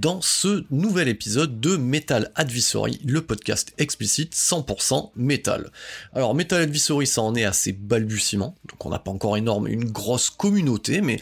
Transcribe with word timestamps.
Dans 0.00 0.20
ce 0.20 0.64
nouvel 0.70 1.08
épisode 1.08 1.60
de 1.60 1.76
Metal 1.76 2.30
Advisory, 2.36 3.00
le 3.04 3.20
podcast 3.20 3.72
explicite 3.78 4.32
100% 4.32 5.10
métal. 5.16 5.72
Alors 6.12 6.36
Metal 6.36 6.62
Advisory, 6.62 7.06
ça 7.06 7.22
en 7.22 7.34
est 7.34 7.44
à 7.44 7.52
ses 7.52 7.72
balbutiements, 7.72 8.54
donc 8.68 8.86
on 8.86 8.90
n'a 8.90 9.00
pas 9.00 9.10
encore 9.10 9.36
énorme, 9.36 9.66
une 9.66 9.90
grosse 9.90 10.30
communauté, 10.30 11.00
mais 11.00 11.20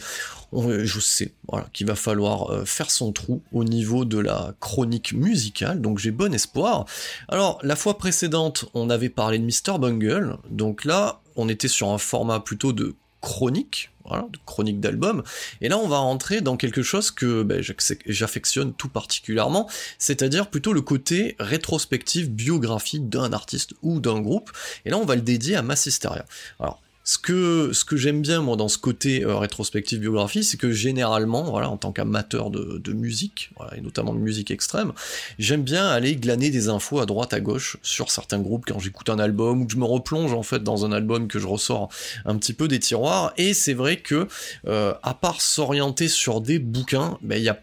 je 0.53 0.99
sais 0.99 1.33
qu'il 1.73 1.87
va 1.87 1.95
falloir 1.95 2.51
euh, 2.51 2.65
faire 2.65 2.91
son 2.91 3.11
trou 3.11 3.41
au 3.51 3.63
niveau 3.63 4.05
de 4.05 4.19
la 4.19 4.53
chronique 4.59 5.13
musicale, 5.13 5.81
donc 5.81 5.97
j'ai 5.97 6.11
bon 6.11 6.33
espoir. 6.33 6.85
Alors 7.29 7.59
la 7.63 7.75
fois 7.75 7.97
précédente, 7.97 8.65
on 8.75 8.91
avait 8.91 9.09
parlé 9.09 9.39
de 9.39 9.43
Mr. 9.43 9.79
Bungle, 9.79 10.37
donc 10.51 10.85
là, 10.85 11.21
on 11.35 11.49
était 11.49 11.67
sur 11.67 11.89
un 11.89 11.97
format 11.97 12.41
plutôt 12.41 12.73
de 12.73 12.95
chronique, 13.21 13.89
voilà, 14.07 14.27
chronique 14.45 14.79
d'album, 14.79 15.23
et 15.61 15.69
là 15.69 15.77
on 15.77 15.87
va 15.87 15.97
rentrer 15.97 16.41
dans 16.41 16.57
quelque 16.57 16.83
chose 16.83 17.11
que 17.11 17.43
ben, 17.43 17.63
j'affectionne 18.05 18.73
tout 18.73 18.89
particulièrement, 18.89 19.69
c'est-à-dire 19.99 20.49
plutôt 20.49 20.73
le 20.73 20.81
côté 20.81 21.35
rétrospective 21.39 22.29
biographie 22.31 22.99
d'un 22.99 23.33
artiste 23.33 23.73
ou 23.81 23.99
d'un 23.99 24.19
groupe, 24.19 24.51
et 24.85 24.89
là 24.89 24.97
on 24.97 25.05
va 25.05 25.15
le 25.15 25.21
dédier 25.21 25.55
à 25.55 25.61
Massisteria. 25.61 26.25
Alors 26.59 26.81
ce 27.07 27.17
que, 27.17 27.95
j'aime 27.95 28.21
bien 28.21 28.41
moi 28.41 28.57
dans 28.57 28.67
ce 28.67 28.77
côté 28.77 29.23
euh, 29.23 29.37
rétrospective 29.37 29.97
biographie, 29.97 30.43
c'est 30.43 30.57
que 30.57 30.73
généralement, 30.73 31.43
voilà, 31.43 31.69
en 31.69 31.77
tant 31.77 31.93
qu'amateur 31.93 32.51
de, 32.51 32.91
musique, 32.91 33.51
et 33.77 33.79
notamment 33.79 34.13
de 34.13 34.19
musique 34.19 34.51
extrême, 34.51 34.91
j'aime 35.39 35.63
bien 35.63 35.87
aller 35.87 36.17
glaner 36.17 36.49
des 36.49 36.67
infos 36.67 36.99
à 36.99 37.05
droite 37.05 37.31
à 37.31 37.39
gauche 37.39 37.77
sur 37.81 38.11
certains 38.11 38.39
groupes 38.39 38.65
quand 38.67 38.79
j'écoute 38.79 39.09
un 39.09 39.19
album 39.19 39.61
ou 39.61 39.65
que 39.67 39.71
je 39.71 39.77
me 39.77 39.85
replonge 39.85 40.33
en 40.33 40.43
fait 40.43 40.63
dans 40.63 40.83
un 40.83 40.91
album 40.91 41.29
que 41.29 41.39
je 41.39 41.47
ressors 41.47 41.87
un 42.25 42.35
petit 42.35 42.51
peu 42.51 42.67
des 42.67 42.79
tiroirs. 42.79 43.31
Et 43.37 43.53
c'est 43.53 43.73
vrai 43.73 43.97
que 43.97 44.27
euh, 44.67 44.93
à 45.01 45.13
part 45.13 45.39
s'orienter 45.39 46.09
sur 46.09 46.41
des 46.41 46.59
bouquins, 46.59 47.17
ben 47.21 47.37
il 47.37 47.43
y 47.43 47.49
a 47.49 47.57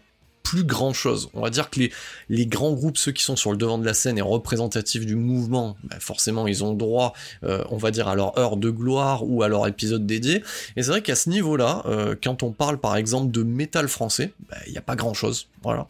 plus 0.45 0.63
grand 0.63 0.93
chose. 0.93 1.29
On 1.33 1.41
va 1.41 1.49
dire 1.49 1.71
que 1.71 1.79
les, 2.29 2.45
grands 2.45 2.71
groupes, 2.71 2.97
ceux 2.97 3.11
qui 3.11 3.23
sont 3.23 3.35
sur 3.35 3.51
le 3.51 3.57
devant 3.57 3.79
de 3.79 3.85
la 3.85 3.95
scène 3.95 4.19
et 4.19 4.21
représentatifs 4.21 5.05
du 5.05 5.15
mouvement, 5.15 5.75
ben 5.83 5.99
forcément 5.99 6.45
ils 6.45 6.63
ont 6.63 6.73
droit, 6.73 7.13
euh, 7.43 7.63
on 7.71 7.77
va 7.77 7.89
dire, 7.89 8.07
à 8.07 8.15
leur 8.15 8.37
heure 8.37 8.55
de 8.55 8.69
gloire 8.69 9.27
ou 9.27 9.41
à 9.41 9.47
leur 9.47 9.67
épisode 9.67 10.05
dédié. 10.05 10.43
Et 10.77 10.83
c'est 10.83 10.91
vrai 10.91 11.01
qu'à 11.01 11.15
ce 11.15 11.31
niveau-là, 11.31 11.81
euh, 11.87 12.15
quand 12.23 12.43
on 12.43 12.51
parle 12.51 12.77
par 12.77 12.95
exemple 12.95 13.31
de 13.31 13.41
métal 13.41 13.87
français, 13.87 14.33
ben, 14.47 14.57
il 14.67 14.71
n'y 14.71 14.77
a 14.77 14.81
pas 14.81 14.95
grand-chose. 14.95 15.47
Voilà. 15.63 15.87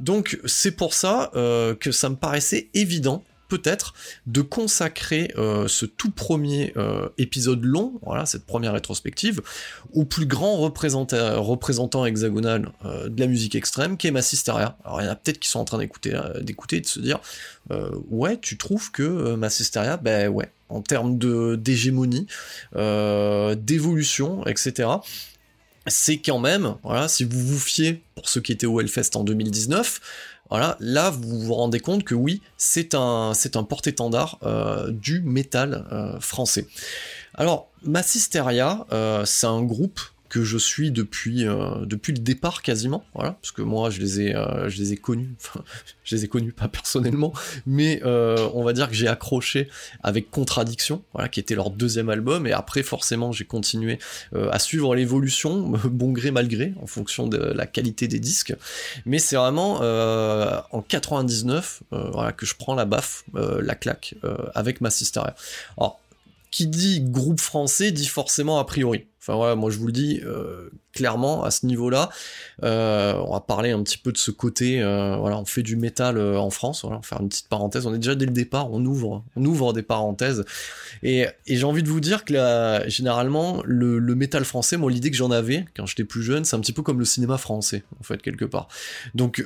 Donc 0.00 0.40
c'est 0.46 0.72
pour 0.72 0.94
ça 0.94 1.30
euh, 1.36 1.74
que 1.74 1.92
ça 1.92 2.08
me 2.08 2.16
paraissait 2.16 2.68
évident 2.72 3.22
peut-être 3.50 3.92
de 4.26 4.40
consacrer 4.40 5.30
euh, 5.36 5.68
ce 5.68 5.84
tout 5.84 6.10
premier 6.10 6.72
euh, 6.78 7.10
épisode 7.18 7.62
long, 7.64 8.00
voilà, 8.02 8.24
cette 8.24 8.46
première 8.46 8.72
rétrospective, 8.72 9.42
au 9.92 10.06
plus 10.06 10.24
grand 10.24 10.56
représenta- 10.56 11.36
représentant 11.36 12.06
hexagonal 12.06 12.72
euh, 12.86 13.10
de 13.10 13.20
la 13.20 13.26
musique 13.26 13.54
extrême, 13.54 13.98
qui 13.98 14.06
est 14.06 14.12
Massisteria. 14.12 14.78
Alors 14.84 15.02
il 15.02 15.04
y 15.04 15.08
en 15.08 15.12
a 15.12 15.16
peut-être 15.16 15.38
qui 15.38 15.50
sont 15.50 15.60
en 15.60 15.66
train 15.66 15.78
d'écouter, 15.78 16.18
d'écouter 16.40 16.76
et 16.76 16.80
de 16.80 16.86
se 16.86 17.00
dire, 17.00 17.20
ouais, 18.10 18.38
tu 18.40 18.56
trouves 18.56 18.90
que 18.90 19.34
Massisteria, 19.34 19.98
ben 19.98 20.28
ouais, 20.28 20.50
en 20.70 20.80
termes 20.80 21.18
de 21.18 21.56
d'hégémonie, 21.56 22.26
d'évolution, 22.74 24.46
etc 24.46 24.88
c'est 25.86 26.18
quand 26.18 26.38
même, 26.38 26.76
voilà, 26.82 27.08
si 27.08 27.24
vous 27.24 27.40
vous 27.40 27.58
fiez 27.58 28.02
pour 28.14 28.28
ceux 28.28 28.40
qui 28.40 28.52
étaient 28.52 28.66
au 28.66 28.80
Hellfest 28.80 29.16
en 29.16 29.24
2019, 29.24 30.00
voilà, 30.50 30.76
là 30.80 31.10
vous 31.10 31.40
vous 31.40 31.54
rendez 31.54 31.80
compte 31.80 32.04
que 32.04 32.14
oui, 32.14 32.42
c'est 32.56 32.94
un, 32.94 33.32
c'est 33.34 33.56
un 33.56 33.62
porte-étendard 33.62 34.38
euh, 34.42 34.90
du 34.90 35.20
métal 35.22 35.86
euh, 35.92 36.18
français. 36.20 36.66
Alors, 37.34 37.68
Massisteria, 37.82 38.84
euh, 38.92 39.24
c'est 39.24 39.46
un 39.46 39.62
groupe 39.62 40.00
que 40.30 40.44
je 40.44 40.56
suis 40.56 40.92
depuis 40.92 41.46
euh, 41.46 41.84
depuis 41.84 42.12
le 42.12 42.20
départ 42.20 42.62
quasiment, 42.62 43.04
voilà, 43.14 43.32
parce 43.32 43.50
que 43.50 43.62
moi 43.62 43.90
je 43.90 44.00
les 44.00 44.20
ai 44.20 44.34
euh, 44.34 44.70
je 44.70 44.78
les 44.78 44.92
ai 44.92 44.96
connus, 44.96 45.34
enfin 45.38 45.62
je 46.04 46.14
les 46.14 46.24
ai 46.24 46.28
connus 46.28 46.52
pas 46.52 46.68
personnellement, 46.68 47.34
mais 47.66 48.00
euh, 48.06 48.48
on 48.54 48.62
va 48.62 48.72
dire 48.72 48.88
que 48.88 48.94
j'ai 48.94 49.08
accroché 49.08 49.68
avec 50.02 50.30
Contradiction, 50.30 51.02
voilà, 51.12 51.28
qui 51.28 51.40
était 51.40 51.56
leur 51.56 51.70
deuxième 51.70 52.08
album, 52.08 52.46
et 52.46 52.52
après 52.52 52.84
forcément 52.84 53.32
j'ai 53.32 53.44
continué 53.44 53.98
à 54.32 54.58
suivre 54.60 54.94
l'évolution, 54.94 55.68
bon 55.84 56.12
gré 56.12 56.30
mal 56.30 56.48
gré, 56.48 56.72
en 56.80 56.86
fonction 56.86 57.26
de 57.26 57.36
la 57.36 57.66
qualité 57.66 58.06
des 58.06 58.20
disques. 58.20 58.54
Mais 59.06 59.18
c'est 59.18 59.36
vraiment 59.36 59.80
en 60.70 60.82
99 60.82 61.82
euh, 61.92 62.10
voilà, 62.12 62.32
que 62.32 62.46
je 62.46 62.54
prends 62.54 62.74
la 62.74 62.84
baffe, 62.84 63.24
la 63.34 63.74
claque, 63.74 64.14
avec 64.54 64.80
Massisteria. 64.80 65.34
Alors, 65.76 66.00
qui 66.50 66.66
dit 66.66 67.00
groupe 67.00 67.40
français 67.40 67.92
dit 67.92 68.06
forcément 68.06 68.58
a 68.58 68.64
priori. 68.64 69.06
Enfin 69.20 69.34
voilà, 69.34 69.54
moi 69.54 69.70
je 69.70 69.76
vous 69.76 69.86
le 69.86 69.92
dis 69.92 70.20
euh, 70.24 70.70
clairement 70.92 71.44
à 71.44 71.50
ce 71.50 71.66
niveau-là. 71.66 72.08
Euh, 72.64 73.14
on 73.26 73.34
va 73.34 73.40
parler 73.40 73.70
un 73.70 73.82
petit 73.82 73.98
peu 73.98 74.12
de 74.12 74.16
ce 74.16 74.30
côté. 74.30 74.80
euh, 74.80 75.16
voilà, 75.18 75.38
on 75.38 75.44
fait 75.44 75.62
du 75.62 75.76
métal 75.76 76.18
en 76.18 76.48
France. 76.48 76.84
On 76.84 76.88
va 76.88 77.00
faire 77.02 77.20
une 77.20 77.28
petite 77.28 77.48
parenthèse. 77.48 77.86
On 77.86 77.92
est 77.92 77.98
déjà 77.98 78.14
dès 78.14 78.24
le 78.24 78.32
départ, 78.32 78.72
on 78.72 78.82
ouvre, 78.84 79.22
on 79.36 79.44
ouvre 79.44 79.74
des 79.74 79.82
parenthèses. 79.82 80.44
Et, 81.02 81.26
j'ai 81.46 81.64
envie 81.64 81.82
de 81.82 81.88
vous 81.88 82.00
dire 82.00 82.24
que 82.24 82.82
généralement, 82.86 83.62
le, 83.64 83.98
le 83.98 84.14
métal 84.14 84.46
français, 84.46 84.78
moi 84.78 84.90
l'idée 84.90 85.10
que 85.10 85.16
j'en 85.16 85.30
avais 85.30 85.66
quand 85.76 85.84
j'étais 85.84 86.04
plus 86.04 86.22
jeune, 86.22 86.46
c'est 86.46 86.56
un 86.56 86.60
petit 86.60 86.72
peu 86.72 86.82
comme 86.82 86.98
le 86.98 87.04
cinéma 87.04 87.36
français 87.36 87.84
en 88.00 88.02
fait 88.02 88.22
quelque 88.22 88.46
part. 88.46 88.68
Donc 89.14 89.44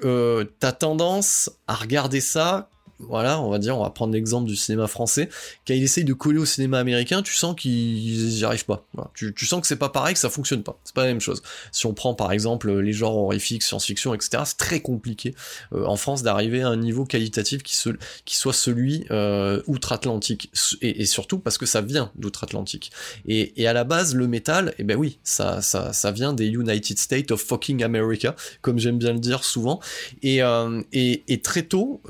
t'as 0.60 0.72
tendance 0.72 1.50
à 1.66 1.74
regarder 1.74 2.20
ça 2.20 2.70
voilà, 3.00 3.40
on 3.40 3.50
va 3.50 3.58
dire, 3.58 3.76
on 3.76 3.82
va 3.82 3.90
prendre 3.90 4.12
l'exemple 4.12 4.46
du 4.46 4.56
cinéma 4.56 4.86
français, 4.86 5.28
quand 5.66 5.74
il 5.74 5.82
essaye 5.82 6.04
de 6.04 6.12
coller 6.12 6.38
au 6.38 6.44
cinéma 6.44 6.78
américain, 6.78 7.22
tu 7.22 7.34
sens 7.34 7.54
qu'ils 7.56 8.38
y 8.38 8.44
arrivent 8.44 8.64
pas. 8.64 8.86
Tu, 9.14 9.46
sens 9.46 9.60
que 9.60 9.66
c'est 9.66 9.76
pas 9.76 9.88
pareil, 9.88 10.14
que 10.14 10.20
ça 10.20 10.30
fonctionne 10.30 10.62
pas. 10.62 10.78
C'est 10.84 10.94
pas 10.94 11.02
la 11.02 11.08
même 11.08 11.20
chose. 11.20 11.42
Si 11.72 11.86
on 11.86 11.94
prend 11.94 12.14
par 12.14 12.32
exemple 12.32 12.72
les 12.80 12.92
genres 12.92 13.16
horrifiques, 13.16 13.62
science-fiction, 13.62 14.14
etc., 14.14 14.42
c'est 14.46 14.56
très 14.56 14.80
compliqué 14.80 15.34
euh, 15.72 15.84
en 15.86 15.96
France 15.96 16.22
d'arriver 16.22 16.62
à 16.62 16.68
un 16.68 16.76
niveau 16.76 17.04
qualitatif 17.04 17.62
qui, 17.62 17.76
soit 17.76 18.52
celui 18.52 19.04
euh, 19.10 19.62
outre-Atlantique. 19.66 20.50
Et, 20.80 21.04
surtout 21.04 21.38
parce 21.38 21.58
que 21.58 21.66
ça 21.66 21.80
vient 21.80 22.10
d'outre-Atlantique. 22.16 22.90
Et, 23.26 23.66
à 23.66 23.72
la 23.72 23.84
base, 23.84 24.14
le 24.14 24.26
métal, 24.28 24.74
eh 24.78 24.84
ben 24.84 24.96
oui, 24.96 25.18
ça, 25.24 25.62
ça, 25.62 26.10
vient 26.12 26.32
des 26.32 26.46
United 26.46 26.98
States 26.98 27.30
of 27.30 27.40
fucking 27.42 27.82
America, 27.82 28.36
comme 28.60 28.78
j'aime 28.78 28.98
bien 28.98 29.12
le 29.12 29.18
dire 29.18 29.44
souvent. 29.44 29.80
Et, 30.22 30.42
euh, 30.42 30.82
et, 30.92 31.40
très 31.42 31.62
tôt, 31.62 32.00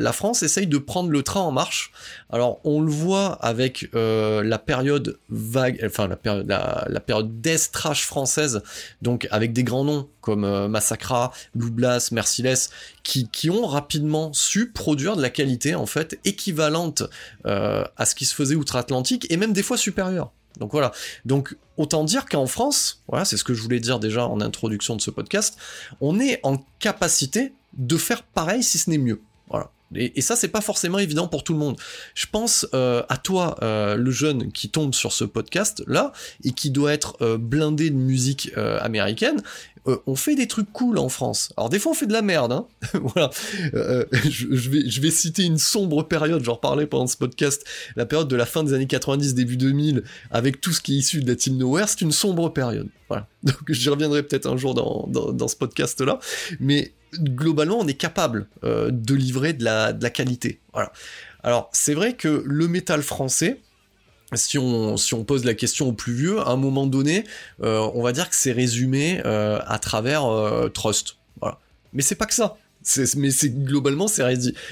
la 0.00 0.12
France 0.12 0.42
essaye 0.42 0.66
de 0.66 0.78
prendre 0.78 1.10
le 1.10 1.22
train 1.22 1.40
en 1.40 1.52
marche. 1.52 1.92
Alors 2.30 2.60
on 2.64 2.80
le 2.80 2.90
voit 2.90 3.32
avec 3.44 3.90
euh, 3.94 4.42
la 4.42 4.58
période 4.58 5.18
vague, 5.28 5.78
enfin 5.84 6.08
la 6.08 6.16
période, 6.16 6.48
la, 6.48 7.94
française, 7.94 8.62
donc 9.02 9.28
avec 9.30 9.52
des 9.52 9.62
grands 9.62 9.84
noms 9.84 10.08
comme 10.22 10.44
euh, 10.44 10.68
Massacra, 10.68 11.32
Loublas, 11.54 12.08
Merciless, 12.12 12.70
qui, 13.02 13.28
qui 13.28 13.50
ont 13.50 13.66
rapidement 13.66 14.32
su 14.32 14.70
produire 14.70 15.16
de 15.16 15.22
la 15.22 15.30
qualité 15.30 15.74
en 15.74 15.86
fait 15.86 16.18
équivalente 16.24 17.02
euh, 17.46 17.84
à 17.96 18.06
ce 18.06 18.14
qui 18.14 18.24
se 18.24 18.34
faisait 18.34 18.54
outre-Atlantique 18.54 19.26
et 19.30 19.36
même 19.36 19.52
des 19.52 19.62
fois 19.62 19.76
supérieure. 19.76 20.32
Donc 20.58 20.72
voilà. 20.72 20.92
Donc 21.26 21.56
autant 21.76 22.04
dire 22.04 22.24
qu'en 22.24 22.46
France, 22.46 23.02
voilà, 23.06 23.26
c'est 23.26 23.36
ce 23.36 23.44
que 23.44 23.52
je 23.52 23.62
voulais 23.62 23.80
dire 23.80 23.98
déjà 23.98 24.26
en 24.26 24.40
introduction 24.40 24.96
de 24.96 25.02
ce 25.02 25.10
podcast, 25.10 25.58
on 26.00 26.18
est 26.18 26.40
en 26.42 26.58
capacité 26.78 27.52
de 27.74 27.96
faire 27.98 28.22
pareil 28.22 28.62
si 28.62 28.78
ce 28.78 28.88
n'est 28.88 28.98
mieux. 28.98 29.20
Voilà. 29.48 29.70
Et, 29.94 30.20
ça, 30.20 30.36
c'est 30.36 30.48
pas 30.48 30.60
forcément 30.60 30.98
évident 30.98 31.26
pour 31.26 31.42
tout 31.42 31.52
le 31.52 31.58
monde. 31.58 31.76
Je 32.14 32.26
pense 32.30 32.66
euh, 32.74 33.02
à 33.08 33.16
toi, 33.16 33.56
euh, 33.62 33.96
le 33.96 34.10
jeune 34.10 34.52
qui 34.52 34.68
tombe 34.68 34.94
sur 34.94 35.12
ce 35.12 35.24
podcast 35.24 35.82
là 35.86 36.12
et 36.44 36.52
qui 36.52 36.70
doit 36.70 36.92
être 36.92 37.16
euh, 37.22 37.38
blindé 37.38 37.90
de 37.90 37.96
musique 37.96 38.52
américaine. 38.80 39.42
on 40.06 40.14
fait 40.14 40.34
des 40.34 40.46
trucs 40.46 40.72
cool 40.72 40.98
en 40.98 41.08
France. 41.08 41.52
Alors 41.56 41.70
des 41.70 41.78
fois 41.78 41.92
on 41.92 41.94
fait 41.94 42.06
de 42.06 42.12
la 42.12 42.22
merde, 42.22 42.52
hein. 42.52 42.66
voilà. 43.02 43.30
Je, 43.72 44.70
vais, 44.70 44.88
je 44.88 45.00
vais 45.00 45.10
citer 45.10 45.44
une 45.44 45.58
sombre 45.58 46.02
période, 46.02 46.44
j'en 46.44 46.54
reparlais 46.54 46.86
pendant 46.86 47.06
ce 47.06 47.16
podcast, 47.16 47.64
la 47.96 48.06
période 48.06 48.28
de 48.28 48.36
la 48.36 48.46
fin 48.46 48.62
des 48.62 48.74
années 48.74 48.86
90, 48.86 49.34
début 49.34 49.56
2000, 49.56 50.04
avec 50.30 50.60
tout 50.60 50.72
ce 50.72 50.80
qui 50.80 50.94
est 50.94 50.98
issu 50.98 51.22
de 51.22 51.28
la 51.28 51.36
Team 51.36 51.56
Nowhere, 51.56 51.88
c'est 51.88 52.02
une 52.02 52.12
sombre 52.12 52.50
période. 52.50 52.88
Voilà. 53.08 53.26
Donc 53.42 53.70
j'y 53.70 53.88
reviendrai 53.88 54.22
peut-être 54.22 54.46
un 54.46 54.56
jour 54.56 54.74
dans, 54.74 55.06
dans, 55.08 55.48
ce 55.48 55.56
podcast-là. 55.56 56.20
Mais 56.60 56.92
globalement, 57.14 57.78
on 57.78 57.86
est 57.86 57.94
capable 57.94 58.46
euh, 58.64 58.90
de 58.90 59.14
livrer 59.14 59.52
de 59.52 59.64
la, 59.64 59.92
de 59.92 60.02
la 60.02 60.10
qualité. 60.10 60.60
Voilà. 60.72 60.92
Alors 61.42 61.70
c'est 61.72 61.94
vrai 61.94 62.14
que 62.14 62.42
le 62.44 62.68
métal 62.68 63.02
français, 63.02 63.60
si 64.34 64.58
on, 64.58 64.96
si 64.96 65.14
on 65.14 65.24
pose 65.24 65.44
la 65.44 65.54
question 65.54 65.88
au 65.88 65.92
plus 65.92 66.12
vieux, 66.12 66.40
à 66.40 66.50
un 66.50 66.56
moment 66.56 66.86
donné, 66.86 67.24
euh, 67.62 67.90
on 67.94 68.02
va 68.02 68.12
dire 68.12 68.28
que 68.28 68.36
c'est 68.36 68.52
résumé 68.52 69.20
euh, 69.24 69.58
à 69.66 69.78
travers 69.78 70.24
Trust. 70.72 71.16
Voilà. 71.40 71.58
Mais 71.92 72.02
c'est 72.02 72.14
pas 72.14 72.26
que 72.26 72.34
ça. 72.34 72.56
mais 73.16 73.30
c'est 73.30 73.50
globalement 73.50 74.08
c'est 74.08 74.22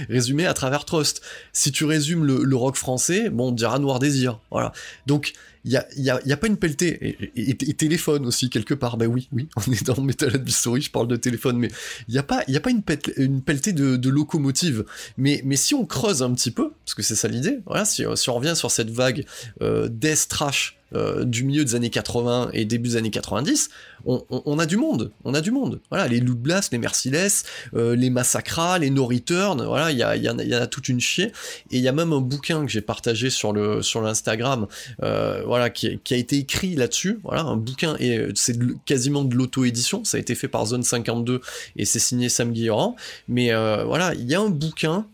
résumé 0.09 0.47
à 0.47 0.55
travers 0.55 0.85
Trust. 0.85 1.23
Si 1.53 1.73
tu 1.73 1.85
résumes 1.85 2.25
le, 2.25 2.45
le, 2.45 2.57
rock 2.57 2.77
français, 2.77 3.31
bon, 3.31 3.49
on 3.49 3.53
dira 3.53 3.79
Noir 3.79 3.99
Désir. 3.99 4.41
Voilà. 4.51 4.73
Donc 5.07 5.33
il 5.69 6.03
y 6.05 6.33
a, 6.33 6.37
pas 6.37 6.47
une 6.47 6.57
pelletée. 6.57 7.31
Et, 7.37 7.55
téléphone 7.75 8.25
aussi, 8.27 8.49
quelque 8.49 8.75
part. 8.75 8.97
Ben 8.97 9.07
oui, 9.07 9.29
oui, 9.33 9.49
on 9.57 9.73
est 9.73 9.85
dans 9.85 10.01
Metal 10.01 10.35
Advisory, 10.35 10.81
je 10.81 10.91
parle 10.91 11.09
de 11.09 11.17
téléphone, 11.17 11.59
mais 11.59 11.69
il 12.09 12.13
n'y 12.13 12.19
a 12.19 12.23
pas, 12.23 12.43
y 12.49 12.57
a 12.57 12.61
pas 12.61 12.71
une, 12.71 12.83
une 13.17 13.43
pelletée 13.43 13.73
de, 13.73 14.09
locomotive. 14.09 14.85
Mais, 15.19 15.43
mais 15.45 15.57
si 15.57 15.75
on 15.75 15.85
creuse 15.85 16.23
un 16.23 16.33
petit 16.33 16.51
peu, 16.51 16.71
parce 16.85 16.95
que 16.95 17.03
c'est 17.03 17.15
ça 17.15 17.29
l'idée, 17.29 17.59
si, 17.85 18.07
on 18.07 18.35
revient 18.35 18.55
sur 18.57 18.71
cette 18.71 18.91
vague 18.91 19.25
euh, 19.61 19.89
trash 20.29 20.79
euh, 20.95 21.25
du 21.25 21.45
milieu 21.45 21.65
des 21.65 21.75
années 21.75 21.91
80 21.91 22.51
et 22.53 22.65
début 22.65 22.91
des 22.91 22.97
années 22.97 23.11
90, 23.11 23.69
on, 24.07 24.59
a 24.59 24.65
du 24.65 24.77
monde, 24.77 25.11
on 25.25 25.35
a 25.35 25.41
du 25.41 25.51
monde. 25.51 25.81
Voilà, 25.91 26.09
les 26.09 26.21
Loot 26.21 26.39
Blast, 26.39 26.73
les 26.73 26.79
Merciless, 26.79 27.45
euh, 27.75 27.95
les 27.95 28.11
Massacra, 28.11 28.79
les 28.79 28.91
No 28.91 29.07
Return, 29.07 29.63
voilà, 29.65 29.91
il 29.91 29.99
y, 29.99 30.03
a, 30.03 30.17
y, 30.17 30.29
en 30.31 30.39
a, 30.39 30.67
toute 30.67 30.89
une 30.89 31.01
chier. 31.01 31.27
Et 31.71 31.79
il 31.79 31.81
y 31.81 31.89
a 31.89 31.93
même 31.93 32.13
un 32.13 32.21
bouquin 32.21 32.65
que 32.65 32.71
j'ai 32.71 32.81
partagé 32.81 33.29
sur 33.29 33.53
le 33.53 33.83
sur 33.83 34.01
l'Instagram, 34.01 34.67
euh, 35.03 35.43
voilà, 35.45 35.69
qui, 35.69 35.99
a 36.11 36.17
été 36.17 36.37
écrit 36.37 36.75
là-dessus. 36.75 37.21
Voilà, 37.23 37.43
un 37.43 37.57
bouquin 37.57 37.97
et 37.99 38.29
c'est 38.35 38.57
quasiment 38.87 39.25
de 39.25 39.35
l'auto-édition. 39.35 40.05
Ça 40.05 40.17
a 40.17 40.21
été 40.21 40.35
fait 40.35 40.49
par 40.49 40.65
Zone 40.67 40.83
52 40.83 41.41
et 41.77 41.85
c'est 41.85 41.99
signé 41.99 42.29
Sam 42.29 42.53
Guilloran. 42.53 42.97
Mais 43.27 43.53
voilà, 43.85 44.15
il 44.15 44.31
y 44.31 44.35
a 44.35 44.41
un 44.41 44.51
bouquin 44.51 45.07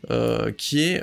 qui 0.56 0.82
est 0.82 1.02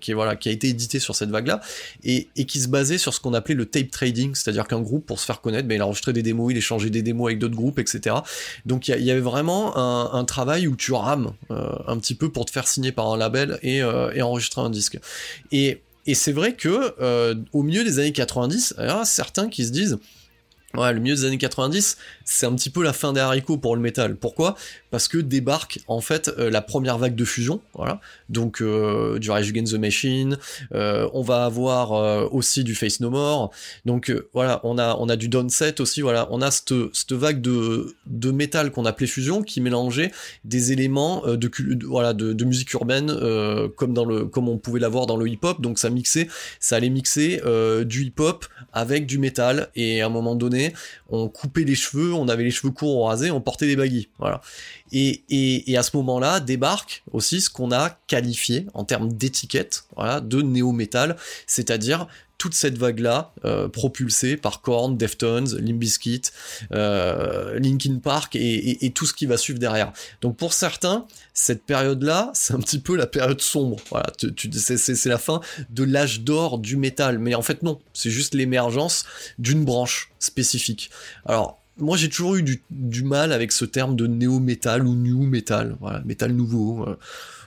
qui 0.00 0.12
voilà 0.14 0.36
qui 0.36 0.48
a 0.48 0.52
été 0.52 0.68
édité 0.68 0.98
sur 0.98 1.14
cette 1.14 1.30
vague-là 1.30 1.60
et, 2.02 2.28
et 2.36 2.46
qui 2.46 2.60
se 2.60 2.68
basait 2.68 2.98
sur 2.98 3.14
ce 3.14 3.20
qu'on 3.20 3.34
appelait 3.34 3.54
le 3.54 3.66
tape 3.66 3.90
c'est-à-dire 4.34 4.66
qu'un 4.66 4.80
groupe, 4.80 5.06
pour 5.06 5.20
se 5.20 5.26
faire 5.26 5.40
connaître, 5.40 5.68
ben, 5.68 5.74
il 5.74 5.82
enregistrait 5.82 6.12
des 6.12 6.22
démos, 6.22 6.52
il 6.52 6.56
échangeait 6.56 6.90
des 6.90 7.02
démos 7.02 7.28
avec 7.28 7.38
d'autres 7.38 7.54
groupes, 7.54 7.78
etc. 7.78 8.16
Donc 8.66 8.88
il 8.88 9.02
y, 9.02 9.10
avait 9.10 9.20
vraiment 9.20 9.76
un, 9.76 10.24
travail 10.24 10.68
où 10.68 10.76
tu 10.76 10.92
rames 10.92 11.32
euh, 11.50 11.70
un 11.86 11.98
petit 11.98 12.14
peu 12.14 12.30
pour 12.30 12.44
te 12.44 12.50
faire 12.50 12.68
signer 12.68 12.92
par 12.92 13.12
un 13.12 13.16
label 13.16 13.58
et, 13.62 13.82
euh, 13.82 14.12
enregistrer 14.22 14.60
un 14.60 14.70
disque. 14.70 14.98
Et, 15.52 15.82
c'est 16.12 16.32
vrai 16.32 16.54
que 16.54 16.94
euh, 17.00 17.36
au 17.52 17.62
milieu 17.62 17.84
des 17.84 18.00
années 18.00 18.12
90, 18.12 18.74
il 18.78 18.84
y 18.84 18.88
a 18.88 19.04
certains 19.04 19.48
qui 19.48 19.64
se 19.64 19.70
disent 19.70 19.98
Ouais, 20.76 20.92
le 20.92 21.00
milieu 21.00 21.16
des 21.16 21.24
années 21.24 21.36
90, 21.36 21.96
c'est 22.24 22.46
un 22.46 22.54
petit 22.54 22.70
peu 22.70 22.84
la 22.84 22.92
fin 22.92 23.12
des 23.12 23.18
haricots 23.18 23.56
pour 23.56 23.74
le 23.74 23.82
métal. 23.82 24.14
Pourquoi? 24.14 24.54
Parce 24.92 25.08
que 25.08 25.18
débarque 25.18 25.80
en 25.88 26.00
fait 26.00 26.30
euh, 26.38 26.48
la 26.48 26.62
première 26.62 26.96
vague 26.96 27.16
de 27.16 27.24
fusion, 27.24 27.60
voilà. 27.74 28.00
Donc 28.28 28.62
euh, 28.62 29.18
du 29.18 29.32
Rage 29.32 29.48
Against 29.48 29.72
the 29.72 29.78
Machine, 29.78 30.38
euh, 30.72 31.08
on 31.12 31.22
va 31.22 31.44
avoir 31.44 32.32
aussi 32.32 32.62
du 32.62 32.76
Face 32.76 33.00
No 33.00 33.10
More. 33.10 33.50
Donc 33.84 34.14
voilà, 34.32 34.60
on 34.62 34.78
a 34.78 34.94
on 35.00 35.08
a 35.08 35.16
du 35.16 35.28
Downset 35.28 35.80
aussi, 35.80 36.02
voilà. 36.02 36.28
On 36.30 36.40
a 36.40 36.52
cette, 36.52 36.72
cette 36.92 37.14
vague 37.14 37.40
de 37.40 37.96
de 38.06 38.30
métal 38.30 38.70
qu'on 38.70 38.84
appelait 38.84 39.08
fusion 39.08 39.42
qui 39.42 39.60
mélangeait 39.60 40.12
des 40.44 40.70
éléments 40.70 41.22
de, 41.26 41.50
voilà 41.84 42.12
de, 42.12 42.44
musique 42.44 42.72
urbaine 42.74 43.12
comme 43.76 43.92
dans 43.92 44.04
le 44.04 44.26
comme 44.26 44.48
on 44.48 44.58
pouvait 44.58 44.80
l'avoir 44.80 45.06
dans 45.06 45.16
le 45.16 45.26
hip-hop. 45.26 45.60
Donc 45.60 45.80
ça 45.80 45.90
mixait, 45.90 46.28
ça 46.60 46.76
allait 46.76 46.90
mixer 46.90 47.42
du 47.84 48.04
hip-hop 48.04 48.46
avec 48.72 49.06
du 49.06 49.18
métal 49.18 49.68
et 49.74 50.00
à 50.00 50.06
un 50.06 50.10
moment 50.10 50.36
donné 50.36 50.59
on 51.08 51.28
coupait 51.28 51.64
les 51.64 51.74
cheveux, 51.74 52.12
on 52.14 52.28
avait 52.28 52.44
les 52.44 52.50
cheveux 52.50 52.72
courts, 52.72 52.98
on 53.02 53.04
rasait, 53.04 53.30
on 53.30 53.40
portait 53.40 53.66
des 53.66 53.76
baguilles. 53.76 54.08
Et, 54.92 55.22
et, 55.30 55.76
à 55.76 55.82
ce 55.82 55.96
moment-là 55.96 56.40
débarque 56.40 57.02
aussi 57.12 57.40
ce 57.40 57.50
qu'on 57.50 57.72
a 57.72 57.90
qualifié 58.06 58.66
en 58.74 58.84
termes 58.84 59.12
d'étiquette, 59.12 59.84
voilà, 59.96 60.20
de 60.20 60.42
néo-métal, 60.42 61.16
c'est-à-dire 61.46 62.06
toute 62.40 62.54
cette 62.54 62.78
vague-là, 62.78 63.34
euh, 63.44 63.68
propulsée 63.68 64.38
par 64.38 64.62
Korn, 64.62 64.96
Deftones, 64.96 65.58
Limp 65.58 65.78
Bizkit, 65.78 66.22
euh, 66.72 67.60
Linkin 67.60 67.98
Park 68.02 68.34
et, 68.34 68.90
tout 68.94 69.04
ce 69.04 69.12
qui 69.12 69.26
va 69.26 69.36
suivre 69.36 69.58
derrière. 69.58 69.92
Donc 70.22 70.38
pour 70.38 70.54
certains, 70.54 71.04
cette 71.34 71.64
période-là, 71.64 72.30
c'est 72.32 72.54
un 72.54 72.60
petit 72.60 72.78
peu 72.78 72.96
la 72.96 73.06
période 73.06 73.42
sombre. 73.42 73.76
Voilà, 73.90 74.10
tu, 74.16 74.50
c'est 74.52 75.06
la 75.06 75.18
fin 75.18 75.42
de 75.68 75.84
l'âge 75.84 76.22
d'or 76.22 76.58
du 76.58 76.78
métal. 76.78 77.18
Mais 77.18 77.34
en 77.34 77.42
fait 77.42 77.62
non, 77.62 77.78
c'est 77.92 78.10
juste 78.10 78.34
l'émergence 78.34 79.04
d'une 79.38 79.66
branche 79.66 80.10
spécifique. 80.18 80.90
Alors 81.26 81.60
moi 81.76 81.98
j'ai 81.98 82.08
toujours 82.08 82.36
eu 82.36 82.42
du, 82.70 83.04
mal 83.04 83.32
avec 83.32 83.52
ce 83.52 83.66
terme 83.66 83.96
de 83.96 84.06
néo-métal 84.06 84.86
ou 84.86 84.94
new 84.94 85.24
metal, 85.24 85.76
voilà, 85.78 86.00
métal 86.06 86.32
nouveau. 86.32 86.86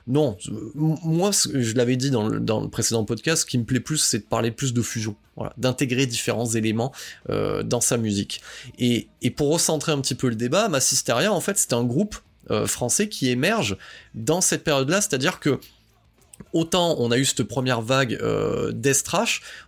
Non, 0.06 0.36
moi, 0.76 1.32
je 1.32 1.76
l'avais 1.76 1.96
dit 1.96 2.12
dans 2.12 2.28
le, 2.28 2.68
précédent 2.68 3.06
podcast, 3.06 3.44
ce 3.44 3.46
qui 3.46 3.58
me 3.58 3.64
plaît 3.64 3.80
plus, 3.80 3.98
c'est 3.98 4.20
de 4.20 4.24
parler 4.24 4.52
plus 4.52 4.74
de 4.74 4.82
fusion, 4.82 5.16
d'intégrer 5.58 6.06
différents 6.06 6.46
éléments 6.46 6.92
euh, 7.30 7.64
dans 7.64 7.80
sa 7.80 7.98
musique. 7.98 8.42
Et, 8.80 9.08
pour 9.38 9.52
recentrer 9.52 9.94
un 9.94 10.02
petit 10.02 10.16
peu 10.16 10.28
le 10.28 10.36
débat, 10.36 10.68
Massisteria, 10.68 11.32
en 11.32 11.40
fait, 11.40 11.58
c'est 11.58 11.74
un 11.74 11.86
groupe 11.86 12.18
euh, 12.52 12.68
français 12.68 13.08
qui 13.08 13.30
émerge 13.30 13.78
dans 14.14 14.42
cette 14.42 14.66
période-là, 14.66 15.00
c'est-à-dire 15.00 15.40
que 15.40 15.60
autant 16.52 16.96
on 17.00 17.12
a 17.12 17.18
eu 17.18 17.26
cette 17.26 17.44
première 17.44 17.82
vague 17.82 18.18
euh, 18.22 18.72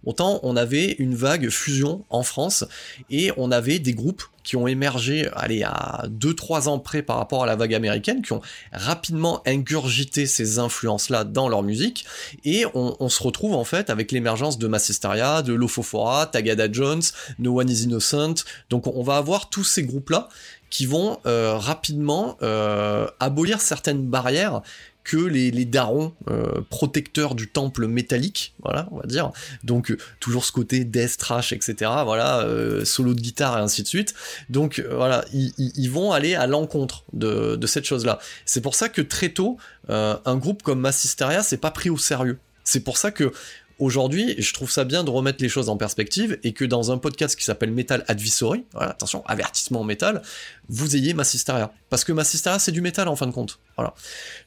autant 0.05 0.39
on 0.43 0.55
avait 0.55 0.91
une 0.99 1.15
vague 1.15 1.49
fusion 1.49 2.05
en 2.09 2.23
France 2.23 2.65
et 3.09 3.31
on 3.37 3.51
avait 3.51 3.79
des 3.79 3.93
groupes 3.93 4.23
qui 4.45 4.55
ont 4.55 4.67
émergé, 4.67 5.27
allez, 5.33 5.63
à 5.63 6.05
2-3 6.07 6.69
ans 6.69 6.79
près 6.79 7.01
par 7.01 7.17
rapport 7.17 7.43
à 7.43 7.45
la 7.47 7.55
vague 7.55 7.73
américaine, 7.73 8.21
qui 8.21 8.31
ont 8.31 8.41
rapidement 8.71 9.41
ingurgité 9.45 10.27
ces 10.27 10.59
influences-là 10.59 11.23
dans 11.23 11.49
leur 11.49 11.63
musique, 11.63 12.05
et 12.45 12.65
on, 12.75 13.09
se 13.09 13.23
retrouve 13.23 13.55
en 13.55 13.63
fait 13.63 13.89
avec 13.89 14.11
l'émergence 14.11 14.59
de 14.59 14.67
Massisteria, 14.67 15.41
de 15.41 15.53
Lofofora, 15.53 16.27
Tagada 16.27 16.71
Jones, 16.71 17.01
No 17.39 17.59
One 17.59 17.69
is 17.69 17.83
Innocent, 17.83 18.45
donc 18.69 18.87
on 18.87 19.01
va 19.01 19.17
avoir 19.17 19.49
tous 19.49 19.63
ces 19.63 19.83
groupes-là 19.83 20.29
qui 20.69 20.85
vont 20.85 21.19
euh, 21.25 21.55
rapidement 21.57 22.37
euh, 22.41 23.07
abolir 23.19 23.61
certaines 23.61 24.05
barrières 24.05 24.61
que 25.05 25.17
les, 25.17 25.65
darons 25.65 26.13
euh, 26.29 26.61
protecteurs 26.69 27.35
du 27.35 27.47
temple 27.47 27.87
métallique, 27.87 28.55
voilà, 28.63 28.89
on 28.91 28.97
va 28.97 29.05
dire. 29.05 29.31
Donc 29.63 29.91
euh, 29.91 29.97
toujours 30.19 30.43
ce 30.43 30.51
côté 30.51 30.83
death 30.83 31.17
trash, 31.17 31.53
etc. 31.53 31.75
Voilà, 32.03 32.39
euh, 32.39 32.83
solo 32.83 33.13
de 33.13 33.21
guitare 33.21 33.57
et 33.57 33.61
ainsi 33.61 33.83
de 33.83 33.87
suite. 33.87 34.15
Donc 34.49 34.83
voilà, 34.91 35.23
ils, 35.31 35.89
vont 35.89 36.11
aller 36.11 36.33
à 36.33 36.47
l'encontre 36.47 37.03
de, 37.13 37.65
cette 37.67 37.85
chose-là. 37.85 38.19
C'est 38.45 38.61
pour 38.61 38.75
ça 38.75 38.89
que 38.89 39.01
très 39.01 39.29
tôt, 39.29 39.57
un 39.87 40.37
groupe 40.37 40.63
comme 40.63 40.79
Massisteria 40.79 41.43
s'est 41.43 41.57
pas 41.57 41.71
pris 41.71 41.89
au 41.89 41.97
sérieux. 41.97 42.39
C'est 42.63 42.79
pour 42.79 42.97
ça 42.97 43.11
que 43.11 43.31
Aujourd'hui, 43.77 44.35
je 44.37 44.53
trouve 44.53 44.71
ça 44.71 44.85
bien 44.85 45.03
de 45.03 45.09
remettre 45.09 45.43
les 45.43 45.49
choses 45.49 45.67
en 45.67 45.75
perspective 45.75 46.39
et 46.43 46.53
que 46.53 46.63
dans 46.63 46.91
un 46.91 46.97
podcast 46.97 47.37
qui 47.37 47.43
s'appelle 47.43 47.71
Metal 47.71 48.05
Advisory, 48.07 48.63
attention, 48.73 49.25
avertissement 49.25 49.83
métal, 49.83 50.21
vous 50.69 50.95
ayez 50.95 51.13
Massisteria. 51.13 51.73
Parce 51.89 52.05
que 52.05 52.13
Massisteria, 52.13 52.57
c'est 52.57 52.71
du 52.71 52.81
métal 52.81 53.09
en 53.09 53.15
fin 53.15 53.27
de 53.27 53.31
compte. 53.31 53.59
Voilà. 53.75 53.93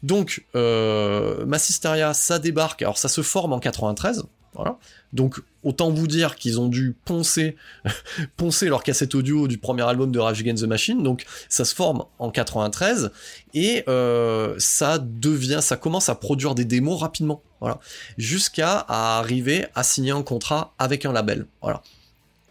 Donc, 0.02 0.44
euh, 0.54 1.44
Massisteria, 1.44 2.14
ça 2.14 2.38
débarque, 2.38 2.80
alors 2.82 2.97
ça 2.97 3.08
se 3.08 3.20
forme 3.20 3.52
en 3.52 3.58
93, 3.58 4.25
voilà. 4.54 4.78
Donc 5.12 5.40
autant 5.62 5.90
vous 5.90 6.06
dire 6.06 6.36
qu'ils 6.36 6.60
ont 6.60 6.68
dû 6.68 6.94
poncer, 7.04 7.56
poncer 8.36 8.68
leur 8.68 8.82
cassette 8.82 9.14
audio 9.14 9.48
du 9.48 9.58
premier 9.58 9.82
album 9.82 10.12
de 10.12 10.18
Rage 10.18 10.40
Against 10.40 10.62
the 10.62 10.66
Machine. 10.66 11.02
Donc 11.02 11.24
ça 11.48 11.64
se 11.64 11.74
forme 11.74 12.04
en 12.18 12.30
93 12.30 13.10
et 13.54 13.84
euh, 13.88 14.54
ça 14.58 14.98
devient, 14.98 15.60
ça 15.62 15.76
commence 15.76 16.08
à 16.08 16.14
produire 16.14 16.54
des 16.54 16.64
démos 16.64 17.00
rapidement, 17.00 17.42
voilà, 17.60 17.80
jusqu'à 18.18 18.84
arriver 18.88 19.66
à 19.74 19.82
signer 19.82 20.12
un 20.12 20.22
contrat 20.22 20.74
avec 20.78 21.04
un 21.06 21.12
label, 21.12 21.46
voilà. 21.62 21.82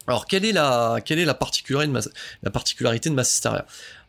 Alors 0.06 0.26
quelle 0.26 0.44
est 0.46 0.52
la, 0.52 1.00
particularité 1.34 3.10
de 3.10 3.14
Massisteria? 3.14 3.66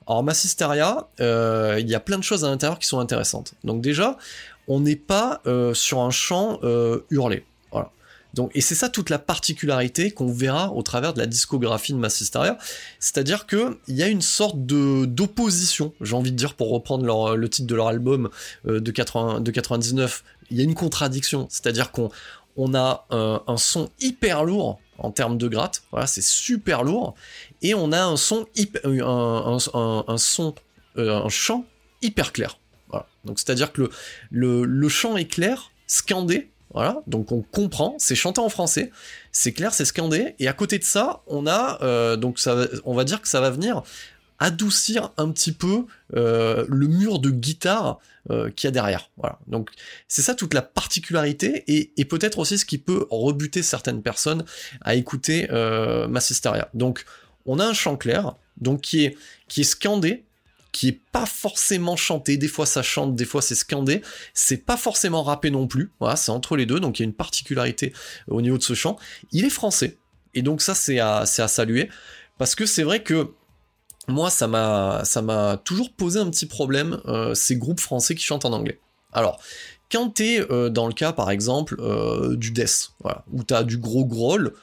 Alors 0.08 0.24
Massisteria, 0.24 1.08
euh, 1.20 1.78
il 1.80 1.90
y 1.90 1.94
a 1.94 2.00
plein 2.00 2.18
de 2.18 2.24
choses 2.24 2.46
à 2.46 2.50
l'intérieur 2.50 2.80
qui 2.80 2.88
sont 2.88 3.00
intéressantes. 3.00 3.54
Donc 3.66 3.82
déjà, 3.82 4.18
on 4.70 4.80
n'est 4.80 4.96
pas 4.96 5.42
euh, 5.46 5.74
sur 5.74 6.00
un 6.00 6.10
champ 6.10 6.60
hurlé. 7.10 7.44
Donc, 8.34 8.52
et 8.54 8.62
c'est 8.62 8.76
ça 8.76 8.90
toute 8.90 9.10
la 9.10 9.20
particularité 9.20 10.12
qu'on 10.12 10.32
verra 10.32 10.72
au 10.74 10.84
travers 10.84 11.14
de 11.14 11.20
la 11.20 11.26
discographie 11.26 11.94
de 11.94 11.98
Massisteria, 11.98 12.58
c'est-à-dire 13.00 13.48
que 13.48 13.80
il 13.88 13.96
y 13.96 14.04
a 14.04 14.08
une 14.08 14.22
sorte 14.22 14.66
de 14.66 15.06
d'opposition, 15.06 15.94
j'ai 16.02 16.16
envie 16.16 16.32
de 16.32 16.36
dire 16.36 16.54
pour 16.54 16.70
reprendre 16.70 17.36
le 17.36 17.50
titre 17.50 17.68
de 17.68 17.76
leur 17.76 17.88
album 17.88 18.30
euh, 18.68 18.80
de, 18.80 18.92
80, 18.92 19.42
de 19.42 19.52
99, 19.52 20.24
il 20.52 20.58
y 20.58 20.62
a 20.62 20.64
une 20.64 20.76
contradiction, 20.76 21.48
c'est-à-dire 21.50 21.92
qu'on 21.92 22.10
on 22.56 22.76
a 22.76 23.06
un, 23.10 23.58
son 23.58 23.90
hyper 24.00 24.44
lourd 24.44 24.80
en 24.98 25.12
termes 25.12 25.38
de 25.38 25.48
gratte. 25.48 25.84
Voilà, 25.92 26.08
c'est 26.08 26.24
super 26.24 26.84
lourd. 26.84 27.16
Et 27.62 27.74
on 27.74 27.92
a 27.92 28.04
un 28.04 28.18
son, 28.18 28.48
un, 28.84 29.58
un, 29.74 30.18
son, 30.18 30.56
euh, 30.98 31.24
un 31.24 31.30
chant 31.30 31.66
hyper 32.02 32.34
clair. 32.34 32.60
Voilà. 32.90 33.08
Donc 33.24 33.40
c'est-à-dire 33.40 33.72
que 33.72 33.84
le, 33.84 33.92
le, 34.32 34.66
le 34.66 34.90
chant 34.90 35.16
est 35.16 35.28
clair, 35.28 35.72
scandé, 35.88 36.50
voilà, 36.74 37.02
donc 37.08 37.32
on 37.32 37.42
comprend, 37.42 37.96
c'est 37.98 38.16
chanté 38.16 38.40
en 38.40 38.50
français, 38.50 38.92
c'est 39.32 39.54
clair, 39.54 39.74
c'est 39.74 39.86
scandé, 39.86 40.36
et 40.40 40.48
à 40.48 40.54
côté 40.54 40.78
de 40.78 40.84
ça, 40.84 41.22
on 41.28 41.48
a, 41.48 41.80
euh, 41.82 42.16
donc 42.16 42.38
ça, 42.40 42.68
on 42.86 42.94
va 42.94 43.04
dire 43.04 43.22
que 43.22 43.28
ça 43.28 43.42
va 43.42 43.50
venir 43.50 43.84
adoucir 44.40 45.12
un 45.18 45.32
petit 45.32 45.52
peu 45.52 45.86
euh, 46.16 46.66
le 46.68 46.88
mur 46.88 47.20
de 47.20 47.30
guitare 47.30 48.00
euh, 48.32 48.50
qu'il 48.50 48.68
y 48.68 48.70
a 48.70 48.72
derrière. 48.72 49.10
Voilà. 49.18 49.38
Donc 49.48 49.70
c'est 50.08 50.22
ça 50.22 50.34
toute 50.34 50.54
la 50.54 50.62
particularité 50.62 51.64
et, 51.68 52.06
peut-être 52.06 52.40
aussi 52.40 52.58
ce 52.58 52.66
qui 52.66 52.78
peut 52.78 53.06
rebuter 53.12 53.62
certaines 53.62 54.02
personnes 54.02 54.46
à 54.82 54.96
écouter 54.96 55.48
euh, 55.52 56.08
Massisteria. 56.08 56.70
Donc 56.74 57.06
on 57.46 57.60
a 57.60 57.66
un 57.66 57.74
chant 57.74 57.98
clair, 57.98 58.36
donc 58.58 58.82
qui 58.82 59.06
est 59.06 59.18
qui 59.48 59.62
est 59.62 59.66
scandé, 59.66 60.24
qui 60.72 60.90
est 60.90 61.00
pas 61.12 61.26
forcément 61.26 61.96
chanté. 61.96 62.38
Des 62.38 62.48
fois 62.48 62.66
ça 62.66 62.82
chante, 62.82 63.16
des 63.16 63.26
fois 63.26 63.42
c'est 63.42 63.56
scandé. 63.56 64.02
C'est 64.34 64.66
pas 64.66 64.78
forcément 64.78 65.24
rappé 65.24 65.52
non 65.52 65.68
plus. 65.68 65.92
Voilà, 66.00 66.16
c'est 66.16 66.32
entre 66.32 66.56
les 66.56 66.66
deux. 66.66 66.80
Donc 66.80 67.00
il 67.00 67.04
y 67.04 67.06
a 67.06 67.08
une 67.08 67.14
particularité 67.14 67.94
au 68.28 68.42
niveau 68.42 68.58
de 68.58 68.64
ce 68.64 68.74
chant. 68.74 68.98
Il 69.32 69.46
est 69.46 69.50
français 69.50 69.98
et 70.34 70.42
donc 70.42 70.62
ça 70.62 70.76
c'est 70.76 71.00
à 71.00 71.26
saluer 71.26 71.90
parce 72.38 72.56
que 72.56 72.66
c'est 72.66 72.84
vrai 72.84 73.04
que 73.04 73.34
moi, 74.10 74.30
ça 74.30 74.48
m'a, 74.48 75.62
toujours 75.64 75.92
posé 75.94 76.20
un 76.20 76.30
petit 76.30 76.46
problème, 76.46 77.00
euh, 77.06 77.34
ces 77.36 77.56
groupes 77.56 77.80
français 77.80 78.16
qui 78.16 78.24
chantent 78.24 78.46
en 78.46 78.54
anglais. 78.54 78.80
Alors, 79.14 79.40
quand 79.92 80.10
t'es 80.10 80.46
euh, 80.52 80.70
dans 80.70 80.88
le 80.88 80.94
cas, 80.94 81.14
par 81.14 81.32
exemple, 81.32 81.78
euh, 81.80 82.36
du 82.36 82.52
death, 82.52 82.92
voilà, 83.02 83.24
où 83.32 83.44
t'as 83.44 83.64
du 83.64 83.78
gros 83.78 84.06
growl, 84.06 84.54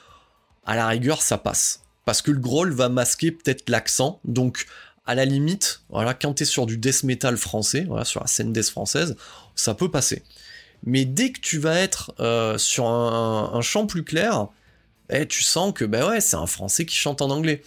à 0.64 0.76
la 0.76 0.88
rigueur, 0.88 1.22
ça 1.22 1.38
passe. 1.38 1.82
Parce 2.04 2.22
que 2.22 2.30
le 2.30 2.38
growl 2.38 2.72
va 2.72 2.88
masquer 2.88 3.30
peut-être 3.32 3.68
l'accent, 3.68 4.20
donc 4.24 4.66
à 5.06 5.14
la 5.14 5.24
limite, 5.24 5.82
voilà, 5.88 6.14
quand 6.14 6.34
t'es 6.34 6.44
sur 6.44 6.66
du 6.66 6.78
death 6.78 7.04
metal 7.04 7.36
français, 7.36 7.84
voilà, 7.86 8.04
sur 8.04 8.20
la 8.20 8.26
scène 8.26 8.52
death 8.52 8.70
française, 8.70 9.16
ça 9.54 9.74
peut 9.74 9.90
passer. 9.90 10.22
Mais 10.84 11.04
dès 11.04 11.30
que 11.30 11.40
tu 11.40 11.58
vas 11.58 11.76
être 11.76 12.12
sur 12.58 12.86
un, 12.86 13.60
chant 13.60 13.86
plus 13.86 14.04
clair, 14.04 14.48
eh, 15.10 15.26
tu 15.26 15.42
sens 15.42 15.72
que 15.72 15.84
ben 15.84 16.06
ouais, 16.06 16.20
c'est 16.20 16.36
un 16.36 16.46
français 16.46 16.84
qui 16.84 16.96
chante 16.96 17.22
en 17.22 17.30
anglais. 17.30 17.62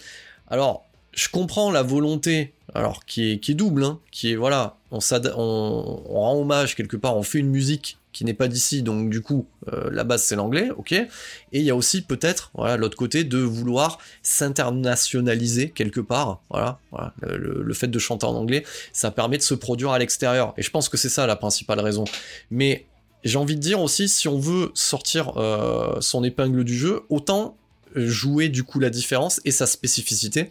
Alors, 0.48 0.84
je 1.12 1.28
comprends 1.28 1.70
la 1.70 1.82
volonté, 1.82 2.52
alors 2.74 3.04
qui 3.04 3.32
est, 3.32 3.38
qui 3.38 3.52
est 3.52 3.54
double, 3.54 3.84
hein, 3.84 3.98
qui 4.10 4.32
est 4.32 4.36
voilà, 4.36 4.76
on, 4.90 4.98
on, 4.98 6.02
on, 6.08 6.20
rend 6.20 6.38
hommage 6.38 6.76
quelque 6.76 6.96
part, 6.96 7.16
on 7.16 7.22
fait 7.22 7.38
une 7.38 7.50
musique 7.50 7.98
qui 8.12 8.24
n'est 8.24 8.34
pas 8.34 8.48
d'ici, 8.48 8.82
donc 8.82 9.10
du 9.10 9.20
coup 9.20 9.46
euh, 9.72 9.88
la 9.92 10.04
base 10.04 10.22
c'est 10.22 10.36
l'anglais, 10.36 10.70
ok. 10.76 10.92
Et 10.92 11.08
il 11.52 11.62
y 11.62 11.70
a 11.70 11.76
aussi 11.76 12.02
peut-être 12.02 12.50
l'autre 12.78 12.96
côté 12.96 13.24
de 13.24 13.38
vouloir 13.38 13.98
s'internationaliser 14.22 15.70
quelque 15.70 16.00
part, 16.00 16.42
voilà, 16.50 16.78
voilà 16.90 17.14
le, 17.22 17.74
fait 17.74 17.88
de 17.88 17.98
chanter 17.98 18.26
en 18.26 18.34
anglais, 18.34 18.64
ça 18.92 19.10
permet 19.10 19.38
de 19.38 19.42
se 19.42 19.54
produire 19.54 19.90
à 19.90 19.98
l'extérieur. 19.98 20.54
Et 20.56 20.62
je 20.62 20.70
pense 20.70 20.88
que 20.88 20.96
c'est 20.96 21.08
ça 21.08 21.26
la 21.26 21.36
principale 21.36 21.80
raison. 21.80 22.04
Mais 22.50 22.86
j'ai 23.22 23.38
envie 23.38 23.54
de 23.54 23.60
dire 23.60 23.80
aussi, 23.80 24.08
si 24.08 24.28
on 24.28 24.38
veut 24.38 24.70
sortir 24.74 25.36
euh, 25.36 26.00
son 26.00 26.24
épingle 26.24 26.64
du 26.64 26.76
jeu, 26.76 27.02
autant 27.10 27.56
jouer 27.94 28.48
du 28.48 28.64
coup 28.64 28.80
la 28.80 28.90
différence 28.90 29.40
et 29.44 29.50
sa 29.50 29.66
spécificité 29.66 30.50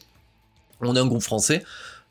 on 0.81 0.95
est 0.95 0.99
un 0.99 1.07
groupe 1.07 1.21
français, 1.21 1.63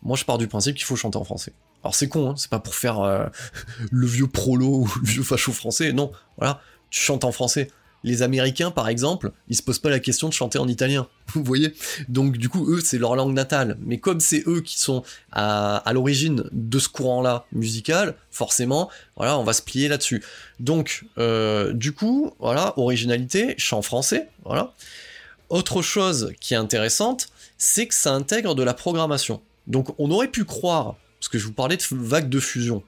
moi 0.03 0.17
je 0.17 0.25
pars 0.25 0.39
du 0.39 0.49
principe 0.49 0.77
qu'il 0.77 0.85
faut 0.85 0.97
chanter 0.97 1.19
en 1.19 1.25
français. 1.25 1.53
Alors 1.83 1.95
c'est 1.95 2.09
con, 2.09 2.31
hein, 2.31 2.35
c'est 2.37 2.51
pas 2.51 2.59
pour 2.59 2.75
faire 2.75 3.01
euh, 3.01 3.27
le 3.91 4.07
vieux 4.07 4.27
prolo 4.27 4.81
ou 4.81 4.89
le 5.01 5.07
vieux 5.07 5.23
facho 5.23 5.53
français, 5.53 5.93
non, 5.93 6.11
voilà, 6.37 6.61
tu 6.91 7.01
chantes 7.01 7.25
en 7.25 7.33
français. 7.33 7.69
Les 8.05 8.23
Américains, 8.23 8.71
par 8.71 8.89
exemple, 8.89 9.33
ils 9.49 9.57
se 9.57 9.63
posent 9.63 9.81
pas 9.81 9.91
la 9.91 9.99
question 9.99 10.29
de 10.29 10.33
chanter 10.33 10.59
en 10.59 10.69
italien, 10.69 11.09
vous 11.35 11.43
voyez 11.43 11.75
Donc 12.09 12.37
du 12.37 12.49
coup, 12.49 12.73
eux, 12.73 12.81
c'est 12.81 12.99
leur 12.99 13.17
langue 13.17 13.35
natale. 13.35 13.77
Mais 13.81 13.99
comme 13.99 14.21
c'est 14.21 14.45
eux 14.47 14.61
qui 14.61 14.79
sont 14.79 15.03
à, 15.33 15.83
l'origine 15.93 16.45
de 16.53 16.79
ce 16.79 16.89
courant-là 16.89 17.45
musical, 17.53 18.15
forcément, 18.31 18.89
voilà, 19.17 19.37
on 19.39 19.45
va 19.45 19.53
se 19.53 19.63
plier 19.63 19.89
là-dessus. 19.89 20.23
Donc, 20.61 21.05
euh, 21.19 21.73
du 21.73 21.93
coup, 21.93 22.33
voilà, 22.39 22.73
originalité, 22.79 23.55
chant 23.59 23.83
français, 23.83 24.29
voilà. 24.45 24.75
Autre 25.49 25.83
chose 25.83 26.33
qui 26.41 26.55
est 26.55 26.59
intéressante, 26.59 27.29
c'est 27.57 27.87
que 27.87 27.95
ça 27.95 28.13
intègre 28.13 28.55
de 28.55 28.63
la 28.63 28.75
programmation. 28.75 29.41
Donc 29.67 29.95
on 29.99 30.11
aurait 30.11 30.29
pu 30.29 30.45
croire, 30.45 30.97
parce 31.19 31.29
que 31.29 31.39
je 31.39 31.47
vous 31.47 31.53
parlais 31.53 31.77
de 31.77 31.83
vague 31.91 32.29
de 32.29 32.41
fusion. 32.41 32.83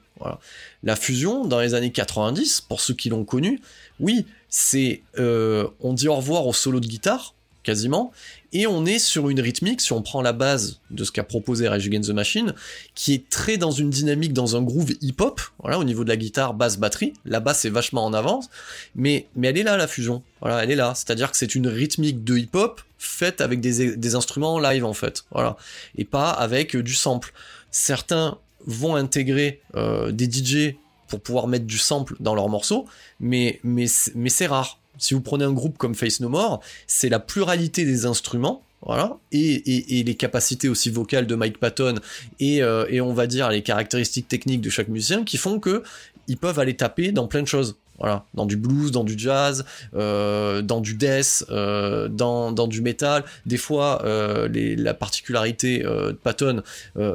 La 0.83 0.95
fusion, 0.95 1.45
dans 1.45 1.59
les 1.59 1.73
années 1.73 1.91
90, 1.91 2.61
pour 2.61 2.81
ceux 2.81 2.93
qui 2.93 3.09
l'ont 3.09 3.25
connu, 3.25 3.59
oui, 3.99 4.25
c'est... 4.49 5.01
Euh, 5.17 5.67
on 5.79 5.93
dit 5.93 6.07
au 6.07 6.15
revoir 6.15 6.45
au 6.45 6.53
solo 6.53 6.79
de 6.79 6.87
guitare, 6.87 7.33
quasiment, 7.63 8.11
et 8.53 8.67
on 8.67 8.85
est 8.85 8.99
sur 8.99 9.29
une 9.29 9.39
rythmique, 9.39 9.81
si 9.81 9.93
on 9.93 10.01
prend 10.01 10.21
la 10.21 10.33
base 10.33 10.79
de 10.89 11.03
ce 11.03 11.11
qu'a 11.11 11.23
proposé 11.23 11.67
Rage 11.67 11.85
Against 11.87 12.09
the 12.09 12.13
Machine, 12.13 12.53
qui 12.95 13.13
est 13.13 13.29
très 13.29 13.57
dans 13.57 13.71
une 13.71 13.89
dynamique, 13.89 14.33
dans 14.33 14.55
un 14.55 14.61
groove 14.61 14.91
hip-hop, 15.01 15.41
voilà, 15.59 15.77
au 15.79 15.83
niveau 15.83 16.03
de 16.03 16.09
la 16.09 16.17
guitare, 16.17 16.53
basse, 16.53 16.77
batterie, 16.77 17.13
la 17.25 17.39
basse 17.39 17.65
est 17.65 17.69
vachement 17.69 18.03
en 18.03 18.13
avance, 18.13 18.49
mais, 18.95 19.27
mais 19.35 19.49
elle 19.49 19.57
est 19.59 19.63
là, 19.63 19.77
la 19.77 19.87
fusion, 19.87 20.23
voilà, 20.41 20.63
elle 20.63 20.71
est 20.71 20.75
là, 20.75 20.93
c'est-à-dire 20.95 21.31
que 21.31 21.37
c'est 21.37 21.55
une 21.55 21.67
rythmique 21.67 22.23
de 22.23 22.37
hip-hop 22.37 22.81
faite 22.97 23.41
avec 23.41 23.61
des, 23.61 23.95
des 23.95 24.15
instruments 24.15 24.59
live, 24.59 24.85
en 24.85 24.93
fait, 24.93 25.25
voilà, 25.31 25.55
et 25.95 26.05
pas 26.05 26.29
avec 26.29 26.75
du 26.75 26.93
sample. 26.93 27.33
Certains 27.71 28.37
vont 28.65 28.95
intégrer 28.95 29.61
euh, 29.75 30.11
des 30.11 30.25
DJ 30.25 30.75
pour 31.07 31.21
pouvoir 31.21 31.47
mettre 31.47 31.65
du 31.65 31.77
sample 31.77 32.15
dans 32.19 32.35
leurs 32.35 32.49
morceaux, 32.49 32.85
mais, 33.19 33.59
mais, 33.63 33.85
mais 34.15 34.29
c'est 34.29 34.47
rare. 34.47 34.79
Si 34.97 35.13
vous 35.13 35.21
prenez 35.21 35.43
un 35.43 35.51
groupe 35.51 35.77
comme 35.77 35.95
Face 35.95 36.19
No 36.19 36.29
More, 36.29 36.61
c'est 36.87 37.09
la 37.09 37.19
pluralité 37.19 37.85
des 37.85 38.05
instruments, 38.05 38.63
voilà, 38.83 39.17
et, 39.31 40.03
les 40.03 40.15
capacités 40.15 40.67
aussi 40.67 40.89
vocales 40.89 41.27
de 41.27 41.35
Mike 41.35 41.59
Patton 41.59 41.95
euh, 42.41 42.85
et, 42.89 42.99
on 43.01 43.13
va 43.13 43.27
dire 43.27 43.49
les 43.49 43.61
caractéristiques 43.61 44.27
techniques 44.27 44.61
de 44.61 44.71
chaque 44.71 44.87
musicien 44.87 45.23
qui 45.23 45.37
font 45.37 45.59
que 45.59 45.83
ils 46.27 46.37
peuvent 46.37 46.57
aller 46.59 46.75
taper 46.75 47.11
dans 47.11 47.27
plein 47.27 47.41
de 47.41 47.47
choses. 47.47 47.77
Voilà, 48.01 48.25
dans 48.33 48.45
du 48.45 48.57
blues, 48.57 48.91
dans 48.91 49.05
du 49.05 49.17
jazz, 49.17 49.63
euh, 49.95 50.61
dans 50.61 50.81
du 50.81 50.95
death, 50.95 51.45
euh, 51.49 52.09
dans, 52.09 52.51
du 52.67 52.81
metal. 52.81 53.23
Des 53.45 53.57
fois, 53.57 54.01
la 54.03 54.93
particularité 54.93 55.79
de 55.79 56.11
Patton, 56.11 56.63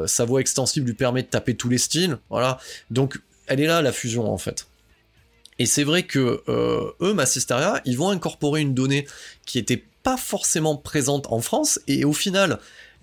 sa 0.06 0.24
voix 0.24 0.40
extensible 0.40 0.86
lui 0.86 0.94
permet 0.94 1.22
de 1.22 1.28
taper 1.28 1.54
tous 1.54 1.68
les 1.68 1.78
styles. 1.78 2.18
Voilà, 2.30 2.58
donc 2.90 3.20
elle 3.46 3.60
est 3.60 3.66
là 3.66 3.82
la 3.82 3.92
fusion 3.92 4.32
en 4.32 4.38
fait. 4.38 4.66
Et 5.58 5.66
c'est 5.66 5.84
vrai 5.84 6.02
que 6.02 6.42
euh, 6.48 6.92
eux, 7.00 7.14
Massisteria, 7.14 7.80
ils 7.84 7.96
vont 7.96 8.10
incorporer 8.10 8.60
une 8.60 8.74
donnée 8.74 9.06
qui 9.46 9.58
était 9.58 9.82
pas 10.02 10.16
forcément 10.16 10.76
présente 10.76 11.26
en 11.32 11.40
France, 11.40 11.80
et 11.88 12.04
au 12.04 12.12
final, 12.12 12.58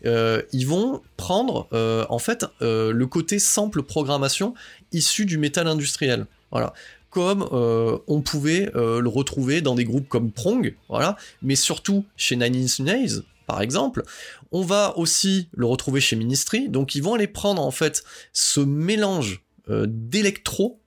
euh, 0.06 0.42
ils 0.52 0.68
vont 0.68 1.02
prendre 1.18 1.68
euh, 1.74 2.06
en 2.10 2.20
fait 2.20 2.46
le 2.62 3.06
côté 3.06 3.40
simple 3.40 3.84
programmation 3.84 4.54
issu 4.92 5.25
du 5.25 5.38
métal 5.38 5.68
industriel. 5.68 6.28
Voilà. 6.52 6.74
Comme 7.13 7.48
on 8.08 8.22
pouvait 8.22 8.72
le 8.74 9.08
retrouver 9.08 9.62
dans 9.62 9.75
des 9.75 9.84
groupes 9.84 10.10
comme 10.10 10.32
Prong, 10.32 10.75
mais 11.43 11.55
surtout 11.55 12.05
chez 12.17 12.36
Nine 12.36 12.55
Inch 12.55 12.79
Nails, 12.79 13.22
par 13.46 13.62
exemple. 13.62 14.03
On 14.51 14.63
va 14.63 14.98
aussi 14.98 15.48
le 15.53 15.67
retrouver 15.67 16.01
chez 16.01 16.15
Ministry, 16.15 16.70
donc 16.70 16.96
ils 16.96 17.03
vont 17.03 17.13
aller 17.13 17.27
prendre 17.27 17.62
en 17.62 17.70
fait 17.70 18.03
ce 18.34 18.62
mélange 18.62 19.43
d'électro 19.70 20.79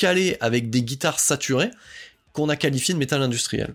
calé 0.00 0.36
avec 0.40 0.70
des 0.70 0.82
guitares 0.82 1.20
saturées 1.20 1.70
qu'on 2.32 2.48
a 2.48 2.56
qualifié 2.56 2.94
de 2.94 2.98
métal 2.98 3.22
industriel. 3.22 3.74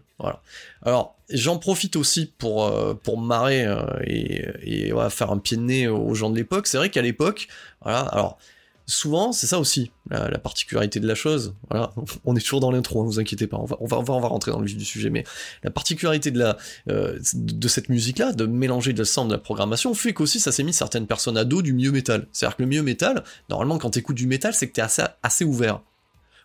Alors, 0.81 1.15
j'en 1.29 1.57
profite 1.57 1.95
aussi 1.95 2.31
pour, 2.38 2.65
euh, 2.65 2.95
marrer 3.17 3.65
euh, 3.65 3.85
et, 4.03 4.91
faire 5.09 5.31
un 5.31 5.38
pied 5.38 5.57
de 5.57 5.62
nez 5.62 5.88
aux 5.88 6.13
gens 6.15 6.29
de 6.29 6.35
l'époque. 6.35 6.67
C'est 6.67 6.77
vrai 6.77 6.89
qu'à 6.89 7.01
l'époque, 7.01 7.47
voilà, 7.81 8.01
alors, 8.01 8.38
souvent, 8.85 9.31
c'est 9.31 9.47
ça 9.47 9.59
aussi, 9.59 9.91
la, 10.09 10.37
particularité 10.37 10.99
de 10.99 11.07
la 11.07 11.15
chose. 11.15 11.55
Voilà, 11.69 11.93
on 12.25 12.35
est 12.35 12.41
toujours 12.41 12.59
dans 12.59 12.71
l'intro, 12.71 13.01
hein, 13.01 13.05
vous 13.05 13.19
inquiétez 13.19 13.47
pas, 13.47 13.57
on 13.57 13.65
va, 13.65 13.77
on 13.79 13.85
va, 13.85 13.97
on 13.97 14.19
va, 14.19 14.27
rentrer 14.27 14.51
dans 14.51 14.59
le 14.59 14.65
vif 14.65 14.77
du 14.77 14.85
sujet, 14.85 15.09
mais 15.09 15.23
la 15.63 15.71
particularité 15.71 16.31
de, 16.31 16.39
la, 16.39 16.57
euh, 16.89 17.19
de 17.33 17.67
cette 17.67 17.89
musique-là, 17.89 18.33
de 18.33 18.45
mélanger 18.45 18.93
le 18.93 19.05
sound 19.05 19.29
de 19.29 19.33
la 19.33 19.39
programmation, 19.39 19.93
fait 19.93 20.13
qu'aussi 20.13 20.39
ça 20.39 20.51
s'est 20.51 20.63
mis 20.63 20.73
certaines 20.73 21.07
personnes 21.07 21.37
à 21.37 21.45
dos 21.45 21.61
du 21.61 21.73
mieux 21.73 21.91
métal. 21.91 22.27
C'est-à-dire 22.31 22.57
que 22.57 22.63
le 22.63 22.69
mieux 22.69 22.83
métal, 22.83 23.23
normalement, 23.49 23.77
quand 23.77 23.91
tu 23.91 23.99
écoutes 23.99 24.15
du 24.15 24.27
métal, 24.27 24.53
c'est 24.53 24.67
que 24.67 24.73
tu 24.73 24.81
es 24.81 24.83
assez, 24.83 25.03
assez 25.23 25.45
ouvert. 25.45 25.81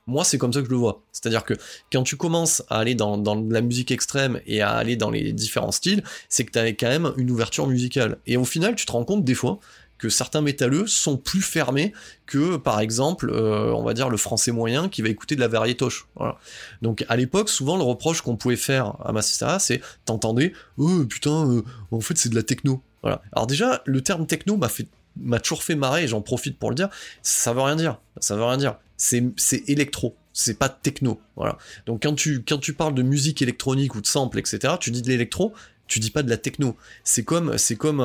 Moi, 0.06 0.24
c'est 0.24 0.38
comme 0.38 0.52
ça 0.52 0.60
que 0.60 0.66
je 0.66 0.70
le 0.70 0.76
vois. 0.76 1.02
C'est-à-dire 1.12 1.44
que 1.44 1.54
quand 1.92 2.02
tu 2.02 2.16
commences 2.16 2.64
à 2.68 2.78
aller 2.78 2.94
dans, 2.94 3.16
la 3.48 3.60
musique 3.60 3.90
extrême 3.90 4.40
et 4.46 4.60
à 4.60 4.70
aller 4.70 4.96
dans 4.96 5.10
les 5.10 5.32
différents 5.32 5.70
styles, 5.70 6.02
c'est 6.28 6.44
que 6.44 6.50
tu 6.50 6.58
as 6.58 6.66
quand 6.72 6.88
même 6.88 7.12
une 7.16 7.30
ouverture 7.30 7.66
musicale. 7.66 8.18
Et 8.26 8.36
au 8.36 8.44
final, 8.44 8.74
tu 8.74 8.86
te 8.86 8.92
rends 8.92 9.04
compte 9.04 9.24
des 9.24 9.34
fois 9.34 9.60
que 10.00 10.08
certains 10.08 10.40
métalleux 10.40 10.86
sont 10.86 11.16
plus 11.16 11.42
fermés 11.42 11.92
que, 12.26 12.56
par 12.56 12.80
exemple, 12.80 13.30
euh, 13.30 13.72
on 13.72 13.82
va 13.82 13.94
dire 13.94 14.08
le 14.08 14.16
français 14.16 14.50
moyen 14.50 14.88
qui 14.88 15.02
va 15.02 15.08
écouter 15.08 15.36
de 15.36 15.40
la 15.40 15.48
variétoche. 15.48 16.06
Voilà. 16.16 16.38
Donc 16.82 17.04
à 17.08 17.16
l'époque, 17.16 17.48
souvent 17.48 17.76
le 17.76 17.82
reproche 17.82 18.22
qu'on 18.22 18.36
pouvait 18.36 18.56
faire 18.56 18.94
à 19.04 19.12
Massista, 19.12 19.58
c'est 19.58 19.80
t'entendais, 20.04 20.52
oh 20.78 21.04
putain, 21.04 21.48
euh, 21.48 21.62
en 21.90 22.00
fait 22.00 22.16
c'est 22.16 22.30
de 22.30 22.34
la 22.34 22.42
techno. 22.42 22.82
Voilà. 23.02 23.22
Alors 23.32 23.46
déjà, 23.46 23.82
le 23.84 24.00
terme 24.00 24.26
techno 24.26 24.56
m'a 24.56 24.68
fait 24.68 24.88
m'a 25.16 25.40
toujours 25.40 25.62
fait 25.62 25.74
marrer 25.74 26.04
et 26.04 26.08
j'en 26.08 26.22
profite 26.22 26.58
pour 26.58 26.70
le 26.70 26.76
dire. 26.76 26.88
Ça 27.22 27.52
veut 27.52 27.60
rien 27.60 27.76
dire. 27.76 27.98
Ça 28.20 28.36
veut 28.36 28.44
rien 28.44 28.56
dire 28.56 28.76
c'est 29.00 29.68
électro. 29.68 30.16
c'est 30.32 30.58
pas 30.58 30.68
techno, 30.68 31.20
voilà. 31.34 31.58
Donc 31.86 32.02
quand 32.02 32.14
tu 32.14 32.44
quand 32.46 32.58
tu 32.58 32.74
parles 32.74 32.94
de 32.94 33.02
musique 33.02 33.42
électronique 33.42 33.94
ou 33.94 34.00
de 34.00 34.06
sample, 34.06 34.38
etc., 34.38 34.74
tu 34.78 34.90
dis 34.90 35.02
de 35.02 35.08
l'électro, 35.08 35.54
tu 35.90 35.98
dis 35.98 36.10
pas 36.10 36.22
de 36.22 36.30
la 36.30 36.36
techno. 36.36 36.76
C'est 37.02 37.24
comme 37.24 37.58
c'est 37.58 37.76
comme 37.76 37.98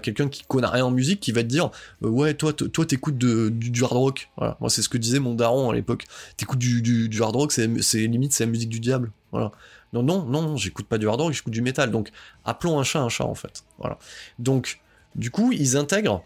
quelqu'un 0.00 0.28
qui 0.28 0.44
connaît 0.44 0.68
rien 0.68 0.86
en 0.86 0.92
musique 0.92 1.20
qui 1.20 1.32
va 1.32 1.42
te 1.42 1.48
dire 1.48 1.70
euh, 2.02 2.08
ouais 2.08 2.34
toi 2.34 2.52
toi 2.52 2.86
t'écoutes 2.86 3.18
du, 3.18 3.84
hard 3.84 3.92
rock. 3.92 4.30
Voilà. 4.36 4.56
Moi 4.60 4.70
c'est 4.70 4.80
ce 4.80 4.88
que 4.88 4.96
disait 4.96 5.18
mon 5.18 5.34
daron 5.34 5.70
à 5.70 5.74
l'époque. 5.74 6.04
T'écoutes 6.36 6.60
du, 6.60 7.22
hard 7.22 7.34
rock, 7.34 7.52
c'est 7.52 7.66
limite 7.66 8.32
c'est 8.32 8.44
la 8.44 8.50
musique 8.50 8.70
du 8.70 8.80
diable. 8.80 9.10
Voilà. 9.32 9.50
Non 9.92 10.04
non 10.04 10.24
non, 10.24 10.56
j'écoute 10.56 10.86
pas 10.86 10.98
du 10.98 11.08
hard 11.08 11.20
rock, 11.20 11.32
j'écoute 11.32 11.52
du 11.52 11.62
métal. 11.62 11.90
Donc 11.90 12.10
appelons 12.44 12.78
un 12.78 12.84
chat 12.84 13.00
un 13.00 13.08
chat 13.08 13.24
en 13.24 13.34
fait. 13.34 13.64
Voilà. 13.78 13.98
Donc 14.38 14.80
du 15.16 15.32
coup 15.32 15.50
ils 15.52 15.76
intègrent 15.76 16.24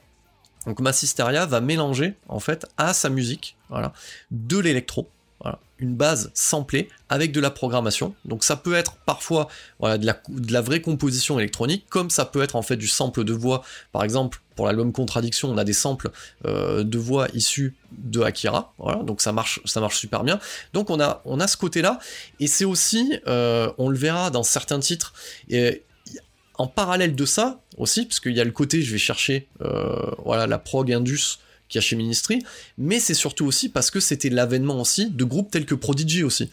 donc 0.67 0.81
Massisteria 0.81 1.47
va 1.47 1.63
mélanger 1.63 2.15
en 2.29 2.41
fait 2.41 2.67
à 2.77 2.93
sa 2.93 3.09
musique, 3.09 3.57
voilà, 3.71 3.95
de 4.31 4.59
l'électro, 4.59 5.09
une 5.79 5.95
base 5.95 6.31
samplée 6.35 6.89
avec 7.09 7.33
de 7.33 7.41
la 7.41 7.51
programmation. 7.51 8.15
Donc 8.25 8.45
ça 8.45 8.57
peut 8.57 8.75
être 8.75 8.97
parfois 9.07 9.49
voilà, 9.79 9.99
de, 9.99 10.07
la, 10.51 10.61
vraie 10.61 10.81
composition 10.81 11.39
électronique, 11.39 11.87
comme 11.89 12.11
ça 12.11 12.25
peut 12.25 12.43
être 12.43 12.57
en 12.57 12.63
fait 12.63 12.77
du 12.77 12.89
sample 12.89 13.25
de 13.25 13.33
voix. 13.33 13.63
Par 13.93 14.03
exemple, 14.05 14.41
pour 14.57 14.67
l'album 14.67 14.93
Contradiction, 14.93 15.51
on 15.51 15.57
a 15.57 15.65
des 15.65 15.73
samples 15.73 16.11
euh, 16.45 16.83
de 16.83 16.99
voix 16.99 17.29
issus 17.33 17.77
de 17.93 18.21
Akira. 18.21 18.75
Voilà, 18.79 19.03
donc 19.03 19.21
ça 19.21 19.33
marche, 19.33 19.61
ça 19.65 19.81
marche 19.81 19.99
super 19.99 20.25
bien. 20.25 20.41
Donc 20.73 20.91
on 20.91 21.01
a, 21.01 21.23
on 21.25 21.39
ce 21.47 21.57
côté-là, 21.57 21.99
et 22.41 22.49
c'est 22.49 22.65
aussi, 22.65 23.19
euh, 23.27 23.71
on 23.79 23.89
le 23.89 23.97
verra 23.97 24.31
dans 24.31 24.43
certains 24.43 24.81
titres. 24.81 25.13
Et, 25.49 25.85
en 26.59 26.67
parallèle 26.67 27.15
de 27.15 27.25
ça 27.25 27.61
aussi, 27.77 28.05
parce 28.05 28.19
qu'il 28.19 28.37
y 28.37 28.41
a 28.41 28.45
le 28.45 28.51
côté, 28.51 28.83
je 28.83 28.91
vais 28.91 28.99
chercher 28.99 29.47
euh, 29.63 30.11
voilà, 30.25 30.49
la 30.49 30.59
prog 30.59 30.93
Indus 30.93 31.39
qui 31.69 31.79
a 31.79 31.81
chez 31.81 31.97
Ministry, 31.97 32.43
mais 32.77 33.01
c'est 33.01 33.15
surtout 33.15 33.47
aussi 33.47 33.69
parce 33.69 33.91
que 33.91 34.01
c'était 34.01 34.31
l'avènement 34.31 34.81
aussi 34.81 35.11
de 35.11 35.25
groupes 35.25 35.51
tels 35.51 35.67
que 35.67 35.75
Prodigy 35.75 36.23
aussi, 36.23 36.51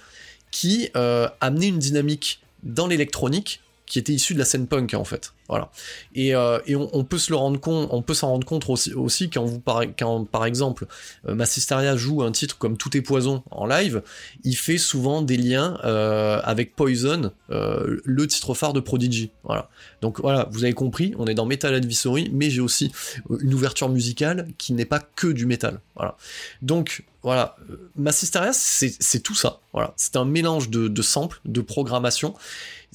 qui 0.52 0.90
euh, 0.96 1.28
amenaient 1.42 1.70
une 1.70 1.80
dynamique 1.80 2.42
dans 2.64 2.88
l'électronique 2.88 3.62
qui 3.86 4.00
était 4.00 4.14
issu 4.14 4.34
de 4.34 4.40
la 4.40 4.46
scène 4.46 4.68
punk 4.68 4.94
en 4.94 5.04
fait. 5.04 5.34
Voilà. 5.48 5.70
Et, 6.16 6.34
euh, 6.34 6.60
et 6.66 6.76
on, 6.76 7.04
peut 7.04 7.20
se 7.20 7.32
le 7.32 7.36
rendre 7.36 7.60
compte, 7.60 7.88
on 7.92 8.02
peut 8.02 8.16
s'en 8.16 8.30
rendre 8.30 8.48
compte 8.48 8.68
aussi, 8.68 9.30
quand 9.30 9.46
vous 9.46 9.60
par, 9.60 9.84
par 10.32 10.46
exemple 10.46 10.88
euh, 11.28 11.36
Massisteria 11.36 11.96
joue 11.96 12.24
un 12.24 12.32
titre 12.32 12.58
comme 12.58 12.78
Tout 12.78 12.98
est 12.98 13.02
poison 13.02 13.44
en 13.52 13.68
live, 13.68 14.02
il 14.44 14.56
fait 14.56 14.80
souvent 14.80 15.22
des 15.22 15.38
liens 15.38 15.78
euh, 15.84 16.42
avec 16.44 16.76
Poison, 16.76 17.32
euh, 17.52 18.02
le 18.04 18.28
titre 18.28 18.56
phare 18.56 18.74
de 18.74 18.80
Prodigy. 18.80 19.30
Voilà. 19.44 19.70
Donc 20.02 20.20
voilà, 20.20 20.48
vous 20.52 20.64
avez 20.64 20.74
compris, 20.74 21.14
on 21.20 21.28
est 21.28 21.36
dans 21.36 21.46
Metal 21.46 21.74
Advisory, 21.74 22.32
mais 22.34 22.50
j'ai 22.50 22.62
aussi 22.62 22.92
une 23.40 23.54
ouverture 23.54 23.90
musicale 23.90 24.48
qui 24.58 24.74
n'est 24.74 24.86
pas 24.86 25.00
que 25.00 25.28
du 25.28 25.46
métal. 25.46 25.80
Voilà. 25.96 26.18
Donc 26.64 27.04
voilà, 27.22 27.56
Massisteria 27.96 28.52
c'est 28.54 29.20
tout 29.20 29.36
ça. 29.36 29.60
Voilà, 29.74 29.94
c'est 29.96 30.16
un 30.16 30.26
mélange 30.26 30.70
de, 30.70 30.88
de 30.88 31.02
samples, 31.02 31.40
de 31.46 31.62
programmation 31.62 32.36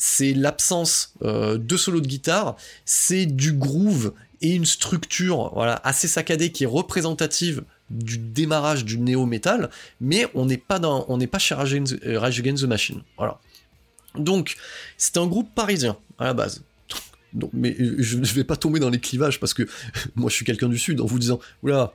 c'est 0.03 0.33
l'absence 0.33 1.13
euh, 1.23 1.59
de 1.59 1.77
solo 1.77 2.01
de 2.01 2.07
guitare, 2.07 2.57
c'est 2.87 3.27
du 3.27 3.53
groove 3.53 4.15
et 4.41 4.55
une 4.55 4.65
structure 4.65 5.53
voilà 5.53 5.79
assez 5.85 6.09
saccadée 6.09 6.53
qui 6.53 6.65
est 6.65 6.67
représentative 6.67 7.65
du 7.91 8.17
démarrage 8.17 8.87
du 8.87 8.99
néo 8.99 9.27
metal, 9.27 9.69
mais 10.01 10.27
on 10.35 10.47
n'est 10.47 10.57
pas 10.57 10.79
dans, 10.79 11.05
on 11.09 11.19
n'est 11.19 11.27
pas 11.27 11.39
chez 11.39 11.55
Rage 11.55 11.75
Against, 12.41 12.63
the 12.63 12.67
Machine, 12.67 13.03
voilà. 13.19 13.39
Donc 14.15 14.57
c'est 14.97 15.19
un 15.19 15.27
groupe 15.27 15.55
parisien 15.55 15.99
à 16.19 16.25
la 16.25 16.33
base. 16.33 16.63
Donc, 17.33 17.51
mais 17.53 17.77
je 17.99 18.19
ne 18.19 18.25
vais 18.25 18.45
pas 18.45 18.57
tomber 18.57 18.81
dans 18.81 18.91
les 18.91 18.99
clivages 18.99 19.39
parce 19.39 19.55
que 19.55 19.69
moi 20.17 20.31
je 20.31 20.35
suis 20.35 20.45
quelqu'un 20.45 20.69
du 20.69 20.79
sud 20.79 21.01
en 21.01 21.07
vous 21.07 21.19
disant 21.19 21.39
oula 21.63 21.95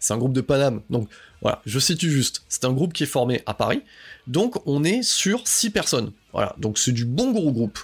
c'est 0.00 0.14
un 0.14 0.18
groupe 0.18 0.32
de 0.32 0.40
Paname 0.40 0.82
donc 0.90 1.08
voilà 1.42 1.60
je 1.66 1.78
situe 1.80 2.10
juste 2.10 2.44
c'est 2.48 2.64
un 2.64 2.72
groupe 2.72 2.92
qui 2.92 3.02
est 3.02 3.06
formé 3.06 3.42
à 3.46 3.54
Paris 3.54 3.82
donc 4.26 4.66
on 4.66 4.84
est 4.84 5.02
sur 5.02 5.46
6 5.46 5.70
personnes. 5.70 6.12
Voilà, 6.32 6.54
donc 6.58 6.78
c'est 6.78 6.92
du 6.92 7.04
bon 7.04 7.32
gros 7.32 7.52
groupe. 7.52 7.78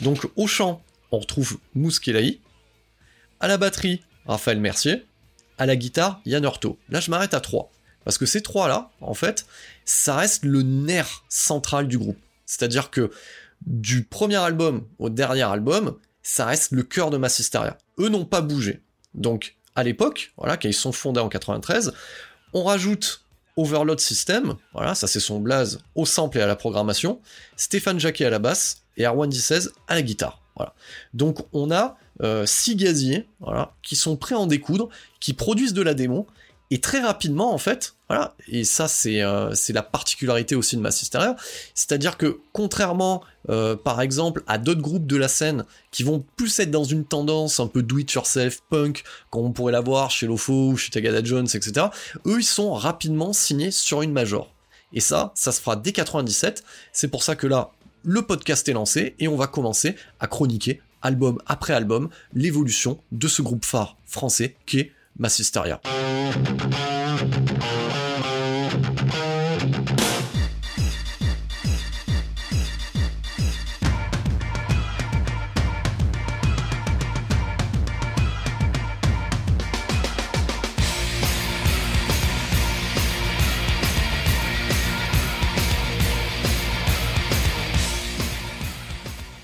Donc 0.00 0.28
au 0.36 0.46
chant, 0.46 0.82
on 1.10 1.18
retrouve 1.18 1.58
Mousse 1.74 2.00
À 3.40 3.48
la 3.48 3.58
batterie, 3.58 4.02
Raphaël 4.26 4.60
Mercier. 4.60 5.04
À 5.58 5.66
la 5.66 5.74
guitare, 5.74 6.20
Yann 6.24 6.44
Hurto. 6.44 6.78
Là 6.88 7.00
je 7.00 7.10
m'arrête 7.10 7.34
à 7.34 7.40
3. 7.40 7.70
Parce 8.04 8.16
que 8.16 8.26
ces 8.26 8.40
trois-là, 8.40 8.90
en 9.00 9.12
fait, 9.12 9.44
ça 9.84 10.16
reste 10.16 10.44
le 10.44 10.62
nerf 10.62 11.24
central 11.28 11.88
du 11.88 11.98
groupe. 11.98 12.18
C'est-à-dire 12.46 12.90
que 12.90 13.10
du 13.66 14.04
premier 14.04 14.36
album 14.36 14.86
au 14.98 15.10
dernier 15.10 15.42
album, 15.42 15.96
ça 16.28 16.44
reste 16.44 16.72
le 16.72 16.82
cœur 16.82 17.08
de 17.08 17.16
Massisteria. 17.16 17.78
Eux 17.98 18.10
n'ont 18.10 18.26
pas 18.26 18.42
bougé. 18.42 18.82
Donc, 19.14 19.56
à 19.74 19.82
l'époque, 19.82 20.32
voilà, 20.36 20.58
quand 20.58 20.70
sont 20.72 20.92
fondés 20.92 21.20
en 21.20 21.30
93, 21.30 21.94
on 22.52 22.64
rajoute 22.64 23.24
Overload 23.56 23.98
System, 23.98 24.56
voilà, 24.74 24.94
ça 24.94 25.06
c'est 25.06 25.20
son 25.20 25.40
blaze 25.40 25.80
au 25.94 26.04
sample 26.04 26.36
et 26.36 26.42
à 26.42 26.46
la 26.46 26.54
programmation, 26.54 27.20
Stéphane 27.56 27.98
Jacquet 27.98 28.26
à 28.26 28.30
la 28.30 28.38
basse 28.38 28.82
et 28.98 29.06
Arwan 29.06 29.32
16 29.32 29.72
à 29.88 29.94
la 29.94 30.02
guitare. 30.02 30.42
Voilà. 30.54 30.74
Donc 31.14 31.38
on 31.54 31.70
a 31.70 31.96
euh, 32.20 32.44
six 32.44 32.76
gaziers 32.76 33.26
qui 33.82 33.96
sont 33.96 34.16
prêts 34.16 34.34
à 34.34 34.38
en 34.38 34.46
découdre, 34.46 34.90
qui 35.20 35.32
produisent 35.32 35.72
de 35.72 35.82
la 35.82 35.94
démo, 35.94 36.26
et 36.70 36.80
très 36.80 37.00
rapidement, 37.00 37.54
en 37.54 37.58
fait, 37.58 37.94
voilà, 38.08 38.34
et 38.46 38.64
ça 38.64 38.88
c'est 38.88 39.22
euh, 39.22 39.54
la 39.70 39.82
particularité 39.82 40.54
aussi 40.54 40.76
de 40.76 40.82
Massisteria, 40.82 41.36
c'est-à-dire 41.74 42.18
que 42.18 42.40
contrairement, 42.52 43.22
euh, 43.48 43.74
par 43.74 44.02
exemple, 44.02 44.42
à 44.46 44.58
d'autres 44.58 44.82
groupes 44.82 45.06
de 45.06 45.16
la 45.16 45.28
scène 45.28 45.64
qui 45.90 46.02
vont 46.02 46.24
plus 46.36 46.58
être 46.60 46.70
dans 46.70 46.84
une 46.84 47.04
tendance 47.04 47.58
un 47.58 47.66
peu 47.68 47.82
do-it-yourself, 47.82 48.60
punk, 48.68 49.04
comme 49.30 49.46
on 49.46 49.52
pourrait 49.52 49.72
l'avoir 49.72 50.10
chez 50.10 50.26
Lofo 50.26 50.70
ou 50.70 50.76
chez 50.76 50.90
Tagada 50.90 51.24
Jones, 51.24 51.48
etc., 51.52 51.86
eux 52.26 52.38
ils 52.38 52.44
sont 52.44 52.74
rapidement 52.74 53.32
signés 53.32 53.70
sur 53.70 54.02
une 54.02 54.12
major. 54.12 54.52
Et 54.92 55.00
ça, 55.00 55.32
ça 55.34 55.52
se 55.52 55.60
fera 55.60 55.76
dès 55.76 55.92
97, 55.92 56.64
c'est 56.92 57.08
pour 57.08 57.22
ça 57.22 57.34
que 57.34 57.46
là, 57.46 57.72
le 58.04 58.22
podcast 58.22 58.68
est 58.68 58.72
lancé 58.72 59.14
et 59.18 59.28
on 59.28 59.36
va 59.36 59.46
commencer 59.46 59.96
à 60.20 60.26
chroniquer 60.26 60.80
album 61.02 61.38
après 61.46 61.72
album 61.72 62.08
l'évolution 62.32 63.00
de 63.12 63.28
ce 63.28 63.42
groupe 63.42 63.64
phare 63.64 63.96
français 64.06 64.56
qui 64.66 64.80
est 64.80 64.92
Massisteria. 65.18 65.80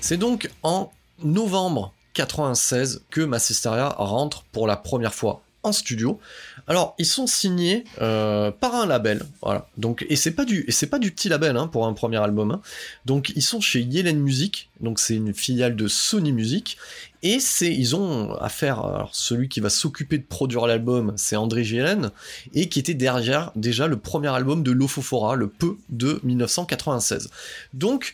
C'est 0.07 0.17
donc 0.17 0.51
en 0.61 0.91
novembre 1.23 1.91
96 2.13 3.01
que 3.09 3.21
Massisteria 3.21 3.89
rentre 3.97 4.43
pour 4.51 4.67
la 4.67 4.77
première 4.77 5.15
fois 5.15 5.41
en 5.65 5.71
studio. 5.71 6.19
Alors, 6.67 6.95
ils 6.97 7.05
sont 7.05 7.27
signés 7.27 7.83
euh, 8.01 8.51
par 8.51 8.75
un 8.75 8.85
label, 8.85 9.23
voilà. 9.41 9.67
Donc, 9.77 10.05
et 10.09 10.15
c'est 10.15 10.31
pas 10.31 10.45
du, 10.45 10.65
c'est 10.69 10.87
pas 10.87 10.99
du 10.99 11.11
petit 11.11 11.29
label 11.29 11.57
hein, 11.57 11.67
pour 11.67 11.85
un 11.85 11.93
premier 11.93 12.17
album. 12.17 12.51
Hein. 12.51 12.61
Donc, 13.05 13.31
ils 13.35 13.41
sont 13.41 13.61
chez 13.61 13.81
Yellen 13.81 14.19
Music, 14.19 14.69
donc 14.79 14.99
c'est 14.99 15.15
une 15.15 15.33
filiale 15.33 15.75
de 15.75 15.87
Sony 15.87 16.31
Music, 16.31 16.77
et 17.23 17.39
c'est, 17.39 17.73
ils 17.73 17.95
ont 17.95 18.33
affaire, 18.35 18.79
alors 18.79 19.09
celui 19.13 19.49
qui 19.49 19.59
va 19.59 19.69
s'occuper 19.69 20.17
de 20.17 20.23
produire 20.23 20.67
l'album, 20.67 21.13
c'est 21.17 21.35
André 21.35 21.63
Yellen, 21.63 22.11
et 22.53 22.69
qui 22.69 22.79
était 22.79 22.93
derrière 22.93 23.51
déjà 23.55 23.87
le 23.87 23.97
premier 23.97 24.29
album 24.29 24.63
de 24.63 24.71
Lofofora, 24.71 25.35
le 25.35 25.47
Peu 25.47 25.77
de 25.89 26.19
1996. 26.23 27.29
Donc, 27.73 28.13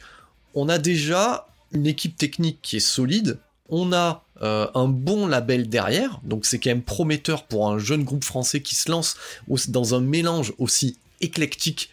on 0.53 0.69
a 0.69 0.77
déjà 0.77 1.47
une 1.73 1.87
équipe 1.87 2.17
technique 2.17 2.59
qui 2.61 2.77
est 2.77 2.81
solide, 2.81 3.39
on 3.69 3.93
a 3.93 4.23
euh, 4.41 4.67
un 4.73 4.87
bon 4.87 5.27
label 5.27 5.69
derrière, 5.69 6.19
donc 6.23 6.45
c'est 6.45 6.59
quand 6.59 6.71
même 6.71 6.81
prometteur 6.81 7.45
pour 7.45 7.69
un 7.69 7.77
jeune 7.77 8.03
groupe 8.03 8.23
français 8.23 8.61
qui 8.61 8.75
se 8.75 8.89
lance 8.89 9.17
dans 9.67 9.95
un 9.95 10.01
mélange 10.01 10.53
aussi 10.57 10.97
éclectique 11.21 11.91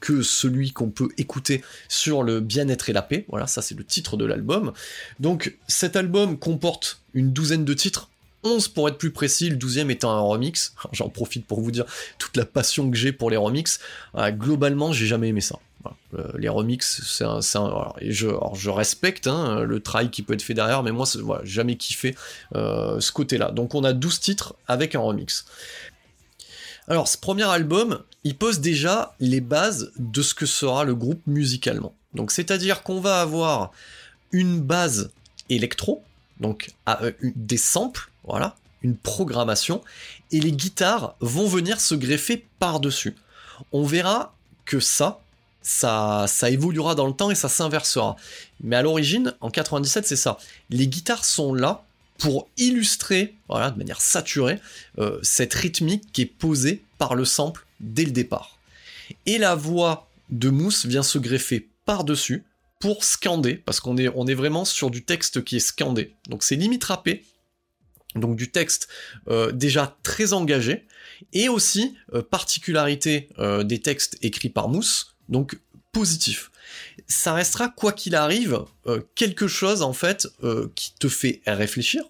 que 0.00 0.22
celui 0.22 0.72
qu'on 0.72 0.90
peut 0.90 1.08
écouter 1.16 1.62
sur 1.88 2.22
le 2.22 2.40
bien-être 2.40 2.90
et 2.90 2.92
la 2.92 3.02
paix. 3.02 3.24
Voilà, 3.28 3.46
ça 3.46 3.62
c'est 3.62 3.74
le 3.74 3.84
titre 3.84 4.16
de 4.16 4.24
l'album. 4.24 4.72
Donc 5.20 5.56
cet 5.68 5.96
album 5.96 6.38
comporte 6.38 7.00
une 7.14 7.32
douzaine 7.32 7.64
de 7.64 7.74
titres. 7.74 8.10
11 8.42 8.68
pour 8.68 8.88
être 8.88 8.98
plus 8.98 9.10
précis, 9.10 9.48
le 9.48 9.56
12e 9.56 9.90
étant 9.90 10.10
un 10.10 10.20
remix. 10.20 10.74
J'en 10.92 11.08
profite 11.08 11.46
pour 11.46 11.60
vous 11.60 11.70
dire 11.70 11.86
toute 12.18 12.36
la 12.36 12.44
passion 12.44 12.90
que 12.90 12.96
j'ai 12.96 13.12
pour 13.12 13.30
les 13.30 13.38
remix. 13.38 13.80
Euh, 14.16 14.30
globalement, 14.30 14.92
j'ai 14.92 15.06
jamais 15.06 15.28
aimé 15.28 15.40
ça. 15.40 15.58
Euh, 16.14 16.32
les 16.36 16.48
remix, 16.48 17.02
c'est 17.04 17.24
un, 17.24 17.40
je, 18.02 18.28
je 18.54 18.70
respecte 18.70 19.26
hein, 19.26 19.60
le 19.60 19.80
travail 19.80 20.10
qui 20.10 20.22
peut 20.22 20.34
être 20.34 20.42
fait 20.42 20.54
derrière, 20.54 20.82
mais 20.82 20.92
moi, 20.92 21.06
voilà, 21.22 21.44
jamais 21.44 21.76
kiffé 21.76 22.14
euh, 22.54 23.00
ce 23.00 23.12
côté-là. 23.12 23.50
Donc 23.50 23.74
on 23.74 23.84
a 23.84 23.92
12 23.92 24.20
titres 24.20 24.54
avec 24.68 24.94
un 24.94 25.00
remix. 25.00 25.44
Alors 26.86 27.08
ce 27.08 27.16
premier 27.16 27.44
album, 27.44 28.00
il 28.24 28.36
pose 28.36 28.60
déjà 28.60 29.14
les 29.18 29.40
bases 29.40 29.92
de 29.98 30.22
ce 30.22 30.34
que 30.34 30.46
sera 30.46 30.84
le 30.84 30.94
groupe 30.94 31.22
musicalement. 31.26 31.94
Donc 32.14 32.30
c'est-à-dire 32.30 32.82
qu'on 32.82 33.00
va 33.00 33.20
avoir 33.20 33.72
une 34.32 34.60
base 34.60 35.10
électro, 35.48 36.02
donc 36.40 36.72
euh, 36.88 37.12
des 37.22 37.56
samples, 37.56 38.10
voilà, 38.24 38.56
une 38.82 38.96
programmation, 38.96 39.82
et 40.30 40.40
les 40.40 40.52
guitares 40.52 41.16
vont 41.20 41.46
venir 41.46 41.80
se 41.80 41.94
greffer 41.94 42.46
par-dessus 42.58 43.14
On 43.72 43.84
verra 43.84 44.34
que 44.64 44.80
ça, 44.80 45.20
ça, 45.64 46.26
évoluera 46.50 46.94
dans 46.94 47.06
le 47.06 47.14
temps 47.14 47.30
et 47.30 47.34
ça 47.34 47.48
s'inversera. 47.48 48.16
Mais 48.62 48.76
à 48.76 48.82
l'origine, 48.82 49.34
en 49.40 49.50
97, 49.50 50.06
c'est 50.06 50.14
ça. 50.14 50.38
Les 50.70 50.86
guitares 50.86 51.24
sont 51.24 51.54
là 51.54 51.84
pour 52.18 52.48
illustrer, 52.56 53.34
voilà, 53.48 53.70
de 53.70 53.78
manière 53.78 54.00
saturée, 54.00 54.60
euh, 54.98 55.18
cette 55.22 55.54
rythmique 55.54 56.12
qui 56.12 56.22
est 56.22 56.26
posée 56.26 56.84
par 56.98 57.14
le 57.14 57.24
sample 57.24 57.66
dès 57.80 58.04
le 58.04 58.12
départ. 58.12 58.58
Et 59.26 59.38
la 59.38 59.54
voix 59.54 60.08
de 60.30 60.50
Mousse 60.50 60.86
vient 60.86 61.02
se 61.02 61.18
greffer 61.18 61.66
par-dessus 61.86 62.44
pour 62.78 63.02
scander, 63.02 63.54
parce 63.54 63.80
qu'on 63.80 63.96
est, 63.96 64.08
on 64.14 64.26
est 64.26 64.34
vraiment 64.34 64.64
sur 64.64 64.90
du 64.90 65.02
texte 65.02 65.42
qui 65.44 65.56
est 65.56 65.60
scandé. 65.60 66.12
Donc 66.28 66.44
c'est 66.44 66.56
limite 66.56 66.84
rappé, 66.84 67.24
donc 68.14 68.36
du 68.36 68.50
texte 68.50 68.88
euh, 69.28 69.50
déjà 69.50 69.96
très 70.02 70.34
engagé, 70.34 70.84
et 71.32 71.48
aussi 71.48 71.96
euh, 72.12 72.22
particularité 72.22 73.28
des 73.64 73.80
textes 73.80 74.18
écrits 74.22 74.50
par 74.50 74.68
Mousse, 74.68 75.13
donc 75.28 75.58
positif. 75.92 76.50
Ça 77.06 77.34
restera 77.34 77.68
quoi 77.68 77.92
qu'il 77.92 78.14
arrive 78.14 78.64
quelque 79.14 79.46
chose 79.46 79.82
en 79.82 79.92
fait 79.92 80.28
qui 80.74 80.94
te 80.98 81.08
fait 81.08 81.40
réfléchir, 81.46 82.02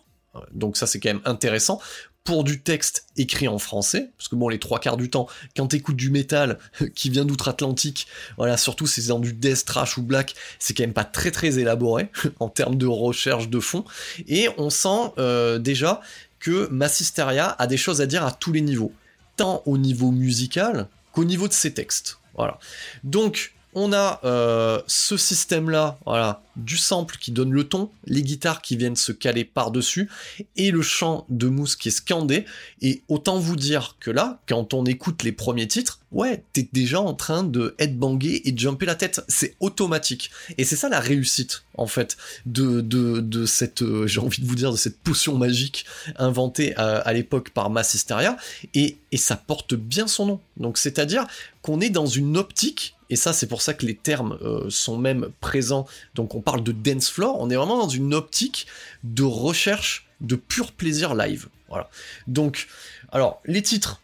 donc 0.53 0.77
ça 0.77 0.87
c'est 0.87 1.01
quand 1.01 1.11
même 1.11 1.23
intéressant 1.25 1.81
pour 2.25 2.43
du 2.43 2.63
texte 2.63 3.07
écrit 3.19 3.49
en 3.49 3.59
français, 3.59 4.11
parce 4.17 4.29
que 4.29 4.35
bon, 4.35 4.49
les 4.49 4.59
trois 4.59 4.81
quarts 4.81 4.97
du 4.97 5.11
temps, 5.11 5.29
quand 5.55 5.69
t'écoutes 5.69 5.97
du 5.97 6.11
métal 6.11 6.59
qui 6.95 7.11
vient 7.11 7.27
d'outre-Atlantique, 7.27 8.07
voilà, 8.39 8.57
surtout 8.57 8.87
si 8.87 9.03
c'est 9.03 9.09
dans 9.09 9.19
du 9.19 9.35
death, 9.35 9.67
trash 9.67 9.99
ou 9.99 10.03
black, 10.03 10.35
c'est 10.59 10.73
quand 10.73 10.83
même 10.83 10.95
pas 10.95 11.05
très 11.05 11.31
très 11.31 11.59
élaboré 11.59 12.09
en 12.41 12.49
termes 12.49 12.77
de 12.77 12.87
recherche 12.87 13.51
de 13.51 13.61
fond, 13.61 13.85
et 14.27 14.49
on 14.57 14.71
sent 14.71 15.13
euh, 15.19 15.59
déjà 15.59 16.01
que 16.41 16.69
Massisteria 16.69 17.55
a 17.59 17.67
des 17.67 17.77
choses 17.77 18.01
à 18.01 18.07
dire 18.07 18.25
à 18.25 18.33
tous 18.33 18.53
les 18.53 18.63
niveaux, 18.63 18.93
tant 19.37 19.63
au 19.67 19.77
niveau 19.77 20.11
musical 20.11 20.89
qu'au 21.13 21.25
niveau 21.25 21.47
de 21.47 21.53
ses 21.53 21.75
textes. 21.75 22.19
Voilà. 22.35 22.59
Donc, 23.03 23.54
on 23.75 23.93
a 23.93 24.21
euh, 24.25 24.81
ce 24.87 25.17
système-là, 25.17 25.99
voilà, 26.07 26.43
du 26.57 26.77
sample 26.77 27.17
qui 27.21 27.33
donne 27.33 27.51
le 27.51 27.65
ton, 27.65 27.91
les 28.07 28.23
guitares 28.23 28.63
qui 28.63 28.77
viennent 28.77 28.97
se 28.97 29.13
caler 29.13 29.45
par-dessus, 29.45 30.09
et 30.57 30.71
le 30.71 30.83
chant 30.83 31.27
de 31.29 31.49
mousse 31.49 31.77
qui 31.77 31.89
est 31.89 31.91
scandé. 31.91 32.45
Et 32.81 33.03
autant 33.09 33.39
vous 33.39 33.57
dire 33.57 33.97
que 34.01 34.11
là, 34.11 34.41
quand 34.49 34.75
on 34.75 34.85
écoute 34.85 35.23
les 35.23 35.33
premiers 35.33 35.67
titres, 35.67 36.01
ouais, 36.13 36.45
t'es 36.53 36.69
déjà 36.73 37.01
en 37.01 37.15
train 37.15 37.43
de 37.43 37.75
headbanger 37.79 38.49
et 38.49 38.53
de 38.53 38.59
jumper 38.59 38.87
la 38.87 38.95
tête. 38.95 39.23
C'est 39.29 39.57
automatique. 39.61 40.31
Et 40.59 40.65
c'est 40.65 40.77
ça 40.77 40.89
la 40.89 41.01
réussite, 41.01 41.65
en 41.77 41.87
fait, 41.87 42.17
de, 42.47 43.45
cette, 43.47 43.83
euh, 43.83 44.07
j'ai 44.07 44.21
envie 44.21 44.43
de 44.43 44.47
vous 44.47 44.55
dire, 44.55 44.71
de 44.71 44.77
cette 44.77 44.99
potion 45.01 45.37
magique 45.37 45.87
inventée 46.17 46.77
à, 46.77 46.99
à 46.99 47.13
l'époque 47.13 47.51
par 47.51 47.71
Massisteria. 47.71 48.37
Et, 48.75 48.99
et 49.11 49.17
ça 49.17 49.37
porte 49.37 49.75
bien 49.75 50.07
son 50.07 50.27
nom. 50.27 50.41
Donc, 50.57 50.79
c'est-à-dire 50.79 51.27
qu'on 51.63 51.81
est 51.81 51.91
dans 51.91 52.07
une 52.07 52.37
optique 52.37 52.95
et 53.15 53.17
ça 53.17 53.33
c'est 53.33 53.47
pour 53.47 53.63
ça 53.63 53.75
que 53.75 53.87
les 53.87 53.95
termes 53.95 54.37
euh, 54.43 54.69
sont 54.71 54.99
même 54.99 55.29
présents, 55.41 55.87
donc 56.17 56.35
on 56.35 56.41
parle 56.41 56.65
de 56.65 56.73
dance 56.73 57.09
floor, 57.09 57.37
on 57.39 57.49
est 57.49 57.55
vraiment 57.55 57.79
dans 57.79 57.89
une 57.89 58.13
optique 58.13 58.67
de 59.05 59.23
recherche 59.23 60.09
de 60.21 60.35
pur 60.35 60.73
plaisir 60.73 61.15
live. 61.15 61.47
Voilà. 61.69 61.89
Donc, 62.27 62.67
alors, 63.13 63.41
les 63.45 63.63
titres, 63.63 64.01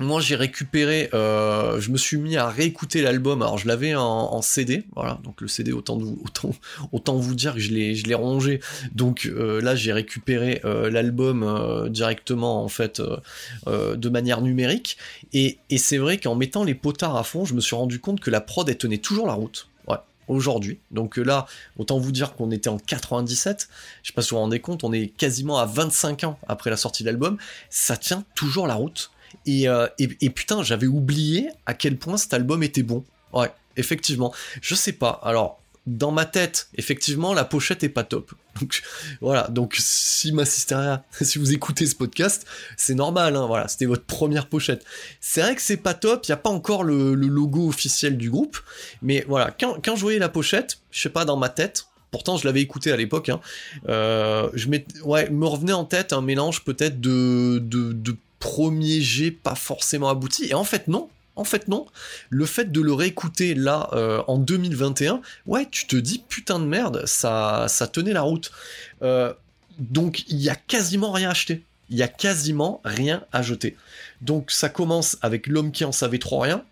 moi 0.00 0.20
j'ai 0.20 0.34
récupéré, 0.34 1.08
euh, 1.14 1.80
je 1.80 1.90
me 1.90 1.96
suis 1.96 2.16
mis 2.16 2.36
à 2.36 2.48
réécouter 2.48 3.00
l'album, 3.00 3.42
alors 3.42 3.58
je 3.58 3.68
l'avais 3.68 3.94
en, 3.94 4.42
CD, 4.42 4.84
voilà, 4.96 5.20
donc 5.22 5.40
le 5.40 5.46
CD 5.46 5.72
autant, 5.72 5.96
vous, 5.96 6.18
autant, 6.24 6.50
autant 6.90 7.16
vous 7.16 7.34
dire 7.34 7.54
que 7.54 7.60
je 7.60 7.70
l'ai, 7.72 8.14
rongé, 8.14 8.60
donc 8.92 9.26
euh, 9.26 9.60
là 9.60 9.76
j'ai 9.76 9.92
récupéré 9.92 10.60
euh, 10.64 10.90
l'album 10.90 11.88
directement 11.90 12.64
en 12.64 12.68
fait 12.68 13.00
de 13.66 14.08
manière 14.08 14.40
numérique, 14.40 14.96
et, 15.32 15.58
et 15.70 15.78
c'est 15.78 15.98
vrai 15.98 16.18
qu'en 16.18 16.34
mettant 16.34 16.64
les 16.64 16.74
potards 16.74 17.16
à 17.16 17.22
fond, 17.22 17.44
je 17.44 17.54
me 17.54 17.60
suis 17.60 17.76
rendu 17.76 18.00
compte 18.00 18.20
que 18.20 18.30
la 18.30 18.40
prod 18.40 18.68
elle 18.68 18.76
tenait 18.76 18.98
toujours 18.98 19.28
la 19.28 19.34
route, 19.34 19.68
ouais, 19.86 19.96
aujourd'hui. 20.26 20.78
Donc 20.90 21.18
là, 21.18 21.46
autant 21.78 21.98
vous 21.98 22.10
dire 22.12 22.34
qu'on 22.34 22.50
était 22.50 22.68
en 22.68 22.78
97, 22.78 23.68
je 24.02 24.08
sais 24.08 24.12
pas 24.12 24.22
si 24.22 24.30
vous 24.30 24.36
vous 24.36 24.42
rendez 24.42 24.60
compte, 24.60 24.82
on 24.82 24.92
est 24.92 25.06
quasiment 25.08 25.58
à 25.58 25.66
25 25.66 26.24
ans 26.24 26.38
après 26.48 26.70
la 26.70 26.76
sortie 26.76 27.04
de 27.04 27.08
l'album, 27.08 27.38
ça 27.70 27.96
tient 27.96 28.24
toujours 28.34 28.66
la 28.66 28.74
route. 28.74 29.12
Euh, 29.48 29.88
et, 29.98 30.30
putain, 30.30 30.62
j'avais 30.62 30.86
oublié 30.86 31.48
à 31.66 31.74
quel 31.74 31.96
point 31.96 32.16
cet 32.16 32.34
album 32.34 32.62
était 32.62 32.82
bon. 32.82 33.04
Ouais, 33.32 33.50
effectivement. 33.76 34.32
Je 34.60 34.74
sais 34.74 34.92
pas. 34.92 35.20
Alors, 35.22 35.60
dans 35.86 36.12
ma 36.12 36.24
tête, 36.24 36.68
effectivement, 36.76 37.34
la 37.34 37.44
pochette 37.44 37.84
est 37.84 37.88
pas 37.88 38.04
top. 38.04 38.32
Donc 38.60 38.82
voilà, 39.20 39.48
donc 39.48 39.74
si 39.76 40.30
Massisteria, 40.30 41.02
si 41.20 41.38
vous 41.38 41.52
écoutez 41.52 41.86
ce 41.86 41.96
podcast, 41.96 42.46
c'est 42.76 42.94
normal, 42.94 43.34
hein, 43.34 43.46
voilà, 43.46 43.66
c'était 43.66 43.86
votre 43.86 44.04
première 44.04 44.46
pochette. 44.46 44.84
C'est 45.20 45.40
vrai 45.40 45.56
que 45.56 45.60
c'est 45.60 45.76
pas 45.76 45.92
top, 45.92 46.24
il 46.24 46.30
n'y 46.30 46.34
a 46.34 46.36
pas 46.36 46.50
encore 46.50 46.84
le, 46.84 47.14
logo 47.14 47.66
officiel 47.68 48.16
du 48.16 48.30
groupe, 48.30 48.58
mais 49.02 49.24
voilà, 49.26 49.50
quand, 49.50 49.96
je 49.96 50.00
voyais 50.00 50.20
la 50.20 50.28
pochette, 50.28 50.78
je 50.92 51.00
sais 51.00 51.08
pas, 51.08 51.24
dans 51.24 51.36
ma 51.36 51.48
tête, 51.48 51.86
pourtant 52.12 52.36
je 52.36 52.46
l'avais 52.46 52.60
écouté 52.60 52.92
à 52.92 52.96
l'époque, 52.96 53.28
hein, 53.28 53.40
euh, 53.88 54.48
je 54.54 54.68
ouais, 55.02 55.28
me 55.30 55.46
revenait 55.46 55.72
en 55.72 55.84
tête 55.84 56.12
un 56.12 56.22
mélange 56.22 56.62
peut-être 56.62 57.00
de, 57.00 57.58
de 57.60 58.16
premier 58.44 59.00
jet 59.00 59.30
pas 59.30 59.54
forcément 59.54 60.10
abouti. 60.10 60.44
Et 60.44 60.54
en 60.54 60.64
fait, 60.64 60.86
non. 60.86 61.08
En 61.34 61.44
fait, 61.44 61.66
non. 61.66 61.86
Le 62.28 62.44
fait 62.44 62.70
de 62.70 62.80
le 62.82 62.92
réécouter 62.92 63.54
là 63.54 63.88
euh, 63.94 64.22
en 64.28 64.36
2021, 64.36 65.22
ouais, 65.46 65.66
tu 65.70 65.86
te 65.86 65.96
dis 65.96 66.22
putain 66.28 66.58
de 66.58 66.66
merde, 66.66 67.04
ça, 67.06 67.64
ça 67.68 67.86
tenait 67.86 68.12
la 68.12 68.20
route. 68.20 68.52
Euh, 69.02 69.32
donc, 69.78 70.24
il 70.28 70.42
y 70.42 70.50
a 70.50 70.56
quasiment 70.56 71.10
rien 71.10 71.30
acheté. 71.30 71.64
Il 71.88 71.96
y 71.96 72.02
a 72.02 72.08
quasiment 72.08 72.82
rien 72.84 73.24
à 73.32 73.40
jeter. 73.40 73.76
Donc, 74.20 74.50
ça 74.50 74.68
commence 74.68 75.16
avec 75.22 75.46
l'homme 75.46 75.72
qui 75.72 75.86
en 75.86 75.92
savait 75.92 76.18
trop 76.18 76.40
rien. 76.40 76.62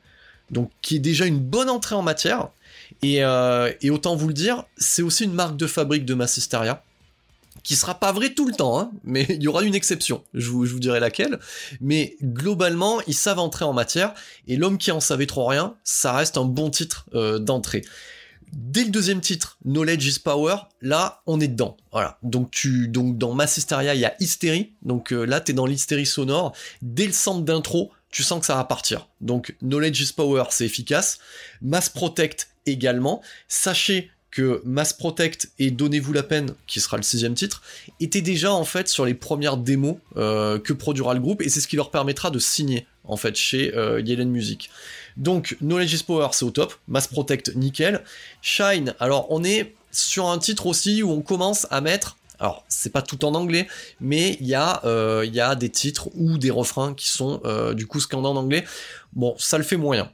Donc, 0.51 0.71
qui 0.83 0.97
est 0.97 0.99
déjà 1.01 1.25
une 1.25 1.41
bonne 1.41 1.71
entrée 1.71 1.95
en 1.95 2.03
matière. 2.03 2.49
Et, 3.01 3.25
euh, 3.25 3.73
et 3.81 3.89
autant 3.89 4.15
vous 4.15 4.29
le 4.29 4.35
dire, 4.35 4.65
c'est 4.77 5.03
aussi 5.03 5.25
une 5.25 5.33
marque 5.33 5.57
de 5.57 5.67
fabrique 5.67 6.05
de 6.05 6.13
Massisteria 6.13 6.85
qui 7.63 7.77
sera 7.77 7.99
pas 7.99 8.13
vrai 8.13 8.35
tout 8.35 8.47
le 8.47 8.55
temps, 8.55 8.79
hein, 8.79 8.91
mais 9.05 9.27
il 9.29 9.43
y 9.43 9.49
aura 9.49 9.63
une 9.63 9.75
exception, 9.75 10.25
je 10.35 10.51
vous, 10.51 10.67
je 10.67 10.73
vous 10.73 10.81
dirai 10.81 11.01
laquelle, 11.01 11.39
mais 11.81 12.17
globalement, 12.23 13.01
ils 13.07 13.15
savent 13.15 13.39
entrer 13.39 13.65
en 13.65 13.73
matière, 13.73 14.15
et 14.47 14.57
l'homme 14.57 14.79
qui 14.79 14.91
en 14.91 15.01
savait 15.01 15.27
trop 15.27 15.47
rien, 15.47 15.77
ça 15.85 16.13
reste 16.13 16.37
un 16.37 16.45
bon 16.45 16.71
titre 16.71 17.07
euh, 17.15 17.39
d'entrée. 17.39 17.83
Dès 18.53 18.85
le 18.85 18.91
deuxième 18.91 19.23
titre, 19.23 19.57
Knowledge 19.65 20.07
is 20.07 20.19
Power, 20.19 20.57
là, 20.83 21.23
on 21.27 21.41
est 21.41 21.49
dedans. 21.49 21.79
Voilà. 21.91 22.19
Donc 22.23 22.51
tu, 22.51 22.87
donc 22.87 23.17
dans 23.17 23.33
Mass 23.33 23.57
Hysteria, 23.57 23.95
il 23.95 24.01
y 24.01 24.05
a 24.05 24.15
hystérie. 24.21 24.75
Donc 24.83 25.13
euh, 25.13 25.25
là, 25.25 25.41
t'es 25.41 25.55
dans 25.55 25.65
l'hystérie 25.65 26.05
sonore. 26.05 26.53
Dès 26.83 27.07
le 27.07 27.13
centre 27.13 27.41
d'intro, 27.41 27.93
tu 28.11 28.23
sens 28.23 28.41
que 28.41 28.47
ça 28.47 28.55
va 28.55 28.65
partir. 28.65 29.09
Donc 29.23 29.57
Knowledge 29.63 30.03
is 30.03 30.13
Power, 30.13 30.45
c'est 30.51 30.67
efficace. 30.67 31.19
Mass 31.63 31.89
Protect 31.89 32.51
également. 32.67 33.23
Sachez 33.49 34.11
que 34.33 34.63
Mass 34.65 34.95
Protect 34.95 35.53
et 35.61 35.71
Donnez-vous 35.71 36.13
la 36.13 36.25
peine, 36.25 36.55
qui 36.67 36.81
sera 36.81 36.97
le 36.97 37.05
sixième 37.05 37.35
titre, 37.35 37.63
étaient 38.01 38.23
déjà 38.23 38.53
en 38.53 38.65
fait 38.65 38.89
sur 38.89 39.05
les 39.05 39.15
premières 39.15 39.59
démos 39.59 39.97
euh, 40.17 40.59
que 40.59 40.73
produira 40.73 41.15
le 41.15 41.21
groupe, 41.21 41.43
et 41.43 41.49
c'est 41.49 41.61
ce 41.61 41.69
qui 41.69 41.77
leur 41.77 41.91
permettra 41.91 42.31
de 42.31 42.41
signer 42.41 42.87
en 43.05 43.17
fait 43.17 43.37
chez 43.37 43.73
euh, 43.77 44.03
Music. 44.25 44.71
Donc 45.17 45.57
Knowledge 45.61 45.93
is 45.93 46.03
Power 46.03 46.29
c'est 46.33 46.45
au 46.45 46.51
top, 46.51 46.75
Mass 46.89 47.07
Protect 47.07 47.55
nickel, 47.55 48.03
Shine, 48.41 48.95
alors 48.99 49.27
on 49.31 49.45
est 49.45 49.75
sur 49.93 50.29
un 50.29 50.39
titre 50.39 50.67
aussi 50.67 51.03
où 51.03 51.11
on 51.11 51.21
commence 51.21 51.69
à 51.71 51.81
mettre 51.81 52.17
alors, 52.41 52.65
c'est 52.67 52.91
pas 52.91 53.03
tout 53.03 53.25
en 53.25 53.37
anglais, 53.37 53.69
mais 54.01 54.37
il 54.41 54.49
y, 54.49 54.57
euh, 54.57 55.25
y, 55.25 55.39
a 55.39 55.55
des 55.55 55.69
titres 55.69 56.09
ou 56.17 56.39
des 56.39 56.51
refrains 56.51 56.93
qui 56.93 57.07
sont 57.07 57.41
du 57.77 57.87
coup 57.87 58.01
scandés 58.01 58.27
en 58.27 58.35
anglais. 58.35 58.65
Bon, 59.15 59.35
ça 59.39 59.59
le 59.59 59.65
fait 59.65 59.77
moyen, 59.77 60.11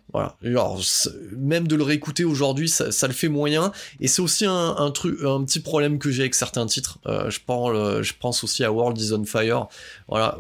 même 1.37 1.69
de 1.69 1.77
le 1.77 1.85
réécouter 1.85 2.25
aujourd'hui, 2.25 2.69
ça, 2.69 3.07
le 3.07 3.13
fait 3.13 3.29
moyen. 3.29 3.71
Et 4.01 4.09
c'est 4.09 4.23
aussi 4.23 4.45
un, 4.45 4.91
petit 4.91 5.61
problème 5.61 6.01
que 6.01 6.11
j'ai 6.11 6.23
avec 6.23 6.35
certains 6.35 6.67
titres. 6.67 6.99
Euh, 7.07 7.31
je, 7.31 7.39
parle, 7.39 8.03
je 8.03 8.13
pense 8.19 8.43
aussi 8.43 8.65
à 8.65 8.73
World 8.73 8.99
is 9.01 9.13
on 9.13 9.25
Fire. 9.25 9.69
Voilà. 10.09 10.37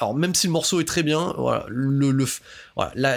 alors 0.00 0.14
même 0.14 0.34
si 0.34 0.46
le 0.46 0.52
morceau 0.52 0.80
est 0.80 0.86
très 0.86 1.02
bien, 1.02 1.34
voilà, 1.36 1.66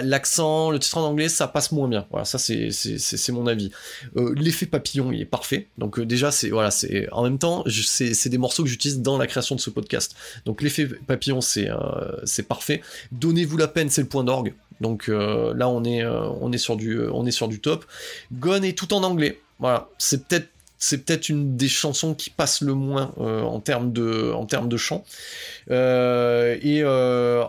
l'accent, 0.02 0.70
le 0.70 0.78
titre 0.78 0.98
en 0.98 1.06
anglais, 1.06 1.30
ça 1.30 1.48
passe 1.48 1.72
moins 1.72 1.88
bien. 1.88 2.06
Voilà, 2.10 2.26
ça 2.26 2.38
c'est 2.38 3.32
mon 3.32 3.46
avis. 3.46 3.70
Euh, 4.16 4.34
l'effet 4.36 4.66
papillon, 4.66 5.12
il 5.12 5.20
est 5.22 5.26
parfait. 5.26 5.68
Donc 5.78 5.98
euh, 5.98 6.04
déjà, 6.04 6.30
voilà, 6.50 6.68
en 7.12 7.22
même 7.22 7.38
temps, 7.38 7.64
c'est 7.66 8.28
des 8.28 8.38
morceaux 8.38 8.64
que 8.64 8.68
j'utilise 8.68 9.00
dans 9.00 9.16
la 9.16 9.26
création 9.26 9.54
de 9.54 9.60
ce 9.60 9.70
podcast. 9.70 10.14
Donc 10.44 10.60
l'effet 10.60 10.86
papillon, 11.06 11.40
c'est 11.40 11.70
c'est 12.24 12.42
parfait. 12.42 12.82
Donnez-vous 13.12 13.56
la 13.56 13.68
peine, 13.68 13.88
c'est 13.88 14.02
le 14.02 14.08
point 14.08 14.24
d'orgue 14.24 14.41
donc 14.82 15.08
euh, 15.08 15.54
là, 15.54 15.68
on 15.68 15.84
est, 15.84 16.02
euh, 16.02 16.28
on, 16.40 16.52
est 16.52 16.58
sur 16.58 16.76
du, 16.76 16.98
euh, 16.98 17.10
on 17.14 17.24
est 17.24 17.30
sur 17.30 17.48
du 17.48 17.60
top. 17.60 17.86
Gone 18.32 18.64
est 18.64 18.76
tout 18.76 18.92
en 18.92 19.02
anglais. 19.04 19.40
C'est 19.98 20.26
peut-être 20.26 21.28
une 21.28 21.56
des 21.56 21.68
chansons 21.68 22.14
qui 22.14 22.30
passe 22.30 22.62
le 22.62 22.74
moins 22.74 23.14
en 23.16 23.60
termes 23.60 23.92
de 23.92 24.32
en 24.32 24.46
chant. 24.76 25.04
et 25.70 26.82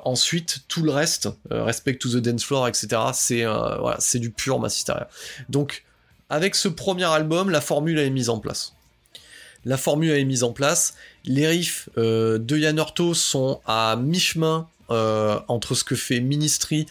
ensuite 0.05 0.59
tout 0.67 0.83
le 0.83 0.91
reste, 0.91 1.29
Respect 1.49 1.95
to 1.95 2.09
the 2.09 2.17
Dance 2.17 2.43
Floor, 2.43 2.67
etc. 2.67 3.01
C'est 3.97 4.19
du 4.19 4.29
pur 4.29 4.59
Massisteria. 4.59 5.09
Donc 5.49 5.83
avec 6.29 6.53
ce 6.53 6.67
premier 6.67 7.05
album, 7.05 7.49
la 7.49 7.61
formule 7.61 7.97
est 7.97 8.11
mise 8.11 8.29
en 8.29 8.37
place. 8.37 8.75
La 9.65 9.77
formule 9.77 10.11
est 10.11 10.25
mise 10.25 10.43
en 10.43 10.51
place. 10.53 10.93
Les 11.25 11.47
riffs 11.47 11.89
de 11.97 12.57
Yann 12.57 12.79
Orto 12.79 13.15
sont 13.15 13.59
à 13.65 13.95
mi-chemin 13.95 14.67
entre 15.47 15.75
ce 15.75 15.83
que 15.83 15.95
fait 15.95 16.19
Ministry 16.19 16.85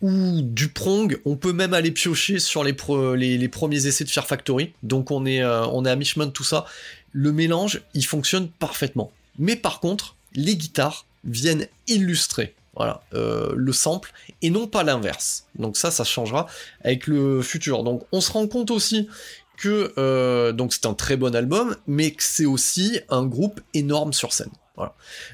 ou 0.00 0.42
du 0.42 0.68
prong, 0.68 1.18
on 1.24 1.36
peut 1.36 1.52
même 1.52 1.74
aller 1.74 1.90
piocher 1.90 2.38
sur 2.38 2.62
les, 2.62 2.72
premiers 2.72 3.86
essais 3.86 4.04
de 4.04 4.10
Fear 4.10 4.26
Factory, 4.26 4.72
donc 4.82 5.10
on 5.10 5.26
est, 5.26 5.42
euh, 5.42 5.66
on 5.66 5.84
est 5.84 5.90
à 5.90 5.96
mi-chemin 5.96 6.26
de 6.26 6.30
tout 6.30 6.44
ça. 6.44 6.66
Le 7.12 7.32
mélange, 7.32 7.82
il 7.94 8.04
fonctionne 8.04 8.48
parfaitement. 8.48 9.10
Mais 9.38 9.56
par 9.56 9.80
contre, 9.80 10.14
les 10.34 10.56
guitares 10.56 11.06
viennent 11.24 11.66
illustrer 11.86 12.54
voilà, 12.76 13.02
euh, 13.12 13.52
le 13.56 13.72
sample, 13.72 14.12
et 14.40 14.50
non 14.50 14.68
pas 14.68 14.84
l'inverse. 14.84 15.46
Donc 15.58 15.76
ça, 15.76 15.90
ça 15.90 16.04
changera 16.04 16.46
avec 16.84 17.08
le 17.08 17.42
futur. 17.42 17.82
Donc 17.82 18.04
on 18.12 18.20
se 18.20 18.30
rend 18.30 18.46
compte 18.46 18.70
aussi 18.70 19.08
que 19.56 19.92
euh, 19.98 20.52
c'est 20.70 20.86
un 20.86 20.94
très 20.94 21.16
bon 21.16 21.34
album, 21.34 21.74
mais 21.88 22.12
que 22.12 22.22
c'est 22.22 22.46
aussi 22.46 23.00
un 23.08 23.26
groupe 23.26 23.60
énorme 23.74 24.12
sur 24.12 24.32
scène. 24.32 24.50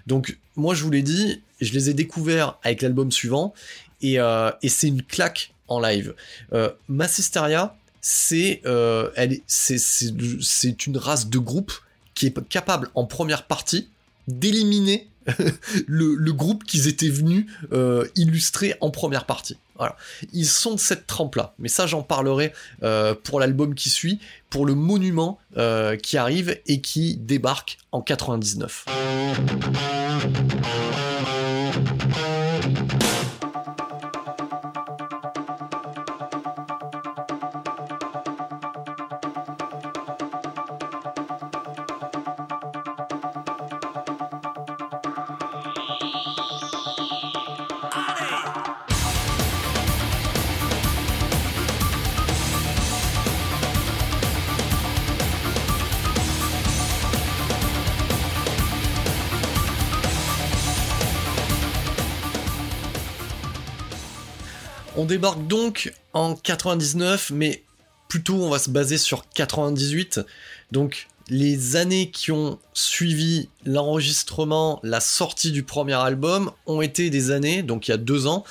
Donc 0.07 0.39
moi 0.57 0.75
je 0.75 0.83
vous 0.83 0.91
l'ai 0.91 1.03
dit, 1.03 1.43
je 1.61 1.73
les 1.73 1.91
ai 1.91 1.95
découverts 1.95 2.59
avec 2.63 2.83
l'album 2.83 3.11
suivant, 3.11 3.55
et, 4.01 4.19
euh, 4.21 4.51
c'est 4.67 4.89
une 4.89 5.03
claque 5.03 5.55
en 5.69 5.81
live. 5.81 6.15
Euh, 6.53 6.71
Massisteria, 6.89 7.77
c'est 8.01 8.61
euh, 8.67 9.11
c'est 9.47 10.87
une 10.87 10.99
race 10.99 11.29
de 11.29 11.39
groupe 11.39 11.73
qui 12.15 12.27
est 12.27 12.49
capable 12.49 12.91
en 12.95 13.07
première 13.07 13.47
partie 13.47 13.89
d'éliminer 14.29 15.09
le, 15.87 16.33
groupe 16.33 16.65
qu'ils 16.65 16.87
étaient 16.87 17.09
venus 17.09 17.47
euh, 17.73 18.07
illustrer 18.15 18.75
en 18.81 18.91
première 18.91 19.25
partie. 19.25 19.57
Ils 20.33 20.47
sont 20.47 20.75
de 20.75 20.81
cette 20.81 21.07
trempe-là. 21.07 21.55
Mais 21.59 21.69
ça, 21.69 21.87
j'en 21.87 22.03
parlerai 22.03 22.53
euh, 22.83 23.15
pour 23.15 23.41
l'album 23.41 23.75
qui 23.75 23.91
suit, 23.91 24.21
pour 24.51 24.67
le 24.67 24.75
monument 24.75 25.39
euh, 25.57 25.97
qui 25.97 26.17
arrive 26.17 26.61
et 26.67 26.81
qui 26.81 27.17
débarque 27.17 27.79
en 27.93 28.01
99. 28.01 28.87
On 65.05 65.07
débarque 65.07 65.47
donc 65.49 65.93
en 66.15 66.35
99, 66.35 67.31
mais 67.35 67.63
plutôt 68.09 68.37
on 68.37 68.49
va 68.49 68.59
se 68.59 68.71
baser 68.71 68.97
sur 68.97 69.29
98. 69.29 70.23
Donc 70.73 71.09
les 71.29 71.77
années 71.77 72.11
qui 72.11 72.33
ont 72.33 72.59
suivi 72.73 73.51
l'enregistrement, 73.67 74.81
la 74.83 75.01
sortie 75.01 75.53
du 75.53 75.63
premier 75.63 75.93
album 75.93 76.51
ont 76.65 76.81
été 76.81 77.11
des 77.11 77.33
années, 77.33 77.63
donc 77.63 77.87
il 77.87 77.91
y 77.91 77.95
a 77.95 77.99
deux 77.99 78.27
ans, 78.27 78.45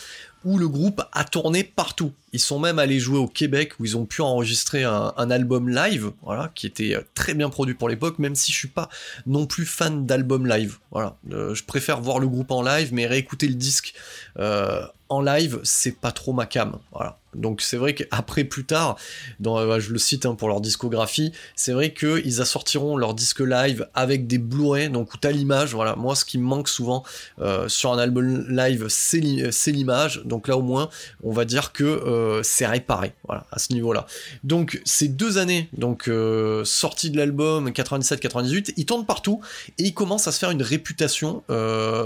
où 0.46 0.58
le 0.58 0.68
groupe 0.68 1.02
a 1.12 1.24
tourné 1.24 1.64
partout. 1.64 2.12
Ils 2.34 2.40
sont 2.40 2.60
même 2.60 2.80
allés 2.80 3.00
jouer 3.00 3.18
au 3.18 3.28
Québec 3.28 3.74
où 3.80 3.86
ils 3.86 3.98
ont 3.98 4.06
pu 4.06 4.22
enregistrer 4.22 4.84
un, 4.84 5.32
album 5.32 5.70
live, 5.70 6.12
voilà, 6.22 6.52
qui 6.56 6.68
était 6.68 6.98
très 7.14 7.34
bien 7.34 7.50
produit 7.50 7.76
pour 7.76 7.90
l'époque, 7.90 8.20
même 8.20 8.36
si 8.36 8.52
je 8.52 8.58
suis 8.58 8.68
pas 8.68 8.90
non 9.26 9.46
plus 9.46 9.66
fan 9.66 10.06
d'album 10.06 10.48
live. 10.48 10.78
Voilà, 10.92 11.18
euh, 11.32 11.54
je 11.54 11.64
préfère 11.64 12.02
voir 12.02 12.20
le 12.20 12.28
groupe 12.28 12.52
en 12.52 12.62
live, 12.62 12.94
mais 12.94 13.06
réécouter 13.06 13.48
le 13.48 13.56
disque 13.56 13.94
euh, 14.40 14.86
en 15.10 15.22
live, 15.22 15.60
c'est 15.64 16.00
pas 16.00 16.12
trop 16.12 16.34
ma 16.34 16.46
cam. 16.46 16.78
Voilà. 16.92 17.20
Donc 17.36 17.62
c'est 17.62 17.78
vrai 17.78 17.94
qu'après 17.94 18.44
plus 18.44 18.66
tard, 18.66 18.98
euh, 19.46 19.80
je 19.80 19.92
le 19.92 19.98
cite 19.98 20.26
hein, 20.26 20.36
pour 20.36 20.48
leur 20.48 20.62
discographie, 20.62 21.32
c'est 21.56 21.74
vrai 21.74 21.94
qu'ils 21.94 22.42
assortiront 22.42 22.98
leur 22.98 23.14
disque 23.14 23.40
live 23.40 23.88
avec 23.94 24.28
des 24.28 24.38
Blu-ray, 24.38 24.90
donc 24.90 25.14
où 25.14 25.18
t'as 25.18 25.32
l'image. 25.32 25.74
Voilà, 25.74 25.96
moi 25.96 26.16
ce 26.16 26.26
qui 26.26 26.38
me 26.38 26.44
manque 26.44 26.70
souvent 26.70 27.04
euh, 27.40 27.68
sur 27.68 27.94
un 27.94 27.98
album 27.98 28.46
live, 28.50 28.88
c'est 28.90 29.20
l'image. 29.20 30.22
Donc 30.26 30.48
là 30.48 30.58
au 30.58 30.62
moins, 30.62 30.90
on 31.24 31.32
va 31.32 31.46
dire 31.46 31.72
que 31.72 31.84
euh, 31.84 32.44
c'est 32.44 32.66
réparé. 32.66 33.14
À 33.52 33.58
ce 33.58 33.74
niveau-là. 33.74 34.06
Donc 34.44 34.82
ces 34.86 35.08
deux 35.08 35.38
années, 35.38 35.70
donc 35.76 36.08
de 36.08 37.18
l'album 37.18 37.70
97-98, 37.70 38.74
ils 38.78 38.86
tournent 38.86 39.06
partout 39.06 39.42
et 39.78 39.84
ils 39.84 39.94
commencent 39.94 40.28
à 40.28 40.32
se 40.32 40.40
faire 40.40 40.52
une 40.52 40.62
réputation 40.62 41.44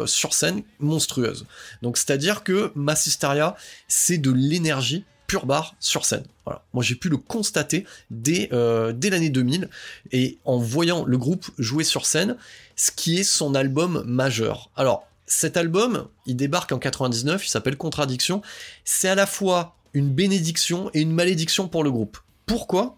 sur 0.05 0.33
scène 0.33 0.63
monstrueuse. 0.79 1.45
Donc 1.81 1.97
c'est-à-dire 1.97 2.43
que 2.43 2.71
Massisteria, 2.75 3.55
c'est 3.87 4.17
de 4.17 4.31
l'énergie 4.31 5.03
pure 5.27 5.45
barre 5.45 5.75
sur 5.79 6.05
scène. 6.05 6.25
Moi 6.73 6.83
j'ai 6.83 6.95
pu 6.95 7.09
le 7.09 7.17
constater 7.17 7.85
dès, 8.09 8.49
euh, 8.53 8.93
l'année 9.03 9.29
2000 9.29 9.69
et 10.11 10.37
en 10.45 10.57
voyant 10.57 11.03
le 11.05 11.17
groupe 11.17 11.45
jouer 11.57 11.83
sur 11.83 12.05
scène, 12.05 12.37
ce 12.75 12.91
qui 12.91 13.19
est 13.19 13.23
son 13.23 13.53
album 13.53 14.03
majeur. 14.05 14.71
Alors 14.75 15.05
cet 15.27 15.57
album, 15.57 16.07
il 16.25 16.37
débarque 16.37 16.71
en 16.71 16.79
99, 16.79 17.45
il 17.45 17.49
s'appelle 17.49 17.75
Contradiction. 17.75 18.41
C'est 18.85 19.09
à 19.09 19.15
la 19.15 19.25
fois 19.25 19.75
une 19.93 20.09
bénédiction 20.09 20.89
et 20.93 21.01
une 21.01 21.11
malédiction 21.11 21.67
pour 21.67 21.83
le 21.83 21.91
groupe. 21.91 22.17
Pourquoi? 22.45 22.97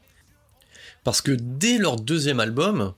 Parce 1.04 1.22
que 1.22 1.32
dès 1.32 1.80
leur 1.80 1.96
deuxième 1.96 2.40
album, 2.40 2.94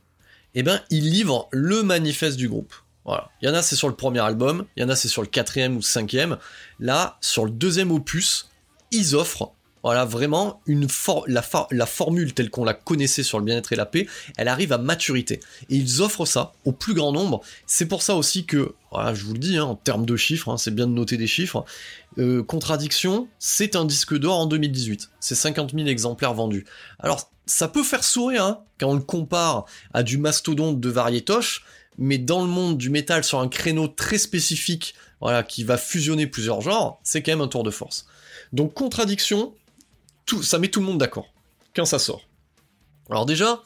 eh 0.53 0.63
ben, 0.63 0.81
ils 0.89 1.09
livrent 1.09 1.47
le 1.51 1.81
manifeste 1.81 2.35
du 2.35 2.49
groupe. 2.49 2.73
Voilà. 3.05 3.31
Il 3.41 3.47
y 3.47 3.51
en 3.51 3.53
a 3.53 3.61
c'est 3.61 3.75
sur 3.75 3.87
le 3.87 3.95
premier 3.95 4.19
album, 4.19 4.65
il 4.75 4.81
y 4.81 4.83
en 4.83 4.89
a 4.89 4.95
c'est 4.95 5.07
sur 5.07 5.21
le 5.21 5.27
quatrième 5.27 5.77
ou 5.77 5.81
cinquième. 5.81 6.37
Là, 6.79 7.17
sur 7.21 7.45
le 7.45 7.51
deuxième 7.51 7.91
opus, 7.91 8.50
ils 8.91 9.15
offrent 9.15 9.53
voilà, 9.83 10.05
vraiment, 10.05 10.61
la, 11.27 11.41
formule 11.85 12.33
telle 12.33 12.49
qu'on 12.51 12.63
la 12.63 12.73
connaissait 12.73 13.23
sur 13.23 13.39
le 13.39 13.45
bien-être 13.45 13.73
et 13.73 13.75
la 13.75 13.87
paix, 13.87 14.07
elle 14.37 14.47
arrive 14.47 14.73
à 14.73 14.77
maturité. 14.77 15.39
Et 15.69 15.75
ils 15.75 16.01
offrent 16.01 16.25
ça 16.25 16.53
au 16.65 16.71
plus 16.71 16.93
grand 16.93 17.11
nombre. 17.11 17.41
C'est 17.65 17.87
pour 17.87 18.03
ça 18.03 18.15
aussi 18.15 18.45
que, 18.45 18.75
je 18.93 19.23
vous 19.23 19.33
le 19.33 19.39
dis, 19.39 19.57
hein, 19.57 19.63
en 19.63 19.75
termes 19.75 20.05
de 20.05 20.15
chiffres, 20.15 20.49
hein, 20.49 20.57
c'est 20.57 20.73
bien 20.73 20.85
de 20.85 20.91
noter 20.91 21.17
des 21.17 21.27
chiffres. 21.27 21.65
Euh, 22.19 22.43
Contradiction, 22.43 23.27
c'est 23.39 23.75
un 23.75 23.85
disque 23.85 24.15
d'or 24.15 24.37
en 24.37 24.45
2018. 24.45 25.09
C'est 25.19 25.35
50 25.35 25.73
000 25.73 25.87
exemplaires 25.87 26.35
vendus. 26.35 26.65
Alors, 26.99 27.31
ça 27.47 27.67
peut 27.67 27.83
faire 27.83 28.03
sourire 28.03 28.45
hein, 28.45 28.59
quand 28.79 28.89
on 28.89 28.95
le 28.95 29.01
compare 29.01 29.65
à 29.95 30.03
du 30.03 30.19
mastodonte 30.19 30.79
de 30.79 30.89
variétoche, 30.89 31.65
mais 31.97 32.19
dans 32.19 32.41
le 32.41 32.47
monde 32.47 32.77
du 32.77 32.91
métal, 32.91 33.23
sur 33.23 33.39
un 33.39 33.47
créneau 33.47 33.87
très 33.87 34.19
spécifique, 34.19 34.93
qui 35.47 35.63
va 35.63 35.77
fusionner 35.77 36.25
plusieurs 36.25 36.61
genres, 36.61 36.99
c'est 37.03 37.21
quand 37.21 37.31
même 37.31 37.41
un 37.41 37.47
tour 37.47 37.61
de 37.61 37.69
force. 37.69 38.07
Donc 38.53 38.73
contradiction, 38.73 39.53
tout, 40.25 40.43
ça 40.43 40.59
met 40.59 40.67
tout 40.67 40.79
le 40.79 40.85
monde 40.85 40.97
d'accord 40.97 41.27
quand 41.75 41.85
ça 41.85 41.99
sort. 41.99 42.27
Alors 43.09 43.25
déjà, 43.25 43.61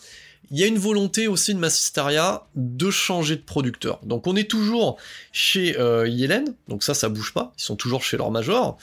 il 0.52 0.60
y 0.60 0.64
a 0.64 0.68
une 0.68 0.78
volonté 0.78 1.28
aussi 1.28 1.54
de 1.54 1.60
Massisteria 1.60 2.46
de 2.56 2.92
changer 2.92 3.36
de 3.36 3.42
producteur. 3.42 4.00
Donc 4.04 4.28
on 4.28 4.36
est 4.36 4.50
toujours 4.50 4.98
chez 5.32 5.78
euh, 5.80 6.08
Yellen, 6.08 6.54
donc 6.68 6.84
ça 6.84 6.94
ça 6.94 7.10
bouge 7.10 7.34
pas, 7.34 7.54
ils 7.58 7.64
sont 7.64 7.76
toujours 7.76 8.04
chez 8.04 8.18
leur 8.18 8.32
major, 8.32 8.78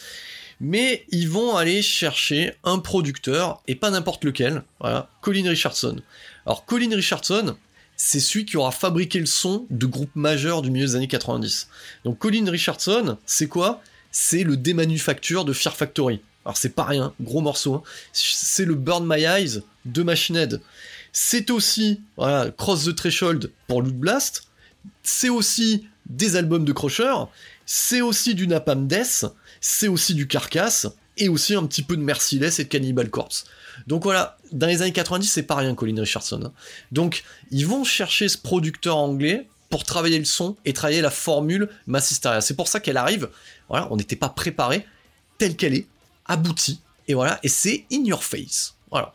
mais 0.61 1.05
ils 1.11 1.29
vont 1.29 1.57
aller 1.57 1.83
chercher 1.83 2.55
un 2.65 2.79
producteur, 2.79 3.63
et 3.69 3.75
pas 3.75 3.91
n'importe 3.91 4.25
lequel, 4.25 4.63
voilà, 4.81 5.11
Colin 5.21 5.49
Richardson. 5.49 6.01
Alors 6.47 6.65
Colin 6.65 6.95
Richardson, 6.95 7.57
c'est 7.97 8.21
celui 8.21 8.45
qui 8.45 8.57
aura 8.57 8.73
fabriqué 8.73 9.21
le 9.21 9.27
son 9.27 9.67
de 9.71 9.87
groupes 9.87 10.15
majeurs 10.17 10.63
du 10.63 10.71
milieu 10.71 10.87
des 10.87 10.97
années 10.97 11.09
90. 11.09 11.69
Donc 12.05 12.19
Colin 12.19 12.51
Richardson, 12.51 13.17
c'est 13.27 13.49
quoi? 13.49 13.83
C'est 14.13 14.45
le 14.45 14.57
démanufacture 14.57 15.45
de 15.45 15.53
Fear 15.53 15.75
Factory. 15.75 16.21
Alors 16.45 16.57
c'est 16.57 16.71
pas 16.71 16.85
rien, 16.85 17.13
gros 17.21 17.41
morceau. 17.41 17.75
Hein. 17.75 17.83
C'est 18.13 18.65
le 18.65 18.75
Burn 18.75 19.05
My 19.07 19.23
Eyes 19.23 19.63
de 19.85 20.03
Machine 20.03 20.37
Head. 20.37 20.61
C'est 21.13 21.51
aussi 21.51 22.01
Cross 22.17 22.85
the 22.85 22.95
Threshold 22.95 23.51
pour 23.67 23.83
Loot 23.83 23.95
Blast. 23.95 24.45
C'est 25.03 25.29
aussi 25.29 25.87
des 26.07 26.37
albums 26.37 26.65
de 26.65 26.73
Crusher. 26.73 27.15
C'est 27.67 28.01
aussi 28.01 28.35
du 28.35 28.47
Napalm 28.47 28.87
Death. 28.87 29.27
C'est 29.61 29.89
aussi 29.89 30.15
du 30.15 30.27
Carcass. 30.27 30.87
Et 31.19 31.29
aussi 31.29 31.55
un 31.55 31.67
petit 31.67 31.83
peu 31.83 31.97
de 31.97 32.03
Merciless 32.03 32.59
et 32.59 32.65
de 32.65 32.69
Cannibal 32.69 33.11
Corpse. 33.11 33.45
Donc 33.87 34.03
voilà, 34.03 34.39
dans 34.51 34.67
les 34.67 34.81
années 34.81 34.93
90, 34.93 35.27
c'est 35.27 35.43
pas 35.43 35.57
rien 35.57 35.75
Colin 35.75 36.01
Richardson. 36.01 36.41
Hein. 36.45 36.53
Donc 36.91 37.25
ils 37.51 37.67
vont 37.67 37.85
chercher 37.85 38.29
ce 38.29 38.39
producteur 38.39 38.97
anglais 38.97 39.47
pour 39.69 39.85
travailler 39.85 40.19
le 40.19 40.25
son 40.25 40.57
et 40.65 40.73
travailler 40.73 41.01
la 41.01 41.11
formule 41.11 41.69
Massisteria. 41.87 42.41
C'est 42.41 42.55
pour 42.55 42.69
ça 42.69 42.81
qu'elle 42.81 42.97
arrive, 42.97 43.29
on 43.91 43.97
n'était 43.97 44.17
pas 44.17 44.29
préparé, 44.29 44.87
telle 45.39 45.57
qu'elle 45.57 45.75
est, 45.75 45.87
aboutie, 46.27 46.81
et 47.09 47.15
voilà, 47.15 47.41
et 47.43 47.49
c'est 47.49 47.85
in 47.93 48.05
your 48.05 48.23
face. 48.23 48.77
Voilà. 48.93 49.11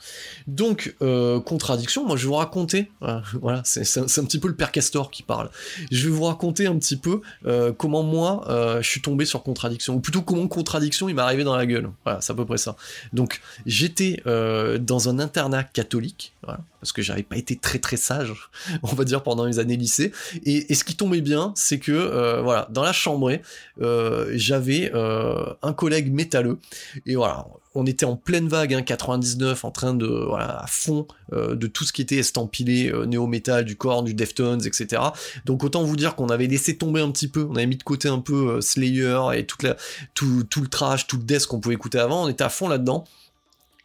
Donc, 0.47 0.95
euh, 1.03 1.39
contradiction, 1.39 2.03
moi 2.03 2.17
je 2.17 2.23
vais 2.23 2.29
vous 2.29 2.33
raconter, 2.33 2.91
voilà, 3.41 3.61
c'est 3.63 3.99
un 3.99 4.25
petit 4.25 4.39
peu 4.39 4.47
le 4.47 4.55
père 4.55 4.71
Castor 4.71 5.11
qui 5.11 5.21
parle. 5.21 5.51
Je 5.91 6.09
vais 6.09 6.15
vous 6.15 6.23
raconter 6.23 6.65
un 6.65 6.75
petit 6.79 6.97
peu 6.97 7.21
euh, 7.45 7.71
comment 7.71 8.01
moi 8.01 8.43
euh, 8.49 8.81
je 8.81 8.89
suis 8.89 9.01
tombé 9.01 9.25
sur 9.25 9.43
contradiction, 9.43 9.93
ou 9.93 9.99
plutôt 9.99 10.23
comment 10.23 10.47
contradiction 10.47 11.09
il 11.09 11.15
m'est 11.15 11.21
arrivé 11.21 11.43
dans 11.43 11.55
la 11.55 11.67
gueule. 11.67 11.91
Voilà, 12.03 12.21
c'est 12.21 12.33
à 12.33 12.35
peu 12.35 12.45
près 12.45 12.57
ça. 12.57 12.75
Donc, 13.13 13.39
j'étais 13.67 14.23
dans 14.25 15.09
un 15.09 15.19
internat 15.19 15.63
catholique, 15.63 16.33
voilà, 16.41 16.59
parce 16.81 16.91
que 16.91 17.03
j'avais 17.03 17.21
pas 17.21 17.37
été 17.37 17.55
très 17.55 17.77
très 17.77 17.97
sage, 17.97 18.33
on 18.83 18.95
va 18.95 19.03
dire, 19.03 19.21
pendant 19.21 19.45
les 19.45 19.59
années 19.59 19.77
lycée. 19.77 20.11
Et, 20.43 20.71
et 20.71 20.75
ce 20.75 20.83
qui 20.83 20.95
tombait 20.95 21.21
bien, 21.21 21.53
c'est 21.55 21.77
que, 21.77 22.41
voilà, 22.41 22.67
dans 22.71 22.81
la 22.81 22.93
chambrée, 22.93 23.43
j'avais 23.79 24.91
un 24.91 25.73
collègue 25.73 26.11
métalleux, 26.11 26.57
et 27.05 27.15
voilà, 27.15 27.45
on 27.77 27.85
était 27.85 28.05
en 28.05 28.15
pleine 28.15 28.47
vague, 28.47 28.73
hein, 28.73 28.81
99, 28.81 29.63
en 29.63 29.71
train 29.71 29.93
de, 29.93 30.27
à 30.35 30.65
fond 30.67 31.07
euh, 31.31 31.55
de 31.55 31.67
tout 31.67 31.83
ce 31.83 31.93
qui 31.93 32.01
était 32.01 32.17
estampillé 32.17 32.91
euh, 32.91 33.05
néo-metal, 33.05 33.65
du 33.65 33.75
Korn, 33.75 34.03
du 34.03 34.15
Deftones, 34.15 34.65
etc. 34.65 35.01
Donc 35.45 35.63
autant 35.63 35.83
vous 35.83 35.95
dire 35.95 36.15
qu'on 36.15 36.29
avait 36.29 36.47
laissé 36.47 36.75
tomber 36.75 37.01
un 37.01 37.11
petit 37.11 37.27
peu, 37.27 37.47
on 37.47 37.55
avait 37.55 37.67
mis 37.67 37.77
de 37.77 37.83
côté 37.83 38.09
un 38.09 38.19
peu 38.19 38.55
euh, 38.55 38.61
Slayer 38.61 39.19
et 39.35 39.45
toute 39.45 39.61
la, 39.61 39.77
tout, 40.15 40.43
tout 40.49 40.61
le 40.61 40.67
trash, 40.67 41.05
tout 41.05 41.17
le 41.17 41.23
death 41.23 41.45
qu'on 41.45 41.59
pouvait 41.59 41.75
écouter 41.75 41.99
avant, 41.99 42.25
on 42.25 42.29
était 42.29 42.43
à 42.43 42.49
fond 42.49 42.67
là-dedans. 42.67 43.05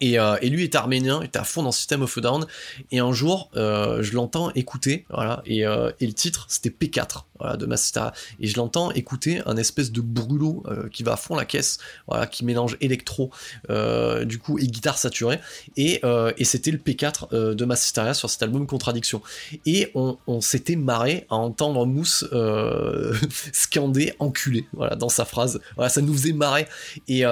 Euh, 0.02 0.36
et, 0.42 0.48
lui 0.48 0.64
est 0.64 0.74
arménien, 0.74 1.20
il 1.22 1.26
était 1.26 1.38
à 1.38 1.44
fond 1.44 1.62
dans 1.62 1.72
System 1.72 2.02
of 2.02 2.16
a 2.18 2.20
Down. 2.20 2.46
Et 2.90 2.98
un 2.98 3.12
jour, 3.12 3.50
euh, 3.56 4.02
je 4.02 4.14
l'entends 4.14 4.50
écouter, 4.54 5.04
voilà, 5.10 5.42
euh, 5.48 5.92
et, 6.00 6.06
le 6.06 6.12
titre 6.12 6.46
c'était 6.48 6.70
P4, 6.70 7.24
voilà, 7.38 7.56
de 7.56 7.66
Master. 7.66 8.12
Et 8.40 8.46
je 8.46 8.56
l'entends 8.56 8.90
écouter 8.92 9.40
un 9.46 9.56
espèce 9.56 9.92
de 9.92 10.00
brûlot 10.00 10.64
qui 10.92 11.02
va 11.02 11.14
à 11.14 11.16
fond 11.16 11.34
la 11.34 11.44
caisse, 11.44 11.78
voilà, 12.06 12.26
qui 12.26 12.44
mélange 12.44 12.76
électro, 12.80 13.30
du 13.68 14.38
coup, 14.38 14.58
et 14.58 14.66
guitare 14.66 14.98
saturée. 14.98 15.40
Et, 15.76 16.00
c'était 16.42 16.70
le 16.70 16.78
P4 16.78 17.54
de 17.54 17.64
Massisteria 17.64 18.14
sur 18.14 18.28
cet 18.28 18.42
album 18.42 18.66
Contradiction. 18.66 19.22
Et 19.64 19.90
on, 19.94 20.40
s'était 20.40 20.76
marré 20.76 21.26
à 21.30 21.36
entendre 21.36 21.86
Mousse 21.86 22.24
scander 23.52 24.12
enculé, 24.18 24.66
voilà, 24.72 24.96
dans 24.96 25.08
sa 25.08 25.24
phrase. 25.24 25.60
Voilà, 25.76 25.88
ça 25.88 26.00
nous 26.00 26.12
faisait 26.12 26.32
marrer. 26.32 26.66
Et 27.08 27.24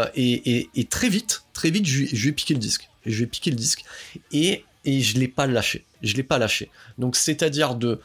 très 0.89 1.09
vite, 1.09 1.43
très 1.61 1.71
vite, 1.71 1.85
je, 1.85 2.07
je, 2.11 2.25
vais 2.25 2.33
piquer 2.33 2.55
le 2.55 2.61
disque. 2.61 2.89
Je 3.05 3.21
vais 3.21 3.27
piquer 3.27 3.51
le 3.51 3.57
disque. 3.57 3.85
Et, 4.33 4.65
je 4.87 5.19
l'ai 5.19 5.29
pas 5.29 5.47
lâché. 5.47 5.85
Je 6.03 6.15
l'ai 6.15 6.23
pas 6.23 6.39
lâché. 6.39 6.71
Donc, 6.97 7.17
c'est-à-dire 7.17 7.75
de 7.75 8.01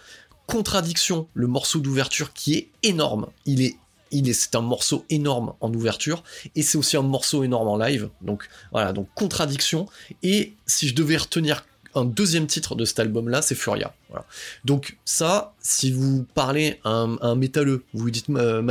contradiction, 0.45 1.29
le 1.33 1.47
morceau 1.47 1.79
d'ouverture 1.79 2.33
qui 2.33 2.55
est 2.55 2.67
énorme. 2.83 3.27
Il 3.45 3.61
est 3.61 3.77
il 4.11 4.29
est, 4.29 4.33
c'est 4.33 4.55
un 4.55 4.61
morceau 4.61 5.03
énorme 5.09 5.53
en 5.61 5.73
ouverture 5.73 6.23
et 6.55 6.61
c'est 6.61 6.77
aussi 6.77 6.95
un 6.95 7.01
morceau 7.01 7.43
énorme 7.43 7.67
en 7.67 7.77
live. 7.77 8.09
Donc 8.21 8.47
voilà, 8.71 8.93
donc 8.93 9.07
contradiction. 9.15 9.87
Et 10.21 10.53
si 10.67 10.87
je 10.87 10.93
devais 10.93 11.17
retenir 11.17 11.65
un 11.95 12.05
deuxième 12.05 12.45
titre 12.45 12.75
de 12.75 12.85
cet 12.85 12.99
album-là, 12.99 13.41
c'est 13.41 13.55
Furia. 13.55 13.93
Donc 14.63 14.97
ça, 15.05 15.55
si 15.59 15.91
vous 15.91 16.25
parlez 16.35 16.79
un, 16.83 17.35
métalleux, 17.35 17.83
vous 17.93 18.05
lui 18.05 18.11
dites 18.11 18.29
euh, 18.29 18.61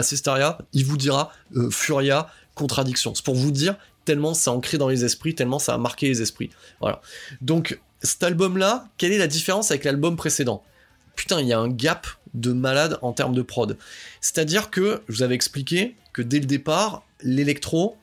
il 0.73 0.85
vous 0.85 0.97
dira 0.97 1.33
euh, 1.57 1.69
Furia, 1.69 2.31
contradiction. 2.55 3.15
C'est 3.15 3.25
pour 3.25 3.35
vous 3.35 3.51
dire 3.51 3.77
tellement 4.05 4.35
c'est 4.35 4.51
ancré 4.51 4.79
dans 4.79 4.89
les 4.89 5.05
esprits, 5.05 5.35
tellement 5.35 5.59
ça 5.59 5.75
a 5.75 5.79
marqué 5.79 6.09
les 6.09 6.23
esprits. 6.23 6.51
Voilà. 6.81 7.01
Donc 7.41 7.81
cet 8.03 8.23
album-là, 8.23 8.87
quelle 8.99 9.13
est 9.13 9.19
la 9.19 9.27
différence 9.27 9.71
avec 9.71 9.85
l'album 9.85 10.17
précédent? 10.17 10.63
Putain, 11.17 11.41
il 11.41 11.47
y 11.47 11.53
a 11.53 11.59
un 11.59 11.69
gap 11.69 12.07
de 12.35 12.53
malade 12.53 12.99
en 13.03 13.13
termes 13.13 13.35
de 13.35 13.43
prod. 13.43 13.79
C'est-à-dire 14.21 14.71
que, 14.71 15.03
je 15.09 15.17
vous 15.17 15.23
avais 15.23 15.35
expliqué 15.35 15.95
que 16.13 16.23
dès 16.23 16.41
le 16.41 16.47
départ, 16.47 17.05
l'électro, 17.23 17.97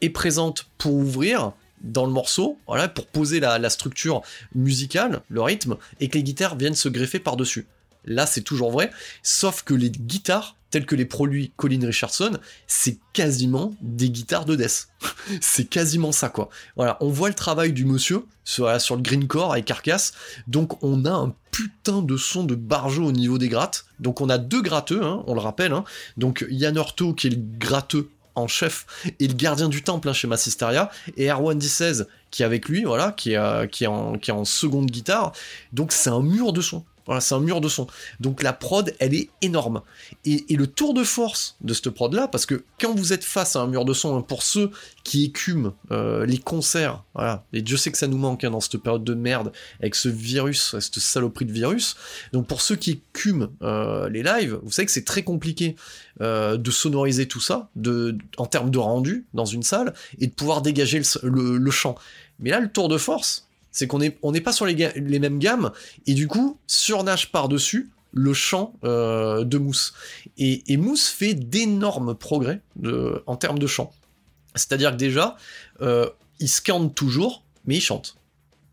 est 0.00 0.10
présente 0.10 0.66
pour 0.78 0.94
ouvrir 0.94 1.52
dans 1.82 2.06
le 2.06 2.12
morceau, 2.12 2.58
voilà, 2.66 2.88
pour 2.88 3.06
poser 3.06 3.38
la 3.38 3.70
structure 3.70 4.22
musicale, 4.54 5.20
le 5.28 5.42
rythme, 5.42 5.76
et 6.00 6.08
que 6.08 6.16
les 6.16 6.24
guitares 6.24 6.56
viennent 6.56 6.74
se 6.74 6.88
greffer 6.88 7.18
par-dessus. 7.18 7.66
Là, 8.04 8.26
c'est 8.26 8.42
toujours 8.42 8.70
vrai, 8.70 8.90
sauf 9.22 9.62
que 9.62 9.74
les 9.74 9.90
guitares 9.90 10.56
tels 10.72 10.86
que 10.86 10.96
les 10.96 11.04
produits 11.04 11.52
Colin 11.56 11.86
Richardson, 11.86 12.38
c'est 12.66 12.98
quasiment 13.12 13.74
des 13.82 14.10
guitares 14.10 14.46
de 14.46 14.56
death. 14.56 14.88
c'est 15.40 15.66
quasiment 15.66 16.10
ça, 16.10 16.30
quoi. 16.30 16.48
Voilà, 16.76 16.96
on 17.00 17.10
voit 17.10 17.28
le 17.28 17.34
travail 17.34 17.72
du 17.72 17.84
monsieur 17.84 18.24
sur, 18.44 18.66
le 18.66 19.02
greencore 19.02 19.52
avec 19.52 19.66
Carcass, 19.66 20.14
donc 20.48 20.82
on 20.82 21.04
a 21.04 21.12
un 21.12 21.34
putain 21.52 22.02
de 22.02 22.16
son 22.16 22.42
de 22.42 22.56
barjo 22.56 23.04
au 23.04 23.12
niveau 23.12 23.38
des 23.38 23.48
grattes. 23.48 23.84
Donc 24.00 24.20
on 24.20 24.28
a 24.30 24.38
deux 24.38 24.62
gratteux, 24.62 25.04
hein, 25.04 25.22
on 25.26 25.34
le 25.34 25.40
rappelle. 25.40 25.72
Hein. 25.72 25.84
Donc 26.16 26.44
Yann 26.50 26.76
Orto 26.78 27.12
qui 27.12 27.28
est 27.28 27.30
le 27.30 27.36
gratteux 27.58 28.08
en 28.34 28.48
chef 28.48 28.86
et 29.20 29.28
le 29.28 29.34
gardien 29.34 29.68
du 29.68 29.82
temple 29.82 30.08
hein, 30.08 30.14
chez 30.14 30.26
Massisteria 30.26 30.90
et 31.18 31.30
Erwan 31.30 31.60
16 31.60 32.08
qui 32.30 32.42
est 32.42 32.46
avec 32.46 32.66
lui 32.66 32.82
voilà 32.84 33.12
qui 33.12 33.34
est, 33.34 33.70
qui 33.70 33.84
est 33.84 33.88
en 33.88 34.14
qui 34.14 34.30
est 34.30 34.32
en 34.32 34.46
seconde 34.46 34.90
guitare 34.90 35.32
donc 35.74 35.92
c'est 35.92 36.08
un 36.08 36.22
mur 36.22 36.54
de 36.54 36.62
son 36.62 36.82
c'est 37.20 37.34
un 37.34 37.40
mur 37.40 37.60
de 37.60 37.68
son. 37.68 37.86
Donc 38.20 38.42
la 38.42 38.52
prod, 38.52 38.94
elle 38.98 39.14
est 39.14 39.30
énorme. 39.40 39.82
Et, 40.24 40.44
le 40.50 40.66
tour 40.66 40.94
de 40.94 41.02
force 41.02 41.56
de 41.60 41.74
cette 41.74 41.90
prod-là, 41.90 42.28
parce 42.28 42.46
que 42.46 42.64
quand 42.80 42.94
vous 42.94 43.12
êtes 43.12 43.24
face 43.24 43.56
à 43.56 43.60
un 43.60 43.66
mur 43.66 43.84
de 43.84 43.92
son, 43.92 44.16
hein, 44.16 44.22
pour 44.22 44.42
ceux 44.42 44.70
qui 45.02 45.24
écument 45.24 45.74
euh, 45.90 46.24
les 46.26 46.38
concerts, 46.38 47.02
voilà, 47.14 47.44
et 47.52 47.62
Dieu 47.62 47.76
sait 47.76 47.90
que 47.90 47.98
ça 47.98 48.06
nous 48.06 48.18
manque 48.18 48.44
hein, 48.44 48.50
dans 48.50 48.60
cette 48.60 48.76
période 48.78 49.04
de 49.04 49.14
merde, 49.14 49.52
avec 49.80 49.94
ce 49.94 50.08
virus, 50.08 50.76
cette 50.78 50.98
saloperie 50.98 51.46
de 51.46 51.52
virus, 51.52 51.96
donc 52.32 52.46
pour 52.46 52.60
ceux 52.60 52.76
qui 52.76 52.90
écument 52.92 53.48
euh, 53.62 54.08
les 54.08 54.22
lives, 54.22 54.58
vous 54.62 54.70
savez 54.70 54.86
que 54.86 54.92
c'est 54.92 55.04
très 55.04 55.22
compliqué 55.22 55.76
euh, 56.20 56.56
de 56.56 56.70
sonoriser 56.70 57.26
tout 57.26 57.40
ça, 57.40 57.70
en 58.36 58.46
termes 58.46 58.70
de 58.70 58.78
rendu 58.78 59.26
dans 59.34 59.46
une 59.46 59.62
salle, 59.62 59.94
et 60.18 60.26
de 60.26 60.32
pouvoir 60.32 60.62
dégager 60.62 61.00
le, 61.22 61.56
le 61.56 61.70
chant. 61.70 61.96
Mais 62.38 62.50
là, 62.50 62.60
le 62.60 62.70
tour 62.70 62.88
de 62.88 62.98
force, 62.98 63.48
c'est 63.72 63.86
qu'on 63.86 63.98
n'est 63.98 64.16
on 64.22 64.32
pas 64.32 64.52
sur 64.52 64.66
les, 64.66 65.18
mêmes 65.18 65.38
gammes, 65.38 65.72
et 66.06 66.14
du 66.14 66.28
coup, 66.28 66.58
surnage 66.66 67.32
par-dessus 67.32 67.90
le 68.12 68.34
chant 68.34 68.74
euh, 68.84 69.44
de 69.44 69.58
Mousse. 69.58 69.94
Et, 70.36 70.76
Mousse 70.76 71.08
fait 71.08 71.34
d'énormes 71.34 72.14
progrès 72.14 72.60
en 73.26 73.36
termes 73.36 73.58
de 73.58 73.66
chant. 73.66 73.92
C'est-à-dire 74.54 74.90
que 74.90 74.96
déjà, 74.96 75.36
euh, 75.80 76.08
il 76.38 76.48
scande 76.48 76.94
toujours, 76.94 77.42
mais 77.64 77.76
il 77.76 77.80
chante. 77.80 78.16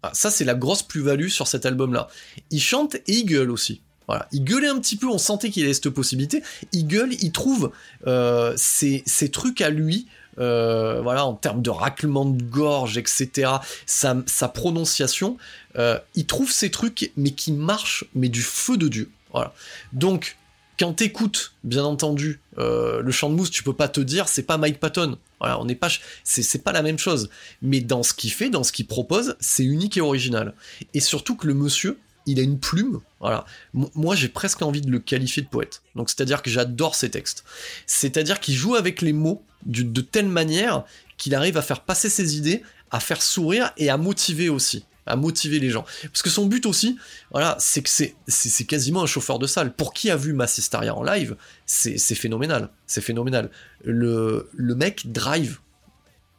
Ah, 0.03 0.11
ça, 0.13 0.29
c'est 0.29 0.45
la 0.45 0.55
grosse 0.55 0.83
plus-value 0.83 1.27
sur 1.27 1.47
cet 1.47 1.65
album-là. 1.65 2.07
Il 2.51 2.61
chante 2.61 2.95
et 2.95 3.03
il 3.07 3.25
gueule 3.25 3.51
aussi. 3.51 3.81
Voilà. 4.07 4.27
Il 4.31 4.43
gueulait 4.43 4.67
un 4.67 4.79
petit 4.79 4.95
peu, 4.95 5.07
on 5.07 5.17
sentait 5.17 5.51
qu'il 5.51 5.63
avait 5.63 5.73
cette 5.73 5.89
possibilité. 5.89 6.41
Il 6.71 6.87
gueule, 6.87 7.13
il 7.13 7.31
trouve 7.31 7.71
euh, 8.07 8.53
ses, 8.57 9.03
trucs 9.31 9.61
à 9.61 9.69
lui 9.69 10.07
euh, 10.39 11.01
voilà, 11.01 11.25
en 11.25 11.33
termes 11.33 11.61
de 11.61 11.69
raclement 11.69 12.25
de 12.25 12.41
gorge, 12.41 12.97
etc., 12.97 13.51
sa, 13.85 14.15
prononciation, 14.47 15.37
euh, 15.77 15.99
il 16.15 16.25
trouve 16.25 16.51
ces 16.51 16.71
trucs, 16.71 17.11
mais 17.17 17.31
qui 17.31 17.51
marchent, 17.51 18.05
mais 18.15 18.29
du 18.29 18.41
feu 18.41 18.77
de 18.77 18.87
Dieu. 18.87 19.09
Voilà. 19.31 19.53
Donc, 19.93 20.37
quand 20.79 20.93
t'écoutes, 20.93 21.53
bien 21.63 21.83
entendu, 21.83 22.39
euh, 22.57 23.01
le 23.01 23.11
chant 23.11 23.29
de 23.29 23.35
mousse, 23.35 23.51
tu 23.51 23.63
peux 23.63 23.73
pas 23.73 23.89
te 23.89 23.99
dire, 23.99 24.29
c'est 24.29 24.43
pas 24.43 24.57
Mike 24.57 24.79
Patton. 24.79 25.17
Voilà, 25.39 25.59
on 25.59 25.65
n'est 25.65 25.75
pas, 25.75 25.89
c'est 26.23 26.63
pas 26.63 26.71
la 26.71 26.81
même 26.81 26.97
chose. 26.97 27.29
Mais 27.61 27.81
dans 27.81 28.03
ce 28.03 28.13
qu'il 28.13 28.31
fait, 28.31 28.49
dans 28.49 28.63
ce 28.63 28.71
qu'il 28.71 28.87
propose, 28.87 29.35
c'est 29.39 29.63
unique 29.63 29.97
et 29.97 30.01
original. 30.01 30.53
Et 30.93 30.99
surtout 30.99 31.35
que 31.35 31.47
le 31.47 31.53
monsieur, 31.53 31.97
il 32.25 32.39
a 32.39 32.43
une 32.43 32.59
plume. 32.59 32.99
Voilà. 33.19 33.45
moi, 33.73 34.15
j'ai 34.15 34.29
presque 34.29 34.61
envie 34.61 34.81
de 34.81 34.89
le 34.89 34.99
qualifier 34.99 35.43
de 35.43 35.47
poète. 35.47 35.81
Donc, 35.95 36.09
c'est-à-dire 36.09 36.41
que 36.41 36.49
j'adore 36.49 36.95
ses 36.95 37.09
textes. 37.09 37.43
C'est-à-dire 37.85 38.39
qu'il 38.39 38.55
joue 38.55 38.75
avec 38.75 39.01
les 39.01 39.13
mots 39.13 39.43
de 39.65 40.01
telle 40.01 40.29
manière 40.29 40.85
qu'il 41.17 41.35
arrive 41.35 41.57
à 41.57 41.61
faire 41.61 41.81
passer 41.81 42.09
ses 42.09 42.37
idées, 42.37 42.63
à 42.91 42.99
faire 42.99 43.21
sourire 43.21 43.71
et 43.77 43.89
à 43.89 43.97
motiver 43.97 44.49
aussi 44.49 44.85
à 45.09 45.15
motiver 45.15 45.59
les 45.59 45.69
gens. 45.71 45.85
Parce 46.03 46.21
que 46.21 46.29
son 46.29 46.45
but 46.45 46.65
aussi, 46.67 46.97
voilà, 47.31 47.57
c'est 47.59 47.81
que 47.81 47.89
c'est, 47.89 48.65
quasiment 48.65 49.01
un 49.01 49.07
chauffeur 49.07 49.39
de 49.39 49.47
salle. 49.47 49.73
Pour 49.73 49.91
qui 49.91 50.11
a 50.11 50.15
vu 50.15 50.33
Massistaria 50.33 50.95
en 50.95 51.03
live, 51.03 51.35
c'est, 51.65 51.97
phénoménal. 52.15 52.69
C'est 52.85 53.01
phénoménal. 53.01 53.49
Le 53.83 54.45
mec 54.53 55.11
drive. 55.11 55.59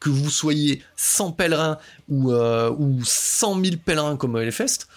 Que 0.01 0.11
vous 0.11 0.31
soyez 0.31 0.83
100 0.97 1.33
pèlerins 1.33 1.79
ou, 2.09 2.33
euh, 2.33 2.75
ou 2.79 3.01
100 3.05 3.63
000 3.63 3.77
pèlerins 3.85 4.17
comme 4.17 4.37
Hellfest, 4.37 4.89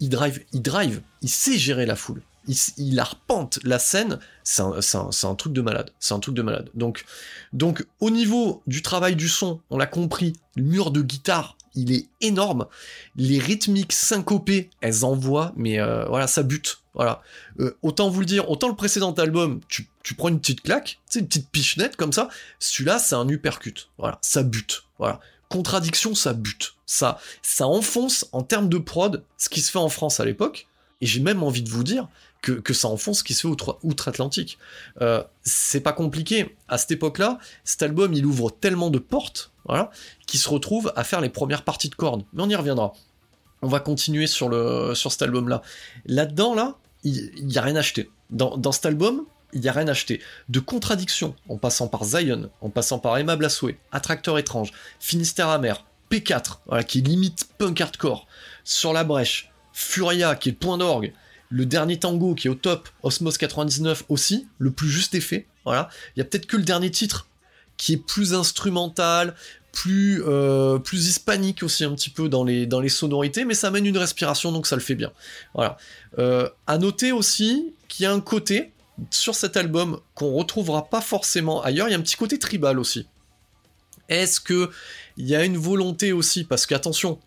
il 0.00 0.08
drive, 0.08 0.40
il 0.52 0.62
drive, 0.62 1.02
il 1.22 1.28
sait 1.28 1.58
gérer 1.58 1.86
la 1.86 1.96
foule 1.96 2.22
il, 2.76 3.00
arpente 3.00 3.58
la 3.64 3.78
scène, 3.78 4.18
c'est 4.42 4.62
un, 4.62 5.34
truc 5.34 5.52
de 5.52 5.60
malade, 5.60 5.90
c'est 5.98 6.14
un 6.14 6.18
truc 6.18 6.34
de 6.34 6.42
malade. 6.42 6.70
Donc, 6.74 7.04
donc 7.52 7.86
au 8.00 8.10
niveau 8.10 8.62
du 8.66 8.82
travail 8.82 9.16
du 9.16 9.28
son, 9.28 9.60
on 9.70 9.78
l'a 9.78 9.86
compris, 9.86 10.34
le 10.56 10.62
mur 10.62 10.90
de 10.90 11.02
guitare, 11.02 11.56
il 11.74 11.92
est 11.92 12.08
énorme. 12.20 12.66
Les 13.16 13.38
rythmiques 13.38 13.92
syncopées, 13.92 14.70
elles 14.80 15.04
envoient, 15.04 15.52
mais 15.56 15.80
euh, 15.80 16.04
voilà, 16.06 16.26
ça 16.26 16.42
bute. 16.42 16.80
Voilà. 16.94 17.22
Euh, 17.60 17.76
autant 17.82 18.10
vous 18.10 18.20
le 18.20 18.26
dire, 18.26 18.48
autant 18.50 18.68
le 18.68 18.76
précédent 18.76 19.12
album, 19.12 19.60
tu, 19.68 19.88
prends 20.12 20.28
une 20.28 20.38
petite 20.38 20.60
claque, 20.60 21.00
tu 21.10 21.18
une 21.18 21.26
petite 21.26 21.48
pichenette 21.48 21.96
comme 21.96 22.12
ça. 22.12 22.28
Celui-là, 22.58 22.98
c'est 22.98 23.14
un 23.14 23.26
uppercut. 23.28 23.88
Voilà, 23.96 24.18
ça 24.20 24.42
bute. 24.42 24.84
Contradiction, 25.48 26.14
ça 26.14 26.34
bute. 26.34 26.74
Ça, 26.86 27.18
ça 27.42 27.66
enfonce 27.66 28.26
en 28.32 28.42
termes 28.42 28.68
de 28.68 28.78
prod 28.78 29.24
ce 29.38 29.48
qui 29.48 29.60
se 29.60 29.70
fait 29.70 29.78
en 29.78 29.88
France 29.88 30.20
à 30.20 30.24
l'époque 30.24 30.66
Et 31.00 31.06
j'ai 31.06 31.20
même 31.20 31.42
envie 31.42 31.62
de 31.62 31.70
vous 31.70 31.84
dire 31.84 32.08
que, 32.42 32.74
ça 32.74 32.88
enfonce 32.88 33.20
ce 33.20 33.24
qui 33.24 33.32
se 33.32 33.48
fait 33.48 33.72
outre-Atlantique. 33.82 34.58
Euh, 35.00 35.22
c'est 35.42 35.80
pas 35.80 35.92
compliqué. 35.92 36.54
À 36.68 36.76
cette 36.76 36.90
époque-là, 36.90 37.38
cet 37.64 37.82
album, 37.82 38.12
il 38.12 38.26
ouvre 38.26 38.50
tellement 38.50 38.90
de 38.90 38.98
portes, 38.98 39.50
voilà, 39.64 39.90
qu'il 40.26 40.38
se 40.38 40.48
retrouve 40.50 40.92
à 40.94 41.04
faire 41.04 41.22
les 41.22 41.30
premières 41.30 41.64
parties 41.64 41.88
de 41.88 41.94
cordes. 41.94 42.24
Mais 42.34 42.42
on 42.42 42.48
y 42.50 42.54
reviendra. 42.54 42.92
On 43.62 43.68
va 43.68 43.80
continuer 43.80 44.26
sur, 44.26 44.50
le, 44.50 44.92
cet 44.94 45.22
album-là. 45.22 45.62
Là-dedans, 46.04 46.54
là, 46.54 46.76
il 47.02 47.46
n'y 47.46 47.56
a 47.56 47.62
rien 47.62 47.76
acheté. 47.76 48.10
Dans, 48.28 48.58
dans 48.58 48.72
cet 48.72 48.84
album, 48.84 49.24
il 49.54 49.60
n'y 49.60 49.68
a 49.68 49.72
rien 49.72 49.88
acheté. 49.88 50.20
De 50.48 50.60
contradictions, 50.60 51.34
en 51.48 51.56
passant 51.56 51.88
par 51.88 52.04
Zion, 52.04 52.50
en 52.60 52.70
passant 52.70 52.98
par 52.98 53.16
Aimable 53.16 53.44
à 53.44 53.48
souhait, 53.48 53.78
Attracteur 53.92 54.38
étrange, 54.38 54.72
Finistère 55.00 55.48
amer, 55.48 55.84
P4, 56.10 56.58
voilà, 56.66 56.84
qui 56.84 57.00
limite 57.00 57.48
punk 57.58 57.80
hardcore, 57.80 58.26
Sur 58.64 58.92
la 58.92 59.04
brèche, 59.04 59.50
Furia, 59.72 60.36
qui 60.36 60.50
est 60.50 60.52
point 60.52 60.78
d'orgue, 60.78 61.12
le 61.48 61.66
dernier 61.66 61.98
tango 61.98 62.34
qui 62.34 62.48
est 62.48 62.50
au 62.50 62.54
top, 62.54 62.88
Osmos 63.02 63.38
99 63.38 64.04
aussi, 64.08 64.48
le 64.58 64.70
plus 64.70 64.88
juste 64.88 65.14
effet, 65.14 65.46
voilà. 65.64 65.88
Il 66.14 66.18
y 66.18 66.22
a 66.22 66.24
peut-être 66.24 66.46
que 66.46 66.56
le 66.56 66.64
dernier 66.64 66.90
titre 66.90 67.28
qui 67.76 67.94
est 67.94 67.96
plus 67.96 68.34
instrumental, 68.34 69.34
plus 69.72 70.22
euh, 70.26 70.78
hispanique 70.92 71.62
aussi 71.62 71.84
un 71.84 71.92
petit 71.94 72.10
peu 72.10 72.28
dans 72.28 72.44
les 72.44 72.66
dans 72.66 72.80
les 72.80 72.88
sonorités, 72.88 73.44
mais 73.44 73.54
ça 73.54 73.68
amène 73.68 73.86
une 73.86 73.98
respiration 73.98 74.52
donc 74.52 74.66
ça 74.66 74.76
le 74.76 74.82
fait 74.82 74.94
bien. 74.94 75.12
Voilà. 75.54 75.76
Euh, 76.18 76.48
à 76.66 76.78
noter 76.78 77.12
aussi 77.12 77.72
qu'il 77.88 78.04
y 78.04 78.06
a 78.06 78.12
un 78.12 78.20
côté 78.20 78.72
sur 79.10 79.34
cet 79.34 79.56
album 79.56 80.00
qu'on 80.14 80.32
retrouvera 80.32 80.88
pas 80.88 81.00
forcément 81.00 81.62
ailleurs. 81.62 81.88
Il 81.88 81.92
y 81.92 81.94
a 81.94 81.98
un 81.98 82.02
petit 82.02 82.16
côté 82.16 82.38
tribal 82.38 82.78
aussi. 82.78 83.06
Est-ce 84.08 84.40
que 84.40 84.70
il 85.16 85.26
y 85.26 85.34
a 85.34 85.44
une 85.44 85.56
volonté 85.56 86.12
aussi? 86.12 86.44
Parce 86.44 86.66
qu'attention, 86.66 87.18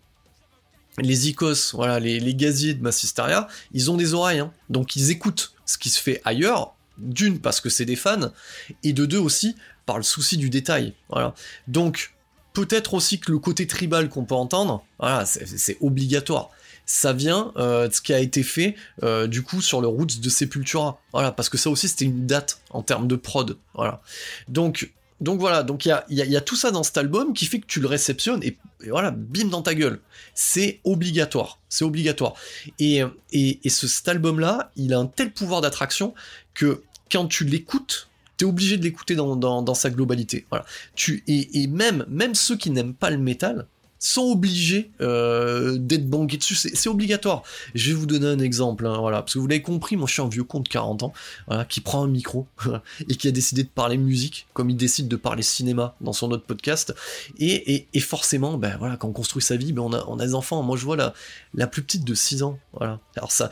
les 0.98 1.28
icos, 1.28 1.74
voilà, 1.74 2.00
les, 2.00 2.20
les, 2.20 2.34
gaziers 2.34 2.74
de 2.74 2.82
Massisteria, 2.82 3.48
ils 3.72 3.90
ont 3.90 3.96
des 3.96 4.14
oreilles, 4.14 4.40
hein. 4.40 4.52
donc 4.68 4.96
ils 4.96 5.10
écoutent 5.10 5.54
ce 5.64 5.78
qui 5.78 5.90
se 5.90 6.00
fait 6.00 6.20
ailleurs. 6.24 6.74
D'une 6.98 7.38
parce 7.38 7.60
que 7.60 7.68
c'est 7.68 7.84
des 7.84 7.94
fans, 7.94 8.32
et 8.82 8.92
de 8.92 9.06
deux 9.06 9.18
aussi 9.18 9.54
par 9.86 9.98
le 9.98 10.02
souci 10.02 10.36
du 10.36 10.50
détail. 10.50 10.94
Donc 11.68 12.12
peut-être 12.52 12.94
aussi 12.94 13.20
que 13.20 13.30
le 13.30 13.38
côté 13.38 13.68
tribal 13.68 14.08
qu'on 14.08 14.24
peut 14.24 14.34
entendre, 14.34 14.84
voilà, 14.98 15.24
c'est 15.24 15.78
obligatoire 15.80 16.50
ça 16.88 17.12
vient 17.12 17.52
euh, 17.58 17.86
de 17.86 17.92
ce 17.92 18.00
qui 18.00 18.14
a 18.14 18.18
été 18.18 18.42
fait 18.42 18.74
euh, 19.02 19.26
du 19.26 19.42
coup 19.42 19.60
sur 19.60 19.82
le 19.82 19.86
Roots 19.86 20.20
de 20.20 20.28
Sepultura. 20.30 20.98
Voilà, 21.12 21.32
parce 21.32 21.50
que 21.50 21.58
ça 21.58 21.68
aussi 21.68 21.86
c'était 21.86 22.06
une 22.06 22.26
date 22.26 22.60
en 22.70 22.82
termes 22.82 23.06
de 23.06 23.14
prod. 23.14 23.58
Voilà. 23.74 24.00
Donc, 24.48 24.90
donc 25.20 25.38
voilà, 25.38 25.62
donc 25.62 25.84
il 25.84 25.90
y 25.90 25.92
a, 25.92 26.04
y 26.08 26.36
a, 26.36 26.40
tout 26.40 26.56
ça 26.56 26.70
dans 26.70 26.82
cet 26.82 26.96
album 26.96 27.34
qui 27.34 27.44
fait 27.44 27.60
que 27.60 27.66
tu 27.66 27.80
le 27.80 27.88
réceptionnes 27.88 28.42
et, 28.42 28.56
voilà, 28.88 29.10
bim 29.10 29.48
dans 29.48 29.60
ta 29.60 29.74
gueule. 29.74 30.00
C'est 30.34 30.80
obligatoire, 30.82 31.58
c'est 31.68 31.84
obligatoire. 31.84 32.34
Et, 32.78 33.02
et, 33.32 33.60
et 33.62 33.68
ce, 33.68 33.86
cet 33.86 34.08
album-là, 34.08 34.70
il 34.76 34.94
a 34.94 34.98
un 34.98 35.06
tel 35.06 35.32
pouvoir 35.32 35.60
d'attraction 35.60 36.14
que 36.54 36.82
quand 37.12 37.26
tu 37.26 37.44
l'écoutes, 37.44 38.08
t'es 38.38 38.46
obligé 38.46 38.78
de 38.78 38.82
l'écouter 38.84 39.14
dans, 39.14 39.36
dans, 39.36 39.60
dans, 39.60 39.74
sa 39.74 39.90
globalité. 39.90 40.46
Voilà. 40.48 40.64
Tu, 40.94 41.22
et, 41.26 41.62
et 41.62 41.66
même, 41.66 42.06
même 42.08 42.34
ceux 42.34 42.56
qui 42.56 42.70
n'aiment 42.70 42.94
pas 42.94 43.10
le 43.10 43.18
métal, 43.18 43.66
sont 43.98 44.22
obligés 44.22 44.90
euh, 45.00 45.76
d'être 45.78 46.08
banqués 46.08 46.36
dessus, 46.36 46.54
c'est 46.54 46.88
obligatoire. 46.88 47.42
Je 47.74 47.90
vais 47.90 47.96
vous 47.96 48.06
donner 48.06 48.26
un 48.26 48.38
exemple, 48.38 48.86
hein, 48.86 48.98
voilà, 48.98 49.22
parce 49.22 49.34
que 49.34 49.38
vous 49.38 49.46
l'avez 49.46 49.62
compris, 49.62 49.96
moi 49.96 50.06
je 50.06 50.12
suis 50.12 50.22
un 50.22 50.28
vieux 50.28 50.44
con 50.44 50.60
de 50.60 50.68
40 50.68 51.02
ans, 51.02 51.12
voilà, 51.46 51.64
qui 51.64 51.80
prend 51.80 52.04
un 52.04 52.08
micro 52.08 52.46
et 53.08 53.16
qui 53.16 53.28
a 53.28 53.30
décidé 53.30 53.64
de 53.64 53.68
parler 53.68 53.96
musique, 53.96 54.46
comme 54.52 54.70
il 54.70 54.76
décide 54.76 55.08
de 55.08 55.16
parler 55.16 55.42
cinéma 55.42 55.96
dans 56.00 56.12
son 56.12 56.30
autre 56.30 56.44
podcast, 56.44 56.94
et, 57.38 57.88
et, 57.92 58.00
forcément, 58.00 58.56
ben 58.56 58.76
voilà, 58.78 58.96
quand 58.96 59.08
on 59.08 59.12
construit 59.12 59.42
sa 59.42 59.56
vie, 59.56 59.72
ben 59.72 59.82
on 59.82 59.92
a, 59.92 60.04
on 60.06 60.18
a 60.18 60.26
des 60.26 60.34
enfants. 60.34 60.62
Moi 60.62 60.76
je 60.76 60.84
vois 60.84 60.96
la, 60.96 61.12
la 61.54 61.66
plus 61.66 61.82
petite 61.82 62.04
de 62.04 62.14
6 62.14 62.42
ans, 62.42 62.58
voilà. 62.72 63.00
Alors 63.16 63.32
ça, 63.32 63.50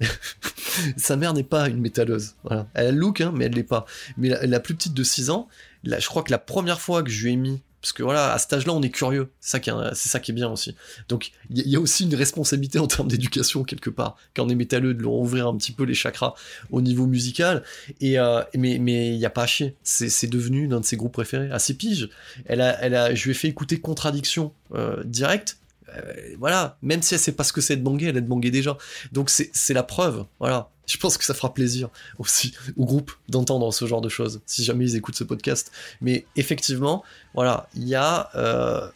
sa 0.96 1.16
mère 1.16 1.34
n'est 1.34 1.42
pas 1.42 1.68
une 1.68 1.80
métalleuse. 1.80 2.34
Elle 2.74 2.86
a 2.86 2.92
le 2.92 2.98
look, 2.98 3.20
hein, 3.20 3.32
mais 3.34 3.46
elle 3.46 3.52
l'est 3.52 3.62
pas. 3.62 3.86
Mais 4.16 4.28
la, 4.28 4.46
la, 4.46 4.60
plus 4.60 4.74
petite 4.74 4.94
de 4.94 5.04
6 5.04 5.30
ans, 5.30 5.48
là, 5.82 5.98
je 5.98 6.06
crois 6.06 6.22
que 6.22 6.30
la 6.30 6.38
première 6.38 6.80
fois 6.80 7.02
que 7.02 7.10
je 7.10 7.24
lui 7.24 7.32
ai 7.32 7.36
mis 7.36 7.62
parce 7.84 7.92
que 7.92 8.02
voilà, 8.02 8.32
à 8.32 8.38
cet 8.38 8.50
âge-là, 8.50 8.72
on 8.72 8.80
est 8.80 8.88
curieux. 8.88 9.28
C'est 9.40 9.58
ça 9.58 10.20
qui 10.20 10.30
est, 10.30 10.34
bien 10.34 10.48
aussi. 10.48 10.74
Donc, 11.10 11.32
il 11.50 11.68
y, 11.68 11.76
a 11.76 11.80
aussi 11.80 12.04
une 12.04 12.14
responsabilité 12.14 12.78
en 12.78 12.86
termes 12.86 13.08
d'éducation 13.08 13.62
quelque 13.62 13.90
part, 13.90 14.16
quand 14.34 14.46
on 14.46 14.48
est 14.48 14.54
métalleux, 14.54 14.94
de 14.94 15.02
leur 15.02 15.12
ouvrir 15.12 15.48
un 15.48 15.56
petit 15.58 15.72
peu 15.72 15.84
les 15.84 15.92
chakras 15.92 16.32
au 16.70 16.80
niveau 16.80 17.06
musical. 17.06 17.62
Et 18.00 18.18
euh, 18.18 18.40
mais 18.56 19.14
il 19.14 19.18
y 19.20 19.26
a 19.26 19.30
pas 19.30 19.42
à 19.42 19.46
chier. 19.46 19.76
C'est, 19.82 20.30
devenu 20.30 20.66
l'un 20.66 20.80
de 20.80 20.86
ses 20.86 20.96
groupes 20.96 21.12
préférés. 21.12 21.50
À 21.50 21.58
ses 21.58 21.74
piges, 21.74 22.08
je 22.48 23.24
lui 23.24 23.30
ai 23.30 23.34
fait 23.34 23.48
écouter 23.48 23.78
Contradiction 23.78 24.54
euh, 24.72 25.04
direct. 25.04 25.58
Euh, 25.96 26.34
voilà, 26.38 26.76
même 26.82 27.02
si 27.02 27.14
elle 27.14 27.20
sait 27.20 27.32
pas 27.32 27.44
ce 27.44 27.52
que 27.52 27.60
c'est 27.60 27.76
de 27.76 27.82
banger, 27.82 28.08
elle 28.08 28.16
est 28.16 28.22
de 28.22 28.28
banger 28.28 28.50
déjà. 28.50 28.76
Donc 29.12 29.30
c'est, 29.30 29.74
la 29.74 29.82
preuve. 29.82 30.24
Voilà, 30.38 30.70
je 30.86 30.96
pense 30.96 31.18
que 31.18 31.24
ça 31.24 31.34
fera 31.34 31.52
plaisir 31.54 31.88
aussi 32.18 32.54
au 32.76 32.84
groupe 32.84 33.12
d'entendre 33.28 33.72
ce 33.72 33.86
genre 33.86 34.00
de 34.00 34.08
choses, 34.08 34.40
si 34.46 34.64
jamais 34.64 34.84
ils 34.84 34.96
écoutent 34.96 35.16
ce 35.16 35.24
podcast. 35.24 35.72
Mais 36.00 36.26
effectivement, 36.36 37.02
voilà, 37.34 37.68
il 37.74 37.88
y 37.88 37.94
a... 37.94 38.30
Euh, 38.34 38.88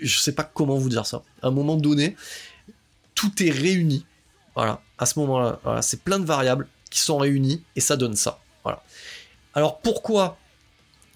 je 0.00 0.18
sais 0.18 0.32
pas 0.32 0.44
comment 0.44 0.76
vous 0.76 0.88
dire 0.88 1.06
ça. 1.06 1.22
À 1.42 1.48
un 1.48 1.50
moment 1.50 1.76
donné, 1.76 2.16
tout 3.14 3.42
est 3.42 3.50
réuni. 3.50 4.06
Voilà, 4.54 4.82
à 4.98 5.06
ce 5.06 5.18
moment-là, 5.20 5.60
c'est 5.80 6.02
plein 6.02 6.18
de 6.18 6.24
variables 6.24 6.68
qui 6.90 7.00
sont 7.00 7.18
réunies 7.18 7.62
et 7.76 7.80
ça 7.80 7.96
donne 7.96 8.16
ça. 8.16 8.40
Voilà. 8.64 8.82
Alors 9.54 9.80
pourquoi 9.80 10.38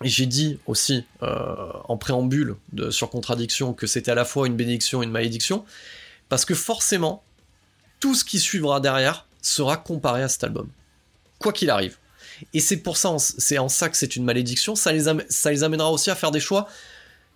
j'ai 0.02 0.26
dit 0.26 0.58
aussi 0.66 1.04
euh, 1.22 1.72
en 1.84 1.96
préambule 1.96 2.56
sur 2.90 3.08
contradiction 3.08 3.72
que 3.72 3.86
c'était 3.86 4.10
à 4.10 4.14
la 4.14 4.24
fois 4.24 4.46
une 4.46 4.56
bénédiction 4.56 5.02
et 5.02 5.06
une 5.06 5.12
malédiction 5.12 5.64
Parce 6.28 6.44
que 6.44 6.54
forcément, 6.54 7.22
tout 8.00 8.14
ce 8.14 8.24
qui 8.24 8.38
suivra 8.38 8.80
derrière 8.80 9.26
sera 9.40 9.76
comparé 9.76 10.22
à 10.22 10.28
cet 10.28 10.44
album. 10.44 10.68
Quoi 11.38 11.52
qu'il 11.52 11.70
arrive. 11.70 11.96
Et 12.52 12.60
c'est 12.60 12.78
pour 12.78 12.96
ça, 12.96 13.16
c'est 13.18 13.58
en 13.58 13.68
ça 13.68 13.88
que 13.88 13.96
c'est 13.96 14.16
une 14.16 14.24
malédiction. 14.24 14.74
Ça 14.74 14.92
les, 14.92 15.04
ça 15.28 15.50
les 15.50 15.62
amènera 15.62 15.90
aussi 15.90 16.10
à 16.10 16.14
faire 16.14 16.30
des 16.30 16.40
choix 16.40 16.68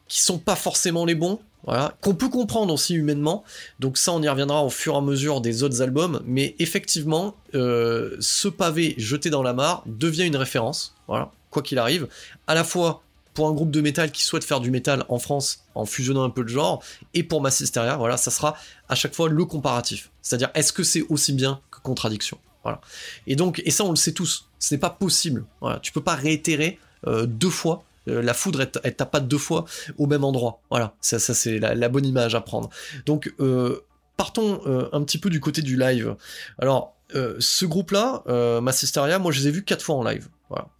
qui 0.09 0.21
sont 0.21 0.39
pas 0.39 0.57
forcément 0.57 1.05
les 1.05 1.15
bons, 1.15 1.39
voilà, 1.65 1.95
qu'on 2.01 2.15
peut 2.15 2.29
comprendre 2.29 2.75
aussi 2.75 2.95
humainement. 2.95 3.45
Donc 3.79 3.97
ça, 3.97 4.13
on 4.13 4.21
y 4.21 4.29
reviendra 4.29 4.65
au 4.65 4.71
fur 4.71 4.95
et 4.95 4.97
à 4.97 5.01
mesure 5.01 5.41
des 5.41 5.63
autres 5.63 5.83
albums. 5.83 6.21
Mais 6.27 6.57
effectivement, 6.59 7.37
euh, 7.55 8.17
ce 8.19 8.49
pavé 8.49 8.95
jeté 8.99 9.31
dans 9.31 9.43
la 9.43 9.53
mare 9.53 9.85
devient 9.87 10.27
une 10.27 10.37
référence, 10.37 10.97
voilà, 11.07 11.31
quoi 11.51 11.63
qu'il 11.63 11.79
arrive, 11.79 12.09
à 12.47 12.55
la 12.55 12.65
fois 12.65 13.03
pour 13.35 13.49
un 13.49 13.53
groupe 13.53 13.71
de 13.71 13.81
métal 13.81 14.11
qui 14.11 14.25
souhaite 14.25 14.45
faire 14.45 14.61
du 14.61 14.71
métal 14.71 15.05
en 15.09 15.19
France 15.19 15.65
en 15.75 15.85
fusionnant 15.87 16.25
un 16.25 16.31
peu 16.31 16.43
le 16.43 16.49
genre, 16.49 16.83
et 17.15 17.23
pour 17.23 17.41
Massisteria, 17.41 17.97
voilà, 17.97 18.17
ça 18.17 18.31
sera 18.31 18.57
à 18.89 18.95
chaque 18.95 19.15
fois 19.15 19.29
le 19.29 19.45
comparatif. 19.45 20.11
C'est-à-dire, 20.21 20.51
est-ce 20.55 20.73
que 20.73 20.83
c'est 20.83 21.03
aussi 21.09 21.33
bien 21.33 21.61
que 21.71 21.79
Contradiction? 21.81 22.39
Voilà. 22.65 22.81
Et 23.27 23.37
donc, 23.37 23.63
et 23.65 23.71
ça, 23.71 23.85
on 23.85 23.91
le 23.91 23.97
sait 23.97 24.13
tous, 24.13 24.49
ce 24.59 24.75
n'est 24.75 24.79
pas 24.79 24.91
possible. 24.91 25.45
Voilà. 25.61 25.79
Tu 25.79 25.93
peux 25.93 26.03
pas 26.03 26.15
réitérer 26.15 26.79
euh, 27.07 27.27
deux 27.27 27.51
fois 27.51 27.85
euh, 28.09 28.23
la 28.23 28.35
foudre, 28.35 28.67
elle, 28.83 28.97
tape 28.97 29.11
pas 29.11 29.21
deux 29.21 29.39
fois 29.39 29.65
au 29.99 30.07
même 30.07 30.25
endroit. 30.25 30.61
Voilà, 30.71 30.95
ça, 31.01 31.19
c'est 31.19 31.59
la, 31.59 31.89
bonne 31.89 32.07
image 32.07 32.35
à 32.35 32.41
prendre. 32.41 32.71
Donc, 33.07 33.33
euh, 33.41 33.85
partons 34.17 34.61
un 34.93 35.03
petit 35.03 35.19
peu 35.19 35.31
du 35.31 35.41
côté 35.41 35.63
du 35.63 35.79
live. 35.79 36.17
Alors, 36.59 36.95
ce 37.13 37.65
groupe-là, 37.65 38.23
Massisteria, 38.61 39.19
moi 39.19 39.33
je 39.33 39.41
les 39.41 39.49
ai 39.49 39.51
vus 39.51 39.65
quatre 39.65 39.83
fois 39.83 39.97
en 39.97 40.05
live. 40.05 40.29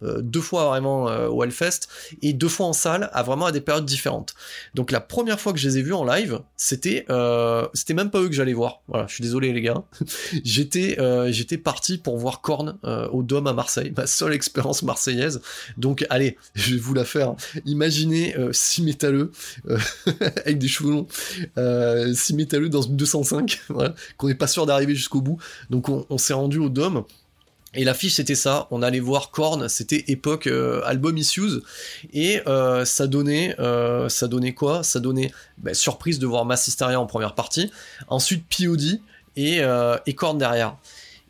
Euh, 0.03 0.21
deux 0.21 0.41
fois 0.41 0.65
vraiment 0.65 1.09
euh, 1.09 1.27
au 1.27 1.43
Hellfest 1.43 1.87
et 2.21 2.33
deux 2.33 2.49
fois 2.49 2.67
en 2.67 2.73
salle, 2.73 3.09
à 3.13 3.23
vraiment 3.23 3.45
à 3.45 3.51
des 3.51 3.61
périodes 3.61 3.85
différentes. 3.85 4.35
Donc 4.75 4.91
la 4.91 4.99
première 4.99 5.39
fois 5.39 5.53
que 5.53 5.59
je 5.59 5.67
les 5.67 5.77
ai 5.77 5.81
vus 5.81 5.93
en 5.93 6.03
live, 6.03 6.41
c'était 6.57 7.05
euh, 7.09 7.67
c'était 7.73 7.93
même 7.93 8.11
pas 8.11 8.19
eux 8.19 8.27
que 8.27 8.35
j'allais 8.35 8.53
voir. 8.53 8.81
Voilà, 8.87 9.07
je 9.07 9.15
suis 9.15 9.21
désolé 9.21 9.53
les 9.53 9.61
gars. 9.61 9.83
j'étais 10.43 10.97
j'étais 11.31 11.57
parti 11.57 11.97
pour 11.97 12.17
voir 12.17 12.41
Korn 12.41 12.77
au 13.11 13.23
Dôme 13.23 13.47
à 13.47 13.53
Marseille, 13.53 13.93
ma 13.97 14.07
seule 14.07 14.33
expérience 14.33 14.83
marseillaise. 14.83 15.41
Donc 15.77 16.05
allez, 16.09 16.37
je 16.53 16.75
vais 16.75 16.79
vous 16.79 16.93
la 16.93 17.05
faire. 17.05 17.35
Imaginez 17.65 18.35
six 18.51 18.83
métalleux 18.83 19.31
avec 20.45 20.57
des 20.57 20.67
cheveux 20.67 20.91
longs, 20.91 21.07
six 22.13 22.33
métalleux 22.33 22.69
dans 22.69 22.81
une 22.81 22.97
205, 22.97 23.61
voilà, 23.69 23.93
qu'on 24.17 24.27
n'est 24.27 24.35
pas 24.35 24.47
sûr 24.47 24.65
d'arriver 24.65 24.95
jusqu'au 24.95 25.21
bout. 25.21 25.37
Donc 25.69 25.89
on, 25.89 26.05
on 26.09 26.17
s'est 26.17 26.33
rendu 26.33 26.59
au 26.59 26.69
Dôme. 26.69 27.03
Et 27.73 27.85
l'affiche 27.85 28.15
c'était 28.15 28.35
ça, 28.35 28.67
on 28.69 28.81
allait 28.81 28.99
voir 28.99 29.31
Korn, 29.31 29.69
c'était 29.69 30.03
époque 30.07 30.47
euh, 30.47 30.81
album 30.83 31.17
issues. 31.17 31.61
Et 32.13 32.41
euh, 32.47 32.83
ça 32.83 33.07
donnait 33.07 33.55
euh, 33.59 34.09
ça 34.09 34.27
donnait 34.27 34.53
quoi? 34.53 34.83
Ça 34.83 34.99
donnait 34.99 35.31
bah, 35.57 35.73
surprise 35.73 36.19
de 36.19 36.27
voir 36.27 36.43
Massisteria 36.43 36.99
en 36.99 37.05
première 37.05 37.33
partie, 37.33 37.71
ensuite 38.09 38.43
POD 38.45 38.99
et, 39.37 39.61
et 40.05 40.13
Korn 40.15 40.37
derrière. 40.37 40.75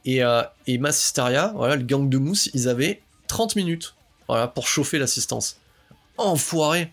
Et, 0.03 0.21
et 0.65 0.77
voilà, 0.79 1.75
le 1.75 1.83
gang 1.83 2.09
de 2.09 2.17
mousse, 2.17 2.49
ils 2.55 2.67
avaient 2.67 3.01
30 3.27 3.55
minutes 3.55 3.93
pour 4.55 4.67
chauffer 4.67 4.97
l'assistance. 4.97 5.57
Enfoiré. 6.17 6.91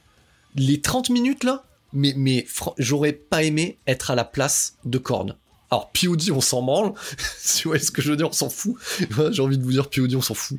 Les 0.54 0.80
30 0.80 1.08
minutes 1.10 1.44
là? 1.44 1.64
Mais, 1.94 2.12
mais 2.16 2.46
j'aurais 2.76 3.12
pas 3.12 3.42
aimé 3.44 3.78
être 3.86 4.10
à 4.10 4.14
la 4.14 4.24
place 4.24 4.76
de 4.84 4.98
Korn. 4.98 5.36
Alors 5.70 5.90
POD 5.92 6.30
on 6.30 6.40
s'en 6.40 6.62
branle, 6.62 6.92
si 7.38 7.64
vous 7.64 7.70
voyez 7.70 7.82
ce 7.82 7.90
que 7.90 8.00
je 8.00 8.10
veux 8.10 8.16
dire, 8.16 8.28
on 8.28 8.32
s'en 8.32 8.48
fout. 8.48 8.76
J'ai 9.30 9.42
envie 9.42 9.58
de 9.58 9.62
vous 9.62 9.72
dire 9.72 9.90
POD 9.90 10.14
on 10.14 10.22
s'en 10.22 10.34
fout. 10.34 10.58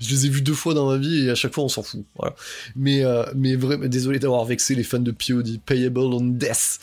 Je 0.00 0.10
les 0.10 0.26
ai 0.26 0.28
vus 0.28 0.42
deux 0.42 0.54
fois 0.54 0.74
dans 0.74 0.88
ma 0.88 0.96
vie 0.96 1.26
et 1.26 1.30
à 1.30 1.34
chaque 1.34 1.54
fois 1.54 1.64
on 1.64 1.68
s'en 1.68 1.82
fout. 1.82 2.04
Mais 2.74 3.04
euh, 3.04 3.24
mais 3.36 3.54
vraiment 3.54 3.86
désolé 3.86 4.18
d'avoir 4.18 4.44
vexé 4.44 4.74
les 4.74 4.82
fans 4.82 4.98
de 4.98 5.12
POD. 5.12 5.60
Payable 5.64 6.00
on 6.00 6.20
death. 6.20 6.80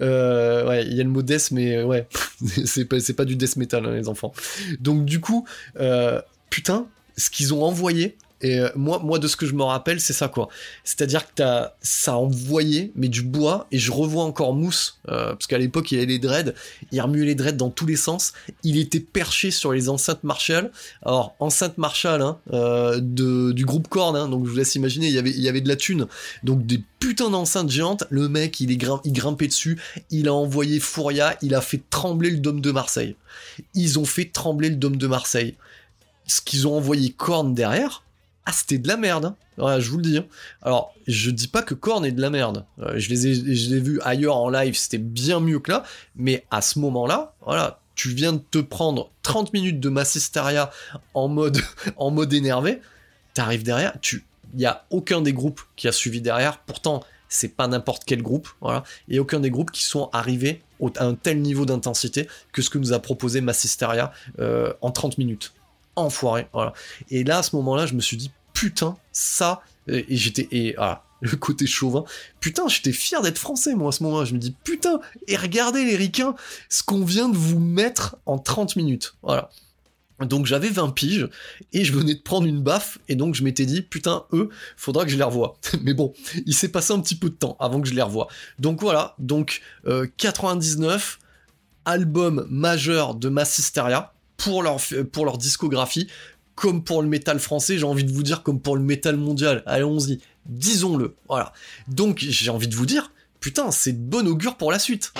Euh, 0.00 0.66
ouais, 0.66 0.86
il 0.86 0.94
y 0.94 1.00
a 1.00 1.04
le 1.04 1.10
mot 1.10 1.22
death 1.22 1.50
mais 1.50 1.76
euh, 1.76 1.84
ouais, 1.84 2.08
c'est 2.64 2.86
pas 2.86 3.00
c'est 3.00 3.14
pas 3.14 3.24
du 3.24 3.36
death 3.36 3.56
metal 3.56 3.84
hein, 3.84 3.94
les 3.94 4.08
enfants. 4.08 4.32
Donc 4.80 5.04
du 5.04 5.20
coup, 5.20 5.46
euh, 5.80 6.20
putain, 6.50 6.86
ce 7.16 7.30
qu'ils 7.30 7.52
ont 7.52 7.62
envoyé 7.62 8.16
et 8.40 8.60
euh, 8.60 8.68
moi, 8.76 9.00
moi, 9.02 9.18
de 9.18 9.26
ce 9.26 9.36
que 9.36 9.46
je 9.46 9.54
me 9.54 9.62
rappelle, 9.62 10.00
c'est 10.00 10.12
ça 10.12 10.28
quoi. 10.28 10.48
C'est-à-dire 10.84 11.26
que 11.26 11.32
t'as, 11.36 11.72
ça 11.80 12.12
a 12.12 12.16
envoyé, 12.16 12.92
mais 12.94 13.08
du 13.08 13.22
bois, 13.22 13.66
et 13.72 13.78
je 13.78 13.90
revois 13.90 14.24
encore 14.24 14.54
Mousse, 14.54 15.00
euh, 15.08 15.32
parce 15.32 15.46
qu'à 15.46 15.58
l'époque, 15.58 15.90
il 15.90 15.98
avait 15.98 16.06
les 16.06 16.18
dreads, 16.18 16.54
il 16.92 17.00
remuait 17.00 17.26
les 17.26 17.34
dreads 17.34 17.56
dans 17.56 17.70
tous 17.70 17.86
les 17.86 17.96
sens. 17.96 18.32
Il 18.62 18.78
était 18.78 19.00
perché 19.00 19.50
sur 19.50 19.72
les 19.72 19.88
enceintes 19.88 20.22
Marshall. 20.22 20.70
Alors, 21.04 21.34
enceinte 21.40 21.78
Marshall, 21.78 22.22
hein, 22.22 22.38
euh, 22.52 23.00
du 23.00 23.64
groupe 23.64 23.88
Korn, 23.88 24.16
hein, 24.16 24.28
donc 24.28 24.44
je 24.44 24.50
vous 24.50 24.56
laisse 24.56 24.74
imaginer, 24.76 25.08
il 25.08 25.14
y 25.14 25.18
avait, 25.18 25.32
y 25.32 25.48
avait 25.48 25.60
de 25.60 25.68
la 25.68 25.76
thune. 25.76 26.06
Donc 26.44 26.64
des 26.64 26.82
putains 27.00 27.30
d'enceintes 27.30 27.70
géantes. 27.70 28.04
Le 28.10 28.28
mec, 28.28 28.60
il 28.60 28.70
est 28.70 28.78
il 29.04 29.12
grimpait 29.12 29.48
dessus, 29.48 29.80
il 30.10 30.28
a 30.28 30.34
envoyé 30.34 30.78
Fouria, 30.78 31.36
il 31.42 31.54
a 31.54 31.60
fait 31.60 31.82
trembler 31.90 32.30
le 32.30 32.38
dôme 32.38 32.60
de 32.60 32.70
Marseille. 32.70 33.16
Ils 33.74 33.98
ont 33.98 34.04
fait 34.04 34.26
trembler 34.26 34.70
le 34.70 34.76
dôme 34.76 34.96
de 34.96 35.06
Marseille. 35.08 35.56
Ce 36.26 36.40
qu'ils 36.40 36.68
ont 36.68 36.76
envoyé 36.76 37.10
Korn 37.10 37.54
derrière, 37.54 38.04
ah, 38.48 38.52
c'était 38.54 38.78
de 38.78 38.88
la 38.88 38.96
merde. 38.96 39.34
Hein. 39.58 39.78
Je 39.78 39.90
vous 39.90 39.98
le 39.98 40.02
dis. 40.02 40.16
Hein. 40.16 40.26
Alors, 40.62 40.94
je 41.06 41.30
dis 41.30 41.48
pas 41.48 41.60
que 41.60 41.74
Korn 41.74 42.06
est 42.06 42.12
de 42.12 42.22
la 42.22 42.30
merde. 42.30 42.64
Euh, 42.80 42.94
je 42.96 43.10
les 43.10 43.26
ai, 43.26 43.54
je 43.54 43.74
l'ai 43.74 43.80
vu 43.80 44.00
ailleurs 44.02 44.36
en 44.36 44.48
live, 44.48 44.74
c'était 44.74 44.96
bien 44.96 45.38
mieux 45.38 45.58
que 45.58 45.70
là. 45.70 45.84
Mais 46.16 46.46
à 46.50 46.62
ce 46.62 46.78
moment-là, 46.78 47.34
voilà, 47.44 47.80
tu 47.94 48.08
viens 48.08 48.32
de 48.32 48.38
te 48.50 48.56
prendre 48.56 49.10
30 49.20 49.52
minutes 49.52 49.80
de 49.80 49.90
Massisteria 49.90 50.70
en 51.12 51.28
mode, 51.28 51.58
en 51.98 52.10
mode 52.10 52.32
énervé. 52.32 52.80
T'arrives 53.34 53.64
derrière, 53.64 53.92
tu, 54.00 54.24
il 54.54 54.60
y 54.62 54.66
a 54.66 54.86
aucun 54.88 55.20
des 55.20 55.34
groupes 55.34 55.60
qui 55.76 55.86
a 55.86 55.92
suivi 55.92 56.22
derrière. 56.22 56.60
Pourtant, 56.60 57.04
c'est 57.28 57.54
pas 57.54 57.68
n'importe 57.68 58.04
quel 58.06 58.22
groupe. 58.22 58.48
Et 59.08 59.18
aucun 59.18 59.40
des 59.40 59.50
groupes 59.50 59.72
qui 59.72 59.84
sont 59.84 60.08
arrivés 60.14 60.62
à 60.96 61.04
un 61.04 61.14
tel 61.14 61.42
niveau 61.42 61.66
d'intensité 61.66 62.28
que 62.52 62.62
ce 62.62 62.70
que 62.70 62.78
nous 62.78 62.94
a 62.94 62.98
proposé 62.98 63.42
Massisteria 63.42 64.10
euh, 64.38 64.72
en 64.80 64.90
30 64.90 65.18
minutes. 65.18 65.52
Enfoiré, 65.96 66.46
voilà. 66.54 66.72
Et 67.10 67.24
là, 67.24 67.38
à 67.38 67.42
ce 67.42 67.54
moment-là, 67.56 67.84
je 67.84 67.94
me 67.94 68.00
suis 68.00 68.16
dit, 68.16 68.30
putain, 68.58 68.96
ça, 69.12 69.62
et 69.86 70.16
j'étais, 70.16 70.48
et 70.50 70.74
ah, 70.78 71.04
le 71.20 71.36
côté 71.36 71.64
chauvin, 71.66 72.04
putain, 72.40 72.66
j'étais 72.66 72.90
fier 72.90 73.22
d'être 73.22 73.38
français, 73.38 73.76
moi, 73.76 73.90
à 73.90 73.92
ce 73.92 74.02
moment-là. 74.02 74.24
Je 74.24 74.34
me 74.34 74.38
dis, 74.38 74.52
putain, 74.64 74.98
et 75.28 75.36
regardez 75.36 75.84
les 75.84 75.94
ricains, 75.94 76.34
ce 76.68 76.82
qu'on 76.82 77.04
vient 77.04 77.28
de 77.28 77.36
vous 77.36 77.60
mettre 77.60 78.16
en 78.26 78.36
30 78.36 78.74
minutes. 78.74 79.14
Voilà. 79.22 79.48
Donc 80.26 80.46
j'avais 80.46 80.70
20 80.70 80.90
piges 80.90 81.28
et 81.72 81.84
je 81.84 81.92
venais 81.92 82.16
de 82.16 82.20
prendre 82.20 82.48
une 82.48 82.60
baffe 82.60 82.98
et 83.06 83.14
donc 83.14 83.36
je 83.36 83.44
m'étais 83.44 83.66
dit 83.66 83.82
putain 83.82 84.24
eux 84.32 84.48
faudra 84.76 85.04
que 85.04 85.12
je 85.12 85.16
les 85.16 85.22
revoie. 85.22 85.56
Mais 85.84 85.94
bon 85.94 86.12
il 86.44 86.54
s'est 86.54 86.70
passé 86.70 86.92
un 86.92 86.98
petit 86.98 87.14
peu 87.14 87.30
de 87.30 87.36
temps 87.36 87.56
avant 87.60 87.80
que 87.80 87.86
je 87.86 87.94
les 87.94 88.02
revoie. 88.02 88.26
Donc 88.58 88.80
voilà 88.80 89.14
donc 89.20 89.60
euh, 89.86 90.08
99 90.16 91.20
album 91.84 92.48
majeur 92.50 93.14
de 93.14 93.28
Massisteria 93.28 94.12
pour 94.36 94.64
leur 94.64 95.38
discographie 95.38 96.08
comme 96.60 96.82
pour 96.82 97.02
le 97.02 97.08
métal 97.08 97.38
français, 97.38 97.78
j'ai 97.78 97.84
envie 97.84 98.02
de 98.02 98.10
vous 98.10 98.24
dire 98.24 98.42
comme 98.42 98.60
pour 98.60 98.76
le 98.76 98.82
métal 98.82 99.16
mondial. 99.16 99.62
Allons-y, 99.64 100.18
disons-le. 100.46 101.14
Voilà. 101.28 101.52
Donc 101.86 102.18
j'ai 102.18 102.50
envie 102.50 102.66
de 102.66 102.74
vous 102.74 102.86
dire, 102.86 103.12
putain, 103.38 103.70
c'est 103.70 103.92
de 103.92 103.98
bon 103.98 104.26
augure 104.26 104.56
pour 104.56 104.72
la 104.72 104.80
suite. 104.80 105.12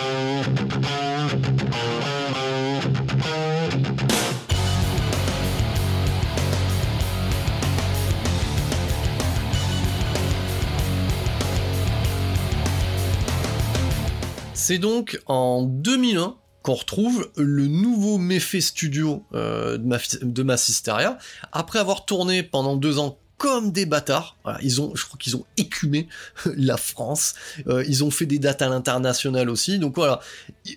C'est 14.55 14.78
donc 14.78 15.20
en 15.26 15.62
2001 15.62 16.36
retrouve 16.75 17.31
le 17.37 17.66
nouveau 17.66 18.19
Méfait 18.19 18.61
Studio 18.61 19.25
euh, 19.35 19.79
de, 19.79 19.87
ma, 19.87 19.99
de 19.99 21.19
après 21.53 21.79
avoir 21.79 22.05
tourné 22.05 22.43
pendant 22.43 22.77
deux 22.77 22.99
ans 22.99 23.19
comme 23.39 23.71
des 23.71 23.87
bâtards. 23.87 24.37
Ils 24.62 24.81
ont, 24.81 24.95
je 24.95 25.07
crois 25.07 25.16
qu'ils 25.19 25.37
ont 25.37 25.47
écumé 25.57 26.09
la 26.57 26.77
France. 26.77 27.35
Euh, 27.69 27.85
ils 27.89 28.05
ont 28.05 28.11
fait 28.11 28.27
des 28.27 28.39
dates 28.39 28.62
à 28.62 28.69
l'international 28.69 29.49
aussi. 29.49 29.79
Donc 29.79 29.95
voilà, 29.95 30.21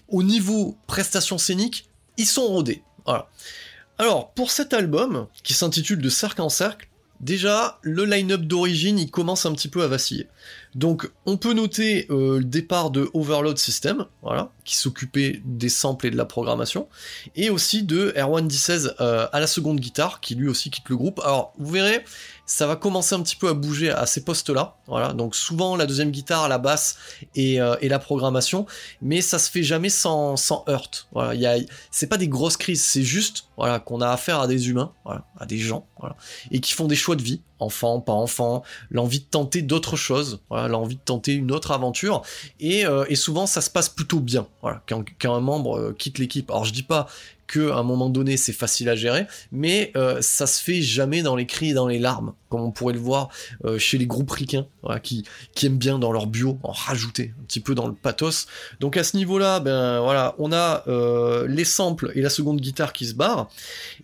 au 0.08 0.24
niveau 0.24 0.78
prestation 0.88 1.38
scénique, 1.38 1.90
ils 2.18 2.28
sont 2.28 2.46
rodés. 2.46 2.84
Voilà. 3.06 3.30
Alors 3.98 4.32
pour 4.32 4.52
cet 4.52 4.74
album 4.74 5.28
qui 5.44 5.54
s'intitule 5.54 6.02
De 6.02 6.10
cercle 6.10 6.42
en 6.42 6.50
cercle, 6.50 6.88
déjà 7.22 7.80
le 7.82 8.04
line-up 8.04 8.42
d'origine 8.42 9.00
il 9.00 9.10
commence 9.10 9.46
un 9.46 9.54
petit 9.54 9.70
peu 9.70 9.84
à 9.84 9.88
vaciller. 9.88 10.28
Donc 10.76 11.10
on 11.26 11.38
peut 11.38 11.54
noter 11.54 12.08
euh, 12.10 12.40
le 12.40 12.44
départ 12.44 12.92
de 12.92 13.10
Overload 13.14 13.58
System, 13.58 14.06
voilà, 14.22 14.52
qui 14.66 14.76
s'occupait 14.76 15.42
des 15.46 15.70
samples 15.70 16.08
et 16.08 16.12
de 16.12 16.18
la 16.18 16.26
programmation, 16.26 16.88
et 17.36 17.50
aussi 17.50 17.84
de 17.84 18.14
Erwan 18.18 18.50
16 18.50 18.96
euh, 19.00 19.28
à 19.32 19.40
la 19.40 19.48
seconde 19.48 19.80
guitare, 19.80 20.20
qui 20.20 20.36
lui 20.36 20.50
aussi 20.50 20.70
quitte 20.70 20.90
le 20.90 20.98
groupe. 20.98 21.20
Alors 21.24 21.54
vous 21.58 21.72
verrez, 21.72 22.04
ça 22.46 22.68
va 22.68 22.76
commencer 22.76 23.16
un 23.16 23.22
petit 23.22 23.36
peu 23.36 23.48
à 23.48 23.54
bouger 23.54 23.92
à 23.92 24.06
ces 24.06 24.24
postes-là, 24.24 24.78
voilà. 24.88 25.14
Donc 25.14 25.36
souvent 25.36 25.76
la 25.76 25.86
deuxième 25.86 26.12
guitare, 26.12 26.50
la 26.50 26.58
basse 26.58 26.98
et, 27.36 27.62
euh, 27.62 27.76
la 27.82 28.00
programmation, 28.00 28.66
mais 29.02 29.22
ça 29.22 29.40
se 29.40 29.50
fait 29.50 29.64
jamais 29.64 29.90
sans, 29.90 30.38
sans 30.38 30.64
heurte. 30.70 31.08
Voilà, 31.14 31.58
c'est 31.92 32.08
pas 32.08 32.18
des 32.18 32.28
grosses 32.28 32.58
crises, 32.58 32.84
c'est 32.84 33.04
juste 33.04 33.46
qu'on 33.86 34.02
a 34.02 34.10
affaire 34.10 34.40
à 34.40 34.48
des 34.48 34.70
humains, 34.70 34.92
à 35.06 35.46
des 35.46 35.58
gens, 35.58 35.86
voilà, 36.00 36.16
et 36.50 36.60
qui 36.60 36.74
font 36.74 36.88
des 36.88 36.96
choix 36.96 37.16
de 37.16 37.22
vie, 37.22 37.42
enfant, 37.60 38.00
pas 38.00 38.14
enfant, 38.14 38.64
l'envie 38.90 39.20
de 39.20 39.26
tenter 39.26 39.62
d'autres 39.62 39.96
choses, 39.96 40.42
l'envie 40.50 40.96
de 40.96 41.02
tenter 41.02 41.34
une 41.34 41.52
autre 41.52 41.72
aventure, 41.72 42.24
et, 42.60 42.86
euh, 42.86 43.06
souvent 43.16 43.46
ça 43.46 43.62
se 43.62 43.70
passe 43.70 43.90
plutôt 43.90 44.20
bien, 44.20 44.48
quand, 44.88 45.04
quand 45.20 45.36
un 45.36 45.42
membre 45.42 45.78
euh, 45.78 45.96
quitte 45.98 46.18
l'équipe. 46.18 46.50
Alors 46.50 46.66
je 46.66 46.74
dis 46.74 46.84
pas 46.84 47.08
à 47.60 47.76
un 47.76 47.84
moment 47.84 48.10
donné 48.10 48.38
c'est 48.38 48.54
facile 48.54 48.90
à 48.90 48.96
gérer, 48.96 49.28
mais 49.52 49.92
euh, 49.96 50.22
ça 50.22 50.48
se 50.48 50.62
fait 50.62 50.82
jamais 50.82 51.22
dans 51.22 51.36
les 51.36 51.46
cris 51.46 51.70
et 51.70 51.74
dans 51.74 51.88
les 51.88 52.00
larmes, 52.00 52.34
comme 52.50 52.62
on 52.62 52.72
pourrait 52.72 52.94
le 52.94 53.00
voir 53.00 53.30
euh, 53.66 53.78
chez 53.78 53.98
les 53.98 54.06
groupes 54.06 54.32
ricains, 54.32 54.68
qui, 55.04 55.26
aiment 55.64 55.78
bien 55.78 56.00
dans 56.00 56.12
leur 56.12 56.28
bio 56.28 56.58
en 56.64 56.72
rajouter 56.72 57.34
un 57.40 57.44
petit 57.44 57.60
peu 57.60 57.76
dans 57.76 57.88
le 57.88 57.94
pathos. 57.94 58.48
Donc 58.80 58.98
à 58.98 59.04
ce 59.04 59.16
niveau-là, 59.18 59.60
ben 59.60 60.00
voilà, 60.02 60.36
on 60.40 60.52
a 60.52 60.84
euh, 60.88 61.48
les 61.48 61.66
samples 61.66 62.12
et 62.16 62.22
la 62.22 62.30
seconde 62.30 62.60
guitare 62.60 62.94
qui 62.94 63.06
se 63.06 63.14
barrent, 63.14 63.50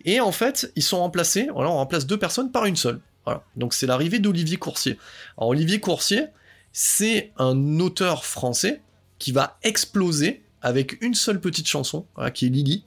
et 0.04 0.20
en 0.20 0.32
fait 0.32 0.72
ils 0.76 0.82
sont 0.82 0.98
remplacés, 0.98 1.48
voilà, 1.52 1.70
on 1.70 1.76
remplace 1.76 2.06
deux 2.06 2.18
personnes 2.18 2.50
par 2.50 2.66
une 2.66 2.76
seule. 2.76 3.00
Voilà. 3.24 3.44
Donc 3.56 3.74
c'est 3.74 3.86
l'arrivée 3.86 4.18
d'Olivier 4.20 4.56
Coursier. 4.56 4.98
Alors 5.36 5.50
Olivier 5.50 5.80
Coursier, 5.80 6.26
c'est 6.72 7.32
un 7.38 7.80
auteur 7.80 8.24
français 8.24 8.80
qui 9.18 9.32
va 9.32 9.58
exploser 9.62 10.42
avec 10.62 11.02
une 11.02 11.14
seule 11.14 11.40
petite 11.40 11.66
chanson, 11.66 12.06
qui 12.34 12.46
est 12.46 12.48
Lily, 12.48 12.84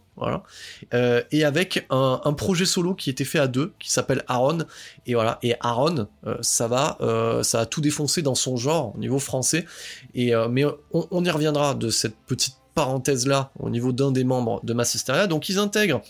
euh, 0.93 1.23
et 1.31 1.43
avec 1.43 1.85
un, 1.89 2.33
projet 2.33 2.65
solo 2.65 2.93
qui 2.93 3.09
était 3.09 3.25
fait 3.25 3.39
à 3.39 3.47
deux, 3.47 3.73
qui 3.79 3.91
s'appelle 3.91 4.23
Aaron, 4.27 4.59
et 5.05 5.13
voilà, 5.13 5.39
et 5.41 5.55
Aaron, 5.59 6.07
euh, 6.25 6.37
ça 6.41 6.67
va, 6.67 6.97
euh, 7.01 7.43
ça 7.43 7.61
a 7.61 7.65
tout 7.65 7.81
défoncé 7.81 8.21
dans 8.21 8.35
son 8.35 8.57
genre 8.57 8.93
au 8.95 8.99
niveau 8.99 9.19
français, 9.19 9.65
et 10.13 10.33
mais 10.49 10.63
on, 10.93 11.23
y 11.23 11.29
reviendra 11.29 11.73
de 11.75 11.89
cette 11.89 12.15
petite 12.27 12.55
parenthèse 12.75 13.27
là 13.27 13.51
au 13.59 13.69
niveau 13.69 13.91
d'un 13.91 14.11
des 14.11 14.23
membres 14.23 14.61
de 14.63 14.73
Massisteria, 14.73 15.27
donc 15.27 15.49
ils 15.49 15.57
intègrent 15.57 16.01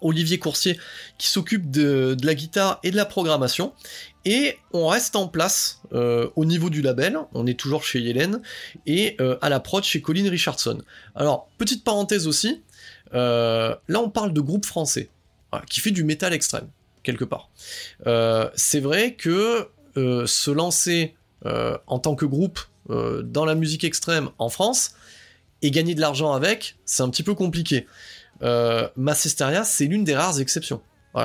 Olivier 0.00 0.38
Coursier 0.38 0.78
qui 1.18 1.28
s'occupe 1.28 1.70
de, 1.70 2.16
la 2.22 2.34
guitare 2.34 2.78
et 2.82 2.90
de 2.90 2.96
la 2.96 3.06
programmation. 3.06 3.72
Et 4.26 4.56
on 4.72 4.86
reste 4.86 5.16
en 5.16 5.28
place 5.28 5.82
au 5.92 6.44
niveau 6.44 6.70
du 6.70 6.82
label, 6.82 7.18
on 7.34 7.46
est 7.46 7.58
toujours 7.58 7.84
chez 7.84 8.00
Yellen, 8.00 8.40
et 8.86 9.16
euh, 9.20 9.36
à 9.42 9.48
la 9.48 9.60
prod 9.60 9.84
chez 9.84 10.00
Colin 10.00 10.28
Richardson. 10.28 10.82
Alors, 11.14 11.48
petite 11.58 11.84
parenthèse 11.84 12.26
aussi, 12.26 12.62
là 13.14 14.00
on 14.00 14.10
parle 14.10 14.32
de 14.32 14.40
groupe 14.40 14.66
français, 14.66 15.08
voilà, 15.50 15.64
qui 15.66 15.80
fait 15.80 15.92
du 15.92 16.04
métal 16.04 16.32
extrême, 16.32 16.68
quelque 17.02 17.24
part. 17.24 17.50
c'est 18.54 18.80
vrai 18.80 19.14
que 19.14 19.68
se 19.94 20.50
lancer 20.50 21.14
en 21.44 21.98
tant 21.98 22.14
que 22.14 22.26
groupe 22.26 22.60
dans 22.88 23.44
la 23.44 23.54
musique 23.54 23.84
extrême 23.84 24.30
en 24.38 24.48
France, 24.48 24.94
et 25.62 25.70
gagner 25.70 25.94
de 25.94 26.00
l'argent 26.00 26.32
avec, 26.32 26.76
c'est 26.84 27.02
un 27.02 27.08
petit 27.08 27.22
peu 27.22 27.34
compliqué 27.34 27.86
euh, 28.42 28.88
c'est 29.64 29.84
l'une 29.86 30.04
des 30.04 30.14
rares 30.14 30.40
exceptions. 30.40 30.80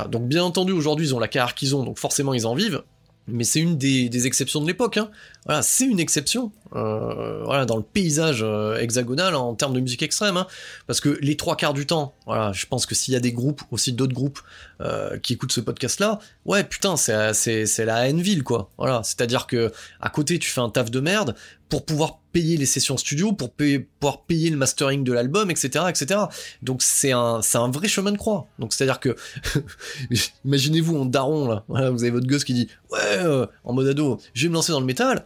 Donc 0.10 0.28
bien 0.28 0.44
entendu, 0.44 0.72
aujourd'hui, 0.72 1.08
ils 1.08 1.16
ont 1.16 1.20
la 1.20 1.28
carrière 1.28 1.56
qu'ils 1.56 1.76
ont, 1.76 1.84
donc 1.84 1.98
forcément, 1.98 2.34
ils 2.34 2.46
en 2.46 2.54
vivent. 2.54 2.84
Mais 3.32 3.43
c'est 3.43 3.59
une 3.59 3.77
des, 3.77 4.27
exceptions 4.27 4.61
de 4.61 4.67
l'époque. 4.67 4.97
Hein. 4.97 5.61
C'est 5.61 5.86
une 5.86 5.99
exception. 5.99 6.51
Euh, 6.75 7.65
dans 7.65 7.77
le 7.77 7.84
paysage 7.84 8.41
euh, 8.43 8.77
hexagonal 8.77 9.34
en 9.34 9.55
termes 9.55 9.73
de 9.73 9.80
musique 9.80 10.03
extrême, 10.03 10.38
hein. 10.38 10.45
parce 10.86 11.01
que 11.01 11.17
les 11.19 11.36
trois 11.36 11.55
quarts 11.55 11.73
du 11.73 11.88
temps, 11.88 12.13
voilà, 12.27 12.51
je 12.53 12.67
pense 12.67 12.86
que 12.86 12.93
s'il 12.93 13.15
y 13.15 13.17
a 13.17 13.19
des 13.19 13.32
groupes, 13.32 13.63
aussi 13.71 13.91
d'autres 13.91 14.13
groupes 14.13 14.39
euh, 14.82 15.17
qui 15.17 15.34
écoutent 15.34 15.51
ce 15.51 15.61
podcast-là, 15.61 16.19
ouais, 16.45 16.63
putain, 16.63 16.95
c'est 16.95 17.34
c'est 17.34 17.86
la 17.86 18.07
haine 18.07 18.21
ville, 18.21 18.43
quoi. 18.43 18.69
Voilà, 18.77 19.01
c'est-à-dire 19.03 19.47
que 19.47 19.71
à 19.99 20.09
côté, 20.09 20.38
tu 20.38 20.51
fais 20.51 20.61
un 20.61 20.69
taf 20.69 20.91
de 20.91 20.99
merde 20.99 21.36
pour 21.70 21.86
pouvoir 21.86 22.20
payer 22.32 22.57
les 22.57 22.65
sessions 22.65 22.97
studio, 22.97 23.32
pour 23.32 23.51
pouvoir 23.51 24.24
payer 24.26 24.49
le 24.49 24.57
mastering 24.57 25.03
de 25.03 25.13
l'album, 25.13 25.49
etc., 25.51 25.86
etc. 25.88 26.22
Donc 26.63 26.82
c'est 26.82 27.11
un, 27.11 27.41
c'est 27.41 27.57
un 27.57 27.70
vrai 27.70 27.88
chemin 27.88 28.11
de 28.11 28.17
croix. 28.17 28.47
Donc 28.57 28.74
c'est-à-dire 28.74 28.99
que, 28.99 29.15
imaginez-vous 30.45 30.97
en 30.97 31.05
daron 31.05 31.47
là, 31.47 31.89
vous 31.91 32.03
avez 32.03 32.11
votre 32.11 32.28
gosse 32.28 32.43
qui 32.43 32.53
dit, 32.53 32.67
ouais, 32.91 32.99
euh, 33.20 33.45
en 33.63 33.74
mode 33.74 33.88
ado, 33.88 34.20
je 34.34 34.43
vais 34.43 34.49
me 34.49 34.55
lancer 34.55 34.72
dans 34.72 34.80
le 34.80 34.86
métal. 34.86 35.26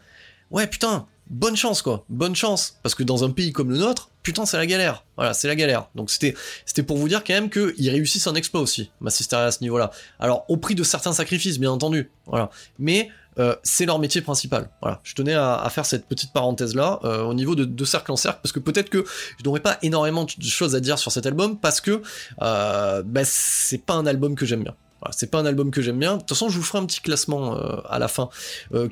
Ouais, 0.51 0.67
putain, 0.67 1.07
bonne 1.29 1.55
chance 1.55 1.81
quoi, 1.81 2.05
bonne 2.09 2.35
chance, 2.35 2.77
parce 2.83 2.95
que 2.95 3.03
dans 3.03 3.23
un 3.23 3.31
pays 3.31 3.51
comme 3.51 3.71
le 3.71 3.77
nôtre, 3.77 4.11
putain 4.21 4.45
c'est 4.45 4.57
la 4.57 4.65
galère, 4.65 5.05
voilà 5.15 5.33
c'est 5.33 5.47
la 5.47 5.55
galère. 5.55 5.89
Donc 5.95 6.11
c'était 6.11 6.35
c'était 6.65 6.83
pour 6.83 6.97
vous 6.97 7.07
dire 7.07 7.23
quand 7.23 7.33
même 7.33 7.49
qu'ils 7.49 7.89
réussissent 7.89 8.27
un 8.27 8.35
exploit 8.35 8.61
aussi, 8.61 8.91
Massisteria 8.99 9.47
à 9.47 9.51
ce 9.51 9.61
niveau-là. 9.61 9.91
Alors 10.19 10.45
au 10.49 10.57
prix 10.57 10.75
de 10.75 10.83
certains 10.83 11.13
sacrifices 11.13 11.59
bien 11.59 11.71
entendu, 11.71 12.11
voilà. 12.25 12.49
Mais 12.79 13.09
euh, 13.39 13.55
c'est 13.63 13.85
leur 13.85 13.99
métier 13.99 14.21
principal. 14.21 14.69
Voilà, 14.81 14.99
je 15.03 15.13
tenais 15.15 15.33
à, 15.33 15.67
faire 15.69 15.85
cette 15.85 16.05
petite 16.07 16.33
parenthèse 16.33 16.75
là 16.75 16.99
euh, 17.03 17.23
au 17.23 17.33
niveau 17.33 17.55
de, 17.55 17.85
cercle 17.85 18.11
en 18.11 18.15
cercle 18.15 18.39
parce 18.41 18.51
que 18.51 18.59
peut-être 18.59 18.89
que 18.89 19.03
je 19.37 19.43
n'aurais 19.43 19.59
pas 19.59 19.77
énormément 19.81 20.25
de 20.25 20.43
choses 20.43 20.75
à 20.75 20.79
dire 20.79 20.99
sur 20.99 21.11
cet 21.11 21.25
album 21.25 21.57
parce 21.59 21.81
que 21.81 22.01
euh, 22.41 23.03
bah, 23.05 23.21
c'est 23.25 23.79
pas 23.79 23.93
un 23.95 24.05
album 24.05 24.35
que 24.35 24.45
j'aime 24.45 24.63
bien. 24.63 24.75
C'est 25.11 25.29
pas 25.29 25.39
un 25.39 25.45
album 25.45 25.69
que 25.69 25.81
j'aime 25.81 25.99
bien. 25.99 26.13
De 26.13 26.19
toute 26.19 26.29
façon, 26.29 26.47
je 26.47 26.57
vous 26.57 26.63
ferai 26.63 26.79
un 26.79 26.85
petit 26.85 27.01
classement 27.01 27.57
à 27.89 27.99
la 27.99 28.07
fin 28.07 28.29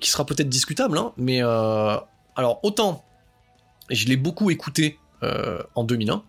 qui 0.02 0.10
sera 0.10 0.26
peut-être 0.26 0.50
discutable, 0.50 0.98
hein, 0.98 1.14
mais 1.16 1.40
alors 1.40 2.60
autant 2.64 3.06
je 3.90 4.08
l'ai 4.08 4.18
beaucoup 4.18 4.52
écouté 4.52 5.00
en 5.22 5.86
2001, 5.86 6.22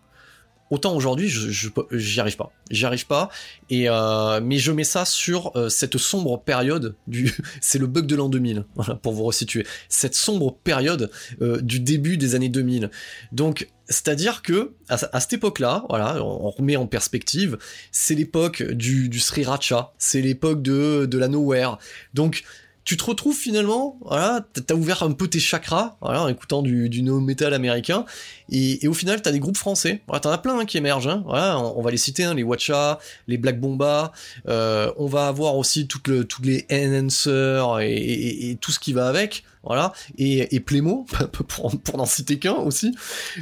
autant 0.73 0.97
aujourd'hui 0.97 1.29
j'y 1.29 2.21
arrive 2.21 2.37
pas, 2.37 2.51
j'y 2.71 3.05
pas. 3.05 3.29
Euh, 3.71 4.41
mais 4.43 4.59
je 4.59 4.73
mets 4.73 4.85
ça 4.85 5.05
sur 5.05 5.53
euh, 5.57 5.69
cette 5.69 5.99
sombre 5.99 6.41
période 6.41 6.97
du, 7.07 7.35
c'est 7.61 7.79
le 7.79 7.87
bug 7.87 8.07
de 8.07 8.17
l'an 8.17 8.29
2000, 8.29 8.65
pour 9.03 9.13
vous 9.13 9.25
resituer, 9.25 9.67
cette 9.89 10.15
sombre 10.15 10.57
période 10.65 11.11
du 11.41 11.79
début 11.79 12.17
des 12.17 12.35
années 12.35 12.49
2000. 12.49 12.91
Donc 13.33 13.69
c'est-à-dire 13.89 14.43
que 14.43 14.73
à, 14.89 15.21
cette 15.21 15.35
époque-là, 15.35 15.85
on, 15.91 16.51
remet 16.51 16.77
en 16.77 16.87
perspective, 16.87 17.59
c'est 17.91 18.15
l'époque 18.15 18.63
du, 18.63 19.09
du 19.09 19.21
sriracha, 19.21 19.93
c'est 19.99 20.23
l'époque 20.23 20.63
de, 20.63 21.09
la 21.13 21.29
nowhere. 21.29 21.79
Donc 22.15 22.45
tu 22.85 22.97
te 22.97 23.05
retrouves 23.05 23.37
finalement, 23.37 23.99
voilà, 24.03 24.45
t'as 24.67 24.75
ouvert 24.75 25.03
un 25.03 25.13
peu 25.13 25.29
tes 25.29 25.39
chakras, 25.39 25.97
en 26.01 26.29
écoutant 26.29 26.63
du, 26.63 26.89
du 26.89 27.03
no 27.03 27.21
metal 27.21 27.55
américain, 27.55 28.05
et, 28.53 28.87
au 28.87 28.95
final 28.95 29.23
t'as 29.23 29.33
des 29.33 29.41
groupes 29.41 29.57
français, 29.57 30.03
voilà, 30.07 30.21
t'en 30.21 30.31
as 30.31 30.39
plein 30.39 30.59
hein, 30.59 30.65
qui 30.67 30.77
émergent, 30.77 31.09
hein, 31.09 31.25
on, 31.27 31.83
va 31.83 31.91
les 31.91 31.97
citer, 31.97 32.25
hein, 32.25 32.35
les 32.35 32.43
Watcha, 32.43 32.99
les 33.27 33.39
Black 33.39 33.59
Bomba, 33.59 34.13
euh, 34.49 34.93
on 34.99 35.07
va 35.07 35.27
avoir 35.27 35.57
aussi 35.57 35.87
toutes 35.87 36.09
le, 36.09 36.25
toutes 36.25 36.45
les 36.45 36.67
Enhancer 36.71 37.63
et, 37.81 38.59
tout 38.61 38.71
ce 38.71 38.79
qui 38.79 38.93
va 38.93 39.09
avec, 39.09 39.45
voilà, 39.65 39.93
et, 40.19 40.61
Plémo, 40.61 41.07
pour, 41.49 41.79
pour 41.79 41.97
n'en 41.97 42.05
citer 42.05 42.39
qu'un 42.39 42.55
aussi, 42.55 42.95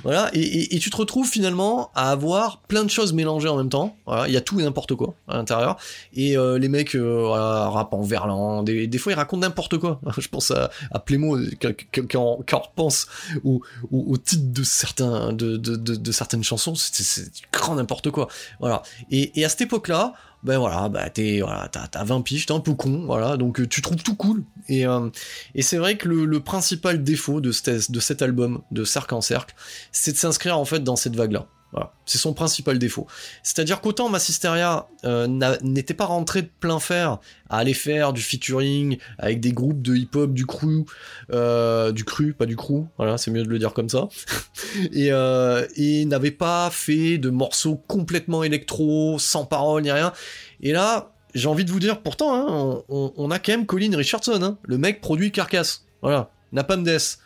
voilà, 0.05 0.31
et, 0.33 0.79
tu 0.79 0.91
te 0.91 0.97
retrouves 0.97 1.29
finalement 1.29 1.91
à 1.95 2.11
avoir 2.11 2.61
plein 2.61 2.85
de 2.85 2.91
choses 2.91 3.13
mélangées 3.13 3.49
en 3.49 3.57
même 3.57 3.69
temps, 3.69 3.97
il 4.27 4.33
y 4.33 4.37
a 4.37 4.41
tout 4.41 4.61
et 4.61 4.63
n'importe 4.63 4.95
quoi 4.95 5.15
à 5.27 5.37
l'intérieur, 5.37 5.77
et 6.15 6.37
euh, 6.37 6.59
les 6.59 6.69
mecs, 6.69 6.95
euh, 6.95 7.27
en 7.27 8.03
verlan, 8.03 8.63
des, 8.63 8.99
fois 8.99 9.13
ils 9.13 9.17
racontent 9.17 9.41
n'importe 9.41 9.79
quoi, 9.79 10.01
je 10.19 10.29
pense 10.29 10.53
à, 10.53 10.99
Plémo, 11.01 11.37
quand, 11.61 12.15
on 12.15 12.59
repense 12.59 13.07
au, 13.45 13.63
au, 13.91 14.17
titre 14.17 14.53
de 14.53 14.63
certains, 14.63 15.00
de, 15.01 16.13
certaines 16.13 16.45
chansons, 16.45 16.75
c'est 16.75 17.31
grand 17.53 17.75
n'importe 17.77 18.11
quoi, 18.11 18.29
voilà, 18.59 18.83
et, 19.11 19.45
à 19.45 19.49
cette 19.49 19.63
époque-là, 19.63 20.15
ben 20.43 20.59
voilà, 20.59 20.89
bah 20.89 21.11
t'es, 21.11 21.41
voilà, 21.41 21.69
t'as, 21.69 22.05
20 22.05 22.23
piges, 22.23 22.47
t'es 22.47 22.53
un 22.53 22.61
peu 22.61 22.75
con, 22.75 23.05
voilà, 23.05 23.37
donc 23.37 23.61
euh, 23.61 23.67
tu 23.67 23.83
trouves 23.83 24.03
tout 24.03 24.17
cool. 24.17 24.43
Et, 24.69 24.87
euh, 24.87 25.11
et 25.55 25.61
c'est 25.61 25.77
vrai 25.77 25.99
que 25.99 26.09
le, 26.09 26.41
principal 26.41 27.03
défaut 27.05 27.43
de, 27.43 27.51
de 27.51 28.01
cet 28.01 28.23
album, 28.23 28.63
de 28.71 28.85
Cercle 28.85 29.15
en 29.15 29.21
Cercle, 29.21 29.55
c'est 29.93 30.13
de 30.13 30.17
s'inscrire 30.17 30.59
en 30.59 30.65
fait 30.65 30.81
dans 30.83 30.97
cette 30.97 31.15
vague-là. 31.15 31.47
Voilà. 31.73 31.93
C'est 32.05 32.18
son 32.18 32.35
principal 32.35 32.79
défaut. 32.79 33.07
C'est-à-dire 33.45 33.81
qu'autant 33.81 34.09
Massisteria 34.09 34.89
euh, 35.05 35.29
n'était 35.62 35.95
pas 35.95 36.07
rentré 36.07 36.43
de 36.43 36.51
plein 36.59 36.81
fer 36.81 37.18
à 37.49 37.59
aller 37.59 37.75
faire 37.75 38.12
du 38.12 38.21
featuring 38.21 38.99
avec 39.18 39.39
des 39.41 39.53
groupes 39.53 39.81
de 39.81 39.95
hip-hop 39.95 40.33
du 40.33 40.47
cru, 40.47 40.85
euh, 41.33 41.93
du 41.93 42.05
cru, 42.05 42.33
pas 42.33 42.47
du 42.47 42.57
crew, 42.57 42.87
voilà, 42.97 43.18
c'est 43.18 43.31
mieux 43.31 43.45
de 43.45 43.49
le 43.49 43.59
dire 43.61 43.73
comme 43.73 43.89
ça, 43.89 44.09
et, 44.93 45.12
euh, 45.12 45.64
et 45.77 46.05
n'avait 46.07 46.33
pas 46.33 46.71
fait 46.71 47.18
de 47.18 47.31
morceaux 47.31 47.77
complètement 47.87 48.43
électro, 48.43 49.18
sans 49.21 49.45
parole 49.45 49.83
ni 49.83 49.93
rien. 49.93 50.12
Et 50.61 50.73
là, 50.73 51.12
j'ai 51.35 51.47
envie 51.47 51.64
de 51.64 51.71
vous 51.71 51.81
dire, 51.81 52.01
pourtant, 52.01 52.35
hein, 52.35 52.83
on, 52.89 53.31
a 53.31 53.39
quand 53.39 53.53
même 53.53 53.66
Colin 53.66 53.97
Richardson, 53.97 54.43
hein, 54.43 54.59
le 54.64 54.79
mec 54.79 55.01
produit 55.01 55.31
Carcass, 55.31 55.85
voilà, 56.03 56.31
Napalm 56.51 56.83
Death, 56.83 57.18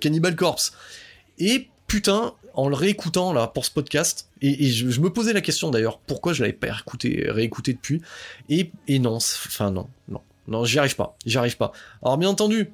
Cannibal 0.00 0.36
Corpse. 0.36 0.72
Et 1.38 1.68
putain, 1.86 2.34
en 2.58 2.68
le 2.68 2.74
réécoutant 2.74 3.32
là 3.32 3.46
pour 3.46 3.64
ce 3.64 3.70
podcast, 3.70 4.30
et, 4.42 4.66
je, 4.66 5.00
me 5.00 5.10
posais 5.10 5.32
la 5.32 5.40
question 5.40 5.70
d'ailleurs, 5.70 6.00
pourquoi 6.00 6.32
je 6.32 6.42
l'avais 6.42 6.52
pas 6.52 6.72
réécouté, 6.72 7.26
réécouté 7.28 7.72
depuis, 7.72 8.02
et, 8.48 8.72
non, 8.98 9.14
enfin 9.14 9.70
non, 9.70 9.88
non, 10.08 10.20
non, 10.48 10.64
j'y 10.64 10.80
arrive 10.80 10.96
pas, 10.96 11.16
j'y 11.24 11.38
arrive 11.38 11.56
pas. 11.56 11.70
Alors 12.02 12.18
bien 12.18 12.28
entendu, 12.28 12.72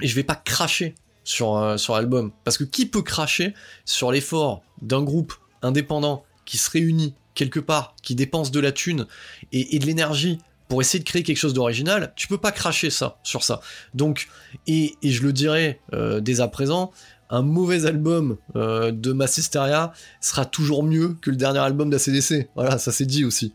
je 0.00 0.14
vais 0.14 0.22
pas 0.22 0.36
cracher 0.36 0.94
sur, 1.22 1.54
euh, 1.58 1.76
sur 1.76 1.94
l'album, 1.94 2.32
parce 2.44 2.56
que 2.56 2.64
qui 2.64 2.86
peut 2.86 3.02
cracher 3.02 3.52
sur 3.84 4.10
l'effort 4.10 4.62
d'un 4.80 5.02
groupe 5.02 5.34
indépendant 5.60 6.24
qui 6.46 6.56
se 6.56 6.70
réunit 6.70 7.12
quelque 7.34 7.60
part, 7.60 7.96
qui 8.02 8.14
dépense 8.14 8.52
de 8.52 8.60
la 8.60 8.72
thune 8.72 9.06
et, 9.52 9.78
de 9.78 9.84
l'énergie 9.84 10.38
pour 10.68 10.80
essayer 10.80 10.98
de 10.98 11.04
créer 11.06 11.22
quelque 11.22 11.36
chose 11.36 11.52
d'original, 11.52 12.14
tu 12.16 12.26
peux 12.26 12.38
pas 12.38 12.52
cracher 12.52 12.88
ça 12.88 13.18
sur 13.22 13.42
ça. 13.42 13.60
Donc, 13.92 14.28
et, 14.66 14.94
je 15.02 15.22
le 15.22 15.34
dirai 15.34 15.78
euh, 15.92 16.20
dès 16.20 16.40
à 16.40 16.48
présent, 16.48 16.90
un 17.34 17.42
mauvais 17.42 17.84
album 17.84 18.36
euh, 18.54 18.92
de 18.92 19.12
Massisteria 19.12 19.92
sera 20.20 20.44
toujours 20.44 20.84
mieux 20.84 21.16
que 21.20 21.30
le 21.30 21.36
dernier 21.36 21.58
album 21.58 21.90
d'ACDC. 21.90 22.48
Voilà, 22.54 22.78
ça 22.78 22.92
c'est 22.92 23.06
dit 23.06 23.24
aussi. 23.24 23.52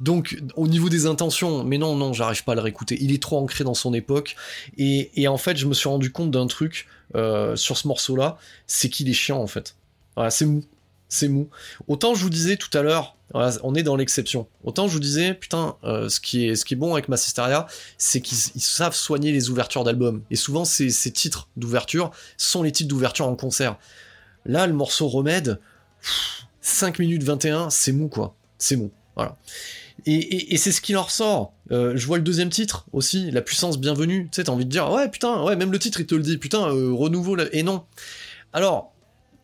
Donc, 0.00 0.40
au 0.56 0.68
niveau 0.68 0.88
des 0.88 1.06
intentions, 1.06 1.64
mais 1.64 1.78
non, 1.78 1.96
non, 1.96 2.12
j'arrive 2.12 2.44
pas 2.44 2.52
à 2.52 2.54
le 2.54 2.60
réécouter. 2.60 2.96
Il 3.00 3.12
est 3.12 3.20
trop 3.20 3.38
ancré 3.38 3.64
dans 3.64 3.74
son 3.74 3.92
époque. 3.92 4.36
Et, 4.78 5.26
en 5.26 5.36
fait, 5.36 5.56
je 5.56 5.66
me 5.66 5.74
suis 5.74 5.88
rendu 5.88 6.12
compte 6.12 6.30
d'un 6.30 6.46
truc 6.46 6.86
euh, 7.16 7.56
sur 7.56 7.76
ce 7.76 7.88
morceau-là, 7.88 8.38
c'est 8.66 8.88
qu'il 8.88 9.08
est 9.08 9.14
chiant 9.14 9.38
en 9.38 9.46
fait. 9.46 9.76
Voilà, 10.14 10.30
c'est 10.30 10.46
mou 10.46 10.62
c'est 11.12 11.28
mou. 11.28 11.48
Autant 11.88 12.14
je 12.14 12.22
vous 12.22 12.30
disais 12.30 12.56
tout 12.56 12.76
à 12.76 12.80
l'heure, 12.80 13.16
on 13.34 13.74
est 13.74 13.82
dans 13.82 13.96
l'exception. 13.96 14.46
Autant 14.64 14.88
je 14.88 14.94
vous 14.94 15.00
disais, 15.00 15.34
putain, 15.34 15.76
euh, 15.84 16.08
ce, 16.08 16.20
qui 16.20 16.48
est, 16.48 16.54
ce 16.54 16.74
bon 16.74 16.92
avec 16.92 17.08
Massisteria, 17.08 17.66
c'est 17.98 18.20
qu'ils 18.20 18.36
savent 18.36 18.94
soigner 18.94 19.32
les 19.32 19.50
ouvertures 19.50 19.84
d'albums. 19.84 20.22
Et 20.30 20.36
souvent, 20.36 20.64
ces, 20.64 20.90
titres 21.12 21.48
d'ouverture 21.56 22.10
sont 22.36 22.62
les 22.62 22.72
titres 22.72 22.88
d'ouverture 22.88 23.26
en 23.26 23.36
concert. 23.36 23.78
Là, 24.44 24.66
le 24.66 24.72
morceau 24.72 25.08
Remède, 25.08 25.60
5 26.60 26.98
minutes 26.98 27.22
21, 27.22 27.70
c'est 27.70 27.92
mou, 27.92 28.08
quoi. 28.08 28.34
C'est 28.58 28.76
mou. 28.76 28.90
Voilà. 29.16 29.36
Et, 30.06 30.56
c'est 30.56 30.72
ce 30.72 30.80
qui 30.80 30.92
leur 30.92 31.10
sort. 31.10 31.52
Euh, 31.70 31.92
je 31.96 32.06
vois 32.06 32.16
le 32.16 32.24
deuxième 32.24 32.50
titre 32.50 32.86
aussi, 32.92 33.30
La 33.30 33.40
puissance 33.40 33.78
bienvenue. 33.78 34.28
Tu 34.32 34.36
sais, 34.36 34.44
t'as 34.44 34.52
envie 34.52 34.64
de 34.64 34.70
dire, 34.70 34.90
ouais, 34.90 35.08
putain, 35.08 35.42
ouais, 35.44 35.56
même 35.56 35.70
le 35.70 35.78
titre, 35.78 36.00
il 36.00 36.06
te 36.06 36.14
le 36.14 36.22
dit, 36.22 36.38
putain, 36.38 36.68
euh, 36.68 36.92
renouveau. 36.92 37.36
Et 37.52 37.62
non. 37.62 37.84
Alors, 38.52 38.92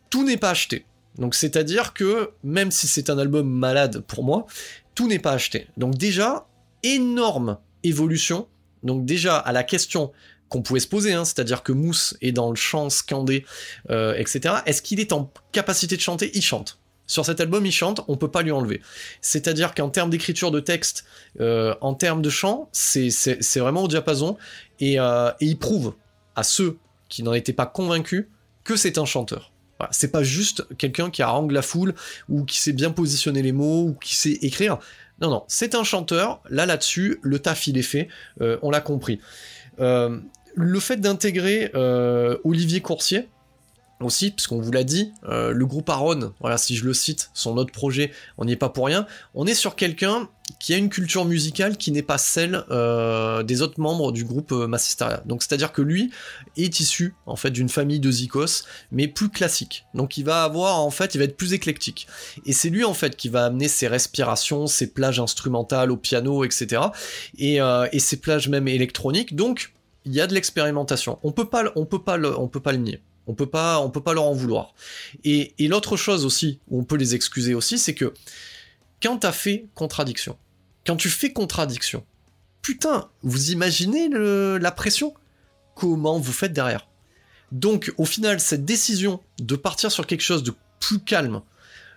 tout 0.09 0.25
n'est 0.25 0.37
pas 0.37 0.49
acheté. 0.49 0.85
Donc 1.19 1.35
c'est-à-dire 1.35 1.93
que 1.93 2.31
même 2.43 2.71
si 2.71 2.87
c'est 2.87 3.09
un 3.09 3.17
album 3.19 3.47
malade 3.47 3.99
pour 3.99 4.23
moi, 4.23 4.47
tout 4.95 5.07
n'est 5.07 5.19
pas 5.19 5.33
acheté. 5.33 5.67
Donc 5.77 5.95
déjà, 5.95 6.47
énorme 6.83 7.57
évolution. 7.83 8.47
Donc 8.83 9.05
déjà, 9.05 9.37
à 9.37 9.51
la 9.51 9.63
question 9.63 10.11
qu'on 10.47 10.61
pouvait 10.61 10.79
se 10.79 10.87
poser, 10.87 11.13
hein, 11.13 11.25
c'est-à-dire 11.25 11.61
que 11.61 11.71
Mousse 11.71 12.17
est 12.21 12.31
dans 12.31 12.49
le 12.49 12.55
chant 12.55 12.89
scandé, 12.89 13.45
euh, 13.89 14.15
etc. 14.15 14.55
Est-ce 14.65 14.81
qu'il 14.81 14.99
est 14.99 15.13
en 15.13 15.31
capacité 15.51 15.95
de 15.95 16.01
chanter? 16.01 16.31
Il 16.33 16.41
chante. 16.41 16.79
Sur 17.05 17.25
cet 17.25 17.41
album, 17.41 17.65
il 17.65 17.71
chante, 17.71 18.01
on 18.07 18.17
peut 18.17 18.31
pas 18.31 18.41
lui 18.41 18.51
enlever. 18.51 18.81
C'est-à-dire 19.21 19.73
qu'en 19.73 19.89
termes 19.89 20.09
d'écriture 20.09 20.51
de 20.51 20.59
texte, 20.59 21.05
euh, 21.39 21.75
en 21.81 21.95
termes 21.95 22.21
de 22.21 22.29
chant, 22.29 22.69
c'est 22.71 23.09
vraiment 23.57 23.83
au 23.83 23.87
diapason, 23.87 24.37
euh, 24.81 25.31
et 25.39 25.45
il 25.45 25.57
prouve 25.57 25.95
à 26.35 26.43
ceux 26.43 26.77
qui 27.09 27.23
n'en 27.23 27.33
étaient 27.33 27.53
pas 27.53 27.65
convaincus 27.65 28.27
que 28.63 28.75
c'est 28.75 28.97
un 28.97 29.05
chanteur 29.05 29.51
c'est 29.91 30.11
pas 30.11 30.23
juste 30.23 30.65
quelqu'un 30.77 31.09
qui 31.09 31.21
harangue 31.21 31.51
la 31.51 31.61
foule 31.61 31.93
ou 32.27 32.43
qui 32.43 32.59
sait 32.59 32.73
bien 32.73 32.91
positionner 32.91 33.41
les 33.41 33.51
mots 33.51 33.83
ou 33.83 33.93
qui 33.93 34.15
sait 34.15 34.37
écrire. 34.41 34.79
Non, 35.21 35.29
non, 35.29 35.43
c'est 35.47 35.75
un 35.75 35.83
chanteur. 35.83 36.41
Là, 36.49 36.65
là-dessus, 36.65 37.19
le 37.21 37.39
taf 37.39 37.67
il 37.67 37.77
est 37.77 37.83
fait. 37.83 38.07
Euh, 38.41 38.57
on 38.61 38.71
l'a 38.71 38.81
compris. 38.81 39.19
Euh, 39.79 40.19
le 40.55 40.79
fait 40.79 40.97
d'intégrer 40.97 41.71
euh, 41.75 42.37
Olivier 42.43 42.81
Coursier, 42.81 43.29
aussi, 44.01 44.31
puisqu'on 44.31 44.61
vous 44.61 44.71
l'a 44.71 44.83
dit, 44.83 45.11
euh, 45.27 45.51
le 45.51 45.65
groupe 45.65 45.89
Aaron, 45.89 46.33
voilà, 46.39 46.57
si 46.57 46.75
je 46.75 46.85
le 46.85 46.93
cite, 46.93 47.29
son 47.33 47.57
autre 47.57 47.71
projet, 47.71 48.11
on 48.37 48.45
n'y 48.45 48.53
est 48.53 48.57
pas 48.57 48.69
pour 48.69 48.85
rien, 48.85 49.05
on 49.33 49.45
est 49.45 49.53
sur 49.53 49.75
quelqu'un 49.75 50.29
qui 50.59 50.73
a 50.73 50.77
une 50.77 50.89
culture 50.89 51.25
musicale 51.25 51.77
qui 51.77 51.91
n'est 51.91 52.01
pas 52.01 52.17
celle 52.17 52.63
euh, 52.71 53.43
des 53.43 53.61
autres 53.61 53.79
membres 53.79 54.11
du 54.11 54.23
groupe 54.23 54.51
euh, 54.51 54.67
Massisteria. 54.67 55.21
Donc 55.25 55.43
c'est-à-dire 55.43 55.71
que 55.71 55.81
lui 55.81 56.11
est 56.57 56.79
issu 56.79 57.13
en 57.27 57.35
fait 57.35 57.51
d'une 57.51 57.69
famille 57.69 57.99
de 57.99 58.09
Zikos, 58.09 58.63
mais 58.91 59.07
plus 59.07 59.29
classique. 59.29 59.85
Donc 59.93 60.17
il 60.17 60.25
va 60.25 60.43
avoir 60.43 60.79
en 60.79 60.89
fait, 60.89 61.13
il 61.13 61.19
va 61.19 61.25
être 61.25 61.37
plus 61.37 61.53
éclectique. 61.53 62.07
Et 62.45 62.53
c'est 62.53 62.69
lui 62.69 62.83
en 62.83 62.95
fait 62.95 63.15
qui 63.15 63.29
va 63.29 63.45
amener 63.45 63.67
ses 63.67 63.87
respirations, 63.87 64.65
ses 64.65 64.91
plages 64.91 65.19
instrumentales 65.19 65.91
au 65.91 65.97
piano, 65.97 66.43
etc. 66.43 66.81
Et, 67.37 67.59
et 67.91 67.99
ses 67.99 68.17
plages 68.17 68.49
même 68.49 68.67
électroniques. 68.67 69.35
Donc 69.35 69.71
il 70.05 70.13
y 70.13 70.21
a 70.21 70.25
de 70.25 70.33
l'expérimentation. 70.33 71.19
On 71.21 71.31
peut 71.31 71.49
pas, 71.49 71.71
on 71.75 71.85
peut 71.85 72.01
pas, 72.01 72.17
on 72.19 72.47
peut 72.47 72.59
pas 72.59 72.71
le 72.71 72.79
nier. 72.79 73.01
On 73.29 73.35
peut 73.35 73.45
pas, 73.45 73.79
on 73.79 73.91
peut 73.91 74.01
pas 74.01 74.15
leur 74.15 74.23
en 74.23 74.33
vouloir. 74.33 74.73
Et, 75.23 75.53
et 75.59 75.67
l'autre 75.67 75.97
chose 75.97 76.25
aussi, 76.25 76.59
où 76.67 76.79
on 76.79 76.83
peut 76.83 76.95
les 76.95 77.13
excuser 77.13 77.53
aussi, 77.53 77.77
c'est 77.77 77.93
que 77.93 78.11
quand 79.03 79.19
t'as 79.19 79.31
fait 79.31 79.67
contradiction, 79.75 80.35
quand 80.83 80.95
tu 80.95 81.09
fais 81.09 81.31
contradiction, 81.31 82.03
putain, 82.63 83.11
vous 83.21 83.51
imaginez 83.51 84.09
la 84.09 84.71
pression? 84.71 85.13
Comment 85.75 86.17
vous 86.17 86.33
faites 86.33 86.53
derrière? 86.53 86.87
Donc, 87.51 87.93
au 87.97 88.05
final, 88.05 88.39
cette 88.39 88.65
décision 88.65 89.21
de 89.37 89.55
partir 89.55 89.91
sur 89.91 90.07
quelque 90.07 90.21
chose 90.21 90.41
de 90.41 90.53
plus 90.79 90.99
calme, 90.99 91.41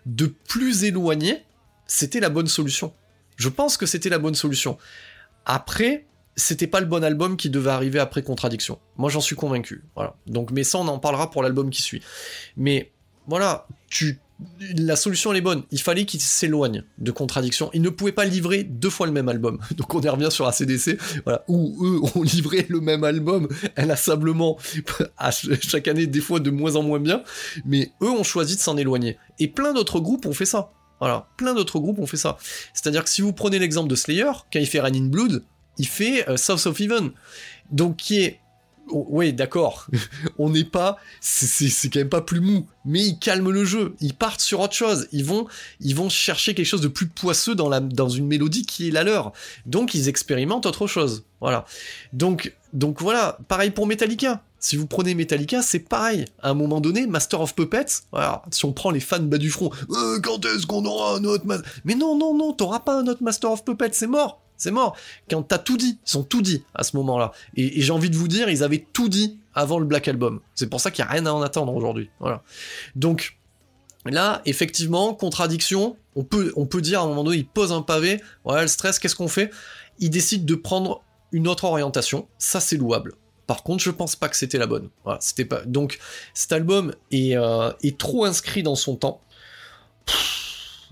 de 0.04 0.26
plus 0.26 0.84
éloigné, 0.84 1.44
c'était 1.86 2.20
la 2.20 2.28
bonne 2.28 2.46
solution. 2.46 2.92
Je 3.36 3.48
pense 3.48 3.78
que 3.78 3.86
c'était 3.86 4.10
la 4.10 4.18
bonne 4.18 4.34
solution. 4.34 4.76
Après, 5.46 6.04
c'était 6.36 6.66
pas 6.66 6.80
le 6.80 6.86
bon 6.86 7.04
album 7.04 7.36
qui 7.36 7.50
devait 7.50 7.70
arriver 7.70 7.98
après 7.98 8.22
Contradiction. 8.22 8.78
Moi, 8.96 9.10
j'en 9.10 9.20
suis 9.20 9.36
convaincu. 9.36 9.84
Voilà. 9.94 10.14
Donc, 10.26 10.50
mais 10.50 10.64
ça, 10.64 10.78
on 10.78 10.88
en 10.88 10.98
parlera 10.98 11.30
pour 11.30 11.42
l'album 11.42 11.70
qui 11.70 11.82
suit. 11.82 12.02
Mais 12.56 12.92
voilà, 13.26 13.66
tu 13.88 14.20
la 14.74 14.96
solution 14.96 15.32
elle 15.32 15.38
est 15.38 15.42
bonne. 15.42 15.62
Il 15.70 15.80
fallait 15.80 16.04
qu'il 16.04 16.20
s'éloigne 16.20 16.84
de 16.98 17.10
contradiction. 17.10 17.70
Il 17.74 17.82
ne 17.82 17.90
pouvait 17.90 18.12
pas 18.12 18.24
livrer 18.24 18.64
deux 18.64 18.90
fois 18.90 19.06
le 19.06 19.12
même 19.12 19.28
album. 19.28 19.58
Donc 19.76 19.94
on 19.94 20.00
y 20.00 20.08
revient 20.08 20.30
sur 20.30 20.46
ACDC, 20.46 20.98
voilà, 21.24 21.44
où 21.48 21.76
eux 21.84 22.00
ont 22.14 22.22
livré 22.22 22.66
le 22.68 22.80
même 22.80 23.04
album 23.04 23.48
inlassablement 23.76 24.58
à 25.18 25.30
chaque 25.30 25.88
année, 25.88 26.06
des 26.06 26.20
fois 26.20 26.40
de 26.40 26.50
moins 26.50 26.76
en 26.76 26.82
moins 26.82 27.00
bien, 27.00 27.22
mais 27.64 27.92
eux 28.02 28.10
ont 28.10 28.24
choisi 28.24 28.56
de 28.56 28.60
s'en 28.60 28.76
éloigner. 28.76 29.18
Et 29.38 29.48
plein 29.48 29.72
d'autres 29.72 30.00
groupes 30.00 30.26
ont 30.26 30.34
fait 30.34 30.46
ça. 30.46 30.72
Voilà, 31.00 31.28
plein 31.36 31.52
d'autres 31.52 31.80
groupes 31.80 31.98
ont 31.98 32.06
fait 32.06 32.16
ça. 32.16 32.38
C'est-à-dire 32.74 33.02
que 33.02 33.10
si 33.10 33.22
vous 33.22 33.32
prenez 33.32 33.58
l'exemple 33.58 33.88
de 33.88 33.96
Slayer, 33.96 34.30
quand 34.52 34.60
il 34.60 34.66
fait 34.66 34.80
Rain 34.80 34.94
in 34.94 35.06
Blood, 35.06 35.44
il 35.78 35.88
fait 35.88 36.28
euh, 36.28 36.36
South 36.36 36.66
of 36.66 36.80
Heaven. 36.80 37.12
Donc 37.70 37.96
qui 37.96 38.20
est 38.22 38.42
Oh, 38.88 39.06
oui, 39.08 39.32
d'accord, 39.32 39.86
on 40.38 40.50
n'est 40.50 40.64
pas, 40.64 40.98
c'est 41.20 41.88
quand 41.88 42.00
même 42.00 42.08
pas 42.08 42.20
plus 42.20 42.40
mou, 42.40 42.66
mais 42.84 43.00
ils 43.00 43.18
calment 43.18 43.50
le 43.50 43.64
jeu, 43.64 43.94
ils 44.00 44.12
partent 44.12 44.40
sur 44.40 44.60
autre 44.60 44.74
chose, 44.74 45.08
ils 45.12 45.24
vont, 45.24 45.46
ils 45.80 45.94
vont 45.94 46.08
chercher 46.08 46.54
quelque 46.54 46.66
chose 46.66 46.80
de 46.80 46.88
plus 46.88 47.06
poisseux 47.06 47.54
dans, 47.54 47.68
la, 47.68 47.78
dans 47.80 48.08
une 48.08 48.26
mélodie 48.26 48.66
qui 48.66 48.88
est 48.88 48.90
la 48.90 49.04
leur, 49.04 49.32
donc 49.66 49.94
ils 49.94 50.08
expérimentent 50.08 50.66
autre 50.66 50.88
chose, 50.88 51.24
voilà. 51.40 51.64
Donc, 52.12 52.54
donc 52.72 53.00
voilà, 53.00 53.38
pareil 53.48 53.70
pour 53.70 53.86
Metallica. 53.86 54.42
Si 54.58 54.76
vous 54.76 54.86
prenez 54.86 55.14
Metallica, 55.14 55.60
c'est 55.62 55.80
pareil. 55.80 56.24
À 56.40 56.50
un 56.50 56.54
moment 56.54 56.80
donné, 56.80 57.06
Master 57.06 57.40
of 57.40 57.54
Puppets, 57.54 58.02
voilà, 58.12 58.42
si 58.50 58.64
on 58.64 58.72
prend 58.72 58.90
les 58.90 59.00
fans 59.00 59.18
bas 59.20 59.38
du 59.38 59.50
front, 59.50 59.70
euh, 59.90 60.20
quand 60.20 60.44
est-ce 60.44 60.66
qu'on 60.66 60.84
aura 60.84 61.16
un 61.16 61.24
autre 61.24 61.44
Mais 61.84 61.94
non, 61.94 62.16
non, 62.16 62.34
non, 62.34 62.52
t'auras 62.52 62.80
pas 62.80 62.98
un 62.98 63.06
autre 63.06 63.22
Master 63.22 63.52
of 63.52 63.64
Puppets, 63.64 63.92
c'est 63.92 64.06
mort 64.06 64.41
c'est 64.62 64.70
mort. 64.70 64.96
Quand 65.28 65.42
t'as 65.42 65.58
tout 65.58 65.76
dit, 65.76 65.98
ils 66.06 66.18
ont 66.18 66.22
tout 66.22 66.40
dit 66.40 66.64
à 66.74 66.84
ce 66.84 66.96
moment-là. 66.96 67.32
Et, 67.56 67.80
j'ai 67.80 67.92
envie 67.92 68.10
de 68.10 68.16
vous 68.16 68.28
dire, 68.28 68.48
ils 68.48 68.62
avaient 68.62 68.86
tout 68.92 69.08
dit 69.08 69.38
avant 69.54 69.78
le 69.78 69.84
Black 69.84 70.06
Album. 70.08 70.40
C'est 70.54 70.68
pour 70.68 70.80
ça 70.80 70.90
qu'il 70.90 71.04
n'y 71.04 71.10
a 71.10 71.12
rien 71.12 71.26
à 71.26 71.32
en 71.32 71.42
attendre 71.42 71.74
aujourd'hui. 71.74 72.10
Donc, 72.94 73.36
là, 74.06 74.40
effectivement, 74.46 75.14
contradiction, 75.14 75.96
on 76.14 76.22
peut, 76.22 76.80
dire 76.80 77.00
à 77.00 77.04
un 77.04 77.08
moment 77.08 77.24
donné, 77.24 77.38
il 77.38 77.46
pose 77.46 77.72
un 77.72 77.82
pavé, 77.82 78.20
voilà, 78.44 78.62
le 78.62 78.68
stress, 78.68 78.98
qu'est-ce 78.98 79.16
qu'on 79.16 79.28
fait? 79.28 79.50
Il 79.98 80.10
décide 80.10 80.44
de 80.44 80.54
prendre 80.54 81.02
une 81.32 81.48
autre 81.48 81.64
orientation, 81.64 82.28
ça 82.38 82.60
c'est 82.60 82.76
louable. 82.76 83.14
Par 83.48 83.64
contre, 83.64 83.82
je 83.82 83.90
pense 83.90 84.14
pas 84.14 84.28
que 84.28 84.36
c'était 84.36 84.58
la 84.58 84.66
bonne. 84.66 84.90
Donc, 85.66 85.98
cet 86.34 86.52
album 86.52 86.94
est, 87.10 87.36
euh, 87.36 87.72
est 87.82 87.98
trop 87.98 88.24
inscrit 88.24 88.62
dans 88.62 88.76
son 88.76 88.94
temps. 88.94 89.20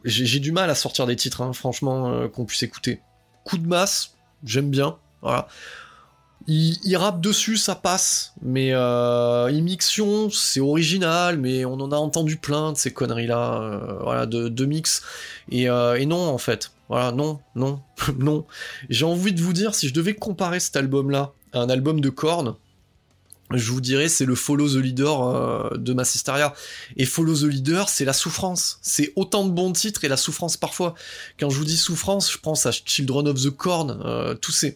J'ai 0.05 0.41
du 0.41 0.51
mal 0.51 0.71
à 0.71 0.75
sortir 0.75 1.07
des 1.07 1.17
titres, 1.17 1.43
hein, 1.43 1.53
franchement, 1.53 2.11
euh, 2.11 2.29
qu'on 2.29 2.45
puisse 2.45 2.63
écouter 2.63 3.01
coup 3.51 3.59
de 3.59 3.67
masse, 3.67 4.15
j'aime 4.45 4.71
bien. 4.71 4.97
Voilà. 5.23 5.49
Il, 6.47 6.97
rappe 6.97 7.21
dessus, 7.21 7.57
ça 7.57 7.75
passe, 7.75 8.33
mais 8.43 8.73
euh, 8.73 9.51
Immixion, 9.53 10.31
c'est 10.31 10.59
original, 10.59 11.39
mais 11.39 11.65
on 11.65 11.75
en 11.75 11.93
a 11.93 11.97
entendu 11.97 12.37
plein 12.37 12.73
de 12.73 12.77
ces 12.77 12.93
conneries-là, 12.93 13.61
euh, 13.61 13.99
voilà, 14.03 14.27
de, 14.27 14.65
mix. 14.65 15.03
Euh, 15.53 15.95
et, 15.95 16.07
non, 16.07 16.29
en 16.29 16.39
fait, 16.39 16.73
voilà, 16.89 17.13
non, 17.13 17.41
non, 17.55 17.81
non. 18.19 18.47
J'ai 18.89 19.05
envie 19.05 19.33
de 19.33 19.41
vous 19.41 19.53
dire, 19.53 19.75
si 19.75 19.89
je 19.89 19.95
devais 19.95 20.15
comparer 20.15 20.59
cet 20.59 20.77
album-là 20.77 21.33
à 21.53 21.61
un 21.61 21.69
album 21.69 22.01
de 22.01 22.09
Korn, 22.09 22.57
je 23.53 23.73
vous 23.73 23.81
dirais, 23.81 24.09
c'est 24.09 24.25
le 24.25 24.35
Follow 24.35 24.69
the 24.69 24.77
Leader 24.77 25.23
euh, 25.23 25.77
de 25.77 25.93
Massisteria. 25.93 26.55
Et 26.97 27.05
Follow 27.05 27.35
the 27.35 27.43
Leader, 27.43 27.89
c'est 27.89 28.05
la 28.05 28.13
souffrance. 28.13 28.79
C'est 28.83 29.13
autant 29.17 29.45
de 29.45 29.51
bons 29.51 29.73
titres 29.73 30.05
et 30.05 30.09
la 30.09 30.17
souffrance 30.17 30.57
parfois. 30.57 30.95
Quand 31.39 31.51
je 31.51 31.57
vous 31.57 31.65
dis 31.65 31.77
souffrance, 31.77 32.31
je 32.31 32.39
pense 32.39 32.67
à 32.67 32.71
Children 32.73 33.29
of 33.29 33.43
the 33.43 33.51
Corn, 33.51 34.01
euh, 34.05 34.35
tous 34.35 34.53
ces 34.53 34.75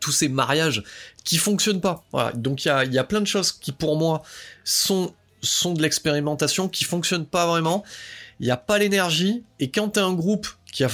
tous 0.00 0.12
ces 0.12 0.28
mariages 0.28 0.84
qui 1.24 1.38
fonctionnent 1.38 1.80
pas. 1.80 2.04
Voilà. 2.12 2.32
Donc 2.32 2.64
il 2.64 2.68
y 2.68 2.70
a, 2.70 2.84
y 2.84 2.98
a 2.98 3.04
plein 3.04 3.20
de 3.20 3.26
choses 3.26 3.52
qui 3.52 3.72
pour 3.72 3.98
moi 3.98 4.22
sont 4.64 5.12
sont 5.42 5.74
de 5.74 5.82
l'expérimentation 5.82 6.68
qui 6.68 6.84
fonctionnent 6.84 7.26
pas 7.26 7.46
vraiment. 7.46 7.82
Il 8.38 8.46
n'y 8.46 8.52
a 8.52 8.56
pas 8.56 8.78
l'énergie 8.78 9.42
et 9.58 9.70
quand 9.70 9.88
t'as 9.90 10.04
un 10.04 10.14
groupe 10.14 10.46
qui 10.72 10.84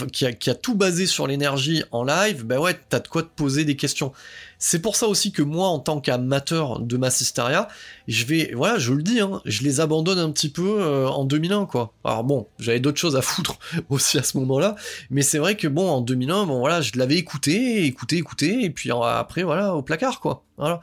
a, 0.50 0.54
tout 0.54 0.74
basé 0.74 1.06
sur 1.06 1.28
l'énergie 1.28 1.84
en 1.92 2.02
live, 2.02 2.44
ben 2.44 2.58
ouais, 2.58 2.76
t'as 2.88 2.98
de 2.98 3.06
quoi 3.06 3.22
te 3.22 3.28
poser 3.28 3.64
des 3.64 3.76
questions. 3.76 4.12
C'est 4.58 4.80
pour 4.80 4.96
ça 4.96 5.06
aussi 5.06 5.30
que 5.30 5.40
moi, 5.40 5.68
en 5.68 5.78
tant 5.78 6.00
qu'amateur 6.00 6.80
de 6.80 6.96
Massisteria, 6.96 7.68
je 8.08 8.24
vais, 8.26 8.50
voilà, 8.54 8.76
je 8.78 8.92
le 8.92 9.04
dis, 9.04 9.20
hein, 9.20 9.40
je 9.44 9.62
les 9.62 9.78
abandonne 9.78 10.18
un 10.18 10.32
petit 10.32 10.48
peu 10.48 10.80
euh, 10.80 11.06
en 11.06 11.24
2001, 11.24 11.66
quoi. 11.66 11.94
Alors 12.02 12.24
bon, 12.24 12.48
j'avais 12.58 12.80
d'autres 12.80 12.98
choses 12.98 13.14
à 13.14 13.22
foutre 13.22 13.56
aussi 13.88 14.18
à 14.18 14.24
ce 14.24 14.36
moment-là, 14.38 14.74
mais 15.10 15.22
c'est 15.22 15.38
vrai 15.38 15.56
que 15.56 15.68
bon, 15.68 15.88
en 15.88 16.00
2001, 16.00 16.46
bon 16.46 16.58
voilà, 16.58 16.80
je 16.80 16.90
l'avais 16.96 17.16
écouté, 17.16 17.84
écouté, 17.84 18.16
écouté, 18.16 18.64
et 18.64 18.70
puis 18.70 18.90
après, 18.90 19.44
voilà, 19.44 19.76
au 19.76 19.82
placard, 19.82 20.18
quoi. 20.18 20.42
Voilà. 20.56 20.80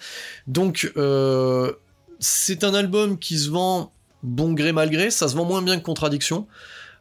Donc, 0.47 0.89
euh, 0.95 1.73
c'est 2.19 2.63
un 2.63 2.73
album 2.73 3.19
qui 3.19 3.37
se 3.37 3.49
vend 3.49 3.91
bon 4.23 4.53
gré 4.53 4.71
mal 4.71 4.89
gré, 4.89 5.11
ça 5.11 5.27
se 5.27 5.35
vend 5.35 5.43
moins 5.43 5.61
bien 5.61 5.77
que 5.77 5.83
Contradiction. 5.83 6.47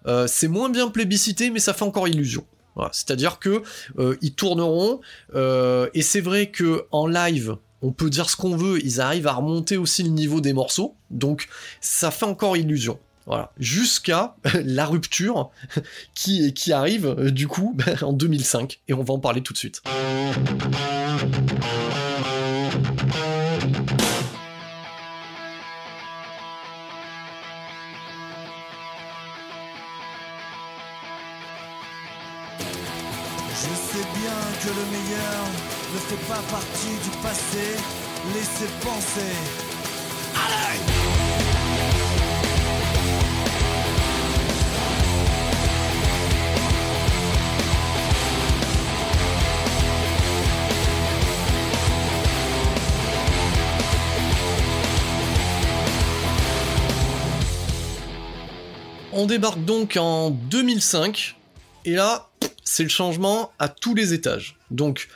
Euh, 0.07 0.27
c'est 0.27 0.49
moins 0.49 0.69
bien 0.69 0.89
plébiscité, 0.89 1.51
mais 1.51 1.61
ça 1.61 1.73
fait 1.73 1.85
encore 1.85 2.09
illusion. 2.09 2.45
C'est-à-dire 2.91 3.39
que 3.39 3.63
euh, 3.99 4.17
ils 4.21 4.35
tourneront, 4.35 5.01
euh, 5.37 5.89
et 5.95 6.03
c'est 6.03 6.21
vrai 6.21 6.51
que 6.51 6.87
en 6.91 7.07
live, 7.07 7.57
on 7.83 7.93
peut 7.93 8.11
dire 8.11 8.29
ce 8.29 8.37
qu'on 8.37 8.57
veut, 8.57 8.85
ils 8.85 9.01
arrivent 9.01 9.29
à 9.29 9.35
remonter 9.35 9.77
aussi 9.77 10.03
le 10.03 10.09
niveau 10.09 10.41
des 10.41 10.53
morceaux, 10.53 10.97
donc 11.11 11.47
ça 11.81 12.11
fait 12.11 12.27
encore 12.27 12.57
illusion. 12.57 12.99
Voilà, 13.27 13.53
jusqu'à 13.59 14.35
la 14.65 14.87
rupture 14.87 15.51
qui, 16.15 16.53
qui 16.53 16.73
arrive 16.73 17.31
du 17.31 17.47
coup 17.47 17.77
en 18.03 18.13
2005, 18.13 18.81
et 18.89 18.93
on 18.93 19.05
va 19.05 19.15
en 19.15 19.21
parler 19.21 19.41
tout 19.41 19.53
de 19.53 19.59
suite. 19.59 19.81
Le 34.77 34.85
meilleur 34.91 35.45
ne 35.95 35.99
fait 35.99 36.27
pas 36.29 36.43
partie 36.51 36.97
du 37.03 37.11
passé. 37.23 37.77
Laissez 38.35 38.71
penser. 38.81 39.35
Allez 40.35 40.81
On 59.17 59.27
débarque 59.27 59.65
donc 59.65 59.97
en 59.97 60.31
2005, 60.31 61.37
et 61.85 61.93
là, 61.93 62.31
c'est 62.75 62.83
le 62.83 62.89
changement 62.89 63.53
à 63.61 63.69
tous 63.69 63.95
les 63.95 64.15
étages. 64.15 64.57
Donc, 64.73 65.09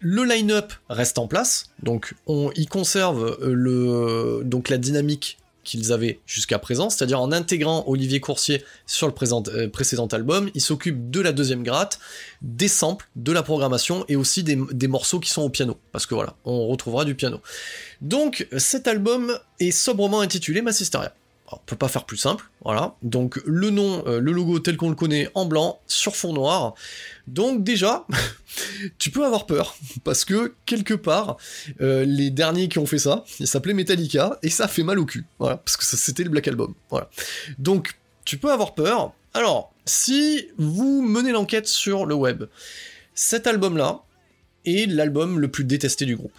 le 0.00 0.22
line-up 0.24 0.74
reste 0.90 1.18
en 1.18 1.26
place, 1.26 1.70
donc 1.82 2.14
on, 2.26 2.50
ils 2.56 2.68
conservent 2.68 3.38
euh, 3.40 3.54
le, 3.54 4.42
donc 4.44 4.68
la 4.68 4.76
dynamique 4.76 5.38
qu'ils 5.64 5.92
avaient 5.92 6.20
jusqu'à 6.26 6.58
présent, 6.58 6.90
c'est-à-dire 6.90 7.18
en 7.18 7.32
intégrant 7.32 7.84
Olivier 7.86 8.20
Coursier 8.20 8.62
sur 8.84 9.06
le 9.06 9.14
euh, 9.48 9.68
précédent 9.70 10.06
album, 10.08 10.50
il 10.54 10.60
s'occupe 10.60 11.10
de 11.10 11.20
la 11.22 11.32
deuxième 11.32 11.62
gratte, 11.62 11.98
des 12.42 12.68
samples, 12.68 13.08
de 13.16 13.32
la 13.32 13.42
programmation 13.42 14.04
et 14.08 14.16
aussi 14.16 14.42
des, 14.42 14.58
des, 14.70 14.88
morceaux 14.88 15.20
qui 15.20 15.30
sont 15.30 15.42
au 15.42 15.48
piano, 15.48 15.78
parce 15.92 16.04
que 16.04 16.14
voilà, 16.14 16.36
on 16.44 16.66
retrouvera 16.66 17.06
du 17.06 17.14
piano. 17.14 17.40
Donc 18.02 18.46
cet 18.58 18.86
album 18.88 19.38
est 19.58 19.70
sobrement 19.70 20.20
intitulé 20.20 20.60
Massisteria 20.60 21.14
on 21.52 21.58
peut 21.66 21.76
pas 21.76 21.88
faire 21.88 22.04
plus 22.04 22.16
simple, 22.16 22.48
voilà. 22.64 22.94
Donc 23.02 23.40
le 23.44 23.70
nom, 23.70 24.04
euh, 24.06 24.20
le 24.20 24.32
logo 24.32 24.58
tel 24.58 24.76
qu'on 24.76 24.88
le 24.88 24.94
connaît 24.94 25.28
en 25.34 25.46
blanc 25.46 25.80
sur 25.86 26.16
fond 26.16 26.32
noir. 26.32 26.74
Donc 27.26 27.64
déjà, 27.64 28.06
tu 28.98 29.10
peux 29.10 29.24
avoir 29.24 29.46
peur 29.46 29.76
parce 30.04 30.24
que 30.24 30.54
quelque 30.66 30.94
part, 30.94 31.36
euh, 31.80 32.04
les 32.04 32.30
derniers 32.30 32.68
qui 32.68 32.78
ont 32.78 32.86
fait 32.86 32.98
ça, 32.98 33.24
ils 33.38 33.46
s'appelaient 33.46 33.74
Metallica 33.74 34.38
et 34.42 34.50
ça 34.50 34.68
fait 34.68 34.82
mal 34.82 34.98
au 34.98 35.04
cul, 35.04 35.24
voilà, 35.38 35.56
parce 35.56 35.76
que 35.76 35.84
c'était 35.84 36.24
le 36.24 36.30
Black 36.30 36.48
Album, 36.48 36.74
voilà. 36.88 37.10
Donc 37.58 37.96
tu 38.24 38.38
peux 38.38 38.52
avoir 38.52 38.74
peur. 38.74 39.12
Alors, 39.34 39.72
si 39.86 40.48
vous 40.58 41.02
menez 41.02 41.32
l'enquête 41.32 41.66
sur 41.66 42.06
le 42.06 42.14
web, 42.14 42.44
cet 43.14 43.46
album-là 43.46 44.02
est 44.66 44.88
l'album 44.90 45.38
le 45.38 45.48
plus 45.48 45.64
détesté 45.64 46.04
du 46.04 46.16
groupe. 46.16 46.36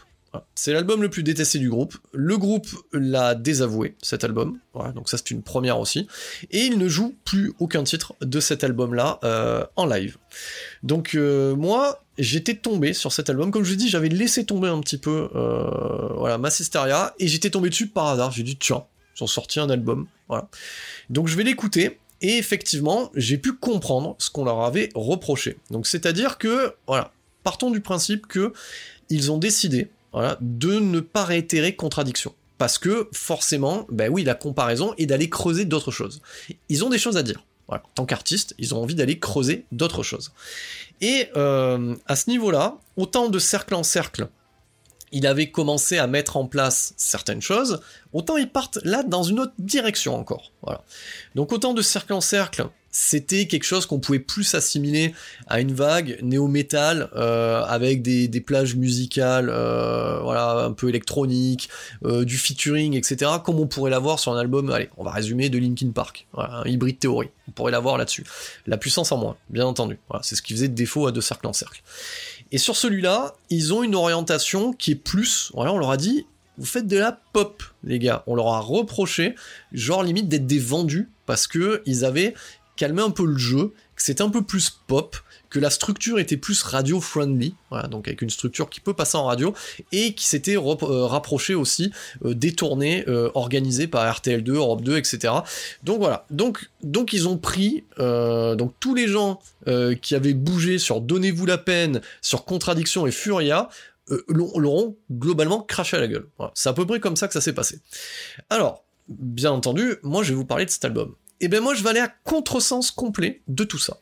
C'est 0.55 0.73
l'album 0.73 1.01
le 1.01 1.09
plus 1.09 1.23
détesté 1.23 1.59
du 1.59 1.69
groupe. 1.69 1.97
Le 2.13 2.37
groupe 2.37 2.67
l'a 2.93 3.35
désavoué, 3.35 3.95
cet 4.01 4.23
album. 4.23 4.59
Voilà, 4.73 4.91
donc 4.93 5.09
ça 5.09 5.17
c'est 5.17 5.31
une 5.31 5.43
première 5.43 5.79
aussi. 5.79 6.07
Et 6.51 6.61
il 6.61 6.77
ne 6.77 6.87
joue 6.87 7.15
plus 7.25 7.53
aucun 7.59 7.83
titre 7.83 8.15
de 8.21 8.39
cet 8.39 8.63
album-là 8.63 9.19
euh, 9.23 9.65
en 9.75 9.85
live. 9.85 10.17
Donc 10.83 11.15
euh, 11.15 11.55
moi, 11.55 12.03
j'étais 12.17 12.55
tombé 12.55 12.93
sur 12.93 13.11
cet 13.11 13.29
album. 13.29 13.51
Comme 13.51 13.63
je 13.63 13.71
vous 13.71 13.75
dis, 13.77 13.89
j'avais 13.89 14.09
laissé 14.09 14.45
tomber 14.45 14.69
un 14.69 14.79
petit 14.79 14.97
peu 14.97 15.29
euh, 15.35 16.13
voilà, 16.15 16.37
Massisteria 16.37 17.13
et 17.19 17.27
j'étais 17.27 17.49
tombé 17.49 17.69
dessus 17.69 17.87
par 17.87 18.07
hasard. 18.07 18.31
J'ai 18.31 18.43
dit 18.43 18.55
tiens, 18.55 18.85
ils 19.19 19.23
ont 19.23 19.27
sorti 19.27 19.59
un 19.59 19.69
album. 19.69 20.07
Voilà. 20.29 20.47
Donc 21.09 21.27
je 21.27 21.35
vais 21.35 21.43
l'écouter. 21.43 21.99
Et 22.23 22.37
effectivement, 22.37 23.09
j'ai 23.15 23.39
pu 23.39 23.53
comprendre 23.53 24.15
ce 24.19 24.29
qu'on 24.29 24.45
leur 24.45 24.61
avait 24.61 24.89
reproché. 24.93 25.57
Donc 25.71 25.87
c'est-à-dire 25.87 26.37
que, 26.37 26.75
voilà, 26.85 27.11
partons 27.43 27.71
du 27.71 27.81
principe 27.81 28.27
que 28.27 28.53
ils 29.09 29.31
ont 29.31 29.39
décidé 29.39 29.89
de 30.13 30.79
ne 30.79 30.99
pas 30.99 31.25
réitérer 31.25 31.75
contradiction. 31.75 32.33
Parce 32.57 32.77
que 32.77 33.09
forcément, 33.11 33.87
ben 33.89 34.11
oui, 34.11 34.23
la 34.23 34.35
comparaison 34.35 34.93
est 34.97 35.05
d'aller 35.05 35.29
creuser 35.29 35.65
d'autres 35.65 35.91
choses. 35.91 36.21
Ils 36.69 36.85
ont 36.85 36.89
des 36.89 36.99
choses 36.99 37.17
à 37.17 37.23
dire. 37.23 37.43
En 37.67 37.79
tant 37.95 38.05
qu'artistes, 38.05 38.53
ils 38.59 38.75
ont 38.75 38.83
envie 38.83 38.95
d'aller 38.95 39.17
creuser 39.17 39.65
d'autres 39.71 40.03
choses. 40.03 40.31
Et 40.99 41.29
euh, 41.37 41.95
à 42.05 42.15
ce 42.15 42.29
niveau-là, 42.29 42.77
autant 42.97 43.29
de 43.29 43.39
cercle 43.39 43.73
en 43.73 43.83
cercle, 43.83 44.27
il 45.11 45.25
avait 45.25 45.51
commencé 45.51 45.97
à 45.97 46.07
mettre 46.07 46.37
en 46.37 46.45
place 46.45 46.93
certaines 46.97 47.41
choses, 47.41 47.81
autant 48.13 48.37
ils 48.37 48.49
partent 48.49 48.79
là 48.83 49.03
dans 49.03 49.23
une 49.23 49.39
autre 49.39 49.53
direction 49.59 50.15
encore. 50.15 50.51
Donc 51.35 51.51
autant 51.51 51.73
de 51.73 51.81
cercle 51.81 52.13
en 52.13 52.21
cercle, 52.21 52.67
c'était 52.91 53.47
quelque 53.47 53.63
chose 53.63 53.85
qu'on 53.85 53.99
pouvait 53.99 54.19
plus 54.19 54.53
assimiler 54.53 55.13
à 55.47 55.61
une 55.61 55.73
vague 55.73 56.19
néo-metal 56.21 57.09
euh, 57.15 57.63
avec 57.63 58.01
des, 58.01 58.41
plages 58.41 58.75
musicales, 58.75 59.49
euh, 59.49 60.19
voilà, 60.21 60.65
un 60.65 60.73
peu 60.73 60.89
électroniques, 60.89 61.69
euh, 62.03 62.25
du 62.25 62.37
featuring, 62.37 62.95
etc. 62.95 63.31
Comme 63.43 63.59
on 63.59 63.67
pourrait 63.67 63.91
l'avoir 63.91 64.19
sur 64.19 64.33
un 64.33 64.37
album, 64.37 64.69
allez, 64.71 64.89
on 64.97 65.03
va 65.03 65.11
résumer 65.11 65.49
de 65.49 65.57
Linkin 65.57 65.91
Park, 65.91 66.27
un 66.37 66.63
hybride 66.65 66.99
théorie. 66.99 67.29
On 67.47 67.51
pourrait 67.51 67.71
l'avoir 67.71 67.97
là-dessus. 67.97 68.25
La 68.67 68.77
puissance 68.77 69.11
en 69.11 69.17
moins, 69.17 69.37
bien 69.49 69.65
entendu. 69.65 69.99
C'est 70.21 70.35
ce 70.35 70.41
qui 70.41 70.53
faisait 70.53 70.67
défaut 70.67 71.07
à 71.07 71.11
deux 71.11 71.21
cercles 71.21 71.47
en 71.47 71.53
cercle. 71.53 71.81
Et 72.51 72.57
sur 72.57 72.75
celui-là, 72.75 73.33
ils 73.49 73.73
ont 73.73 73.83
une 73.83 73.95
orientation 73.95 74.73
qui 74.73 74.91
est 74.91 74.95
plus, 74.95 75.51
voilà, 75.53 75.71
on 75.71 75.77
leur 75.77 75.91
a 75.91 75.97
dit, 75.97 76.25
vous 76.57 76.65
faites 76.65 76.87
de 76.87 76.97
la 76.97 77.17
pop, 77.33 77.63
les 77.83 77.97
gars. 77.97 78.23
On 78.27 78.35
leur 78.35 78.49
a 78.49 78.59
reproché, 78.59 79.35
genre 79.71 80.03
limite 80.03 80.27
d'être 80.27 80.45
des 80.45 80.59
vendus, 80.59 81.09
parce 81.25 81.47
que 81.47 81.81
ils 81.85 82.03
avaient 82.03 82.33
calmé 82.81 83.03
un 83.03 83.11
peu 83.11 83.27
le 83.27 83.37
jeu, 83.37 83.73
que 83.95 84.01
c'était 84.01 84.23
un 84.23 84.31
peu 84.31 84.41
plus 84.41 84.71
pop, 84.87 85.15
que 85.51 85.59
la 85.59 85.69
structure 85.69 86.17
était 86.17 86.35
plus 86.35 86.63
radio-friendly, 86.63 87.53
voilà, 87.69 87.87
donc 87.87 88.07
avec 88.07 88.23
une 88.23 88.31
structure 88.31 88.71
qui 88.71 88.79
peut 88.79 88.95
passer 88.95 89.17
en 89.17 89.25
radio, 89.25 89.53
et 89.91 90.15
qui 90.15 90.25
s'était 90.25 90.57
euh, 90.57 91.05
rapproché 91.05 91.53
aussi 91.53 91.91
euh, 92.25 92.33
des 92.33 92.53
tournées 92.53 93.03
euh, 93.07 93.29
organisées 93.35 93.85
par 93.85 94.11
RTL2, 94.11 94.49
Europe 94.53 94.81
2, 94.81 94.97
etc. 94.97 95.31
Donc 95.83 95.99
voilà, 95.99 96.25
donc, 96.31 96.71
donc 96.81 97.13
ils 97.13 97.27
ont 97.27 97.37
pris 97.37 97.83
donc 97.99 98.73
tous 98.79 98.95
les 98.95 99.07
gens 99.07 99.39
qui 100.01 100.15
avaient 100.15 100.33
bougé 100.33 100.79
sur 100.79 101.01
Donnez-vous 101.01 101.45
la 101.45 101.59
peine, 101.59 102.01
sur 102.23 102.45
Contradiction 102.45 103.05
et 103.05 103.11
Furia, 103.11 103.69
l'auront 104.27 104.95
globalement 105.11 105.61
craché 105.61 105.97
à 105.97 105.99
la 105.99 106.07
gueule. 106.07 106.27
C'est 106.55 106.69
à 106.69 106.73
peu 106.73 106.87
près 106.87 106.99
comme 106.99 107.15
ça 107.15 107.27
que 107.27 107.33
ça 107.33 107.41
s'est 107.41 107.53
passé. 107.53 107.79
Alors, 108.49 108.83
bien 109.07 109.51
entendu, 109.51 109.97
moi 110.01 110.23
je 110.23 110.29
vais 110.29 110.35
vous 110.35 110.45
parler 110.45 110.65
de 110.65 110.71
cet 110.71 110.83
album 110.85 111.13
et 111.41 111.45
eh 111.45 111.47
ben 111.47 111.59
moi 111.59 111.73
je 111.73 111.81
vais 111.81 111.89
aller 111.89 111.99
à 111.99 112.13
contresens 112.23 112.91
complet 112.91 113.41
de 113.47 113.63
tout 113.63 113.79
ça. 113.79 113.97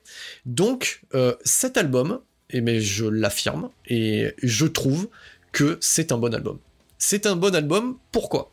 Donc 0.45 1.03
euh, 1.15 1.33
cet 1.45 1.77
album, 1.77 2.19
et 2.49 2.57
eh 2.57 2.61
ben 2.61 2.81
je 2.81 3.05
l'affirme 3.05 3.69
et 3.87 4.33
je 4.43 4.65
trouve 4.65 5.07
que 5.53 5.77
c'est 5.79 6.11
un 6.11 6.17
bon 6.17 6.33
album. 6.35 6.59
C'est 6.97 7.25
un 7.25 7.37
bon 7.37 7.55
album, 7.55 7.97
pourquoi? 8.11 8.51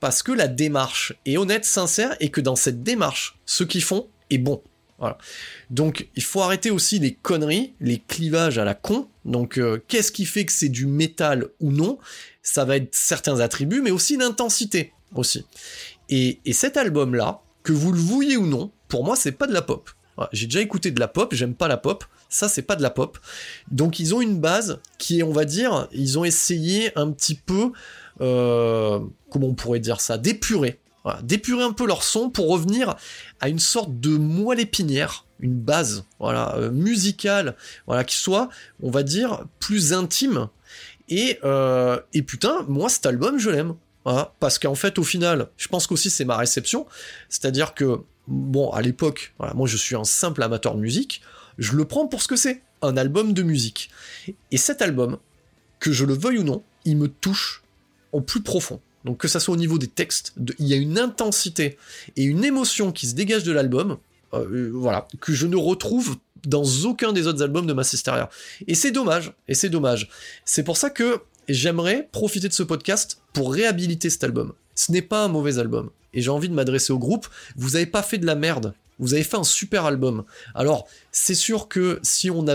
Parce 0.00 0.22
que 0.22 0.32
la 0.32 0.48
démarche 0.48 1.12
est 1.26 1.36
honnête, 1.36 1.66
sincère, 1.66 2.16
et 2.18 2.30
que 2.30 2.40
dans 2.40 2.56
cette 2.56 2.82
démarche, 2.82 3.38
ce 3.44 3.62
qu'ils 3.62 3.82
font 3.82 4.08
est 4.30 4.38
bon. 4.38 4.62
Voilà. 4.98 5.18
Donc 5.68 6.08
il 6.16 6.22
faut 6.22 6.40
arrêter 6.40 6.70
aussi 6.70 6.98
les 6.98 7.12
conneries, 7.12 7.74
les 7.82 7.98
clivages 7.98 8.56
à 8.56 8.64
la 8.64 8.74
con. 8.74 9.06
Donc 9.26 9.58
euh, 9.58 9.82
qu'est-ce 9.86 10.12
qui 10.12 10.24
fait 10.24 10.46
que 10.46 10.52
c'est 10.52 10.70
du 10.70 10.86
métal 10.86 11.48
ou 11.60 11.72
non? 11.72 11.98
Ça 12.42 12.64
va 12.64 12.78
être 12.78 12.94
certains 12.94 13.40
attributs, 13.40 13.82
mais 13.82 13.90
aussi 13.90 14.16
l'intensité 14.16 14.94
aussi. 15.14 15.44
Et 16.08 16.38
cet 16.52 16.78
album-là, 16.78 17.43
que 17.64 17.72
vous 17.72 17.90
le 17.90 17.98
vouliez 17.98 18.36
ou 18.36 18.46
non, 18.46 18.70
pour 18.86 19.04
moi, 19.04 19.16
c'est 19.16 19.32
pas 19.32 19.48
de 19.48 19.52
la 19.52 19.62
pop. 19.62 19.90
J'ai 20.32 20.46
déjà 20.46 20.60
écouté 20.60 20.92
de 20.92 21.00
la 21.00 21.08
pop, 21.08 21.34
j'aime 21.34 21.54
pas 21.54 21.66
la 21.66 21.76
pop, 21.76 22.04
ça 22.28 22.48
c'est 22.48 22.62
pas 22.62 22.76
de 22.76 22.82
la 22.82 22.90
pop. 22.90 23.18
Donc 23.72 23.98
ils 23.98 24.14
ont 24.14 24.20
une 24.20 24.38
base 24.38 24.78
qui 24.98 25.18
est, 25.18 25.22
on 25.24 25.32
va 25.32 25.44
dire, 25.44 25.88
ils 25.92 26.18
ont 26.18 26.24
essayé 26.24 26.96
un 26.96 27.10
petit 27.10 27.34
peu, 27.34 27.72
euh, 28.20 29.00
comment 29.30 29.48
on 29.48 29.54
pourrait 29.54 29.80
dire 29.80 30.00
ça, 30.00 30.16
d'épurer. 30.16 30.78
d'épurer 31.22 31.64
un 31.64 31.72
peu 31.72 31.84
leur 31.86 32.04
son 32.04 32.30
pour 32.30 32.48
revenir 32.48 32.94
à 33.40 33.48
une 33.48 33.58
sorte 33.58 33.98
de 33.98 34.16
moelle 34.16 34.60
épinière, 34.60 35.26
une 35.40 35.58
base, 35.58 36.04
voilà, 36.20 36.54
euh, 36.56 36.70
musicale, 36.70 37.56
voilà, 37.88 38.04
qui 38.04 38.16
soit, 38.16 38.48
on 38.82 38.90
va 38.90 39.02
dire, 39.02 39.44
plus 39.58 39.92
intime. 39.92 40.48
Et, 41.08 41.38
euh, 41.42 41.98
et 42.12 42.22
putain, 42.22 42.64
moi 42.68 42.88
cet 42.88 43.04
album, 43.06 43.38
je 43.38 43.50
l'aime. 43.50 43.74
Hein, 44.06 44.28
parce 44.40 44.58
qu'en 44.58 44.74
fait, 44.74 44.98
au 44.98 45.04
final, 45.04 45.48
je 45.56 45.68
pense 45.68 45.86
qu'aussi 45.86 46.10
c'est 46.10 46.24
ma 46.24 46.36
réception. 46.36 46.86
C'est-à-dire 47.28 47.74
que, 47.74 48.00
bon, 48.28 48.70
à 48.70 48.82
l'époque, 48.82 49.34
moi 49.54 49.66
je 49.66 49.76
suis 49.76 49.96
un 49.96 50.04
simple 50.04 50.42
amateur 50.42 50.74
de 50.74 50.80
musique, 50.80 51.22
je 51.58 51.72
le 51.72 51.84
prends 51.84 52.06
pour 52.06 52.22
ce 52.22 52.28
que 52.28 52.36
c'est, 52.36 52.62
un 52.82 52.96
album 52.96 53.32
de 53.32 53.42
musique. 53.42 53.90
Et 54.50 54.56
cet 54.56 54.82
album, 54.82 55.18
que 55.80 55.92
je 55.92 56.04
le 56.04 56.14
veuille 56.14 56.38
ou 56.38 56.44
non, 56.44 56.62
il 56.84 56.96
me 56.96 57.08
touche 57.08 57.62
au 58.12 58.20
plus 58.20 58.42
profond. 58.42 58.80
Donc 59.04 59.18
que 59.18 59.28
ça 59.28 59.40
soit 59.40 59.54
au 59.54 59.58
niveau 59.58 59.78
des 59.78 59.86
textes, 59.86 60.34
il 60.58 60.66
y 60.66 60.72
a 60.72 60.76
une 60.76 60.98
intensité 60.98 61.76
et 62.16 62.22
une 62.24 62.44
émotion 62.44 62.90
qui 62.90 63.06
se 63.06 63.14
dégage 63.14 63.44
de 63.44 63.52
l'album, 63.52 63.98
euh, 64.32 64.70
voilà, 64.72 65.06
que 65.20 65.32
je 65.32 65.46
ne 65.46 65.56
retrouve 65.56 66.16
dans 66.46 66.64
aucun 66.84 67.12
des 67.12 67.26
autres 67.26 67.42
albums 67.42 67.66
de 67.66 67.72
Massisteria. 67.72 68.28
Et 68.66 68.74
c'est 68.74 68.90
dommage, 68.90 69.32
et 69.48 69.54
c'est 69.54 69.68
dommage. 69.68 70.08
C'est 70.44 70.62
pour 70.62 70.76
ça 70.76 70.90
que 70.90 71.20
j'aimerais 71.48 72.08
profiter 72.12 72.48
de 72.48 72.52
ce 72.52 72.62
podcast 72.62 73.20
pour 73.32 73.52
réhabiliter 73.52 74.10
cet 74.10 74.24
album. 74.24 74.52
Ce 74.74 74.92
n'est 74.92 75.02
pas 75.02 75.24
un 75.24 75.28
mauvais 75.28 75.58
album. 75.58 75.90
Et 76.12 76.22
j'ai 76.22 76.30
envie 76.30 76.48
de 76.48 76.54
m'adresser 76.54 76.92
au 76.92 76.98
groupe. 76.98 77.26
Vous 77.56 77.70
n'avez 77.70 77.86
pas 77.86 78.02
fait 78.02 78.18
de 78.18 78.26
la 78.26 78.34
merde. 78.34 78.74
Vous 78.98 79.14
avez 79.14 79.24
fait 79.24 79.36
un 79.36 79.44
super 79.44 79.84
album. 79.86 80.24
Alors, 80.54 80.86
c'est 81.10 81.34
sûr 81.34 81.68
que 81.68 81.98
si 82.02 82.30
on, 82.30 82.46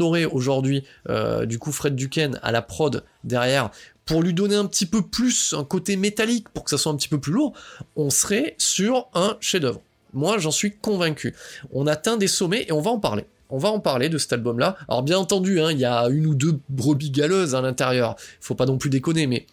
aurait 0.00 0.24
aujourd'hui, 0.24 0.84
euh, 1.08 1.46
du 1.46 1.58
coup, 1.58 1.72
Fred 1.72 1.96
Duquesne 1.96 2.38
à 2.42 2.52
la 2.52 2.62
prod 2.62 3.04
derrière, 3.24 3.70
pour 4.04 4.22
lui 4.22 4.32
donner 4.32 4.54
un 4.54 4.66
petit 4.66 4.86
peu 4.86 5.02
plus 5.02 5.52
un 5.52 5.64
côté 5.64 5.96
métallique, 5.96 6.48
pour 6.50 6.64
que 6.64 6.70
ça 6.70 6.78
soit 6.78 6.92
un 6.92 6.96
petit 6.96 7.08
peu 7.08 7.18
plus 7.18 7.32
lourd, 7.32 7.54
on 7.96 8.10
serait 8.10 8.54
sur 8.58 9.08
un 9.14 9.36
chef-d'œuvre. 9.40 9.82
Moi, 10.12 10.38
j'en 10.38 10.50
suis 10.50 10.76
convaincu. 10.76 11.34
On 11.72 11.86
atteint 11.86 12.16
des 12.16 12.28
sommets 12.28 12.66
et 12.68 12.72
on 12.72 12.80
va 12.80 12.90
en 12.90 12.98
parler 12.98 13.24
on 13.50 13.58
va 13.58 13.70
en 13.70 13.80
parler 13.80 14.08
de 14.08 14.18
cet 14.18 14.32
album-là. 14.32 14.76
Alors 14.88 15.02
bien 15.02 15.18
entendu, 15.18 15.60
hein, 15.60 15.70
il 15.72 15.78
y 15.78 15.84
a 15.84 16.08
une 16.08 16.26
ou 16.26 16.34
deux 16.34 16.60
brebis 16.68 17.10
galeuses 17.10 17.54
à 17.54 17.60
l'intérieur, 17.60 18.16
faut 18.40 18.54
pas 18.54 18.66
non 18.66 18.78
plus 18.78 18.90
déconner, 18.90 19.26
mais 19.26 19.46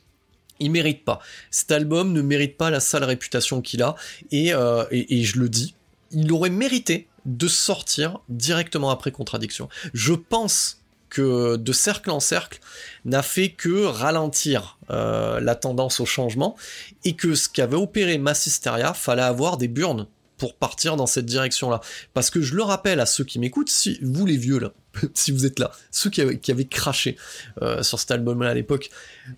il 0.59 0.71
mérite 0.71 1.05
pas. 1.05 1.19
Cet 1.51 1.71
album 1.71 2.13
ne 2.13 2.21
mérite 2.21 2.57
pas 2.57 2.69
la 2.69 2.79
sale 2.79 3.03
réputation 3.03 3.61
qu'il 3.61 3.83
a, 3.83 3.95
et, 4.31 4.53
euh, 4.53 4.85
et, 4.91 5.23
je 5.23 5.39
le 5.39 5.49
dis, 5.49 5.75
il 6.11 6.31
aurait 6.31 6.49
mérité 6.49 7.07
de 7.25 7.47
sortir 7.47 8.19
directement 8.29 8.89
après 8.89 9.11
Contradiction. 9.11 9.69
Je 9.93 10.13
pense 10.13 10.81
que 11.09 11.55
de 11.55 11.71
cercle 11.71 12.09
en 12.11 12.19
cercle 12.19 12.59
n'a 13.05 13.21
fait 13.21 13.49
que 13.49 13.85
ralentir 13.85 14.77
euh, 14.89 15.39
la 15.39 15.55
tendance 15.55 15.99
au 15.99 16.05
changement 16.05 16.55
et 17.05 17.15
que 17.15 17.35
ce 17.35 17.47
qu'avait 17.47 17.77
opéré 17.77 18.17
Massisteria 18.17 18.93
fallait 18.93 19.21
avoir 19.21 19.57
des 19.57 19.67
burnes 19.67 20.07
pour 20.37 20.55
partir 20.55 20.95
dans 20.95 21.07
cette 21.07 21.25
direction-là. 21.25 21.81
Parce 22.13 22.29
que 22.29 22.41
je 22.41 22.55
le 22.55 22.63
rappelle 22.63 22.99
à 22.99 23.05
ceux 23.05 23.23
qui 23.23 23.39
m'écoutent, 23.39 23.69
si 23.69 23.99
vous 24.01 24.25
les 24.25 24.37
vieux 24.37 24.59
là, 24.59 24.73
si 25.13 25.31
vous 25.31 25.45
êtes 25.45 25.59
là, 25.59 25.71
ceux 25.91 26.09
qui 26.09 26.21
avaient, 26.21 26.65
craché 26.65 27.17
euh, 27.61 27.83
sur 27.83 27.99
cet 27.99 28.11
album-là 28.11 28.51
à 28.51 28.53
l'époque, 28.53 28.89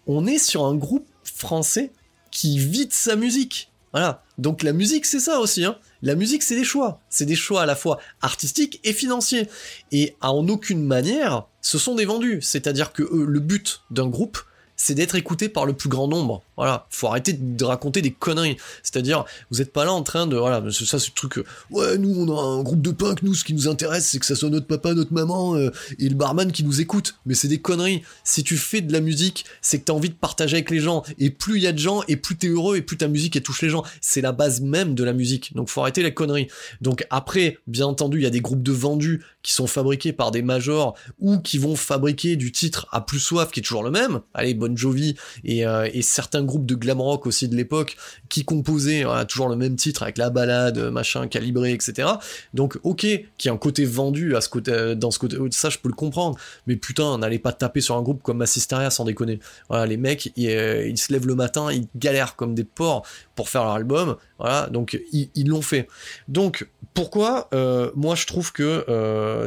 on 0.08 0.28
est 0.28 0.38
sur 0.38 0.66
un 0.66 0.76
groupe 0.76 1.08
français 1.24 1.92
qui 2.32 2.60
vide 2.60 2.94
sa 2.94 3.16
musique. 3.16 3.72
Voilà. 3.92 4.24
Donc 4.38 4.62
la 4.64 4.74
musique, 4.74 5.06
c'est 5.06 5.20
ça 5.20 5.40
aussi. 5.40 5.66
Hein. 5.66 5.78
La 6.02 6.16
musique, 6.16 6.44
c'est 6.44 6.56
des 6.56 6.64
choix. 6.64 7.02
C'est 7.10 7.26
des 7.26 7.36
choix 7.36 7.64
à 7.64 7.66
la 7.66 7.76
fois 7.76 8.00
artistiques 8.22 8.80
et 8.84 8.94
financiers. 8.94 9.50
Et 9.92 10.16
en 10.22 10.48
aucune 10.48 10.84
manière, 10.84 11.48
ce 11.62 11.78
sont 11.78 11.96
des 11.96 12.06
vendus. 12.06 12.40
C'est-à-dire 12.42 12.94
que 12.94 13.04
le 13.04 13.40
but 13.40 13.82
d'un 13.90 14.08
groupe, 14.08 14.40
c'est 14.76 14.96
d'être 14.96 15.16
écouté 15.16 15.50
par 15.50 15.66
le 15.66 15.74
plus 15.74 15.90
grand 15.90 16.08
nombre. 16.08 16.44
Voilà, 16.60 16.88
faut 16.90 17.08
arrêter 17.08 17.32
de 17.32 17.64
raconter 17.64 18.02
des 18.02 18.12
conneries. 18.12 18.58
C'est-à-dire, 18.84 19.24
vous 19.50 19.62
êtes 19.62 19.72
pas 19.72 19.86
là 19.86 19.94
en 19.94 20.04
train 20.04 20.28
de, 20.28 20.36
voilà, 20.36 20.62
ça 20.72 21.00
c'est 21.00 21.08
le 21.08 21.16
truc, 21.16 21.40
ouais, 21.72 21.98
nous 21.98 22.14
on 22.22 22.38
a 22.38 22.42
un 22.42 22.62
groupe 22.64 22.82
de 22.82 22.92
punk, 22.92 23.24
nous 23.24 23.34
ce 23.34 23.46
qui 23.46 23.54
nous 23.54 23.70
intéresse 23.70 24.10
c'est 24.10 24.20
que 24.20 24.26
ça 24.26 24.36
soit 24.36 24.50
notre 24.50 24.68
papa, 24.68 24.94
notre 24.94 25.14
maman 25.14 25.56
euh, 25.56 25.72
et 25.98 26.10
le 26.10 26.16
barman 26.16 26.52
qui 26.52 26.64
nous 26.66 26.82
écoute. 26.82 27.16
Mais 27.26 27.34
c'est 27.34 27.48
des 27.48 27.60
conneries. 27.60 28.02
Si 28.26 28.44
tu 28.44 28.58
fais 28.58 28.82
de 28.82 28.92
la 28.92 29.00
musique, 29.00 29.46
c'est 29.62 29.80
que 29.80 29.86
t'as 29.86 29.94
envie 29.94 30.10
de 30.10 30.16
partager 30.16 30.58
avec 30.58 30.70
les 30.70 30.80
gens. 30.80 31.04
Et 31.18 31.30
plus 31.30 31.58
il 31.58 31.64
y 31.64 31.68
a 31.68 31.72
de 31.72 31.80
gens, 31.80 32.02
et 32.08 32.16
plus 32.16 32.36
t'es 32.36 32.48
heureux, 32.48 32.76
et 32.76 32.82
plus 32.82 32.98
ta 32.98 33.08
musique 33.08 33.42
touche 33.42 33.62
les 33.62 33.70
gens. 33.70 33.84
C'est 34.02 34.22
la 34.22 34.32
base 34.32 34.62
même 34.62 34.96
de 34.96 35.04
la 35.04 35.14
musique. 35.14 35.56
Donc 35.56 35.70
faut 35.70 35.82
arrêter 35.82 36.04
les 36.04 36.14
conneries. 36.14 36.48
Donc 36.82 37.06
après, 37.10 37.60
bien 37.68 37.86
entendu, 37.86 38.18
il 38.20 38.24
y 38.24 38.28
a 38.28 38.32
des 38.32 38.42
groupes 38.42 38.64
de 38.64 38.72
vendus 38.72 39.24
qui 39.44 39.54
sont 39.54 39.68
fabriqués 39.68 40.12
par 40.12 40.32
des 40.32 40.42
majors 40.42 40.96
ou 41.20 41.40
qui 41.40 41.58
vont 41.58 41.76
fabriquer 41.76 42.36
du 42.36 42.52
titre 42.52 42.88
à 42.92 43.02
plus 43.02 43.20
soif 43.20 43.52
qui 43.52 43.62
est 43.62 43.64
toujours 43.64 43.84
le 43.84 43.92
même. 43.92 44.22
Allez, 44.34 44.54
Bon 44.54 44.76
Jovi 44.76 45.16
et, 45.44 45.66
euh, 45.66 45.88
et 45.94 46.02
certains 46.02 46.44
groupes 46.50 46.66
de 46.66 46.76
glam 46.76 47.00
rock 47.00 47.26
aussi 47.26 47.48
de 47.48 47.56
l'époque 47.56 47.96
qui 48.28 48.44
composaient 48.44 49.06
toujours 49.28 49.48
le 49.48 49.56
même 49.56 49.76
titre 49.76 50.04
avec 50.04 50.18
la 50.18 50.30
balade, 50.30 50.78
machin, 50.92 51.28
calibré, 51.28 51.72
etc. 51.72 52.10
Donc 52.54 52.78
ok, 52.84 53.06
qui 53.38 53.50
a 53.50 53.54
un 53.54 53.58
côté 53.58 53.86
vendu 53.86 54.36
à 54.36 54.42
ce 54.42 54.50
côté, 54.50 54.72
euh, 54.72 54.96
dans 54.96 55.12
ce 55.12 55.20
côté, 55.20 55.38
ça 55.52 55.70
je 55.70 55.78
peux 55.78 55.90
le 55.90 55.96
comprendre. 55.96 56.38
Mais 56.68 56.76
putain, 56.76 57.18
n'allez 57.18 57.40
pas 57.40 57.54
taper 57.54 57.82
sur 57.82 57.96
un 57.96 58.02
groupe 58.02 58.22
comme 58.24 58.38
Massisteria 58.38 58.90
sans 58.90 59.06
déconner. 59.06 59.40
Voilà, 59.70 59.86
les 59.86 59.98
mecs, 59.98 60.32
ils, 60.36 60.50
euh, 60.50 60.96
se 60.96 61.14
lèvent 61.14 61.28
le 61.28 61.36
matin, 61.36 61.72
ils 61.72 61.88
galèrent 61.96 62.36
comme 62.36 62.56
des 62.56 62.64
porcs 62.64 63.06
pour 63.36 63.50
faire 63.50 63.64
leur 63.64 63.74
album. 63.74 64.18
Voilà, 64.38 64.68
donc 64.68 65.00
ils 65.12 65.48
l'ont 65.48 65.62
fait. 65.62 65.88
Donc 66.28 66.68
pourquoi 66.94 67.50
euh, 67.54 67.92
moi 67.96 68.16
je 68.16 68.26
trouve 68.26 68.52
que 68.52 68.86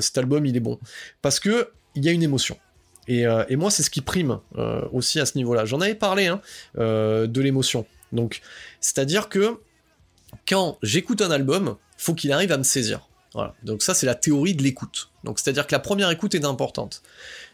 cet 0.00 0.18
album 0.18 0.46
il 0.46 0.56
est 0.56 0.60
bon? 0.60 0.78
Parce 1.20 1.40
que 1.40 1.70
il 1.94 2.04
y 2.04 2.08
a 2.08 2.12
une 2.12 2.22
émotion. 2.22 2.56
Et, 3.08 3.26
euh, 3.26 3.44
et 3.48 3.56
moi 3.56 3.70
c'est 3.70 3.82
ce 3.82 3.90
qui 3.90 4.00
prime 4.00 4.40
aussi 4.92 5.20
à 5.20 5.26
ce 5.26 5.36
niveau-là. 5.36 5.64
J'en 5.64 5.80
avais 5.80 5.94
parlé 5.94 6.26
hein, 6.26 6.40
de 6.76 7.40
l'émotion. 7.40 7.86
Donc 8.12 8.40
c'est-à-dire 8.80 9.28
que 9.28 9.58
quand 10.46 10.78
j'écoute 10.82 11.20
un 11.20 11.30
album, 11.30 11.76
faut 11.96 12.14
qu'il 12.14 12.32
arrive 12.32 12.52
à 12.52 12.58
me 12.58 12.62
saisir. 12.62 13.08
Voilà. 13.34 13.54
Donc 13.62 13.82
ça 13.82 13.94
c'est 13.94 14.06
la 14.06 14.14
théorie 14.14 14.54
de 14.54 14.62
l'écoute. 14.62 15.10
Donc 15.24 15.38
c'est-à-dire 15.38 15.66
que 15.66 15.72
la 15.72 15.78
première 15.78 16.10
écoute 16.10 16.34
est 16.34 16.44
importante. 16.44 17.02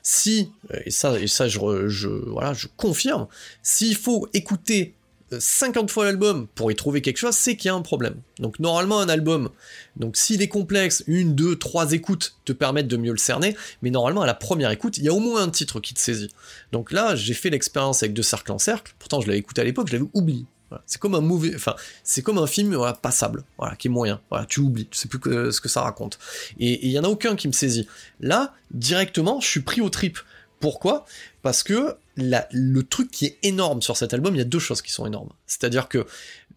Si 0.03 0.51
et 0.85 0.91
ça 0.91 1.19
et 1.19 1.29
ça 1.29 1.49
je, 1.49 1.89
je 1.89 2.09
voilà 2.09 2.53
je 2.53 2.67
confirme, 2.77 3.27
s'il 3.63 3.97
faut 3.97 4.29
écouter 4.35 4.95
50 5.37 5.91
fois 5.91 6.05
l'album 6.05 6.47
pour 6.55 6.71
y 6.71 6.77
trouver 6.77 7.03
quelque 7.03 7.19
chose, 7.19 7.35
c'est 7.35 7.57
qu'il 7.57 7.69
y 7.69 7.71
a 7.71 7.75
un 7.75 7.83
problème. 7.83 8.17
Donc 8.39 8.59
normalement 8.59 9.01
un 9.01 9.09
album, 9.09 9.51
donc 9.97 10.17
s'il 10.17 10.43
est 10.43 10.49
complexe, 10.49 11.05
une, 11.07 11.35
deux, 11.35 11.57
trois 11.57 11.93
écoutes 11.93 12.37
te 12.45 12.53
permettent 12.53 12.89
de 12.89 12.97
mieux 12.97 13.13
le 13.13 13.19
cerner, 13.19 13.57
mais 13.83 13.91
normalement 13.91 14.23
à 14.23 14.27
la 14.27 14.35
première 14.35 14.71
écoute, 14.71 14.99
il 14.99 15.05
y 15.05 15.09
a 15.09 15.13
au 15.13 15.21
moins 15.21 15.43
un 15.43 15.51
titre 15.51 15.81
qui 15.81 15.95
te 15.95 16.01
saisit. 16.01 16.31
Donc 16.73 16.93
là, 16.93 17.15
j'ai 17.15 17.35
fait 17.35 17.51
l'expérience 17.51 18.03
avec 18.03 18.15
De 18.15 18.23
Cercle 18.23 18.53
en 18.53 18.59
Cercle, 18.59 18.95
pourtant 18.99 19.21
je 19.21 19.27
l'avais 19.27 19.39
écouté 19.39 19.61
à 19.61 19.65
l'époque, 19.65 19.89
je 19.89 19.95
l'avais 19.95 20.09
oublié. 20.15 20.47
C'est 20.87 21.01
comme 21.01 21.15
un 21.15 21.21
mauvais, 21.21 21.55
enfin, 21.55 21.75
c'est 22.03 22.23
comme 22.23 22.39
un 22.39 22.47
film 22.47 22.79
passable, 23.01 23.45
voilà, 23.57 23.75
qui 23.77 23.89
est 23.89 23.91
moyen. 23.91 24.21
Voilà, 24.31 24.45
tu 24.47 24.61
oublies, 24.61 24.87
tu 24.87 24.99
sais 24.99 25.09
plus 25.09 25.19
ce 25.53 25.61
que 25.61 25.69
ça 25.69 25.83
raconte. 25.83 26.19
Et 26.59 26.87
il 26.87 26.93
y 26.93 26.99
en 26.99 27.05
a 27.05 27.09
aucun 27.09 27.37
qui 27.37 27.49
me 27.49 27.53
saisit. 27.53 27.89
Là, 28.21 28.55
directement, 28.71 29.41
je 29.41 29.47
suis 29.47 29.61
pris 29.61 29.81
au 29.81 29.89
trip. 29.89 30.19
Pourquoi? 30.61 31.05
Parce 31.43 31.63
que 31.63 31.97
le 32.17 32.83
truc 32.83 33.11
qui 33.11 33.27
est 33.27 33.39
énorme 33.43 33.83
sur 33.83 33.97
cet 33.97 34.13
album, 34.13 34.35
il 34.35 34.39
y 34.39 34.43
a 34.43 34.45
deux 34.45 34.59
choses 34.59 34.83
qui 34.83 34.93
sont 34.93 35.07
énormes. 35.07 35.31
C'est-à-dire 35.47 35.89
que 35.89 36.07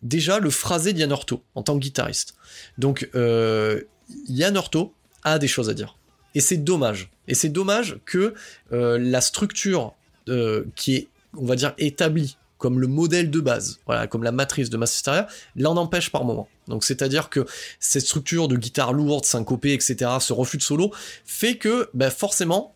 déjà 0.02 0.40
le 0.40 0.50
phrasé 0.50 0.94
d'Yann 0.94 1.12
Orto 1.12 1.44
en 1.56 1.64
tant 1.64 1.76
que 1.76 1.80
guitariste. 1.80 2.36
Donc 2.78 3.10
euh, 3.16 3.82
Yann 4.28 4.58
Orto 4.58 4.94
a 5.24 5.40
des 5.40 5.48
choses 5.48 5.70
à 5.70 5.74
dire. 5.74 5.98
Et 6.34 6.40
c'est 6.40 6.58
dommage. 6.58 7.12
Et 7.28 7.36
c'est 7.36 7.50
dommage 7.50 8.00
que 8.06 8.34
euh, 8.72 8.98
la 8.98 9.22
structure 9.22 9.94
euh, 10.30 10.66
qui 10.76 10.96
est, 10.96 11.08
on 11.38 11.46
va 11.46 11.56
dire, 11.56 11.74
établie 11.78 12.38
comme 12.58 12.80
le 12.80 12.86
modèle 12.86 13.32
de 13.32 13.40
base, 13.40 13.80
comme 14.12 14.22
la 14.22 14.32
matrice 14.32 14.70
de 14.70 14.78
Massisteria, 14.78 15.28
l'en 15.56 15.78
empêche 15.78 16.12
par 16.12 16.24
moment. 16.24 16.48
Donc 16.68 16.84
c'est-à-dire 16.84 17.32
que 17.32 17.48
cette 17.80 18.06
structure 18.06 18.48
de 18.48 18.56
guitare 18.56 18.94
lourde, 18.94 19.26
syncopée, 19.26 19.74
etc., 19.74 20.12
ce 20.20 20.32
refus 20.32 20.58
de 20.58 20.62
solo, 20.62 20.92
fait 21.26 21.58
que 21.58 21.90
ben, 21.96 22.12
forcément, 22.12 22.76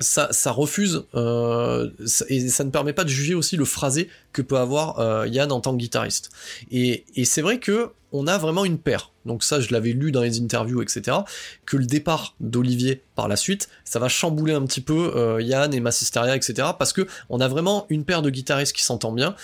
ça, 0.00 0.28
ça 0.32 0.52
refuse 0.52 1.04
euh, 1.14 1.90
et 2.28 2.48
ça 2.48 2.64
ne 2.64 2.70
permet 2.70 2.92
pas 2.92 3.04
de 3.04 3.08
juger 3.08 3.34
aussi 3.34 3.56
le 3.56 3.64
phrasé 3.64 4.08
que 4.32 4.42
peut 4.42 4.58
avoir 4.58 5.00
euh, 5.00 5.26
Yann 5.26 5.50
en 5.52 5.60
tant 5.60 5.72
que 5.72 5.78
guitariste. 5.78 6.30
Et, 6.70 7.04
et 7.16 7.24
c'est 7.24 7.42
vrai 7.42 7.58
que 7.58 7.90
on 8.12 8.26
a 8.26 8.38
vraiment 8.38 8.64
une 8.64 8.78
paire. 8.78 9.12
Donc 9.26 9.44
ça, 9.44 9.60
je 9.60 9.70
l'avais 9.72 9.92
lu 9.92 10.12
dans 10.12 10.22
les 10.22 10.40
interviews, 10.40 10.80
etc. 10.80 11.18
Que 11.66 11.76
le 11.76 11.84
départ 11.84 12.34
d'Olivier 12.40 13.02
par 13.14 13.28
la 13.28 13.36
suite, 13.36 13.68
ça 13.84 13.98
va 13.98 14.08
chambouler 14.08 14.54
un 14.54 14.64
petit 14.64 14.80
peu 14.80 15.12
euh, 15.14 15.42
Yann 15.42 15.74
et 15.74 15.80
Massisteria, 15.80 16.34
etc. 16.34 16.68
Parce 16.78 16.92
que 16.92 17.06
on 17.28 17.40
a 17.40 17.48
vraiment 17.48 17.86
une 17.90 18.04
paire 18.04 18.22
de 18.22 18.30
guitaristes 18.30 18.74
qui 18.74 18.82
s'entend 18.82 19.12
bien. 19.12 19.34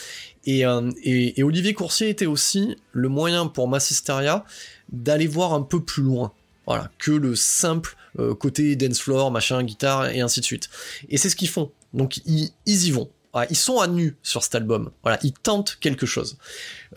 Et, 0.46 0.64
euh, 0.66 0.90
et, 1.02 1.38
et, 1.38 1.42
Olivier 1.42 1.74
Coursier 1.74 2.09
était 2.09 2.26
aussi 2.26 2.76
le 2.92 3.09
moyen 3.09 3.46
pour 3.46 3.68
Massisteria 3.68 4.44
d'aller 4.90 5.26
voir 5.26 5.52
un 5.52 5.62
peu 5.62 5.82
plus 5.82 6.02
loin. 6.02 6.32
Voilà, 6.66 6.90
que 6.98 7.12
le 7.12 7.34
simple 7.34 7.96
euh, 8.18 8.34
côté 8.34 8.76
dance 8.76 9.00
floor, 9.00 9.30
machin, 9.30 9.62
guitare 9.62 10.08
et 10.08 10.20
ainsi 10.20 10.40
de 10.40 10.44
suite. 10.44 10.68
Et 11.08 11.18
c'est 11.18 11.28
ce 11.28 11.36
qu'ils 11.36 11.48
font. 11.48 11.70
Donc 11.92 12.18
ils, 12.26 12.52
y 12.66 12.90
vont. 12.90 13.10
ils 13.50 13.56
sont 13.56 13.80
à 13.80 13.86
nu 13.86 14.16
sur 14.22 14.42
cet 14.42 14.54
album. 14.54 14.90
Voilà, 15.02 15.18
ils 15.22 15.32
tentent 15.32 15.78
quelque 15.80 16.06
chose. 16.06 16.36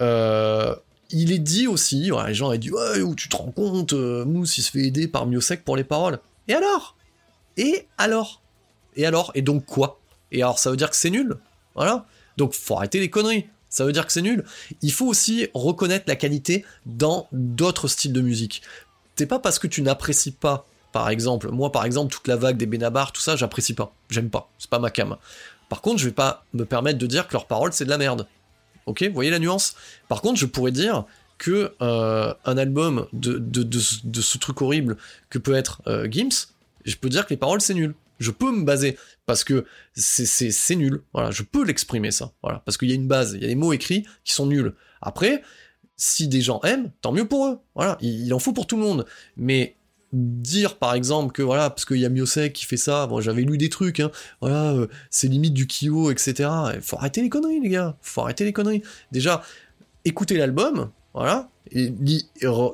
Euh, 0.01 0.75
il 1.09 1.31
est 1.31 1.39
dit 1.39 1.67
aussi, 1.67 2.11
les 2.27 2.33
gens 2.33 2.51
ont 2.51 2.55
dit 2.55 2.71
ouais, 2.71 3.01
où 3.01 3.15
tu 3.15 3.29
te 3.29 3.35
rends 3.35 3.51
compte, 3.51 3.93
euh, 3.93 4.25
Mousse 4.25 4.57
il 4.57 4.63
se 4.63 4.71
fait 4.71 4.83
aider 4.83 5.07
par 5.07 5.25
Miosek 5.25 5.63
pour 5.63 5.77
les 5.77 5.83
paroles. 5.83 6.19
Et 6.47 6.53
alors? 6.53 6.95
Et 7.55 7.87
alors? 7.97 8.41
Et 8.95 9.05
alors? 9.05 9.31
Et 9.35 9.41
donc 9.41 9.65
quoi? 9.65 9.99
Et 10.31 10.41
alors 10.41 10.59
ça 10.59 10.69
veut 10.69 10.77
dire 10.77 10.89
que 10.89 10.95
c'est 10.95 11.09
nul? 11.09 11.37
Voilà. 11.75 12.05
Donc 12.37 12.53
faut 12.53 12.75
arrêter 12.75 12.99
les 12.99 13.09
conneries. 13.09 13.45
Ça 13.69 13.85
veut 13.85 13.91
dire 13.91 14.05
que 14.05 14.11
c'est 14.11 14.21
nul. 14.21 14.45
Il 14.81 14.91
faut 14.91 15.07
aussi 15.07 15.49
reconnaître 15.53 16.05
la 16.07 16.15
qualité 16.15 16.65
dans 16.85 17.27
d'autres 17.31 17.87
styles 17.87 18.13
de 18.13 18.21
musique. 18.21 18.61
C'est 19.15 19.25
pas 19.25 19.39
parce 19.39 19.59
que 19.59 19.67
tu 19.67 19.81
n'apprécies 19.81 20.31
pas, 20.31 20.67
par 20.91 21.09
exemple, 21.09 21.49
moi 21.49 21.71
par 21.71 21.85
exemple, 21.85 22.13
toute 22.13 22.27
la 22.27 22.35
vague 22.35 22.57
des 22.57 22.65
Benabar, 22.65 23.11
tout 23.11 23.21
ça, 23.21 23.35
j'apprécie 23.35 23.73
pas. 23.73 23.93
J'aime 24.09 24.29
pas. 24.29 24.49
C'est 24.57 24.69
pas 24.69 24.79
ma 24.79 24.89
cam. 24.89 25.17
Par 25.69 25.81
contre, 25.81 25.99
je 25.99 26.05
vais 26.05 26.13
pas 26.13 26.45
me 26.53 26.65
permettre 26.65 26.97
de 26.97 27.07
dire 27.07 27.27
que 27.27 27.33
leurs 27.33 27.47
paroles 27.47 27.73
c'est 27.73 27.85
de 27.85 27.89
la 27.89 27.97
merde. 27.97 28.27
Ok, 28.85 29.03
vous 29.03 29.13
voyez 29.13 29.31
la 29.31 29.39
nuance? 29.39 29.75
Par 30.07 30.21
contre, 30.21 30.39
je 30.39 30.45
pourrais 30.45 30.71
dire 30.71 31.05
que 31.37 31.73
euh, 31.81 32.33
un 32.45 32.57
album 32.57 33.07
de, 33.13 33.41
ce 33.79 34.37
truc 34.37 34.61
horrible 34.61 34.97
que 35.29 35.37
peut 35.37 35.53
être 35.53 35.81
euh, 35.87 36.07
Gims, 36.09 36.47
je 36.85 36.95
peux 36.95 37.09
dire 37.09 37.25
que 37.25 37.31
les 37.31 37.37
paroles 37.37 37.61
c'est 37.61 37.73
nul. 37.73 37.93
Je 38.19 38.31
peux 38.31 38.51
me 38.51 38.63
baser 38.63 38.97
parce 39.25 39.43
que 39.43 39.65
c'est 39.93 40.75
nul. 40.75 41.03
Voilà, 41.13 41.31
je 41.31 41.43
peux 41.43 41.63
l'exprimer 41.63 42.11
ça. 42.11 42.31
Voilà, 42.41 42.63
parce 42.65 42.77
qu'il 42.77 42.89
y 42.89 42.91
a 42.91 42.95
une 42.95 43.07
base, 43.07 43.33
il 43.33 43.41
y 43.41 43.45
a 43.45 43.47
des 43.47 43.55
mots 43.55 43.73
écrits 43.73 44.07
qui 44.23 44.33
sont 44.33 44.47
nuls. 44.47 44.73
Après, 45.01 45.43
si 45.97 46.27
des 46.27 46.41
gens 46.41 46.61
aiment, 46.61 46.91
tant 47.01 47.11
mieux 47.11 47.27
pour 47.27 47.47
eux. 47.47 47.59
Voilà, 47.75 47.97
il, 48.01 48.33
en 48.33 48.39
faut 48.39 48.53
pour 48.53 48.67
tout 48.67 48.77
le 48.77 48.83
monde. 48.83 49.05
Mais 49.35 49.75
dire 50.13 50.77
par 50.77 50.93
exemple 50.93 51.33
que 51.33 51.41
voilà 51.41 51.69
parce 51.69 51.85
qu'il 51.85 51.97
y 51.97 52.05
a 52.05 52.09
Miosek 52.09 52.53
qui 52.53 52.65
fait 52.65 52.77
ça 52.77 53.07
bon 53.07 53.19
j'avais 53.19 53.41
lu 53.41 53.57
des 53.57 53.69
trucs 53.69 53.99
hein, 53.99 54.09
voilà 54.39 54.71
euh, 54.71 54.87
c'est 55.09 55.27
limite 55.27 55.53
du 55.53 55.67
Kyo 55.67 56.11
etc 56.11 56.49
il 56.75 56.81
faut 56.81 56.97
arrêter 56.97 57.21
les 57.21 57.29
conneries 57.29 57.59
les 57.59 57.69
gars. 57.69 57.97
Faut 58.01 58.21
arrêter 58.21 58.45
les 58.45 58.53
conneries. 58.53 58.83
Déjà 59.11 59.43
écoutez 60.05 60.37
l'album 60.37 60.91
voilà 61.13 61.49
et 61.71 61.93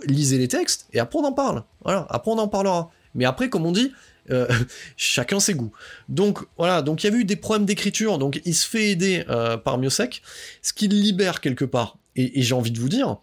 lisez 0.05 0.37
les 0.37 0.47
textes 0.47 0.87
et 0.93 0.99
après 0.99 1.19
on 1.19 1.25
en 1.25 1.33
parle. 1.33 1.63
Voilà 1.83 2.05
après 2.09 2.31
on 2.31 2.37
en 2.37 2.47
parlera. 2.47 2.91
Mais 3.15 3.25
après 3.25 3.49
comme 3.49 3.65
on 3.65 3.71
dit 3.71 3.91
euh, 4.31 4.47
chacun 4.97 5.39
ses 5.39 5.53
goûts. 5.53 5.71
Donc 6.09 6.39
voilà, 6.57 6.81
donc 6.81 7.03
il 7.03 7.11
y 7.11 7.13
a 7.13 7.17
eu 7.17 7.25
des 7.25 7.35
problèmes 7.35 7.65
d'écriture, 7.65 8.17
donc 8.17 8.41
il 8.45 8.55
se 8.55 8.67
fait 8.67 8.89
aider 8.89 9.25
euh, 9.29 9.57
par 9.57 9.77
Miosek, 9.77 10.21
ce 10.61 10.73
qui 10.73 10.87
le 10.87 10.95
libère 10.95 11.41
quelque 11.41 11.65
part. 11.65 11.97
Et, 12.15 12.41
j'ai 12.41 12.53
envie 12.53 12.71
de 12.71 12.79
vous 12.79 12.89
dire, 12.89 13.17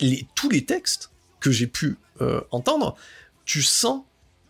les, 0.00 0.26
tous 0.34 0.48
les 0.48 0.64
textes 0.64 1.10
que 1.40 1.50
j'ai 1.50 1.66
pu 1.66 1.98
euh, 2.20 2.40
entendre, 2.50 2.96
tu 3.44 3.62
sens 3.62 4.02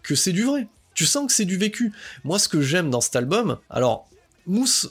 que 0.03 0.15
c'est 0.15 0.33
du 0.33 0.45
vrai. 0.45 0.69
Tu 0.95 1.07
sens 1.07 1.27
que 1.27 1.33
c'est 1.33 1.45
du 1.45 1.57
vécu. 1.57 1.93
Moi, 2.25 2.39
ce 2.39 2.49
que 2.49 2.61
j'aime 2.61 2.91
dans 2.91 3.01
cet 3.01 3.17
album, 3.17 3.59
alors, 3.71 4.09
Mousse 4.47 4.91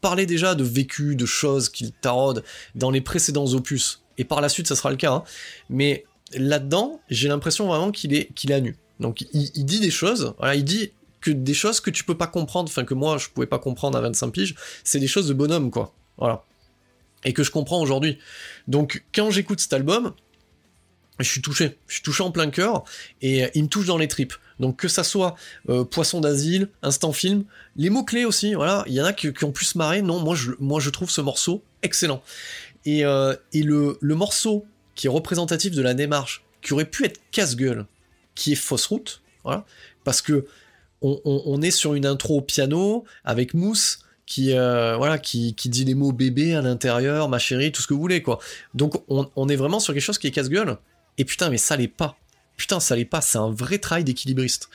parlait 0.00 0.26
déjà 0.26 0.54
de 0.54 0.64
vécu, 0.64 1.14
de 1.14 1.26
choses 1.26 1.68
qu'il 1.68 1.92
taraude 1.92 2.42
dans 2.74 2.90
les 2.90 3.00
précédents 3.00 3.46
opus, 3.52 4.02
et 4.18 4.24
par 4.24 4.40
la 4.40 4.48
suite, 4.48 4.66
ça 4.66 4.76
sera 4.76 4.90
le 4.90 4.96
cas, 4.96 5.12
hein. 5.12 5.24
mais 5.68 6.04
là-dedans, 6.34 7.00
j'ai 7.08 7.28
l'impression 7.28 7.66
vraiment 7.66 7.92
qu'il 7.92 8.14
est, 8.14 8.32
qu'il 8.34 8.50
est 8.50 8.54
à 8.54 8.60
nu. 8.60 8.76
Donc, 9.00 9.20
il, 9.32 9.50
il, 9.54 9.64
dit 9.64 9.80
des 9.80 9.90
choses, 9.90 10.34
voilà, 10.38 10.54
il 10.54 10.64
dit 10.64 10.92
que 11.20 11.30
des 11.30 11.54
choses 11.54 11.80
que 11.80 11.90
tu 11.90 12.04
peux 12.04 12.16
pas 12.16 12.26
comprendre, 12.26 12.68
enfin 12.68 12.84
que 12.84 12.94
moi, 12.94 13.18
je 13.18 13.28
pouvais 13.28 13.46
pas 13.46 13.58
comprendre 13.58 13.96
à 13.98 14.00
25 14.00 14.30
piges, 14.30 14.54
c'est 14.84 14.98
des 14.98 15.06
choses 15.06 15.28
de 15.28 15.34
bonhomme, 15.34 15.70
quoi. 15.70 15.94
Voilà 16.18 16.44
et 17.24 17.32
que 17.32 17.42
je 17.42 17.50
comprends 17.50 17.80
aujourd'hui. 17.80 18.18
Donc 18.68 19.04
quand 19.14 19.30
j'écoute 19.30 19.60
cet 19.60 19.72
album, 19.72 20.12
je 21.22 21.30
suis 21.30 21.42
touché, 21.42 21.78
je 21.88 21.94
suis 21.94 22.02
touché 22.02 22.22
en 22.22 22.30
plein 22.30 22.50
cœur 22.50 22.84
et 23.20 23.48
il 23.54 23.64
me 23.64 23.68
touche 23.68 23.86
dans 23.86 23.98
les 23.98 24.08
tripes. 24.08 24.34
Donc 24.62 24.76
que 24.76 24.88
ça 24.88 25.02
soit 25.02 25.34
euh, 25.68 25.84
Poisson 25.84 26.20
d'asile, 26.20 26.68
Instant 26.82 27.12
Film, 27.12 27.44
les 27.76 27.90
mots 27.90 28.04
clés 28.04 28.24
aussi, 28.24 28.54
voilà, 28.54 28.84
il 28.86 28.94
y 28.94 29.00
en 29.00 29.04
a 29.04 29.12
qui, 29.12 29.28
ont 29.44 29.52
pu 29.52 29.64
se 29.64 29.76
marrer. 29.76 30.02
Non, 30.02 30.20
moi 30.20 30.36
je, 30.36 30.90
trouve 30.90 31.10
ce 31.10 31.20
morceau 31.20 31.64
excellent. 31.82 32.22
Et, 32.84 33.04
euh, 33.04 33.34
le, 33.52 34.14
morceau 34.14 34.64
qui 34.94 35.08
est 35.08 35.10
représentatif 35.10 35.74
de 35.74 35.82
la 35.82 35.94
démarche, 35.94 36.44
qui 36.62 36.72
aurait 36.74 36.84
pu 36.84 37.04
être 37.04 37.20
casse-gueule, 37.32 37.86
qui 38.36 38.52
est 38.52 38.56
fausse 38.56 38.86
route, 38.86 39.22
voilà, 39.42 39.64
parce 40.04 40.22
que 40.22 40.46
on, 41.04 41.60
est 41.60 41.72
sur 41.72 41.94
une 41.94 42.06
intro 42.06 42.40
piano 42.40 43.04
avec 43.24 43.54
Mousse 43.54 44.04
qui 44.26 44.54
qui, 45.24 45.54
qui 45.56 45.68
dit 45.68 45.84
les 45.84 45.94
mots 45.94 46.12
bébé 46.12 46.54
à 46.54 46.62
l'intérieur, 46.62 47.28
ma 47.28 47.40
chérie, 47.40 47.72
tout 47.72 47.82
ce 47.82 47.88
que 47.88 47.94
vous 47.94 48.00
voulez 48.00 48.22
quoi. 48.22 48.38
Donc 48.74 49.02
on, 49.08 49.28
on 49.34 49.48
est 49.48 49.56
vraiment 49.56 49.80
sur 49.80 49.92
quelque 49.92 50.04
chose 50.04 50.18
qui 50.18 50.28
est 50.28 50.30
casse-gueule. 50.30 50.78
Et 51.18 51.24
putain, 51.24 51.50
mais 51.50 51.58
ça 51.58 51.76
l'est 51.76 51.88
pas. 51.88 52.16
Putain, 52.56 52.80
ça 52.80 52.96
l'est 52.96 53.04
pas. 53.04 53.20
C'est 53.20 53.38
un 53.38 53.50
vrai 53.50 53.78
travail 53.78 54.04
d'équilibriste. 54.04 54.68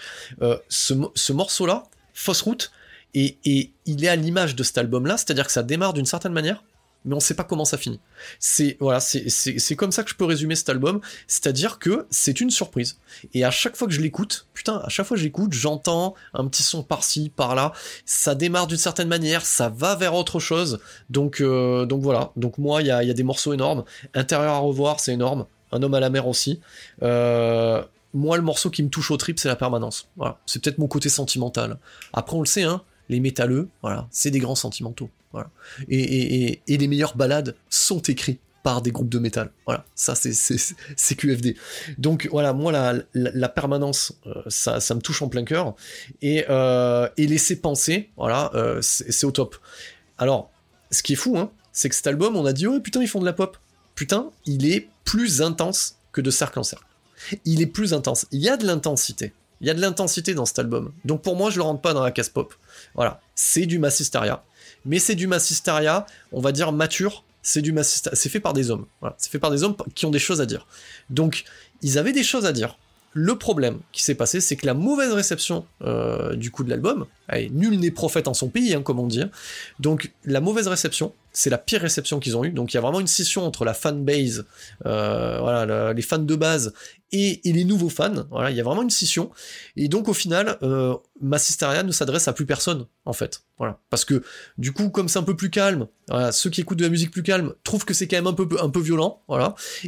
ce, 0.69 0.93
ce 1.15 1.33
morceau-là, 1.33 1.83
Fausse 2.13 2.41
Route, 2.41 2.71
et, 3.13 3.37
et 3.45 3.71
il 3.85 4.03
est 4.03 4.09
à 4.09 4.15
l'image 4.15 4.55
de 4.55 4.63
cet 4.63 4.77
album-là, 4.77 5.17
c'est-à-dire 5.17 5.45
que 5.45 5.51
ça 5.51 5.63
démarre 5.63 5.93
d'une 5.93 6.05
certaine 6.05 6.33
manière, 6.33 6.63
mais 7.05 7.15
on 7.15 7.19
sait 7.19 7.35
pas 7.35 7.43
comment 7.43 7.63
ça 7.63 7.77
finit. 7.77 7.99
C'est 8.39 8.75
voilà, 8.79 8.99
c'est 8.99 9.75
comme 9.75 9.91
ça 9.91 10.03
que 10.03 10.09
je 10.09 10.15
peux 10.15 10.25
résumer 10.25 10.55
cet 10.55 10.69
album, 10.69 10.99
c'est-à-dire 11.25 11.79
que 11.79 12.05
c'est 12.09 12.41
une 12.41 12.49
surprise. 12.49 12.99
Et 13.33 13.45
à 13.45 13.51
chaque 13.51 13.77
fois 13.77 13.87
que 13.87 13.93
je 13.93 14.01
l'écoute, 14.01 14.47
putain, 14.53 14.81
à 14.83 14.89
chaque 14.89 15.05
fois 15.05 15.15
que 15.15 15.23
j'écoute, 15.23 15.53
j'entends 15.53 16.15
un 16.33 16.45
petit 16.47 16.63
son 16.63 16.83
par-ci, 16.83 17.31
par-là. 17.33 17.71
Ça 18.05 18.35
démarre 18.35 18.67
d'une 18.67 18.77
certaine 18.77 19.07
manière, 19.07 19.45
ça 19.45 19.69
va 19.69 19.95
vers 19.95 20.15
autre 20.15 20.39
chose. 20.39 20.79
Donc 21.09 21.39
euh, 21.39 21.85
donc 21.85 22.01
voilà. 22.01 22.31
Donc 22.35 22.57
moi, 22.57 22.81
il 22.81 22.87
y 22.87 22.91
a, 22.91 23.03
y 23.03 23.09
a, 23.09 23.13
des 23.13 23.23
morceaux 23.23 23.53
énormes. 23.53 23.85
Intérieur 24.13 24.53
à 24.53 24.59
revoir, 24.59 24.99
c'est 24.99 25.13
énorme. 25.13 25.45
Un 25.77 25.83
homme 25.83 25.93
à 25.93 25.99
la 25.99 26.09
mer 26.09 26.27
aussi. 26.27 26.59
Euh, 27.03 27.83
moi, 28.13 28.37
le 28.37 28.43
morceau 28.43 28.69
qui 28.69 28.81
me 28.81 28.89
touche 28.89 29.11
au 29.11 29.17
trip, 29.17 29.39
c'est 29.39 29.47
la 29.47 29.55
permanence. 29.55 30.09
Voilà. 30.17 30.39
C'est 30.45 30.61
peut-être 30.61 30.79
mon 30.79 30.87
côté 30.87 31.09
sentimental. 31.09 31.77
Après, 32.13 32.35
on 32.35 32.39
le 32.39 32.47
sait, 32.47 32.63
hein, 32.63 32.81
les 33.09 33.19
métalleux, 33.19 33.69
voilà, 33.81 34.07
c'est 34.09 34.31
des 34.31 34.39
grands 34.39 34.55
sentimentaux. 34.55 35.09
Voilà. 35.31 35.49
Et, 35.87 36.61
les 36.67 36.87
meilleures 36.87 37.15
balades 37.15 37.55
sont 37.69 37.99
écrites 37.99 38.41
par 38.63 38.81
des 38.81 38.91
groupes 38.91 39.09
de 39.09 39.19
métal. 39.19 39.51
Voilà, 39.65 39.85
ça 39.93 40.15
c'est 40.15 41.15
QFD. 41.15 41.55
Donc 41.99 42.27
voilà, 42.31 42.53
moi 42.53 42.71
la, 43.13 43.49
permanence, 43.49 44.13
euh, 44.25 44.41
ça, 44.47 44.79
ça, 44.79 44.95
me 44.95 44.99
touche 44.99 45.21
en 45.21 45.29
plein 45.29 45.43
cœur. 45.43 45.75
Et, 46.21 46.43
euh, 46.49 47.07
et 47.17 47.27
laisser 47.27 47.61
penser, 47.61 48.09
voilà, 48.17 48.51
c'est 48.81 49.25
au 49.25 49.31
top. 49.31 49.57
Alors, 50.17 50.49
ce 50.91 51.03
qui 51.03 51.13
est 51.13 51.17
fou, 51.17 51.37
hein, 51.37 51.51
c'est 51.71 51.89
que 51.89 51.95
cet 51.95 52.07
album, 52.07 52.35
on 52.35 52.45
a 52.45 52.53
dit, 52.53 52.65
oh 52.65 52.79
putain, 52.79 53.01
ils 53.01 53.07
font 53.07 53.19
de 53.19 53.25
la 53.25 53.33
pop. 53.33 53.57
Putain, 53.93 54.31
il 54.45 54.71
est 54.71 54.89
plus 55.07 55.41
intense 55.41 55.95
que 56.11 56.19
de 56.19 56.29
cercle 56.29 56.59
en 56.59 56.63
cercle. 56.63 56.85
Il 57.45 57.61
est 57.61 57.67
plus 57.67 57.93
intense. 57.93 58.27
Il 58.31 58.41
y 58.41 58.49
a 58.49 58.57
de 58.57 58.67
l'intensité. 58.67 59.33
Il 59.61 59.67
y 59.67 59.69
a 59.69 59.73
de 59.73 59.79
l'intensité 59.79 60.33
dans 60.33 60.45
cet 60.45 60.59
album. 60.59 60.91
Donc 61.05 61.21
pour 61.23 61.37
moi, 61.37 61.49
je 61.49 61.55
le 61.55 61.63
rentre 61.63 61.81
pas 61.81 61.93
dans 61.93 62.03
la 62.03 62.11
case 62.11 62.29
pop. 62.29 62.53
Voilà, 62.93 63.21
c'est 63.33 63.65
du 63.65 63.79
Massisteria. 63.79 64.43
Mais 64.85 64.99
c'est 64.99 65.15
du 65.15 65.25
Massisteria, 65.25 66.05
on 66.33 66.41
va 66.41 66.51
dire 66.51 66.73
mature. 66.73 67.23
C'est 67.41 67.61
du. 67.61 67.73
C'est 67.81 68.29
fait 68.29 68.41
par 68.41 68.51
des 68.51 68.69
hommes. 68.69 68.85
C'est 69.17 69.31
fait 69.31 69.39
par 69.39 69.49
des 69.49 69.63
hommes 69.63 69.77
qui 69.95 70.05
ont 70.05 70.11
des 70.11 70.19
choses 70.19 70.41
à 70.41 70.45
dire. 70.45 70.67
Donc, 71.09 71.45
ils 71.81 71.97
avaient 71.97 72.11
des 72.11 72.23
choses 72.23 72.45
à 72.45 72.51
dire. 72.51 72.77
Le 73.13 73.37
problème 73.37 73.79
qui 73.93 74.03
s'est 74.03 74.15
passé, 74.15 74.41
c'est 74.41 74.57
que 74.57 74.65
la 74.65 74.73
mauvaise 74.73 75.13
réception 75.13 75.65
euh, 75.81 76.35
du 76.35 76.51
coup 76.51 76.65
de 76.65 76.69
l'album, 76.69 77.05
nul 77.51 77.79
n'est 77.79 77.89
prophète 77.89 78.27
en 78.27 78.33
son 78.33 78.49
pays, 78.49 78.75
hein, 78.75 78.81
comme 78.81 78.99
on 78.99 79.07
dit. 79.07 79.21
Hein. 79.21 79.31
Donc 79.79 80.11
la 80.25 80.41
mauvaise 80.41 80.67
réception, 80.67 81.13
c'est 81.37 81.51
la 81.51 81.59
pire 81.59 81.81
réception 81.81 82.19
qu'ils 82.19 82.35
ont 82.35 82.43
eue. 82.43 82.49
Donc 82.49 82.73
il 82.73 82.77
y 82.77 82.79
a 82.79 82.81
vraiment 82.81 82.99
une 82.99 83.05
scission 83.05 83.45
entre 83.45 83.63
la 83.63 83.75
fanbase, 83.75 84.47
euh, 84.87 85.37
voilà, 85.39 85.93
les 85.93 86.01
fans 86.01 86.17
de 86.17 86.35
base 86.35 86.73
et, 87.11 87.41
les 87.45 87.63
nouveaux 87.63 87.89
fans. 87.89 88.25
Voilà, 88.31 88.49
il 88.49 88.57
y 88.57 88.59
a 88.59 88.63
vraiment 88.63 88.81
une 88.81 88.89
scission. 88.89 89.29
Et 89.75 89.87
donc 89.87 90.07
au 90.07 90.15
final, 90.15 90.57
euh, 90.63 90.95
Massisteria 91.21 91.83
ne 91.83 91.91
s'adresse 91.91 92.27
à 92.27 92.33
plus 92.33 92.47
personne 92.47 92.87
en 93.05 93.13
fait. 93.13 93.43
Voilà, 93.59 93.79
parce 93.91 94.03
que 94.03 94.23
du 94.57 94.73
coup, 94.73 94.89
comme 94.89 95.07
c'est 95.07 95.19
un 95.19 95.23
peu 95.23 95.35
plus 95.35 95.51
calme, 95.51 95.85
ceux 96.31 96.49
qui 96.49 96.61
écoutent 96.61 96.79
de 96.79 96.83
la 96.83 96.89
musique 96.89 97.11
plus 97.11 97.23
calme 97.23 97.53
trouvent 97.63 97.85
que 97.85 97.93
c'est 97.93 98.07
quand 98.07 98.17
même 98.17 98.27
un 98.27 98.69
peu 98.69 98.79
violent. 98.79 99.21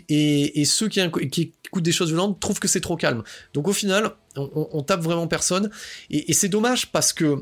Et, 0.08 0.66
ceux 0.66 0.88
qui, 0.88 1.00
écoutent 1.00 1.84
des 1.84 1.92
choses 1.92 2.10
violentes 2.10 2.40
trouvent 2.40 2.60
que 2.60 2.68
c'est 2.68 2.82
trop 2.82 2.96
calme. 2.96 3.24
Donc 3.56 3.68
au 3.68 3.74
final, 3.74 4.12
on, 4.36 4.84
tape 4.84 5.02
vraiment 5.02 5.28
personne. 5.28 5.72
Et 6.12 6.32
c'est 6.34 6.50
dommage 6.50 6.92
parce 6.92 7.12
que 7.12 7.40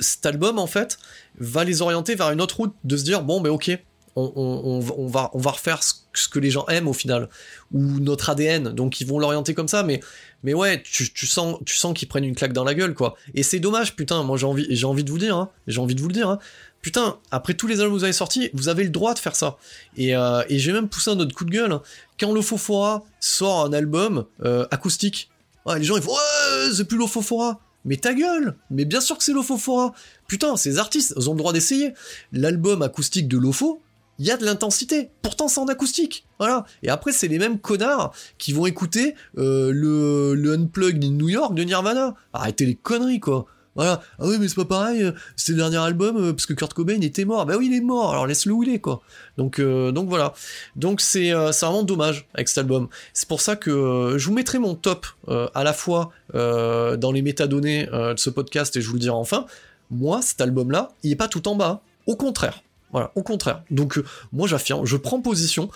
cet 0.00 0.26
album 0.26 0.58
en 0.58 0.66
fait 0.66 0.98
va 1.38 1.64
les 1.64 1.82
orienter 1.82 2.14
vers 2.14 2.30
une 2.30 2.40
autre 2.40 2.56
route 2.56 2.74
de 2.84 2.96
se 2.96 3.04
dire 3.04 3.22
bon 3.22 3.40
ben 3.40 3.50
ok 3.50 3.78
on, 4.16 4.80
va, 5.08 5.30
on 5.34 5.38
va 5.38 5.50
refaire 5.50 5.80
ce, 5.82 6.28
que 6.28 6.38
les 6.38 6.50
gens 6.50 6.66
aiment 6.66 6.88
au 6.88 6.92
final, 6.92 7.28
ou 7.72 7.80
notre 8.00 8.30
ADN, 8.30 8.70
donc 8.70 9.00
ils 9.00 9.06
vont 9.06 9.18
l'orienter 9.18 9.54
comme 9.54 9.68
ça, 9.68 9.82
mais, 9.82 10.00
mais 10.42 10.54
ouais, 10.54 10.82
tu, 10.82 11.26
sens, 11.26 11.58
tu 11.64 11.76
sens 11.76 11.96
qu'ils 11.96 12.08
prennent 12.08 12.24
une 12.24 12.34
claque 12.34 12.52
dans 12.52 12.64
la 12.64 12.74
gueule, 12.74 12.94
quoi. 12.94 13.16
Et 13.34 13.42
c'est 13.42 13.60
dommage, 13.60 13.96
putain, 13.96 14.22
moi 14.22 14.36
j'ai 14.36 14.46
envie, 14.46 14.66
j'ai 14.68 14.86
envie 14.86 15.04
de 15.04 15.10
vous 15.10 15.18
dire, 15.18 15.36
hein, 15.36 15.50
j'ai 15.66 15.80
envie 15.80 15.94
de 15.94 16.00
vous 16.00 16.08
le 16.08 16.14
dire, 16.14 16.28
hein. 16.28 16.38
putain, 16.82 17.18
après 17.30 17.54
tous 17.54 17.66
les 17.66 17.80
albums 17.80 17.94
que 17.94 17.98
vous 17.98 18.04
avez 18.04 18.12
sortis, 18.12 18.50
vous 18.52 18.68
avez 18.68 18.84
le 18.84 18.90
droit 18.90 19.14
de 19.14 19.18
faire 19.18 19.36
ça. 19.36 19.56
Et, 19.96 20.16
euh, 20.16 20.42
j'ai 20.48 20.72
même 20.72 20.88
poussé 20.88 21.10
un 21.10 21.18
autre 21.18 21.34
coup 21.34 21.44
de 21.44 21.50
gueule, 21.50 21.72
hein. 21.72 21.82
quand 22.18 22.32
Lofofora 22.32 23.04
sort 23.20 23.64
un 23.64 23.72
album 23.72 24.24
euh, 24.44 24.66
acoustique, 24.70 25.30
les 25.76 25.84
gens 25.84 25.96
ils 25.96 26.02
font 26.02 26.10
ouais, 26.10 26.72
c'est 26.74 26.84
plus 26.84 26.98
Lofofora. 26.98 27.60
Mais 27.84 27.96
ta 27.96 28.14
gueule 28.14 28.56
Mais 28.70 28.84
bien 28.84 29.00
sûr 29.00 29.16
que 29.16 29.24
c'est 29.24 29.32
Lofofora 29.32 29.92
Putain, 30.28 30.56
ces 30.56 30.78
artistes, 30.78 31.14
ils 31.16 31.28
ont 31.28 31.32
le 31.32 31.38
droit 31.38 31.52
d'essayer. 31.52 31.94
L'album 32.32 32.82
acoustique 32.82 33.28
de 33.28 33.38
Lofo, 33.38 33.82
il 34.18 34.26
y 34.26 34.30
a 34.30 34.36
de 34.36 34.44
l'intensité. 34.44 35.10
Pourtant, 35.22 35.48
c'est 35.48 35.60
en 35.60 35.66
acoustique. 35.66 36.26
Voilà. 36.38 36.66
Et 36.82 36.90
après, 36.90 37.10
c'est 37.12 37.26
les 37.26 37.38
mêmes 37.38 37.58
connards 37.58 38.14
qui 38.36 38.52
vont 38.52 38.66
écouter 38.66 39.14
euh, 39.38 39.72
le, 39.72 40.34
le 40.34 40.52
Unplugged 40.52 41.02
in 41.02 41.12
New 41.12 41.30
York 41.30 41.54
de 41.54 41.64
Nirvana. 41.64 42.14
Arrêtez 42.34 42.66
les 42.66 42.74
conneries, 42.74 43.20
quoi. 43.20 43.46
Ah 43.88 44.02
oui, 44.20 44.36
mais 44.38 44.48
c'est 44.48 44.56
pas 44.56 44.64
pareil. 44.64 45.02
Euh, 45.02 45.12
c'est 45.36 45.52
le 45.52 45.58
dernier 45.58 45.78
album 45.78 46.16
euh, 46.16 46.32
parce 46.32 46.46
que 46.46 46.52
Kurt 46.52 46.74
Cobain 46.74 47.00
était 47.00 47.24
mort. 47.24 47.46
Bah 47.46 47.54
oui, 47.58 47.66
il 47.70 47.76
est 47.76 47.80
mort. 47.80 48.12
Alors 48.12 48.26
laisse-le 48.26 48.52
où 48.52 48.62
il 48.62 48.70
est, 48.70 48.78
quoi. 48.78 49.02
Donc, 49.38 49.60
donc 49.60 50.08
voilà. 50.08 50.34
Donc 50.76 51.00
c'est 51.00 51.32
vraiment 51.32 51.82
dommage 51.82 52.28
avec 52.34 52.48
cet 52.48 52.58
album. 52.58 52.88
C'est 53.14 53.28
pour 53.28 53.40
ça 53.40 53.56
que 53.56 54.16
je 54.18 54.26
vous 54.26 54.34
mettrai 54.34 54.58
mon 54.58 54.74
top 54.74 55.06
à 55.28 55.64
la 55.64 55.72
fois 55.72 56.12
dans 56.34 57.12
les 57.12 57.22
métadonnées 57.22 57.86
de 57.86 58.18
ce 58.18 58.28
podcast 58.28 58.76
et 58.76 58.82
je 58.82 58.88
vous 58.88 58.94
le 58.94 59.00
dirai 59.00 59.14
enfin. 59.14 59.46
Moi, 59.90 60.20
cet 60.22 60.40
album-là, 60.40 60.90
il 61.02 61.12
est 61.12 61.16
pas 61.16 61.28
tout 61.28 61.48
en 61.48 61.56
bas. 61.56 61.80
Au 62.06 62.16
contraire. 62.16 62.62
Voilà, 62.92 63.12
au 63.14 63.22
contraire. 63.22 63.62
Donc 63.70 63.98
euh, 63.98 64.04
moi 64.32 64.48
j'affirme, 64.48 64.84
je 64.84 64.96
prends 64.96 65.20
position. 65.20 65.70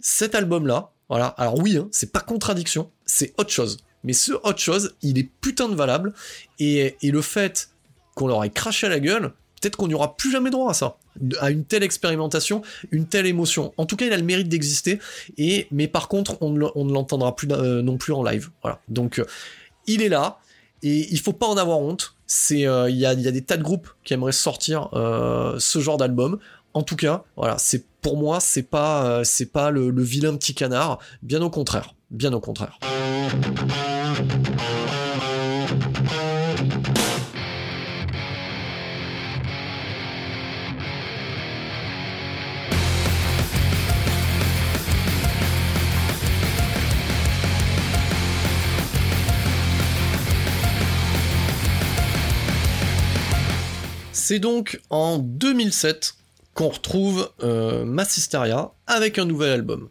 Cet 0.00 0.34
album-là, 0.34 0.90
voilà. 1.08 1.26
Alors 1.26 1.58
oui, 1.58 1.76
hein, 1.76 1.88
c'est 1.90 2.12
pas 2.12 2.20
contradiction, 2.20 2.90
c'est 3.04 3.34
autre 3.38 3.50
chose. 3.50 3.78
Mais 4.04 4.12
ce 4.12 4.32
autre 4.32 4.58
chose, 4.58 4.94
il 5.02 5.18
est 5.18 5.28
putain 5.40 5.68
de 5.68 5.74
valable. 5.74 6.12
Et, 6.58 6.96
le 7.02 7.22
fait 7.22 7.70
qu'on 8.14 8.26
leur 8.26 8.44
ait 8.44 8.50
craché 8.50 8.86
à 8.86 8.90
la 8.90 9.00
gueule, 9.00 9.32
peut-être 9.60 9.76
qu'on 9.76 9.88
n'y 9.88 9.94
aura 9.94 10.16
plus 10.16 10.30
jamais 10.30 10.50
droit 10.50 10.70
à 10.70 10.74
ça, 10.74 10.96
à 11.40 11.50
une 11.50 11.64
telle 11.64 11.82
expérimentation, 11.82 12.62
une 12.90 13.06
telle 13.06 13.26
émotion. 13.26 13.72
En 13.76 13.86
tout 13.86 13.96
cas, 13.96 14.06
il 14.06 14.12
a 14.12 14.16
le 14.16 14.22
mérite 14.22 14.48
d'exister. 14.48 14.98
Mais 15.70 15.88
par 15.88 16.08
contre, 16.08 16.38
on 16.40 16.50
ne, 16.50 16.92
l'entendra 16.92 17.36
plus 17.36 17.48
euh, 17.50 17.82
non 17.82 17.98
plus 17.98 18.12
en 18.12 18.22
live. 18.22 18.50
Voilà. 18.62 18.80
Donc 18.88 19.18
euh, 19.18 19.24
il 19.86 20.02
est 20.02 20.08
là 20.08 20.38
et 20.82 21.08
il 21.10 21.20
faut 21.20 21.32
pas 21.32 21.46
en 21.46 21.56
avoir 21.56 21.80
honte. 21.80 22.14
C'est 22.26 22.60
il 22.60 22.96
y, 22.96 23.06
a, 23.06 23.14
des 23.14 23.42
tas 23.42 23.56
de 23.56 23.62
groupes 23.62 23.88
qui 24.04 24.14
aimeraient 24.14 24.30
sortir 24.30 24.88
ce 24.92 25.80
genre 25.80 25.96
d'album. 25.96 26.38
En 26.74 26.82
tout 26.82 26.94
cas, 26.94 27.24
voilà, 27.36 27.58
c'est 27.58 27.84
pour 28.00 28.16
moi, 28.16 28.40
c'est 28.40 28.62
pas, 28.62 29.04
euh, 29.04 29.24
c'est 29.24 29.52
pas 29.52 29.70
le, 29.70 29.90
vilain 30.02 30.36
petit 30.36 30.54
canard. 30.54 30.98
Bien 31.22 31.42
au 31.42 31.50
contraire, 31.50 31.94
bien 32.10 32.32
au 32.32 32.40
contraire. 32.40 32.78
C'est 54.30 54.38
donc 54.38 54.80
en 54.90 55.18
2007 55.18 56.14
qu'on 56.54 56.68
retrouve 56.68 57.28
euh, 57.42 57.84
Massisteria 57.84 58.70
avec 58.86 59.18
un 59.18 59.24
nouvel 59.24 59.50
album. 59.50 59.88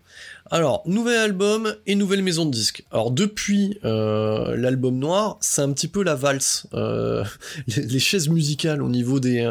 Alors, 0.49 0.81
nouvel 0.85 1.17
album 1.17 1.75
et 1.87 1.95
nouvelle 1.95 2.23
maison 2.23 2.45
de 2.45 2.51
disques. 2.51 2.85
Alors, 2.89 3.11
depuis 3.11 3.77
euh, 3.83 4.55
l'album 4.55 4.97
noir, 4.97 5.35
c'est 5.41 5.61
un 5.61 5.73
petit 5.73 5.89
peu 5.89 6.03
la 6.03 6.15
valse, 6.15 6.67
euh, 6.73 7.25
les, 7.67 7.99
chaises 7.99 8.29
musicales 8.29 8.81
au 8.81 8.87
niveau 8.87 9.19
des, 9.19 9.45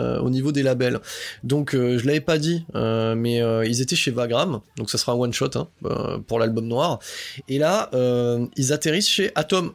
des 0.54 0.62
labels. 0.62 1.00
Donc, 1.44 1.74
je 1.74 2.06
l'avais 2.06 2.22
pas 2.22 2.38
dit, 2.38 2.64
mais 2.74 3.42
ils 3.68 3.82
étaient 3.82 3.94
chez 3.94 4.10
Vagram, 4.10 4.62
donc 4.78 4.88
ça 4.88 4.96
sera 4.96 5.12
un 5.12 5.16
one-shot 5.16 5.50
hein, 5.54 5.68
pour 6.26 6.38
l'album 6.38 6.66
noir. 6.66 6.98
Et 7.46 7.58
là, 7.58 7.90
ils 8.56 8.72
atterrissent 8.72 9.10
chez 9.10 9.32
Atom 9.34 9.74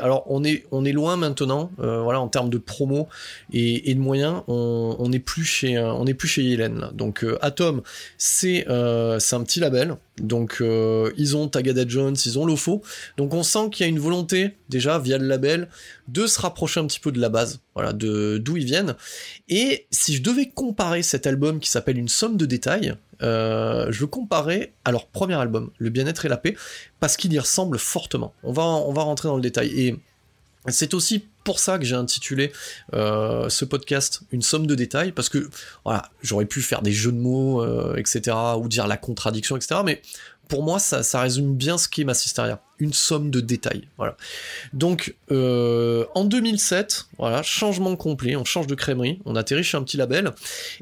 alors 0.00 0.24
on 0.28 0.44
est 0.44 0.92
loin 0.92 1.16
maintenant 1.16 1.70
euh, 1.80 2.02
en 2.02 2.28
termes 2.28 2.50
de 2.50 2.58
promo 2.58 3.08
et, 3.52 3.94
de 3.94 4.00
moyens 4.00 4.42
on, 4.48 4.96
on 4.98 5.12
est 5.12 5.18
plus 5.18 5.44
chez 5.44 5.76
euh, 5.76 5.92
on 5.92 6.06
est 6.06 6.14
plus 6.14 6.28
chez 6.28 6.42
Yellen 6.42 6.90
donc 6.94 7.24
euh, 7.24 7.38
Atom 7.42 7.82
c'est 8.18 8.64
c'est 8.66 9.36
un 9.36 9.42
petit 9.42 9.60
label. 9.60 9.96
Donc 10.18 10.62
ils 10.62 11.36
ont 11.36 11.48
Tagada 11.48 11.86
Jones 11.86 12.16
ils 12.24 12.38
ont 12.38 12.46
Lofo. 12.46 12.82
Donc 13.18 13.34
on 13.34 13.42
sent 13.42 13.68
qu'il 13.70 13.84
y 13.84 13.86
a 13.86 13.90
une 13.90 13.98
volonté 13.98 14.56
déjà 14.70 14.98
via 14.98 15.18
le 15.18 15.26
label 15.26 15.68
de 16.08 16.26
se 16.26 16.40
rapprocher 16.40 16.80
un 16.80 16.86
petit 16.86 17.00
peu 17.00 17.12
de 17.12 17.20
la 17.20 17.28
base 17.28 17.60
voilà 17.74 17.92
de 17.92 18.38
d'où 18.38 18.56
ils 18.56 18.64
viennent. 18.64 18.94
Et 19.48 19.86
si 19.90 20.14
je 20.14 20.22
devais 20.22 20.46
comparer 20.46 21.02
cet 21.02 21.26
album 21.26 21.60
qui 21.60 21.70
s'appelle 21.70 21.98
une 21.98 22.08
somme 22.08 22.38
de 22.38 22.46
détails 22.46 22.94
euh, 23.22 23.86
je 23.90 24.04
comparer 24.04 24.72
à 24.84 24.92
leur 24.92 25.06
premier 25.06 25.34
album, 25.34 25.70
Le 25.78 25.90
bien-être 25.90 26.24
et 26.24 26.28
la 26.28 26.36
paix, 26.36 26.56
parce 27.00 27.16
qu'il 27.16 27.32
y 27.32 27.38
ressemble 27.38 27.78
fortement. 27.78 28.34
On 28.42 28.52
va, 28.52 28.62
on 28.62 28.92
rentrer 28.92 29.28
dans 29.28 29.36
le 29.36 29.42
détail. 29.42 29.68
Et 29.78 29.96
c'est 30.68 30.94
aussi 30.94 31.24
pour 31.44 31.60
ça 31.60 31.78
que 31.78 31.84
j'ai 31.84 31.94
intitulé 31.94 32.52
euh, 32.92 33.48
ce 33.48 33.64
podcast 33.64 34.22
Une 34.32 34.42
somme 34.42 34.66
de 34.66 34.74
détails, 34.74 35.12
parce 35.12 35.28
que 35.28 35.48
j'aurais 36.22 36.44
pu 36.44 36.60
faire 36.60 36.82
des 36.82 36.92
jeux 36.92 37.12
de 37.12 37.18
mots, 37.18 37.62
euh, 37.62 37.94
etc., 37.96 38.36
ou 38.58 38.68
dire 38.68 38.86
la 38.86 38.96
contradiction, 38.96 39.56
etc., 39.56 39.80
mais 39.84 40.02
pour 40.48 40.62
moi, 40.62 40.78
ça, 40.78 41.20
résume 41.20 41.54
bien 41.56 41.78
ce 41.78 41.88
qu'est 41.88 42.04
Massisteria. 42.04 42.60
Une 42.78 42.92
somme 42.92 43.30
de 43.30 43.40
détails. 43.40 43.88
Voilà. 43.96 44.16
Donc, 44.72 45.16
euh, 45.30 46.04
en 46.14 46.24
2007, 46.24 47.06
voilà, 47.18 47.42
changement 47.42 47.96
complet, 47.96 48.36
on 48.36 48.44
change 48.44 48.66
de 48.66 48.74
crèmerie, 48.74 49.20
on 49.24 49.34
atterrit 49.34 49.64
chez 49.64 49.76
un 49.76 49.82
petit 49.82 49.96
label, 49.96 50.32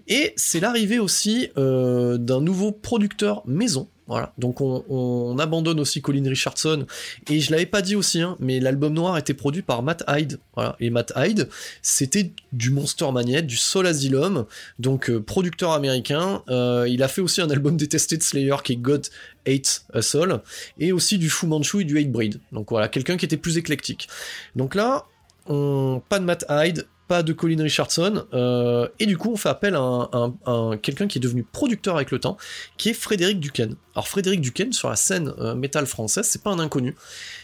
et 0.08 0.32
c'est 0.36 0.60
l'arrivée 0.60 0.98
aussi 0.98 1.50
euh, 1.56 2.18
d'un 2.18 2.40
nouveau 2.40 2.72
producteur 2.72 3.42
maison, 3.46 3.88
voilà, 4.06 4.32
donc 4.38 4.60
on, 4.60 5.38
abandonne 5.38 5.80
aussi 5.80 6.02
Colin 6.02 6.28
Richardson, 6.28 6.86
et 7.30 7.40
je 7.40 7.50
l'avais 7.50 7.66
pas 7.66 7.82
dit 7.82 7.96
aussi, 7.96 8.20
hein, 8.20 8.36
mais 8.38 8.60
l'album 8.60 8.92
noir 8.92 9.16
était 9.16 9.34
produit 9.34 9.62
par 9.62 9.82
Matt 9.82 10.04
Hyde, 10.08 10.38
et 10.80 10.90
Matt 10.90 11.12
Hyde, 11.16 11.48
c'était 11.80 12.32
du 12.52 12.70
Monster 12.70 13.10
Magnet, 13.12 13.42
du 13.42 13.56
Soul 13.56 13.86
Asylum, 13.86 14.44
donc 14.78 15.08
euh, 15.08 15.20
producteur 15.20 15.72
américain, 15.72 16.42
euh, 16.48 16.86
il 16.88 17.02
a 17.02 17.08
fait 17.08 17.22
aussi 17.22 17.40
un 17.40 17.50
album 17.50 17.76
détesté 17.76 18.16
de 18.16 18.22
Slayer 18.22 18.56
qui 18.62 18.74
est 18.74 18.76
God 18.76 19.06
Hate 19.46 19.84
Soul, 20.00 20.40
et 20.78 20.92
aussi 20.92 21.18
du 21.18 21.30
Fu 21.30 21.46
Manchu 21.46 21.80
et 21.80 21.84
du 21.84 21.98
Hate 21.98 22.12
Breed, 22.12 22.40
donc 22.52 22.70
voilà, 22.70 22.88
quelqu'un 22.88 23.16
qui 23.16 23.24
était 23.24 23.36
plus 23.36 23.56
éclectique. 23.56 24.08
Donc 24.54 24.74
là, 24.74 25.06
pas 25.46 26.18
de 26.18 26.24
Matt 26.24 26.44
Hyde, 26.50 26.86
pas 27.08 27.22
de 27.22 27.32
Colin 27.32 27.62
Richardson, 27.62 28.24
euh, 28.32 28.88
et 28.98 29.06
du 29.06 29.18
coup 29.18 29.30
on 29.30 29.36
fait 29.36 29.48
appel 29.48 29.74
à, 29.74 30.08
un, 30.46 30.76
quelqu'un 30.78 31.06
qui 31.06 31.18
est 31.18 31.20
devenu 31.20 31.42
producteur 31.42 31.96
avec 31.96 32.10
le 32.10 32.18
temps, 32.18 32.36
qui 32.76 32.90
est 32.90 32.94
Frédéric 32.94 33.40
Duquesne. 33.40 33.76
Alors 33.94 34.08
Frédéric 34.08 34.40
Duquesne 34.40 34.72
sur 34.72 34.88
la 34.88 34.96
scène 34.96 35.32
euh, 35.38 35.54
métal 35.54 35.86
française, 35.86 36.26
c'est 36.26 36.42
pas 36.42 36.50
un 36.50 36.58
inconnu, 36.58 36.94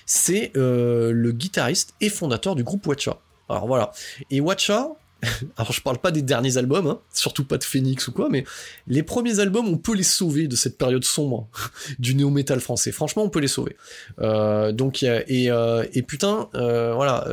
c'est 0.07 0.53
euh, 0.57 1.13
le 1.13 1.33
guitariste 1.33 1.95
et 2.01 2.09
fondateur 2.09 2.55
du 2.55 2.65
groupe 2.65 2.87
Watcha. 2.87 3.19
Alors 3.49 3.67
voilà, 3.67 3.93
et 4.31 4.41
Watcha, 4.41 4.89
alors 5.57 5.73
je 5.73 5.81
parle 5.81 5.99
pas 5.99 6.11
des 6.11 6.23
derniers 6.23 6.57
albums, 6.57 6.87
hein, 6.87 7.01
surtout 7.13 7.45
pas 7.45 7.59
de 7.59 7.65
Phoenix 7.65 8.09
ou 8.09 8.13
quoi, 8.13 8.29
mais 8.29 8.45
les 8.87 9.03
premiers 9.03 9.41
albums, 9.41 9.69
on 9.69 9.77
peut 9.77 9.95
les 9.95 10.03
sauver 10.03 10.49
de 10.49 10.57
cette 10.57 10.79
période 10.79 11.05
sombre 11.05 11.49
du 11.99 12.15
néo-metal 12.15 12.61
français. 12.61 12.93
Franchement, 12.93 13.23
on 13.23 13.31
peut 13.31 13.41
les 13.41 13.49
sauver. 13.49 13.77
Euh, 14.21 14.73
donc 14.73 15.03
et, 15.03 15.51
euh, 15.51 15.85
putain, 16.07 16.49
euh, 16.55 16.95
voilà, 16.95 17.27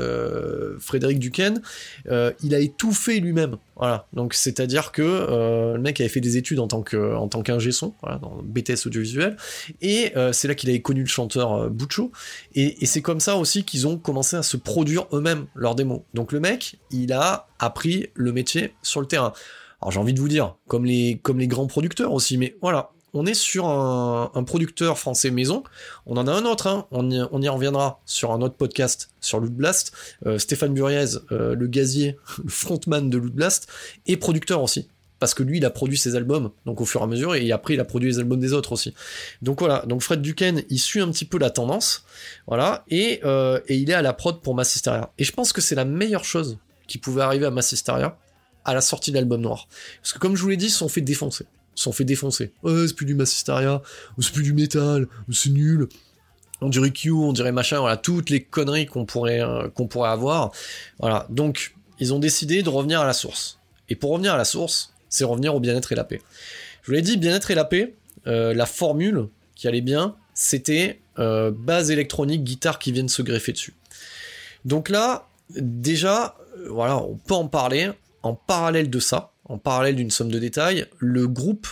Frédéric 0.79 1.19
Duquesne, 1.19 1.61
il 2.43 2.55
a 2.55 2.59
étouffé 2.59 3.19
lui-même. 3.19 3.57
Voilà, 3.77 4.07
donc 4.13 4.33
c'est-à-dire 4.33 4.91
que 4.91 5.73
le 5.75 5.79
mec 5.79 6.01
avait 6.01 6.09
fait 6.09 6.19
des 6.19 6.37
études 6.37 6.59
en 6.59 6.67
tant 6.67 6.81
que 6.81 7.15
en 7.15 7.27
tant 7.27 7.43
qu'ingé 7.43 7.71
son, 7.71 7.93
voilà, 8.01 8.17
dans 8.17 8.41
BTS 8.43 8.87
audiovisuel, 8.87 9.37
et 9.81 10.13
c'est 10.31 10.47
là 10.47 10.55
qu'il 10.55 10.69
avait 10.69 10.81
connu 10.81 11.01
le 11.01 11.07
chanteur 11.07 11.69
et, 12.55 12.83
et 12.83 12.85
c'est 12.85 13.01
comme 13.01 13.19
ça 13.19 13.37
aussi 13.37 13.63
qu'ils 13.63 13.87
ont 13.87 13.97
commencé 13.97 14.35
à 14.35 14.43
se 14.43 14.57
produire 14.57 15.05
eux-mêmes 15.13 15.45
leurs 15.55 15.75
démos. 15.75 16.01
Donc 16.13 16.31
le 16.31 16.39
mec, 16.39 16.79
il 16.91 17.13
a 17.13 17.47
appris 17.59 18.07
le 18.13 18.31
métier 18.31 18.73
sur 18.81 19.01
le 19.01 19.07
terrain. 19.07 19.33
Alors 19.81 19.91
j'ai 19.91 19.99
envie 19.99 20.13
de 20.13 20.19
vous 20.19 20.27
dire, 20.27 20.55
comme 20.67 20.85
les, 20.85 21.19
comme 21.21 21.39
les 21.39 21.47
grands 21.47 21.67
producteurs 21.67 22.11
aussi, 22.13 22.37
mais 22.37 22.55
voilà, 22.61 22.91
on 23.17 23.25
est 23.25 23.33
sur 23.33 23.67
un, 23.67 24.43
producteur 24.45 24.97
français 24.97 25.31
maison. 25.31 25.63
On 26.05 26.17
en 26.17 26.27
a 26.27 26.31
un 26.31 26.45
autre, 26.45 26.67
hein. 26.67 26.85
on, 26.91 27.09
y, 27.09 27.49
reviendra 27.49 27.99
sur 28.05 28.31
un 28.31 28.41
autre 28.41 28.55
podcast 28.55 29.09
sur 29.19 29.39
Loot 29.39 29.51
Blast. 29.51 29.91
Euh, 30.25 30.37
Stéphane 30.37 30.73
Buriez, 30.73 31.17
euh, 31.31 31.55
le 31.55 31.67
gazier, 31.67 32.17
le 32.43 32.49
frontman 32.49 33.09
de 33.09 33.17
Loot 33.17 33.33
Blast, 33.33 33.67
est 34.05 34.17
producteur 34.17 34.61
aussi. 34.61 34.87
Parce 35.19 35.33
que 35.33 35.41
lui, 35.41 35.57
il 35.57 35.65
a 35.65 35.71
produit 35.71 35.97
ses 35.97 36.15
albums, 36.15 36.51
donc 36.67 36.79
au 36.79 36.85
fur 36.85 37.01
et 37.01 37.03
à 37.03 37.07
mesure, 37.07 37.33
et 37.33 37.51
après, 37.51 37.73
il 37.73 37.79
a 37.79 37.85
produit 37.85 38.07
les 38.07 38.19
albums 38.19 38.39
des 38.39 38.53
autres 38.53 38.73
aussi. 38.73 38.93
Donc 39.41 39.59
voilà, 39.59 39.83
donc 39.87 40.03
Fred 40.03 40.21
Duquesne, 40.21 40.61
il 40.69 40.77
suit 40.77 41.01
un 41.01 41.09
petit 41.09 41.25
peu 41.25 41.39
la 41.39 41.49
tendance, 41.49 42.05
voilà, 42.45 42.85
et, 42.89 43.19
euh, 43.23 43.59
et 43.67 43.77
il 43.77 43.89
est 43.89 43.95
à 43.95 44.03
la 44.03 44.13
prod 44.13 44.39
pour 44.41 44.53
Massisteria. 44.53 45.11
Et 45.17 45.23
je 45.23 45.31
pense 45.31 45.53
que 45.53 45.61
c'est 45.61 45.73
la 45.73 45.85
meilleure 45.85 46.23
chose 46.23 46.59
qui 46.87 46.99
pouvait 46.99 47.23
arriver 47.23 47.47
à 47.47 47.51
Massisteria 47.51 48.15
à 48.63 48.75
la 48.75 48.81
sortie 48.81 49.09
de 49.09 49.15
l'album 49.15 49.41
noir. 49.41 49.67
Parce 50.01 50.13
que 50.13 50.19
comme 50.19 50.35
je 50.35 50.41
vous 50.43 50.49
l'ai 50.49 50.57
dit, 50.57 50.65
ils 50.65 50.69
se 50.69 50.77
sont 50.77 50.89
fait 50.89 51.01
défoncer. 51.01 51.45
Ils 51.77 51.79
se 51.79 51.83
sont 51.83 51.91
fait 51.91 52.05
défoncer. 52.05 52.51
Ouais, 52.63 52.87
c'est 52.87 52.95
plus 52.95 53.05
du 53.05 53.13
Massisteria, 53.13 53.83
ou 54.17 54.23
c'est 54.23 54.33
plus 54.33 54.41
du 54.41 54.53
métal, 54.53 55.07
c'est 55.31 55.51
nul. 55.51 55.87
On 56.59 56.69
dirait 56.69 56.89
Q, 56.89 57.11
on 57.11 57.33
dirait 57.33 57.51
machin, 57.51 57.79
voilà, 57.79 57.97
toutes 57.97 58.31
les 58.31 58.41
conneries 58.41 58.87
qu'on 58.87 59.05
pourrait, 59.05 59.41
euh, 59.41 59.69
qu'on 59.69 59.85
pourrait 59.85 60.09
avoir. 60.09 60.51
Voilà, 60.97 61.27
donc 61.29 61.75
ils 61.99 62.15
ont 62.15 62.19
décidé 62.19 62.63
de 62.63 62.69
revenir 62.69 62.99
à 62.99 63.05
la 63.05 63.13
source. 63.13 63.59
Et 63.89 63.95
pour 63.95 64.09
revenir 64.09 64.33
à 64.33 64.37
la 64.37 64.45
source, 64.45 64.91
c'est 65.07 65.23
revenir 65.23 65.53
au 65.53 65.59
bien-être 65.59 65.91
et 65.91 65.95
la 65.95 66.03
paix. 66.03 66.19
Je 66.81 66.87
vous 66.87 66.93
l'ai 66.93 67.03
dit, 67.03 67.15
bien-être 67.15 67.51
et 67.51 67.55
la 67.55 67.63
paix, 67.63 67.93
euh, 68.25 68.55
la 68.55 68.65
formule 68.65 69.27
qui 69.53 69.67
allait 69.67 69.81
bien, 69.81 70.15
c'était 70.33 70.99
euh, 71.19 71.51
base 71.51 71.91
électronique, 71.91 72.43
guitare 72.43 72.79
qui 72.79 72.91
viennent 72.91 73.07
se 73.07 73.21
greffer 73.21 73.51
dessus. 73.51 73.75
Donc 74.65 74.89
là, 74.89 75.27
déjà, 75.51 76.35
voilà, 76.69 76.97
on 76.97 77.17
peut 77.17 77.35
en 77.35 77.47
parler. 77.47 77.91
En 78.23 78.33
parallèle 78.33 78.89
de 78.89 78.99
ça, 78.99 79.31
en 79.47 79.57
parallèle 79.57 79.95
d'une 79.95 80.11
somme 80.11 80.31
de 80.31 80.39
détails, 80.39 80.85
le 80.97 81.27
groupe, 81.27 81.67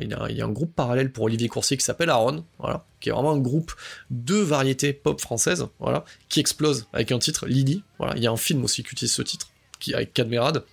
il, 0.00 0.10
y 0.10 0.40
a, 0.40 0.44
un 0.44 0.50
groupe 0.50 0.74
parallèle 0.74 1.12
pour 1.12 1.24
Olivier 1.24 1.48
Coursier 1.48 1.76
qui 1.76 1.84
s'appelle 1.84 2.10
Aaron, 2.10 2.44
voilà, 2.58 2.84
qui 3.00 3.08
est 3.08 3.12
vraiment 3.12 3.32
un 3.32 3.38
groupe 3.38 3.72
de 4.10 4.36
variétés 4.36 4.92
pop 4.92 5.20
françaises, 5.20 5.66
voilà, 5.78 6.04
qui 6.28 6.40
explose 6.40 6.86
avec 6.92 7.12
un 7.12 7.18
titre, 7.18 7.46
Lily, 7.46 7.82
voilà, 7.98 8.16
il 8.16 8.22
y 8.22 8.26
a 8.26 8.30
un 8.30 8.36
film 8.36 8.64
aussi 8.64 8.82
qui 8.82 8.90
utilise 8.90 9.12
ce 9.12 9.22
titre, 9.22 9.48
qui 9.78 9.94
avec 9.94 10.12
Cadmerade, 10.12 10.64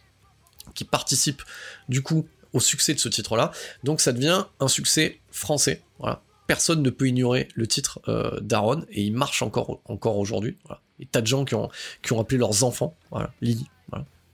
qui 0.76 0.84
participe 0.84 1.42
du 1.88 2.02
coup 2.02 2.28
au 2.52 2.60
succès 2.60 2.94
de 2.94 3.00
ce 3.00 3.10
titre-là, 3.10 3.52
donc 3.84 4.02
ça 4.02 4.12
devient 4.12 4.46
un 4.60 4.68
succès 4.68 5.20
français, 5.32 5.84
voilà, 6.00 6.22
personne 6.48 6.82
ne 6.82 6.90
peut 6.90 7.08
ignorer 7.08 7.48
le 7.54 7.68
titre 7.68 8.00
euh, 8.08 8.40
d'Aaron, 8.42 8.84
et 8.90 9.04
il 9.04 9.14
marche 9.14 9.44
encore, 9.44 9.80
encore 9.86 10.18
aujourd'hui, 10.18 10.58
voilà. 10.66 10.82
Et 11.02 11.06
tas 11.06 11.22
de 11.22 11.28
gens 11.28 11.46
qui 11.46 11.56
ont, 11.56 11.70
qui 12.02 12.12
ont 12.12 12.20
appelé 12.20 12.38
leurs 12.38 12.66
enfants, 12.66 12.98
Lily, 13.40 13.70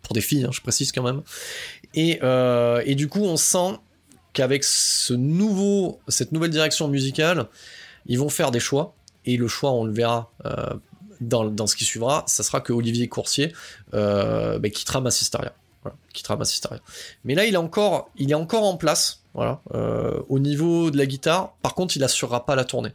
pour 0.05 0.13
des 0.13 0.21
filles, 0.21 0.45
hein, 0.45 0.51
je 0.51 0.61
précise 0.61 0.91
quand 0.91 1.03
même. 1.03 1.23
Et, 1.95 2.19
euh, 2.21 2.83
et 2.85 2.93
du 2.93 3.07
coup, 3.07 3.23
on 3.23 3.37
sent 3.37 3.79
qu'avec 4.33 4.63
cette 4.65 5.17
nouvelle 5.17 6.51
direction 6.51 6.87
musicale, 6.89 7.47
ils 8.05 8.19
vont 8.19 8.29
faire 8.29 8.51
des 8.51 8.59
choix, 8.59 8.93
et 9.25 9.37
le 9.37 9.47
choix, 9.47 9.71
on 9.71 9.85
le 9.85 9.93
verra 9.93 10.29
euh, 10.45 10.73
dans, 11.21 11.67
ce 11.67 11.75
qui 11.75 11.85
suivra, 11.85 12.25
ça 12.27 12.43
sera 12.43 12.59
que 12.59 12.73
Olivier 12.73 13.07
Coursier 13.07 13.53
euh, 13.93 14.59
bah, 14.59 14.69
quittera 14.69 14.99
Massisteria. 14.99 15.53
Voilà. 15.81 15.97
Mais 17.23 17.33
là, 17.33 17.45
il 17.45 17.53
est 17.53 17.57
encore, 17.57 18.09
il 18.17 18.29
est 18.29 18.35
encore 18.35 18.63
en 18.63 18.75
place, 18.75 19.21
voilà, 19.33 19.61
au 20.29 20.39
niveau 20.39 20.91
de 20.91 20.97
la 20.97 21.05
guitare. 21.05 21.53
Par 21.61 21.75
contre, 21.75 21.95
il 21.95 22.03
assurera 22.03 22.45
pas 22.45 22.55
la 22.55 22.65
tournée. 22.65 22.91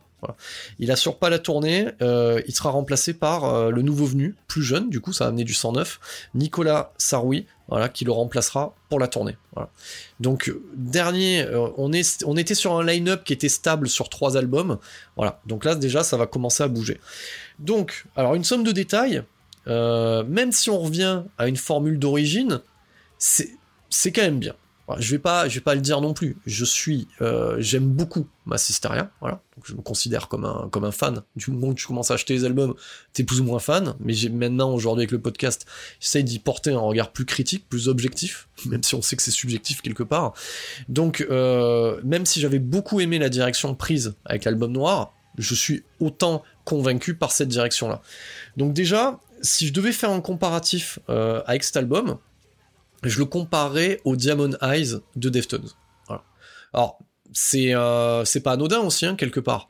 Il 0.79 0.91
assure 0.91 1.17
pas 1.17 1.31
la 1.31 1.39
tournée, 1.39 1.87
il 2.01 2.55
sera 2.55 2.71
remplacé 2.71 3.15
par 3.15 3.71
le 3.71 3.83
nouveau 3.83 4.07
venu, 4.07 4.35
plus 4.49 4.63
jeune, 4.63 4.91
du 4.91 5.01
coup 5.01 5.13
ça 5.13 5.25
a 5.25 5.29
amené 5.29 5.45
du 5.45 5.55
109, 5.55 6.01
Nicolas 6.35 6.93
Saroui, 6.99 7.47
qui 7.93 8.05
le 8.05 8.13
remplacera 8.13 8.75
pour 8.89 8.99
la 8.99 9.09
tournée. 9.09 9.37
Donc 10.19 10.53
dernier, 10.75 11.43
euh, 11.43 11.69
on, 11.77 11.93
était 11.93 12.55
sur 12.55 12.77
un 12.77 12.85
line-up 12.85 13.25
qui 13.25 13.33
était 13.33 13.49
stable 13.49 13.89
sur 13.89 14.09
trois 14.09 14.37
albums, 14.37 14.79
voilà. 15.17 15.41
Donc 15.47 15.65
là 15.65 15.75
déjà 15.75 16.03
ça 16.03 16.17
va 16.17 16.27
commencer 16.27 16.63
à 16.63 16.69
bouger. 16.69 17.01
Donc, 17.59 18.07
alors 18.17 18.35
une 18.35 18.45
somme 18.45 18.65
de 18.65 18.73
détails, 18.73 19.23
même 19.67 20.53
si 20.53 20.71
on 20.71 20.81
revient 20.81 21.23
à 21.39 21.47
une 21.47 21.57
formule 21.57 21.99
d'origine, 21.99 22.61
c'est 23.19 24.13
quand 24.13 24.23
même 24.23 24.39
bien 24.39 24.55
je 24.99 25.11
vais 25.11 25.19
pas, 25.19 25.49
je 25.49 25.57
vais 25.57 25.61
pas 25.61 25.75
le 25.75 25.81
dire 25.81 26.01
non 26.01 26.15
plus. 26.15 26.37
Je 26.47 26.65
suis, 26.65 27.09
euh, 27.21 27.57
j'aime 27.59 27.87
beaucoup 27.87 28.27
Massisteria, 28.47 29.11
voilà. 29.21 29.43
Je 29.65 29.75
me 29.75 29.83
considère 29.83 30.29
comme 30.29 30.45
un, 30.45 30.69
comme 30.71 30.85
un 30.85 30.91
fan. 30.91 31.23
Du 31.37 31.51
moment 31.51 31.75
que 31.75 31.81
tu 31.81 31.87
commences 31.87 32.11
à 32.11 32.15
acheter 32.15 32.35
les 32.35 32.45
albums, 32.45 32.75
t'es 33.12 33.25
plus 33.25 33.41
ou 33.41 33.45
moins 33.45 33.59
fan. 33.59 33.95
Mais 34.01 34.12
j'ai 34.15 34.29
maintenant 34.29 34.73
aujourd'hui 34.73 35.03
avec 35.03 35.12
le 35.12 35.21
podcast, 35.21 35.67
j'essaye 36.01 36.25
d'y 36.25 36.39
porter 36.39 36.73
un 36.73 36.81
regard 36.81 37.12
plus 37.12 37.27
critique, 37.27 37.69
plus 37.69 37.89
objectif, 37.89 38.49
même 38.67 38.83
si 38.83 38.95
on 38.95 39.03
sait 39.03 39.17
que 39.17 39.23
c'est 39.23 39.31
subjectif 39.31 39.83
quelque 39.83 40.03
part. 40.03 40.33
Donc 40.89 41.27
euh, 41.31 42.01
même 42.03 42.27
si 42.27 42.41
j'avais 42.41 42.59
beaucoup 42.59 43.01
aimé 43.01 43.19
la 43.19 43.29
direction 43.29 43.75
prise 43.75 44.15
avec 44.25 44.45
l'album 44.45 44.73
noir, 44.73 45.15
je 45.39 45.55
suis 45.55 45.85
autant 46.01 46.43
convaincu 46.65 47.15
par 47.15 47.33
cette 47.33 47.49
direction-là. 47.49 48.03
Donc 48.57 48.73
déjà, 48.73 49.21
si 49.43 49.67
je 49.67 49.73
devais 49.73 49.93
faire 49.93 50.11
un 50.11 50.21
comparatif 50.21 50.99
euh, 51.09 51.43
avec 51.47 51.65
cet 51.65 51.77
album, 51.77 52.19
je 53.03 53.19
le 53.19 53.25
comparerais 53.25 54.01
au 54.05 54.17
Diamond 54.17 54.53
Eyes 54.63 54.97
de 55.17 55.29
Deftones. 55.29 55.69
Alors, 56.73 56.99
c'est 57.33 57.75
euh, 57.75 58.25
c'est 58.25 58.41
pas 58.41 58.53
anodin 58.53 58.81
aussi, 58.81 59.07
hein, 59.07 59.17
quelque 59.17 59.41
part. 59.41 59.69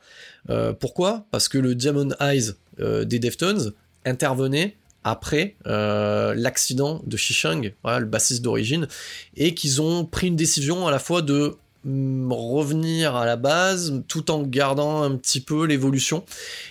Euh, 0.49 0.73
pourquoi? 0.73 1.25
Parce 1.31 1.47
que 1.47 1.57
le 1.57 1.75
Diamond 1.75 2.09
Eyes 2.19 2.53
euh, 2.79 3.05
des 3.05 3.19
Deftones 3.19 3.73
intervenait 4.05 4.77
après 5.03 5.55
l'accident 5.65 7.01
de 7.07 7.17
Shishang, 7.17 7.73
voilà, 7.83 7.99
le 7.99 8.05
bassiste 8.05 8.43
d'origine, 8.43 8.87
et 9.35 9.55
qu'ils 9.55 9.81
ont 9.81 10.05
pris 10.05 10.27
une 10.27 10.35
décision 10.35 10.87
à 10.87 10.91
la 10.91 10.99
fois 10.99 11.23
de 11.23 11.57
revenir 11.85 13.15
à 13.15 13.25
la 13.25 13.37
base 13.37 14.03
tout 14.07 14.29
en 14.29 14.43
gardant 14.43 15.01
un 15.01 15.15
petit 15.15 15.41
peu 15.41 15.65
l'évolution. 15.65 16.23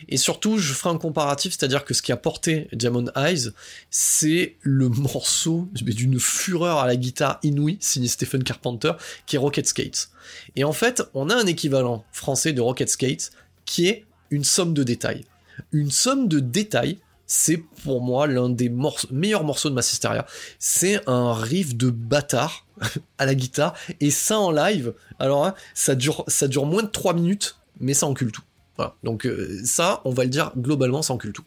Et 0.09 0.16
surtout 0.16 0.59
je 0.59 0.73
ferai 0.73 0.91
un 0.91 0.99
comparatif 0.99 1.55
c'est 1.59 1.65
à 1.65 1.69
dire 1.69 1.85
que 1.85 1.95
ce 1.95 2.03
qui 2.03 2.12
a 2.12 2.16
porté 2.16 2.69
Diamond 2.73 3.07
Eyes 3.16 3.51
c'est 3.91 4.57
le 4.62 4.89
morceau 4.89 5.69
d'une 5.73 6.20
fureur 6.20 6.78
à 6.78 6.87
la 6.87 6.97
guitare 6.97 7.41
inouïe 7.43 7.78
signé 7.81 8.09
Stephen 8.09 8.45
Carpenter 8.45 8.93
qui 9.27 9.37
est 9.37 9.39
Rocket 9.39 9.66
Skate 9.66 10.11
et 10.57 10.65
en 10.65 10.73
fait 10.73 11.03
on 11.15 11.28
a 11.28 11.35
un 11.35 11.47
équivalent 11.47 12.05
français 12.12 12.53
de 12.53 12.61
Rocket 12.61 12.89
Skate 12.89 13.32
qui 13.65 13.89
est 13.89 14.05
une 14.31 14.45
somme 14.45 14.74
de 14.74 14.82
détails. 14.82 15.24
Une 15.73 15.91
somme 15.91 16.28
de 16.28 16.41
détails 16.41 16.99
c'est 17.32 17.59
pour 17.85 18.01
moi 18.01 18.27
l'un 18.27 18.48
des 18.48 18.73
meilleurs 19.12 19.44
morceaux 19.44 19.70
de 19.70 19.74
Massisteria. 19.74 20.27
C'est 20.59 21.01
un 21.09 21.32
riff 21.32 21.77
de 21.77 21.89
bâtard 21.89 22.66
à 23.19 23.24
la 23.24 23.36
guitare, 23.36 23.74
et 24.01 24.11
ça 24.11 24.40
en 24.40 24.51
live, 24.51 24.94
alors 25.20 25.47
hein, 25.47 25.55
ça, 25.73 25.94
dure, 25.94 26.27
moins 26.66 26.82
de 26.82 26.89
3 26.89 27.15
minutes, 27.15 27.57
mais 27.78 27.94
ça 27.94 28.07
encule 28.07 28.32
tout. 28.32 28.43
Donc 29.05 29.27
euh, 29.27 29.61
ça, 29.65 30.01
on 30.05 30.11
va 30.11 30.24
le 30.24 30.31
dire 30.31 30.52
globalement, 30.57 31.02
ça 31.02 31.12
encule 31.15 31.32
tout. 31.32 31.44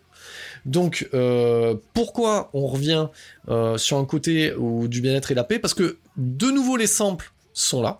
Donc 0.66 1.10
euh, 1.14 1.76
pourquoi 1.94 2.50
on 2.54 2.68
revient 2.68 3.08
euh, 3.50 3.78
sur 3.78 3.98
un 3.98 4.06
côté 4.06 4.54
du 4.58 5.02
bien-être 5.02 5.32
et 5.32 5.36
la 5.36 5.44
paix? 5.44 5.60
Parce 5.60 5.74
que 5.74 5.98
de 6.16 6.50
nouveau 6.50 6.78
les 6.78 6.88
samples 6.88 7.34
sont 7.52 7.82
là. 7.82 8.00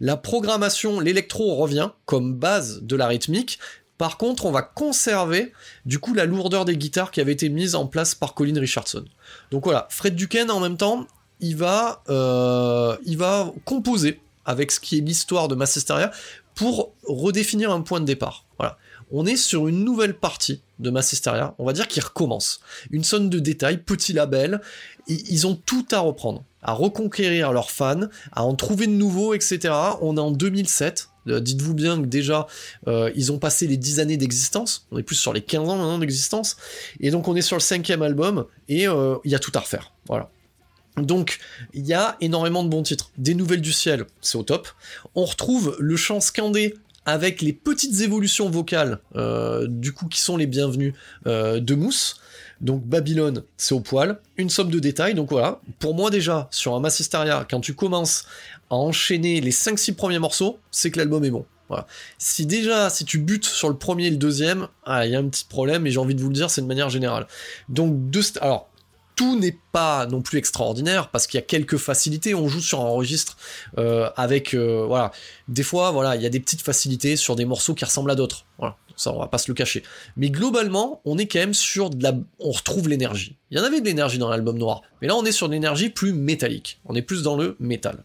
La 0.00 0.18
programmation, 0.18 1.00
l'électro 1.00 1.54
revient 1.54 1.90
comme 2.04 2.34
base 2.34 2.82
de 2.82 2.96
la 2.96 3.06
rythmique, 3.06 3.58
par 3.98 4.16
contre, 4.16 4.46
on 4.46 4.52
va 4.52 4.62
conserver 4.62 5.52
du 5.84 5.98
coup 5.98 6.14
la 6.14 6.24
lourdeur 6.24 6.64
des 6.64 6.76
guitares 6.76 7.10
qui 7.10 7.20
avait 7.20 7.32
été 7.32 7.48
mise 7.48 7.74
en 7.74 7.86
place 7.86 8.14
par 8.14 8.34
Colin 8.34 8.58
Richardson. 8.58 9.04
Donc 9.50 9.64
voilà, 9.64 9.88
Fred 9.90 10.14
Duquesne 10.14 10.50
en 10.50 10.60
même 10.60 10.76
temps, 10.76 11.06
il 11.40 11.56
va, 11.56 12.02
euh, 12.08 12.96
va 13.16 13.52
composer 13.64 14.20
avec 14.46 14.70
ce 14.70 14.80
qui 14.80 14.98
est 14.98 15.00
l'histoire 15.00 15.48
de 15.48 15.56
Massisteria 15.56 16.12
pour 16.54 16.92
redéfinir 17.06 17.70
un 17.70 17.82
point 17.82 18.00
de 18.00 18.06
départ. 18.06 18.44
Voilà. 18.58 18.78
On 19.10 19.26
est 19.26 19.36
sur 19.36 19.68
une 19.68 19.84
nouvelle 19.84 20.14
partie 20.14 20.60
de 20.78 20.90
Massisteria, 20.90 21.54
on 21.58 21.64
va 21.64 21.72
dire 21.72 21.88
qu'il 21.88 22.02
recommence. 22.02 22.60
Une 22.90 23.04
sonne 23.04 23.30
de 23.30 23.38
détails, 23.38 23.78
petit 23.78 24.12
label, 24.12 24.60
ils 25.08 25.46
ont 25.46 25.54
tout 25.54 25.86
à 25.92 26.00
reprendre, 26.00 26.44
à 26.62 26.72
reconquérir 26.72 27.52
leurs 27.52 27.70
fans, 27.70 28.08
à 28.32 28.44
en 28.44 28.54
trouver 28.54 28.86
de 28.86 28.92
nouveaux, 28.92 29.34
etc. 29.34 29.74
On 30.02 30.16
est 30.16 30.20
en 30.20 30.30
2007, 30.30 31.08
euh, 31.08 31.17
dites-vous 31.40 31.74
bien 31.74 32.00
que 32.00 32.06
déjà, 32.06 32.46
euh, 32.86 33.10
ils 33.14 33.32
ont 33.32 33.38
passé 33.38 33.66
les 33.66 33.76
10 33.76 34.00
années 34.00 34.16
d'existence. 34.16 34.86
On 34.90 34.98
est 34.98 35.02
plus 35.02 35.16
sur 35.16 35.32
les 35.32 35.40
15 35.40 35.68
ans 35.68 35.76
maintenant 35.76 35.98
d'existence. 35.98 36.56
Et 37.00 37.10
donc, 37.10 37.28
on 37.28 37.36
est 37.36 37.42
sur 37.42 37.56
le 37.56 37.60
cinquième 37.60 38.02
album 38.02 38.46
et 38.68 38.88
euh, 38.88 39.16
il 39.24 39.30
y 39.30 39.34
a 39.34 39.38
tout 39.38 39.52
à 39.54 39.60
refaire. 39.60 39.92
Voilà. 40.06 40.30
Donc, 40.96 41.38
il 41.74 41.86
y 41.86 41.94
a 41.94 42.16
énormément 42.20 42.64
de 42.64 42.68
bons 42.68 42.82
titres. 42.82 43.10
Des 43.18 43.34
nouvelles 43.34 43.60
du 43.60 43.72
ciel, 43.72 44.04
c'est 44.20 44.36
au 44.36 44.42
top. 44.42 44.68
On 45.14 45.24
retrouve 45.24 45.76
le 45.78 45.96
chant 45.96 46.20
scandé 46.20 46.74
avec 47.06 47.40
les 47.40 47.52
petites 47.52 48.00
évolutions 48.00 48.50
vocales, 48.50 48.98
du 49.68 49.92
coup, 49.92 50.08
qui 50.08 50.20
sont 50.20 50.36
les 50.36 50.46
bienvenues 50.46 50.92
de 51.24 51.74
Mousse. 51.74 52.20
Donc 52.60 52.84
Babylone, 52.84 53.42
c'est 53.56 53.74
au 53.74 53.80
poil. 53.80 54.20
Une 54.36 54.50
somme 54.50 54.70
de 54.70 54.78
détails, 54.78 55.14
donc 55.14 55.30
voilà. 55.30 55.60
Pour 55.78 55.94
moi 55.94 56.10
déjà, 56.10 56.48
sur 56.50 56.74
un 56.74 56.80
Massisteria, 56.80 57.46
quand 57.48 57.60
tu 57.60 57.74
commences 57.74 58.24
à 58.70 58.74
enchaîner 58.74 59.40
les 59.40 59.52
5-6 59.52 59.94
premiers 59.94 60.18
morceaux, 60.18 60.58
c'est 60.70 60.90
que 60.90 60.98
l'album 60.98 61.24
est 61.24 61.30
bon. 61.30 61.44
Si 62.16 62.46
déjà, 62.46 62.90
si 62.90 63.04
tu 63.04 63.18
butes 63.18 63.44
sur 63.44 63.68
le 63.68 63.76
premier 63.76 64.06
et 64.06 64.10
le 64.10 64.16
deuxième, 64.16 64.68
ah, 64.84 65.06
il 65.06 65.12
y 65.12 65.16
a 65.16 65.18
un 65.18 65.28
petit 65.28 65.44
problème, 65.44 65.86
et 65.86 65.90
j'ai 65.90 65.98
envie 65.98 66.14
de 66.14 66.20
vous 66.20 66.28
le 66.28 66.34
dire, 66.34 66.50
c'est 66.50 66.62
de 66.62 66.66
manière 66.66 66.88
générale. 66.88 67.26
Donc, 67.68 68.10
de 68.10 68.22
alors, 68.40 68.68
tout 69.16 69.38
n'est 69.38 69.58
pas 69.72 70.06
non 70.06 70.22
plus 70.22 70.38
extraordinaire 70.38 71.08
parce 71.10 71.26
qu'il 71.26 71.38
y 71.38 71.42
a 71.42 71.46
quelques 71.46 71.76
facilités. 71.76 72.34
On 72.34 72.46
joue 72.48 72.60
sur 72.60 72.80
un 72.80 72.88
registre 72.88 73.36
euh, 73.76 74.08
avec 74.16 74.54
euh, 74.54 74.84
voilà 74.86 75.10
des 75.48 75.64
fois 75.64 75.90
voilà 75.90 76.14
il 76.14 76.22
y 76.22 76.26
a 76.26 76.28
des 76.28 76.38
petites 76.38 76.62
facilités 76.62 77.16
sur 77.16 77.34
des 77.34 77.44
morceaux 77.44 77.74
qui 77.74 77.84
ressemblent 77.84 78.12
à 78.12 78.14
d'autres. 78.14 78.44
Voilà 78.58 78.76
ça 78.98 79.12
on 79.12 79.18
va 79.18 79.28
pas 79.28 79.38
se 79.38 79.50
le 79.50 79.54
cacher. 79.54 79.82
Mais 80.16 80.30
globalement 80.30 81.00
on 81.04 81.16
est 81.16 81.26
quand 81.26 81.38
même 81.38 81.54
sur 81.54 81.90
de 81.90 82.02
la 82.02 82.14
on 82.38 82.50
retrouve 82.50 82.88
l'énergie. 82.88 83.36
Il 83.50 83.56
y 83.56 83.60
en 83.60 83.64
avait 83.64 83.80
de 83.80 83.86
l'énergie 83.86 84.18
dans 84.18 84.28
l'album 84.28 84.58
noir, 84.58 84.82
mais 85.00 85.08
là 85.08 85.16
on 85.16 85.24
est 85.24 85.32
sur 85.32 85.48
de 85.48 85.54
l'énergie 85.54 85.88
plus 85.88 86.12
métallique. 86.12 86.80
On 86.84 86.94
est 86.94 87.02
plus 87.02 87.22
dans 87.22 87.36
le 87.36 87.56
métal. 87.60 88.04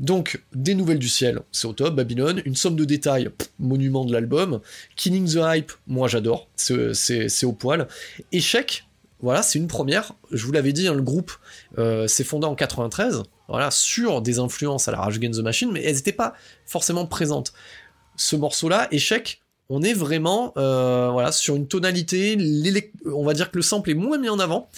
Donc 0.00 0.42
des 0.52 0.74
nouvelles 0.74 0.98
du 0.98 1.08
ciel, 1.08 1.40
c'est 1.52 1.66
au 1.66 1.72
top. 1.72 1.94
Babylone, 1.94 2.42
une 2.44 2.56
somme 2.56 2.76
de 2.76 2.84
détails, 2.84 3.30
monument 3.58 4.04
de 4.04 4.12
l'album. 4.12 4.60
Killing 4.96 5.32
the 5.32 5.38
hype, 5.40 5.72
moi 5.86 6.08
j'adore, 6.08 6.48
c'est 6.56 7.44
au 7.44 7.52
poil. 7.52 7.88
Échec 8.32 8.84
voilà, 9.24 9.42
c'est 9.42 9.58
une 9.58 9.68
première. 9.68 10.12
Je 10.32 10.44
vous 10.44 10.52
l'avais 10.52 10.74
dit, 10.74 10.86
hein, 10.86 10.92
le 10.92 11.00
groupe 11.00 11.32
euh, 11.78 12.06
s'est 12.06 12.24
fondé 12.24 12.46
en 12.46 12.54
93, 12.54 13.22
voilà, 13.48 13.70
sur 13.70 14.20
des 14.20 14.38
influences 14.38 14.86
à 14.86 14.92
la 14.92 14.98
Rage 14.98 15.16
Against 15.16 15.40
the 15.40 15.42
Machine, 15.42 15.72
mais 15.72 15.82
elles 15.82 15.94
n'étaient 15.94 16.12
pas 16.12 16.34
forcément 16.66 17.06
présentes. 17.06 17.54
Ce 18.16 18.36
morceau-là, 18.36 18.86
échec, 18.90 19.40
on 19.70 19.82
est 19.82 19.94
vraiment 19.94 20.52
euh, 20.56 21.08
voilà 21.10 21.32
sur 21.32 21.56
une 21.56 21.66
tonalité, 21.66 22.36
on 23.06 23.24
va 23.24 23.32
dire 23.32 23.50
que 23.50 23.56
le 23.56 23.62
sample 23.62 23.90
est 23.90 23.94
moins 23.94 24.18
mis 24.18 24.28
en 24.28 24.38
avant. 24.38 24.68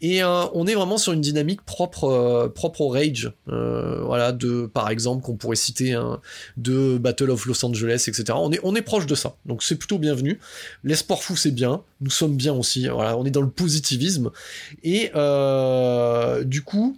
Et 0.00 0.24
euh, 0.24 0.46
on 0.52 0.66
est 0.66 0.74
vraiment 0.74 0.98
sur 0.98 1.12
une 1.12 1.20
dynamique 1.20 1.62
propre 1.62 2.04
euh, 2.04 2.48
propre 2.48 2.80
au 2.80 2.88
rage, 2.88 3.32
voilà 3.46 4.32
de 4.32 4.66
par 4.66 4.90
exemple 4.90 5.22
qu'on 5.22 5.36
pourrait 5.36 5.56
citer 5.56 5.92
hein, 5.92 6.20
de 6.56 6.98
Battle 6.98 7.30
of 7.30 7.46
Los 7.46 7.64
Angeles, 7.64 8.06
etc. 8.08 8.36
On 8.36 8.74
est 8.74 8.82
proche 8.82 9.06
de 9.06 9.14
ça, 9.14 9.36
donc 9.46 9.62
c'est 9.62 9.76
plutôt 9.76 9.98
bienvenu. 9.98 10.40
L'espoir 10.82 11.22
fou 11.22 11.36
c'est 11.36 11.52
bien, 11.52 11.82
nous 12.00 12.10
sommes 12.10 12.36
bien 12.36 12.52
aussi, 12.52 12.88
voilà, 12.88 13.16
on 13.16 13.24
est 13.24 13.30
dans 13.30 13.42
le 13.42 13.50
positivisme. 13.50 14.30
Et 14.82 15.12
du 16.44 16.62
coup 16.62 16.96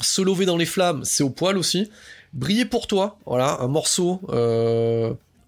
se 0.00 0.22
lever 0.22 0.46
dans 0.46 0.56
les 0.56 0.66
flammes, 0.66 1.02
c'est 1.04 1.22
au 1.22 1.30
poil 1.30 1.58
aussi. 1.58 1.90
Briller 2.32 2.64
pour 2.64 2.88
toi, 2.88 3.18
voilà, 3.26 3.58
un 3.60 3.68
morceau 3.68 4.20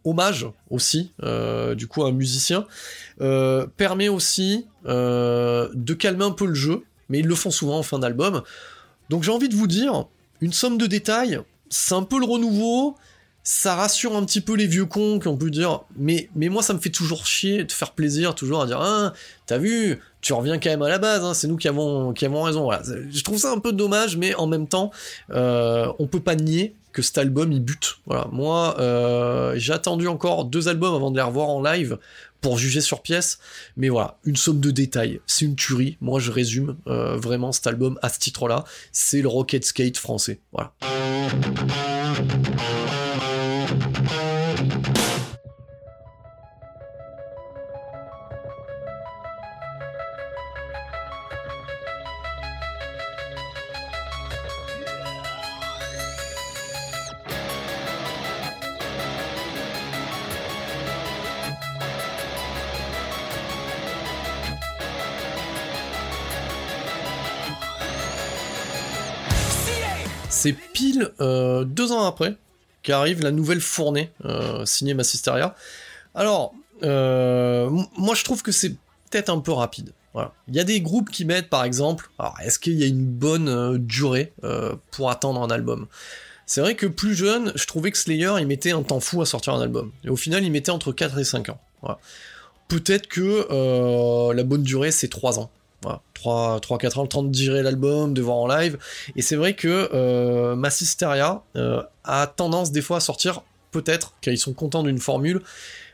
hommage 0.07 0.47
aussi, 0.71 1.13
euh, 1.23 1.75
du 1.75 1.87
coup, 1.87 2.05
à 2.05 2.09
un 2.09 2.13
musicien, 2.13 2.67
euh, 3.21 3.67
permet 3.77 4.09
aussi 4.09 4.67
euh, 4.87 5.69
de 5.75 5.95
calmer 5.95 6.25
un 6.25 6.31
peu 6.31 6.47
le 6.47 6.55
jeu, 6.55 6.83
mais 7.09 7.19
ils 7.19 7.27
le 7.27 7.35
font 7.35 7.51
souvent 7.51 7.79
en 7.79 7.83
fin 7.83 7.99
d'album. 7.99 8.43
Donc 9.11 9.25
j'ai 9.25 9.33
envie 9.33 9.49
de 9.49 9.57
vous 9.57 9.67
dire, 9.67 10.07
une 10.41 10.53
somme 10.53 10.79
de 10.79 10.87
détails, 10.87 11.41
c'est 11.69 11.95
un 11.95 12.05
peu 12.05 12.19
le 12.19 12.25
renouveau, 12.25 12.97
ça 13.43 13.75
rassure 13.75 14.17
un 14.17 14.25
petit 14.25 14.41
peu 14.41 14.55
les 14.55 14.67
vieux 14.67 14.87
cons 14.87 15.19
qui 15.19 15.29
ont 15.29 15.37
pu 15.37 15.51
dire, 15.51 15.81
mais, 15.97 16.29
mais 16.35 16.49
moi 16.49 16.63
ça 16.63 16.73
me 16.73 16.79
fait 16.79 16.91
toujours 16.91 17.27
chier 17.27 17.65
de 17.65 17.73
faire 17.73 17.93
plaisir, 17.93 18.35
toujours 18.35 18.63
à 18.63 18.67
dire, 18.67 18.81
ah, 18.81 19.13
t'as 19.47 19.59
vu, 19.59 20.01
tu 20.21 20.33
reviens 20.33 20.59
quand 20.59 20.71
même 20.71 20.83
à 20.83 20.89
la 20.89 20.99
base, 20.99 21.25
hein, 21.25 21.35
c'est 21.35 21.47
nous 21.47 21.57
qui 21.57 21.69
avons, 21.69 22.13
qui 22.13 22.25
avons 22.25 22.43
raison. 22.43 22.65
Voilà. 22.65 22.83
Je 22.85 23.23
trouve 23.23 23.39
ça 23.39 23.53
un 23.53 23.59
peu 23.59 23.73
dommage, 23.73 24.17
mais 24.17 24.35
en 24.35 24.47
même 24.47 24.67
temps, 24.69 24.91
on 25.31 26.09
peut 26.11 26.21
pas 26.21 26.37
nier 26.37 26.75
cet 27.03 27.19
album 27.19 27.53
il 27.53 27.63
bute. 27.63 27.99
Voilà, 28.07 28.29
moi 28.33 28.77
euh, 28.79 29.55
j'ai 29.57 29.73
attendu 29.73 30.09
encore 30.09 30.45
deux 30.45 30.69
albums 30.69 30.95
avant 30.95 31.11
de 31.11 31.17
les 31.17 31.23
revoir 31.23 31.49
en 31.49 31.63
live 31.63 31.99
pour 32.41 32.59
juger 32.59 32.81
sur 32.81 33.03
pièce, 33.03 33.39
mais 33.77 33.89
voilà, 33.89 34.19
une 34.25 34.37
somme 34.37 34.61
de 34.61 34.71
détails, 34.71 35.21
c'est 35.27 35.45
une 35.45 35.57
tuerie. 35.57 35.97
Moi 36.01 36.21
je 36.21 36.31
résume 36.31 36.77
euh, 36.87 37.17
vraiment 37.17 37.53
cet 37.53 37.67
album 37.67 37.99
à 38.03 38.09
ce 38.09 38.19
titre-là, 38.19 38.65
c'est 38.93 39.23
le 39.23 39.29
Rocket 39.29 39.65
Skate 39.65 39.97
français. 39.97 40.41
Voilà. 40.53 40.73
Pile 70.77 71.11
euh, 71.23 71.65
deux 71.65 71.91
ans 71.91 72.05
après 72.05 72.37
qu'arrive 72.83 73.23
la 73.23 73.31
nouvelle 73.31 73.63
fournée 73.63 74.11
euh, 74.27 74.67
signée 74.67 74.93
Massisteria. 74.93 75.57
Alors, 76.15 76.53
euh, 76.83 77.71
moi 77.97 78.15
je 78.15 78.23
trouve 78.25 78.43
que 78.43 78.53
c'est 78.53 78.75
peut-être 79.11 79.31
un 79.31 79.41
peu 79.41 79.53
rapide. 79.53 79.93
Il 80.49 80.55
y 80.55 80.61
a 80.61 80.65
des 80.65 80.81
groupes 80.81 81.11
qui 81.11 81.27
mettent 81.27 81.51
par 81.51 81.65
exemple, 81.65 82.11
est-ce 82.43 82.59
qu'il 82.59 82.75
y 82.75 82.83
a 82.83 82.87
une 82.87 83.05
bonne 83.05 83.77
durée 83.77 84.33
pour 84.91 85.11
attendre 85.11 85.43
un 85.43 85.51
album? 85.51 85.89
C'est 86.47 86.63
vrai 86.63 86.75
que 86.75 86.87
plus 86.87 87.15
jeune, 87.15 87.53
je 87.55 87.67
trouvais 87.67 87.91
que 87.91 87.99
Slayer 87.99 88.33
il 88.39 88.47
mettait 88.47 88.71
un 88.71 88.83
temps 88.83 89.01
fou 89.01 89.21
à 89.21 89.27
sortir 89.27 89.53
un 89.53 89.61
album. 89.61 89.93
Et 90.05 90.09
au 90.09 90.17
final, 90.17 90.43
il 90.43 90.51
mettait 90.51 90.71
entre 90.71 90.93
4 90.93 91.19
et 91.19 91.25
5 91.25 91.51
ans. 91.51 91.61
Peut-être 92.69 93.09
que 93.09 94.33
la 94.33 94.43
bonne 94.43 94.63
durée 94.63 94.91
c'est 94.91 95.09
3 95.09 95.39
ans. 95.39 95.51
3-4 96.15 96.99
ans, 96.99 97.03
le 97.03 97.09
temps 97.09 97.23
de 97.23 97.31
digérer 97.31 97.63
l'album, 97.63 98.15
de 98.15 98.23
voir 98.23 98.39
en 98.39 98.47
live. 98.47 98.79
Et 99.15 99.23
c'est 99.23 99.37
vrai 99.37 99.55
que 99.55 99.91
euh, 99.93 100.57
Massisteria 100.57 101.43
euh, 101.57 101.83
a 102.05 102.27
tendance 102.27 102.73
des 102.73 102.83
fois 102.83 102.99
à 102.99 103.01
sortir, 103.01 103.43
peut-être, 103.71 104.15
car 104.21 104.33
ils 104.33 104.39
sont 104.39 104.55
contents 104.55 104.83
d'une 104.83 104.99
formule, 104.99 105.43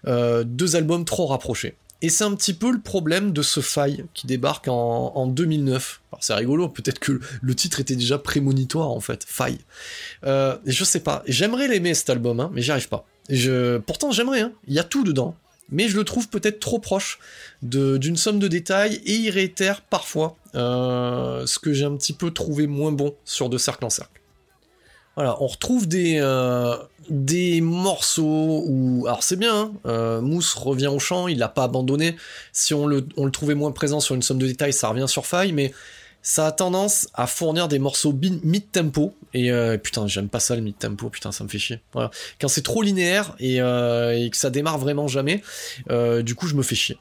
euh, 0.06 0.44
deux 0.44 0.76
albums 0.76 1.04
trop 1.04 1.26
rapprochés. 1.26 1.76
Et 2.02 2.08
c'est 2.08 2.24
un 2.24 2.34
petit 2.34 2.52
peu 2.52 2.72
le 2.72 2.80
problème 2.80 3.32
de 3.32 3.42
ce 3.42 3.60
faille 3.60 4.04
qui 4.12 4.26
débarque 4.26 4.66
en, 4.66 5.26
2009. 5.28 6.00
Alors 6.10 6.24
c'est 6.24 6.34
rigolo, 6.34 6.68
peut-être 6.68 6.98
que 6.98 7.20
le 7.40 7.54
titre 7.54 7.78
était 7.78 7.94
déjà 7.94 8.18
prémonitoire 8.18 8.90
en 8.90 8.98
fait, 8.98 9.24
faille. 9.24 9.58
Euh, 10.24 10.56
je 10.66 10.82
sais 10.82 10.98
pas, 10.98 11.22
j'aimerais 11.26 11.68
l'aimer 11.68 11.94
cet 11.94 12.10
album, 12.10 12.40
hein, 12.40 12.50
mais 12.52 12.60
j'y 12.60 12.72
arrive 12.72 12.88
pas. 12.88 13.06
Je... 13.30 13.78
Pourtant 13.78 14.10
j'aimerais, 14.10 14.40
hein. 14.40 14.52
il 14.66 14.74
y 14.74 14.80
a 14.80 14.84
tout 14.84 15.04
dedans 15.04 15.36
mais 15.72 15.88
je 15.88 15.96
le 15.96 16.04
trouve 16.04 16.28
peut-être 16.28 16.60
trop 16.60 16.78
proche 16.78 17.18
d'une 17.62 18.16
somme 18.16 18.38
de 18.38 18.46
détails 18.46 19.00
et 19.04 19.14
il 19.14 19.30
réitère 19.30 19.80
parfois 19.80 20.36
euh, 20.54 21.44
ce 21.46 21.58
que 21.58 21.72
j'ai 21.72 21.84
un 21.84 21.96
petit 21.96 22.12
peu 22.12 22.30
trouvé 22.30 22.66
moins 22.68 22.92
bon 22.92 23.16
sur 23.24 23.48
De 23.48 23.58
Cercle 23.58 23.84
en 23.84 23.90
Cercle. 23.90 24.20
Voilà, 25.16 25.36
on 25.42 25.46
retrouve 25.46 25.88
des, 25.88 26.18
euh, 26.20 26.76
morceaux 27.60 28.64
où. 28.66 29.04
Alors 29.06 29.22
c'est 29.22 29.36
bien, 29.36 29.54
hein, 29.54 29.72
euh, 29.84 30.20
Mousse 30.22 30.54
revient 30.54 30.86
au 30.86 30.98
chant, 30.98 31.28
il 31.28 31.38
l'a 31.38 31.48
pas 31.48 31.64
abandonné. 31.64 32.16
Si 32.52 32.72
on 32.72 32.86
le 32.86 33.30
trouvait 33.30 33.54
moins 33.54 33.72
présent 33.72 34.00
sur 34.00 34.14
une 34.14 34.22
somme 34.22 34.38
de 34.38 34.46
détails, 34.46 34.72
ça 34.72 34.88
revient 34.88 35.08
sur 35.08 35.26
faille, 35.26 35.52
mais 35.52 35.72
ça 36.22 36.46
a 36.46 36.52
tendance 36.52 37.08
à 37.14 37.26
fournir 37.26 37.68
des 37.68 37.78
morceaux 37.78 38.12
mid-tempo. 38.12 39.14
Et 39.34 39.50
euh, 39.50 39.76
putain, 39.76 40.06
j'aime 40.06 40.28
pas 40.28 40.40
ça 40.40 40.54
le 40.54 40.62
mid-tempo, 40.62 41.10
putain, 41.10 41.32
ça 41.32 41.42
me 41.42 41.48
fait 41.48 41.58
chier. 41.58 41.80
Voilà. 41.92 42.10
Quand 42.40 42.48
c'est 42.48 42.62
trop 42.62 42.82
linéaire 42.82 43.34
et, 43.40 43.60
euh, 43.60 44.16
et, 44.16 44.30
que 44.30 44.36
ça 44.36 44.50
démarre 44.50 44.78
vraiment 44.78 45.08
jamais, 45.08 45.42
euh, 45.90 46.22
du 46.22 46.34
coup, 46.34 46.46
je 46.46 46.54
me 46.54 46.62
fais 46.62 46.74
chier. 46.74 46.98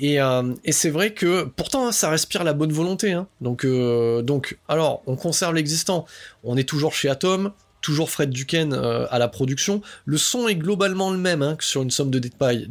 Et, 0.00 0.20
euh, 0.20 0.54
et 0.64 0.72
c'est 0.72 0.90
vrai 0.90 1.12
que 1.12 1.44
pourtant, 1.44 1.88
hein, 1.88 1.92
ça 1.92 2.10
respire 2.10 2.44
la 2.44 2.52
bonne 2.52 2.72
volonté. 2.72 3.12
Hein. 3.12 3.26
Donc, 3.40 3.64
euh, 3.64 4.22
donc, 4.22 4.58
alors, 4.68 5.02
on 5.06 5.16
conserve 5.16 5.54
l'existant. 5.54 6.04
On 6.44 6.56
est 6.56 6.68
toujours 6.68 6.92
chez 6.92 7.08
Atom, 7.08 7.52
toujours 7.80 8.10
Fred 8.10 8.30
Duquesne 8.30 8.72
euh, 8.72 9.06
à 9.10 9.18
la 9.18 9.28
production. 9.28 9.80
Le 10.04 10.18
son 10.18 10.48
est 10.48 10.56
globalement 10.56 11.10
le 11.10 11.18
même 11.18 11.42
hein, 11.42 11.56
que 11.56 11.64
sur 11.64 11.82
une 11.82 11.90
somme 11.90 12.10
de 12.10 12.18
détails 12.18 12.66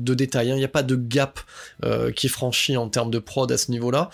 hein. 0.52 0.56
Il 0.56 0.60
n'y 0.60 0.64
a 0.64 0.70
pas 0.70 0.84
de 0.84 0.96
gap 0.96 1.40
euh, 1.84 2.12
qui 2.12 2.28
est 2.28 2.30
franchi 2.30 2.78
en 2.78 2.90
termes 2.90 3.12
de 3.12 3.20
prod 3.20 3.52
à 3.52 3.58
ce 3.58 3.72
niveau-là. 3.72 4.10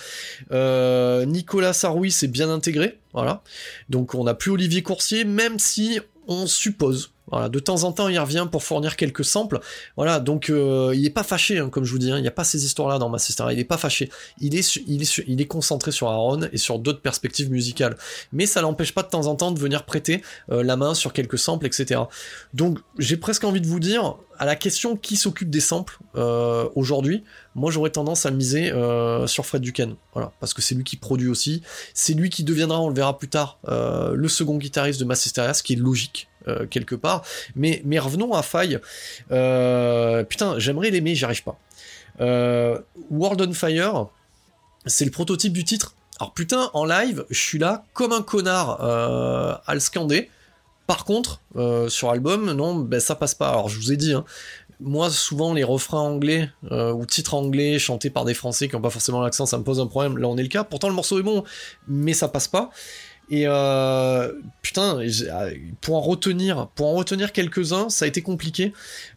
Euh, 0.52 1.26
Nicolas 1.26 1.74
Saroui 1.74 2.11
s'est 2.11 2.28
bien 2.28 2.49
intégré, 2.49 2.99
voilà. 3.14 3.41
Donc 3.90 4.15
on 4.15 4.24
n'a 4.24 4.34
plus 4.34 4.52
Olivier 4.52 4.84
Coursier, 4.84 5.24
même 5.26 5.60
si 5.60 5.99
on 6.28 6.48
suppose 6.48 7.11
de 7.49 7.60
temps 7.60 7.84
en 7.84 7.91
temps, 7.91 8.07
il 8.07 8.19
revient 8.19 8.47
pour 8.51 8.64
fournir 8.64 8.95
quelques 8.95 9.26
samples. 9.26 9.60
Voilà, 9.95 10.19
donc 10.19 10.49
euh, 10.49 10.93
il 10.95 11.05
est 11.05 11.11
pas 11.11 11.23
fâché, 11.23 11.60
hein, 11.60 11.69
comme 11.69 11.85
je 11.85 11.91
vous 11.91 11.99
dis. 11.99 12.11
Hein. 12.11 12.18
Il 12.18 12.22
n'y 12.22 12.27
a 12.27 12.31
pas 12.31 12.43
ces 12.43 12.65
histoires-là 12.65 12.99
dans 12.99 13.10
ma 13.10 13.19
sister. 13.19 13.45
Il 13.51 13.60
est 13.60 13.64
pas 13.64 13.77
fâché. 13.77 14.10
Il 14.39 14.55
est, 14.55 15.47
concentré 15.47 15.91
sur 15.91 16.10
Aaron 16.10 16.41
et 16.51 16.57
sur 16.57 16.80
d'autres 16.80 17.01
perspectives 17.01 17.51
musicales. 17.51 17.95
Mais 18.31 18.45
ça 18.45 18.61
l'empêche 18.61 18.93
pas 18.93 19.03
de 19.03 19.10
temps 19.10 19.27
en 19.27 19.35
temps 19.35 19.51
de 19.51 19.60
venir 19.60 19.85
prêter 19.85 20.22
euh, 20.51 20.64
la 20.64 20.76
main 20.76 20.93
sur 20.93 21.14
quelques 21.14 21.38
samples, 21.38 21.65
etc. 21.65 22.01
Donc 22.53 22.80
j'ai 22.97 23.18
presque 23.18 23.43
envie 23.43 23.61
de 23.61 23.68
vous 23.68 23.80
dire, 23.80 24.15
à 24.39 24.45
la 24.45 24.55
question 24.55 24.95
qui 24.95 25.15
s'occupe 25.15 25.49
des 25.49 25.60
samples 25.60 25.99
euh, 26.15 26.68
aujourd'hui, 26.76 27.23
moi 27.55 27.72
j'aurais 27.72 27.91
tendance 27.91 28.26
à 28.26 28.31
miser 28.31 28.72
sur 29.27 29.45
Fred 29.45 29.61
Duquesne, 29.61 29.95
parce 30.39 30.53
que 30.53 30.61
c'est 30.61 30.76
lui 30.76 30.84
qui 30.84 30.97
produit 30.97 31.30
aussi, 31.30 31.61
c'est 31.93 32.14
lui 32.14 32.30
qui 32.30 32.43
deviendra, 32.43 32.80
on 32.81 32.89
le 32.89 32.95
verra 32.95 33.18
plus 33.18 33.30
tard, 33.30 33.60
le 33.68 34.27
second 34.27 34.57
guitariste 34.57 34.99
de 34.99 35.05
Massisteria, 35.05 35.53
ce 35.53 35.61
qui 35.61 35.73
est 35.73 35.77
logique. 35.77 36.27
Euh, 36.48 36.65
quelque 36.68 36.95
part, 36.95 37.24
mais, 37.56 37.82
mais 37.86 37.99
revenons 37.99 38.34
à 38.34 38.41
Faille. 38.41 38.80
Euh, 39.32 40.24
putain, 40.24 40.60
j'aimerais 40.60 40.90
l'aimer, 40.90 41.15
j'y 41.15 41.24
arrive 41.24 41.44
pas. 41.44 41.57
Euh, 42.20 42.80
World 43.10 43.41
on 43.41 43.53
Fire, 43.53 44.07
c'est 44.86 45.06
le 45.06 45.11
prototype 45.11 45.53
du 45.53 45.64
titre. 45.64 45.95
Alors 46.20 46.34
putain, 46.34 46.70
en 46.74 46.86
live, 46.86 47.26
je 47.30 47.40
suis 47.40 47.60
là 47.60 47.86
comme 47.94 48.11
un 48.11 48.22
connard 48.22 48.82
à 48.82 49.74
le 49.74 49.80
scander. 49.80 50.30
Par 50.86 51.06
contre, 51.06 51.41
sur 51.88 52.10
album, 52.10 52.52
non, 52.52 52.76
ben 52.76 52.99
ça 52.99 53.15
passe 53.15 53.34
pas. 53.34 53.49
Alors 53.49 53.70
je 53.70 53.80
vous 53.80 53.91
ai 53.91 53.98
dit, 53.98 54.14
hein, 54.14 54.26
moi, 54.84 55.10
souvent, 55.10 55.53
les 55.53 55.64
refrains 55.64 55.99
anglais 55.99 56.49
euh, 56.72 56.91
ou 56.91 57.06
titres 57.06 57.34
anglais 57.34 57.80
chantés 57.80 58.10
par 58.10 58.26
des 58.26 58.34
Français 58.34 58.68
qui 58.68 58.76
n'ont 58.76 58.82
pas 58.82 58.90
forcément 58.90 59.22
l'accent, 59.22 59.45
ça 59.45 59.57
me 59.57 59.64
pose 59.64 59.80
un 59.80 59.88
problème. 59.88 60.18
Là, 60.18 60.28
on 60.28 60.38
est 60.38 60.44
le 60.44 60.49
cas. 60.49 60.64
Pourtant, 60.64 60.90
le 60.90 60.94
morceau 60.94 61.20
est 61.20 61.24
bon, 61.24 61.44
mais 61.88 62.14
ça 62.14 62.28
passe 62.28 62.48
pas. 62.48 62.70
Et 63.34 63.45
euh, 63.47 64.31
putain, 64.61 64.99
pour 65.81 65.95
en 65.95 66.01
retenir, 66.01 66.68
pour 66.76 66.85
en 66.85 66.93
retenir 66.93 67.31
quelques-uns, 67.31 67.89
ça 67.89 68.05
a 68.05 68.07
été 68.07 68.22
compliqué. 68.22 68.73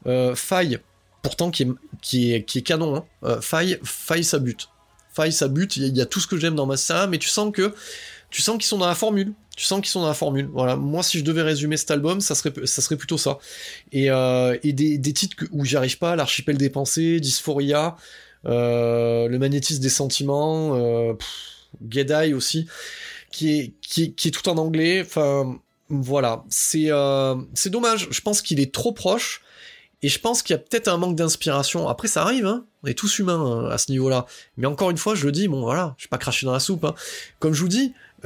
Euh, 0.07 0.35
faille, 0.35 0.79
pourtant 1.21 1.51
qui 1.51 1.65
est, 1.65 2.43
qui 2.47 2.59
est, 2.59 2.63
canon. 2.63 2.97
Hein. 2.97 3.05
Euh, 3.25 3.43
faille, 3.43 3.79
faille, 3.85 4.25
ça 4.25 4.39
bute. 4.39 4.71
Faille, 5.13 5.33
ça 5.33 5.49
bute. 5.49 5.77
Il 5.77 5.95
y, 5.95 6.01
a 6.01 6.07
tout 6.07 6.19
ce 6.19 6.27
que 6.27 6.39
j'aime 6.39 6.55
dans 6.55 6.65
Massa, 6.65 7.07
mais 7.09 7.19
tu 7.19 7.29
sens 7.29 7.53
que 7.53 7.75
qu'ils 8.31 8.43
sont 8.63 8.79
dans 8.79 8.87
la 8.87 8.95
formule. 8.95 9.35
Tu 9.55 9.67
sens 9.67 9.83
qu'ils 9.83 9.91
sont 9.91 10.01
dans 10.01 10.09
la 10.09 10.15
formule. 10.15 10.49
Moi, 10.49 11.03
si 11.03 11.19
je 11.19 11.25
devais 11.25 11.43
résumer 11.43 11.77
cet 11.77 11.91
album, 11.91 12.23
ça 12.23 12.35
serait, 12.35 12.97
plutôt 12.97 13.19
ça. 13.19 13.39
Et, 13.93 14.11
euh, 14.11 14.57
des, 14.65 15.13
titres 15.13 15.45
où 15.53 15.67
j'y 15.67 15.77
arrive 15.77 15.99
pas, 15.99 16.17
l'archipel 16.17 16.57
des 16.57 16.71
pensées, 16.71 17.21
Dysphoria, 17.21 17.97
le 18.45 19.37
magnétisme 19.37 19.83
des 19.83 19.91
sentiments, 19.91 20.75
Gedai 21.87 22.33
aussi, 22.33 22.67
qui 23.31 23.75
est, 23.99 24.31
tout 24.31 24.49
en 24.49 24.57
anglais. 24.59 25.03
Enfin, 25.05 25.59
voilà. 25.89 26.45
C'est, 26.49 26.91
euh, 26.91 27.37
c'est 27.55 27.71
dommage. 27.71 28.09
Je 28.11 28.21
pense 28.21 28.43
qu'il 28.43 28.61
est 28.61 28.73
trop 28.73 28.93
proche. 28.93 29.43
Et 30.03 30.09
je 30.09 30.21
pense 30.21 30.43
qu'il 30.43 30.55
y 30.55 30.59
a 30.59 30.59
peut-être 30.59 30.89
un 30.89 30.99
manque 30.99 31.17
d'inspiration. 31.17 31.89
Après, 31.89 32.07
ça 32.07 32.23
arrive, 32.23 32.47
hein. 32.47 32.67
On 32.83 32.87
est 32.87 32.95
tous 32.95 33.19
humains 33.19 33.41
hein, 33.41 33.71
à 33.71 33.79
ce 33.79 33.91
niveau-là. 33.91 34.27
Mais 34.57 34.67
encore 34.67 34.91
une 34.91 34.99
fois, 34.99 35.15
je 35.15 35.25
le 35.25 35.33
dis, 35.33 35.49
bon 35.49 35.63
voilà, 35.63 35.95
je 35.97 36.05
vais 36.05 36.09
pas 36.09 36.19
cracher 36.19 36.45
dans 36.45 36.53
la 36.53 36.61
soupe. 36.61 36.85
Hein. 36.85 36.95
Comme 37.39 37.55
je 37.55 37.63
vous 37.63 37.69
dis, 37.69 37.95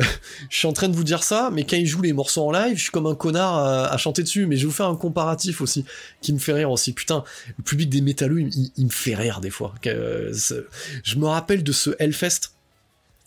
je 0.50 0.58
suis 0.58 0.66
en 0.66 0.72
train 0.72 0.88
de 0.88 0.96
vous 0.96 1.04
dire 1.04 1.22
ça, 1.22 1.48
mais 1.52 1.64
quand 1.64 1.76
il 1.76 1.86
joue 1.86 2.02
les 2.02 2.12
morceaux 2.12 2.42
en 2.42 2.50
live, 2.50 2.76
je 2.76 2.82
suis 2.82 2.90
comme 2.90 3.06
un 3.06 3.14
connard 3.14 3.56
à, 3.56 3.96
chanter 3.98 4.22
dessus. 4.22 4.46
Mais 4.46 4.56
je 4.56 4.62
vais 4.62 4.66
vous 4.66 4.74
faire 4.74 4.88
un 4.88 4.96
comparatif 4.96 5.60
aussi, 5.60 5.84
qui 6.20 6.32
me 6.32 6.38
fait 6.38 6.52
rire 6.52 6.72
aussi. 6.72 6.92
Putain, 6.92 7.22
le 7.56 7.62
public 7.62 7.88
des 7.88 8.00
métalleux, 8.00 8.40
il 8.40 8.84
me 8.84 8.90
fait 8.90 9.14
rire 9.14 9.40
des 9.40 9.50
fois. 9.50 9.72
Euh, 9.86 10.34
je 11.04 11.16
me 11.16 11.26
rappelle 11.26 11.62
de 11.62 11.72
ce 11.72 11.90
Hellfest 12.00 12.50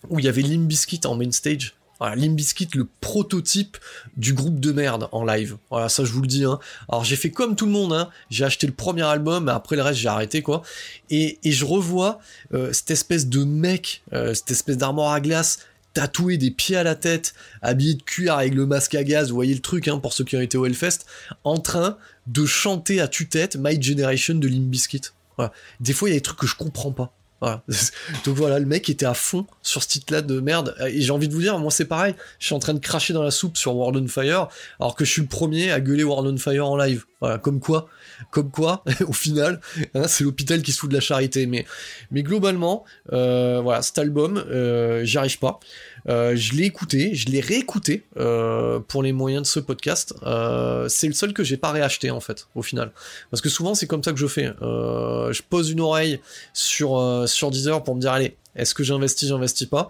où 0.09 0.19
il 0.19 0.25
y 0.25 0.27
avait 0.27 0.41
Limp 0.41 0.67
Bizkit 0.67 1.01
en 1.05 1.15
main 1.15 1.31
stage. 1.31 1.75
Voilà, 1.99 2.15
Limp 2.15 2.35
Bizkit, 2.35 2.69
le 2.75 2.87
prototype 3.01 3.77
du 4.17 4.33
groupe 4.33 4.59
de 4.59 4.71
merde 4.71 5.07
en 5.11 5.23
live. 5.23 5.57
Voilà, 5.69 5.89
ça 5.89 6.03
je 6.03 6.11
vous 6.11 6.21
le 6.21 6.27
dis. 6.27 6.43
Hein. 6.43 6.59
Alors 6.89 7.03
j'ai 7.03 7.15
fait 7.15 7.31
comme 7.31 7.55
tout 7.55 7.65
le 7.65 7.71
monde, 7.71 7.93
hein. 7.93 8.09
j'ai 8.29 8.43
acheté 8.43 8.67
le 8.67 8.73
premier 8.73 9.03
album, 9.03 9.47
après 9.47 9.75
le 9.75 9.83
reste 9.83 9.99
j'ai 9.99 10.09
arrêté 10.09 10.41
quoi. 10.41 10.63
Et, 11.09 11.39
et 11.43 11.51
je 11.51 11.65
revois 11.65 12.19
euh, 12.53 12.73
cette 12.73 12.91
espèce 12.91 13.27
de 13.27 13.43
mec, 13.43 14.01
euh, 14.11 14.33
cette 14.33 14.51
espèce 14.51 14.77
d'armoire 14.77 15.13
à 15.13 15.21
glace 15.21 15.59
tatoué 15.93 16.37
des 16.37 16.51
pieds 16.51 16.75
à 16.75 16.83
la 16.83 16.95
tête, 16.95 17.33
habillé 17.61 17.93
de 17.93 18.01
cuir 18.01 18.35
avec 18.35 18.53
le 18.53 18.65
masque 18.65 18.95
à 18.95 19.03
gaz, 19.03 19.29
vous 19.29 19.35
voyez 19.35 19.53
le 19.53 19.61
truc 19.61 19.87
hein, 19.87 19.99
pour 19.99 20.13
ceux 20.13 20.23
qui 20.23 20.35
ont 20.35 20.41
été 20.41 20.57
au 20.57 20.65
Hellfest, 20.65 21.05
en 21.43 21.59
train 21.59 21.97
de 22.27 22.45
chanter 22.45 22.99
à 22.99 23.07
tue-tête 23.07 23.57
My 23.57 23.81
Generation 23.81 24.35
de 24.35 24.47
Limp 24.47 24.69
Bizkit. 24.69 25.01
Voilà. 25.37 25.53
Des 25.79 25.93
fois 25.93 26.09
il 26.09 26.13
y 26.13 26.15
a 26.15 26.17
des 26.17 26.23
trucs 26.23 26.39
que 26.39 26.47
je 26.47 26.55
comprends 26.55 26.91
pas. 26.91 27.13
Donc 28.25 28.35
voilà, 28.35 28.59
le 28.59 28.65
mec 28.65 28.89
était 28.89 29.05
à 29.05 29.13
fond 29.13 29.45
sur 29.61 29.83
ce 29.83 29.87
titre-là 29.87 30.21
de 30.21 30.39
merde. 30.39 30.75
Et 30.87 31.01
j'ai 31.01 31.11
envie 31.11 31.27
de 31.27 31.33
vous 31.33 31.41
dire, 31.41 31.57
moi 31.59 31.71
c'est 31.71 31.85
pareil. 31.85 32.15
Je 32.39 32.45
suis 32.45 32.55
en 32.55 32.59
train 32.59 32.73
de 32.73 32.79
cracher 32.79 33.13
dans 33.13 33.23
la 33.23 33.31
soupe 33.31 33.57
sur 33.57 33.75
World 33.75 34.01
on 34.03 34.07
Fire, 34.07 34.47
alors 34.79 34.95
que 34.95 35.05
je 35.05 35.11
suis 35.11 35.21
le 35.21 35.27
premier 35.27 35.71
à 35.71 35.79
gueuler 35.79 36.03
World 36.03 36.27
on 36.33 36.37
Fire 36.37 36.67
en 36.67 36.77
live. 36.77 37.05
Voilà, 37.19 37.37
comme 37.37 37.61
quoi, 37.61 37.87
comme 38.31 38.51
quoi, 38.51 38.83
au 39.07 39.13
final, 39.13 39.61
hein, 39.93 40.07
c'est 40.07 40.25
l'hôpital 40.25 40.61
qui 40.61 40.73
se 40.73 40.79
fout 40.79 40.89
de 40.89 40.95
la 40.95 41.01
charité. 41.01 41.45
Mais, 41.45 41.65
mais 42.11 42.21
globalement, 42.21 42.83
euh, 43.13 43.61
voilà, 43.61 43.81
cet 43.81 43.97
album, 43.97 44.37
euh, 44.37 45.05
j'y 45.05 45.17
arrive 45.17 45.39
pas. 45.39 45.59
Euh, 46.09 46.35
je 46.35 46.53
l'ai 46.53 46.63
écouté, 46.63 47.15
je 47.15 47.29
l'ai 47.29 47.39
réécouté 47.39 48.05
euh, 48.17 48.79
pour 48.79 49.03
les 49.03 49.13
moyens 49.13 49.43
de 49.43 49.47
ce 49.47 49.59
podcast. 49.59 50.13
Euh, 50.23 50.87
c'est 50.89 51.07
le 51.07 51.13
seul 51.13 51.33
que 51.33 51.43
j'ai 51.43 51.57
pas 51.57 51.71
réacheté 51.71 52.11
en 52.11 52.19
fait, 52.19 52.47
au 52.55 52.61
final, 52.61 52.91
parce 53.31 53.41
que 53.41 53.49
souvent 53.49 53.75
c'est 53.75 53.87
comme 53.87 54.03
ça 54.03 54.11
que 54.11 54.19
je 54.19 54.27
fais. 54.27 54.51
Je 54.61 55.41
pose 55.41 55.71
une 55.71 55.81
oreille 55.81 56.19
sur 56.53 57.23
sur 57.27 57.51
Deezer 57.51 57.83
pour 57.83 57.95
me 57.95 58.01
dire 58.01 58.11
allez, 58.11 58.37
est-ce 58.55 58.73
que 58.75 58.83
j'investis, 58.83 59.29
j'investis 59.29 59.67
pas? 59.67 59.89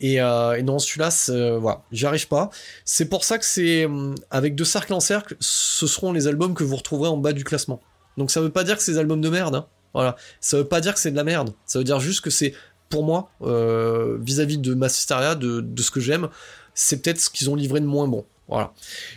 Et, 0.00 0.14
et, 0.16 0.62
non, 0.62 0.78
celui-là, 0.78 1.10
voilà, 1.58 1.82
j'y 1.92 2.06
arrive 2.06 2.28
pas. 2.28 2.50
C'est 2.84 3.06
pour 3.06 3.24
ça 3.24 3.38
que 3.38 3.44
c'est 3.44 3.88
avec 4.30 4.54
de 4.54 4.64
cercle 4.64 4.92
en 4.92 5.00
cercle, 5.00 5.36
ce 5.40 5.86
seront 5.86 6.12
les 6.12 6.26
albums 6.26 6.54
que 6.54 6.64
vous 6.64 6.76
retrouverez 6.76 7.08
en 7.08 7.16
bas 7.16 7.32
du 7.32 7.44
classement. 7.44 7.80
Donc 8.16 8.30
ça 8.30 8.40
veut 8.40 8.50
pas 8.50 8.64
dire 8.64 8.76
que 8.76 8.82
c'est 8.82 8.92
des 8.92 8.98
albums 8.98 9.20
de 9.20 9.28
merde. 9.28 9.54
Hein. 9.56 9.66
Voilà, 9.94 10.16
ça 10.40 10.56
veut 10.56 10.66
pas 10.66 10.80
dire 10.80 10.94
que 10.94 11.00
c'est 11.00 11.12
de 11.12 11.16
la 11.16 11.24
merde. 11.24 11.52
Ça 11.66 11.78
veut 11.78 11.84
dire 11.84 12.00
juste 12.00 12.20
que 12.20 12.30
c'est 12.30 12.52
pour 12.88 13.04
moi, 13.04 13.30
euh, 13.42 14.18
vis-à-vis 14.20 14.58
de 14.58 14.74
de, 14.74 15.60
de 15.60 15.82
ce 15.82 15.90
que 15.90 16.00
j'aime, 16.00 16.28
c'est 16.74 17.02
peut-être 17.02 17.20
ce 17.20 17.30
qu'ils 17.30 17.50
ont 17.50 17.54
livré 17.54 17.80
de 17.80 17.86
moins 17.86 18.08
bon. 18.08 18.24
Voilà. 18.48 18.72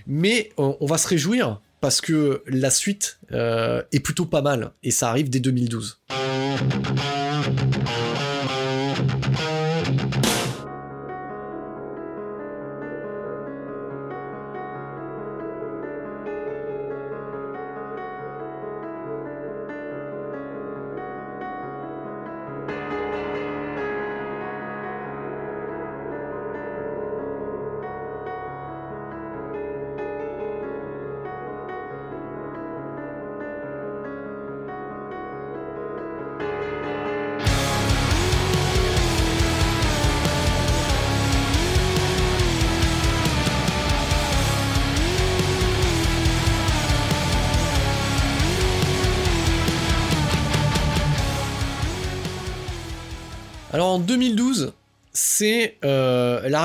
Mais 0.06 0.50
euh, 0.60 0.74
on 0.80 0.86
va 0.86 0.98
se 0.98 1.08
réjouir 1.08 1.62
parce 1.82 2.02
que 2.02 2.44
la 2.48 2.70
suite 2.70 3.20
euh, 3.32 3.84
est 3.92 4.00
plutôt 4.00 4.26
pas 4.26 4.42
mal 4.42 4.72
et 4.84 4.92
ça 4.92 5.10
arrive 5.10 5.30
dès 5.30 5.40
2012. 5.40 6.00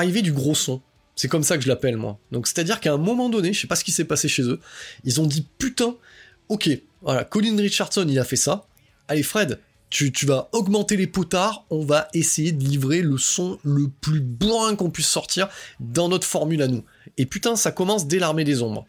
L'arrivée 0.03 0.23
du 0.23 0.33
gros 0.33 0.55
son. 0.55 0.81
C'est 1.15 1.29
comme 1.29 1.45
ça 1.45 1.57
que 1.57 1.63
je 1.63 1.69
l'appelle 1.69 1.97
moi. 1.97 2.19
Donc 2.33 2.49
c'est-à-dire 2.49 2.81
qu'à 2.81 2.93
un 2.93 2.99
moment 2.99 3.29
donné, 3.29 3.53
je 3.53 3.61
sais 3.61 3.67
pas 3.67 3.77
ce 3.77 3.85
qui 3.85 3.93
s'est 3.93 4.05
passé 4.05 4.29
chez 4.29 4.43
eux, 4.43 4.59
ils 5.05 5.21
ont 5.21 5.27
dit 5.27 5.47
putain, 5.59 5.95
ok, 6.49 6.71
voilà, 7.03 7.25
Colin 7.25 7.57
Richardson 7.57 8.07
il 8.09 8.19
a 8.19 8.25
fait 8.25 8.37
ça. 8.37 8.67
Allez 9.07 9.23
Fred, 9.23 9.61
tu, 9.91 10.11
tu, 10.11 10.27
vas 10.27 10.49
augmenter 10.53 10.97
les 10.97 11.07
potards, 11.07 11.67
on 11.71 11.85
va 11.85 12.09
essayer 12.15 12.51
de 12.51 12.65
livrer 12.65 13.03
le 13.03 13.19
son 13.19 13.59
le 13.63 13.89
plus 14.01 14.21
bourrin 14.21 14.75
qu'on 14.75 14.91
puisse 14.91 15.09
sortir 15.09 15.49
dans 15.81 16.09
notre 16.09 16.27
formule 16.27 16.63
à 16.63 16.69
nous. 16.69 16.83
Et 17.19 17.27
putain, 17.27 17.57
ça 17.57 17.71
commence 17.73 18.07
dès 18.09 18.19
l'armée 18.19 18.45
des 18.45 18.63
ombres. 18.63 18.87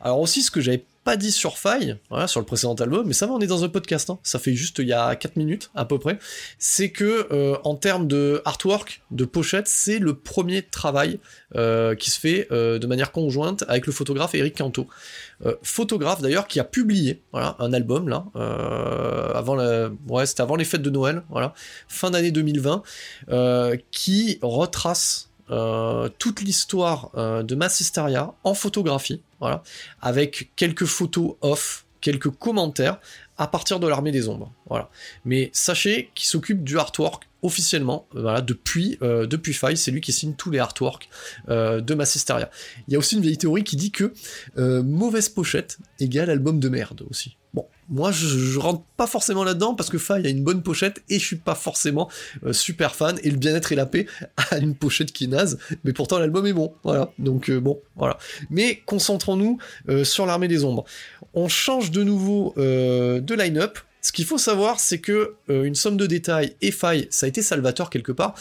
Alors 0.00 0.20
aussi, 0.20 0.42
ce 0.42 0.50
que 0.50 0.60
j'avais 0.60 0.84
pas 1.04 1.16
dit 1.16 1.32
sur 1.32 1.56
Faille, 1.56 1.96
sur 2.26 2.40
le 2.40 2.46
précédent 2.46 2.74
album, 2.74 3.06
mais 3.06 3.14
ça 3.14 3.26
va, 3.26 3.32
on 3.32 3.40
est 3.40 3.46
dans 3.46 3.64
un 3.64 3.68
podcast, 3.68 4.10
hein. 4.10 4.18
ça 4.22 4.38
fait 4.38 4.54
juste 4.54 4.80
il 4.80 4.88
y 4.88 4.92
a 4.92 5.16
4 5.16 5.36
minutes 5.36 5.70
à 5.74 5.86
peu 5.86 5.98
près, 5.98 6.18
c'est 6.58 6.90
que 6.90 7.26
euh, 7.32 7.56
en 7.64 7.74
termes 7.74 8.06
de 8.06 8.42
artwork, 8.44 9.02
de 9.10 9.24
pochette, 9.24 9.66
c'est 9.66 9.98
le 9.98 10.14
premier 10.14 10.62
travail 10.62 11.18
euh, 11.56 11.94
qui 11.94 12.10
se 12.10 12.20
fait 12.20 12.48
euh, 12.52 12.78
de 12.78 12.86
manière 12.86 13.12
conjointe 13.12 13.64
avec 13.68 13.86
le 13.86 13.92
photographe 13.92 14.34
Eric 14.34 14.58
Canto. 14.58 14.86
photographe 15.62 16.20
d'ailleurs 16.20 16.46
qui 16.46 16.60
a 16.60 16.64
publié 16.64 17.22
un 17.32 17.72
album 17.72 18.08
là, 18.08 18.26
avant 19.34 19.54
la... 19.54 19.90
ouais, 20.08 20.26
c'était 20.26 20.42
avant 20.42 20.56
les 20.56 20.64
fêtes 20.64 20.82
de 20.82 20.90
Noël, 20.90 21.22
fin 21.88 22.10
d'année 22.10 22.30
2020, 22.30 22.82
qui 23.90 24.38
retrace 24.42 25.29
euh, 25.50 26.08
toute 26.18 26.42
l'histoire 26.42 27.10
euh, 27.16 27.42
de 27.42 27.54
Massisteria 27.54 28.34
en 28.44 28.54
photographie, 28.54 29.22
avec 30.00 30.52
quelques 30.54 30.84
photos 30.84 31.34
off, 31.40 31.86
quelques 32.00 32.30
commentaires 32.30 32.98
à 33.36 33.46
partir 33.46 33.80
de 33.80 33.88
l'armée 33.88 34.12
des 34.12 34.28
ombres. 34.28 34.52
Mais 35.24 35.50
sachez 35.52 36.10
qu'il 36.14 36.28
s'occupe 36.28 36.62
du 36.62 36.78
artwork 36.78 37.26
officiellement, 37.42 38.06
euh, 38.14 38.40
depuis 38.42 38.98
depuis 39.00 39.54
Faille, 39.54 39.78
c'est 39.78 39.90
lui 39.90 40.02
qui 40.02 40.12
signe 40.12 40.34
tous 40.34 40.50
les 40.50 40.58
artworks 40.58 41.08
de 41.48 41.94
Massisteria. 41.94 42.50
Il 42.86 42.92
y 42.92 42.96
a 42.96 42.98
aussi 42.98 43.16
une 43.16 43.22
vieille 43.22 43.38
théorie 43.38 43.64
qui 43.64 43.76
dit 43.76 43.90
que 43.90 44.12
mauvaise 44.56 45.28
pochette 45.28 45.78
égale 45.98 46.30
album 46.30 46.60
de 46.60 46.68
merde 46.68 47.02
aussi. 47.10 47.36
Bon, 47.52 47.66
moi 47.88 48.12
je, 48.12 48.58
rentre 48.58 48.82
pas 48.96 49.08
forcément 49.08 49.42
là-dedans 49.42 49.74
parce 49.74 49.90
que 49.90 49.98
Faye 49.98 50.24
a 50.24 50.30
une 50.30 50.44
bonne 50.44 50.62
pochette 50.62 51.02
et 51.08 51.18
je 51.18 51.24
suis 51.24 51.36
pas 51.36 51.56
forcément 51.56 52.08
euh, 52.44 52.52
super 52.52 52.94
fan 52.94 53.18
et 53.24 53.30
le 53.30 53.36
bien-être 53.36 53.72
et 53.72 53.74
la 53.74 53.86
paix 53.86 54.06
a 54.50 54.58
une 54.58 54.76
pochette 54.76 55.10
qui 55.12 55.24
est 55.24 55.28
naze, 55.28 55.58
mais 55.82 55.92
pourtant 55.92 56.18
l'album 56.18 56.46
est 56.46 56.52
bon, 56.52 56.72
voilà. 56.84 57.12
Donc 57.18 57.50
euh, 57.50 57.60
bon, 57.60 57.80
voilà. 57.96 58.18
Mais 58.50 58.82
concentrons-nous 58.86 59.58
euh, 59.88 60.04
sur 60.04 60.26
l'armée 60.26 60.48
des 60.48 60.64
ombres. 60.64 60.84
On 61.34 61.48
change 61.48 61.90
de 61.90 62.02
nouveau 62.02 62.54
de 62.56 63.34
line-up. 63.34 63.78
Ce 64.02 64.12
qu'il 64.12 64.24
faut 64.24 64.38
savoir, 64.38 64.80
c'est 64.80 64.98
que 64.98 65.34
une 65.48 65.74
somme 65.74 65.96
de 65.96 66.06
détails 66.06 66.56
et 66.60 66.72
faille, 66.72 67.06
ça 67.10 67.26
a 67.26 67.28
été 67.28 67.42
salvateur 67.42 67.90
quelque 67.90 68.12
part 68.12 68.34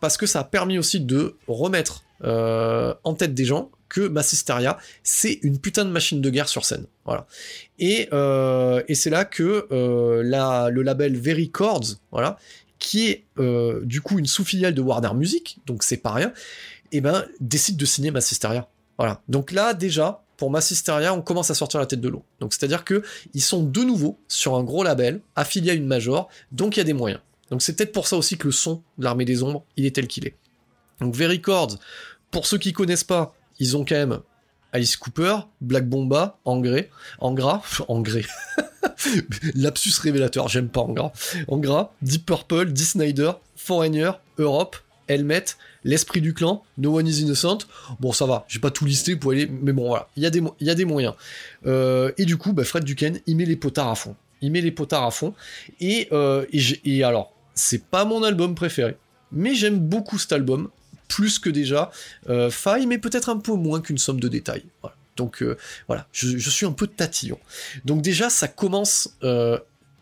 parce 0.00 0.16
que 0.16 0.26
ça 0.26 0.40
a 0.40 0.44
permis 0.44 0.78
aussi 0.78 1.00
de 1.00 1.36
remettre 1.48 2.04
en 2.22 3.14
tête 3.14 3.34
des 3.34 3.44
gens 3.44 3.70
que 3.88 4.00
Massisteria, 4.00 4.78
c'est 5.02 5.38
une 5.42 5.58
putain 5.58 5.84
de 5.84 5.90
machine 5.90 6.20
de 6.20 6.30
guerre 6.30 6.48
sur 6.48 6.64
scène. 6.64 6.86
Voilà. 7.04 7.26
Et, 7.78 8.08
euh, 8.12 8.82
c'est 8.94 9.10
là 9.10 9.24
que 9.24 9.66
euh, 9.70 10.22
la, 10.24 10.70
le 10.70 10.82
label 10.82 11.16
Very 11.16 11.50
Chords, 11.50 11.96
voilà, 12.10 12.38
qui 12.78 13.08
est 13.08 13.24
euh, 13.38 13.80
du 13.84 14.00
coup 14.00 14.18
une 14.18 14.26
sous-filiale 14.26 14.74
de 14.74 14.80
Warner 14.80 15.14
Music, 15.14 15.58
donc 15.66 15.82
c'est 15.82 15.96
pas 15.96 16.12
rien, 16.12 16.32
eh 16.92 17.00
ben 17.00 17.24
décide 17.40 17.76
de 17.76 17.84
signer 17.84 18.10
Massisteria. 18.10 18.68
Voilà. 18.98 19.22
Donc 19.28 19.52
là 19.52 19.74
déjà, 19.74 20.24
pour 20.36 20.50
Massisteria, 20.50 21.14
on 21.14 21.22
commence 21.22 21.50
à 21.50 21.54
sortir 21.54 21.80
la 21.80 21.86
tête 21.86 22.00
de 22.00 22.08
l'eau. 22.08 22.24
Donc 22.40 22.54
c'est-à-dire 22.54 22.84
que 22.84 23.02
ils 23.34 23.42
sont 23.42 23.62
de 23.62 23.80
nouveau 23.82 24.18
sur 24.28 24.56
un 24.56 24.64
gros 24.64 24.82
label, 24.82 25.20
affilié 25.34 25.70
à 25.70 25.74
une 25.74 25.86
major, 25.86 26.28
donc 26.52 26.76
il 26.76 26.80
y 26.80 26.82
a 26.82 26.84
des 26.84 26.92
moyens. 26.92 27.20
Donc 27.50 27.62
c'est 27.62 27.74
peut-être 27.74 27.92
pour 27.92 28.08
ça 28.08 28.16
aussi 28.16 28.36
que 28.36 28.46
le 28.46 28.52
son 28.52 28.82
de 28.98 29.04
l'armée 29.04 29.24
des 29.24 29.42
ombres, 29.42 29.64
il 29.76 29.86
est 29.86 29.94
tel 29.94 30.08
qu'il 30.08 30.26
est. 30.26 30.34
Donc 31.00 31.14
Very 31.14 31.40
Chords, 31.40 31.78
pour 32.30 32.46
ceux 32.46 32.58
qui 32.58 32.72
connaissent 32.72 33.04
pas, 33.04 33.34
ils 33.58 33.76
ont 33.76 33.84
quand 33.84 33.96
même 33.96 34.20
Alice 34.72 34.96
Cooper, 34.96 35.38
Black 35.60 35.88
Bomba, 35.88 36.38
Engrais, 36.44 36.90
Engras, 37.18 37.82
Engrais, 37.88 38.26
lapsus 39.54 39.98
révélateur, 40.00 40.48
j'aime 40.48 40.68
pas 40.68 40.80
Engras, 40.80 41.12
Engras, 41.48 41.90
Deep 42.02 42.26
Purple, 42.26 42.72
Dee 42.72 42.84
Snyder, 42.84 43.32
Foreigner, 43.56 44.10
Europe, 44.38 44.76
Helmet, 45.08 45.44
L'Esprit 45.84 46.20
du 46.20 46.34
Clan, 46.34 46.64
No 46.78 46.98
One 46.98 47.06
is 47.06 47.20
Innocent. 47.20 47.58
Bon, 48.00 48.12
ça 48.12 48.26
va, 48.26 48.44
j'ai 48.48 48.58
pas 48.58 48.72
tout 48.72 48.84
listé 48.84 49.14
pour 49.14 49.30
aller, 49.30 49.46
mais 49.46 49.72
bon, 49.72 49.86
voilà, 49.86 50.08
il 50.16 50.22
y, 50.24 50.26
a 50.26 50.30
des, 50.74 50.84
moyens. 50.84 51.14
Euh, 51.64 52.10
et 52.18 52.24
du 52.24 52.36
coup, 52.36 52.52
bah, 52.52 52.64
Fred 52.64 52.82
Duquesne, 52.82 53.20
il 53.26 53.36
met 53.36 53.44
les 53.44 53.54
potards 53.54 53.88
à 53.88 53.94
fond. 53.94 54.16
Il 54.42 54.50
met 54.50 54.60
les 54.60 54.72
potards 54.72 55.04
à 55.04 55.12
fond. 55.12 55.32
Et, 55.80 56.08
euh, 56.10 56.44
et 56.52 57.04
alors, 57.04 57.32
c'est 57.54 57.84
pas 57.84 58.04
mon 58.04 58.24
album 58.24 58.56
préféré, 58.56 58.96
mais 59.30 59.54
j'aime 59.54 59.78
beaucoup 59.78 60.18
cet 60.18 60.32
album 60.32 60.70
plus 61.08 61.38
que 61.38 61.50
déjà 61.50 61.90
euh, 62.28 62.50
faille, 62.50 62.86
mais 62.86 62.98
peut-être 62.98 63.28
un 63.28 63.38
peu 63.38 63.52
moins 63.52 63.80
qu'une 63.80 63.98
somme 63.98 64.20
de 64.20 64.28
détails. 64.28 64.64
Donc 65.16 65.42
euh, 65.42 65.56
voilà, 65.86 66.06
je, 66.12 66.50
suis 66.50 66.66
un 66.66 66.72
peu 66.72 66.86
tatillon. 66.86 67.38
Donc 67.84 68.02
déjà, 68.02 68.28
ça 68.28 68.48
commence 68.48 69.16
euh, 69.22 69.58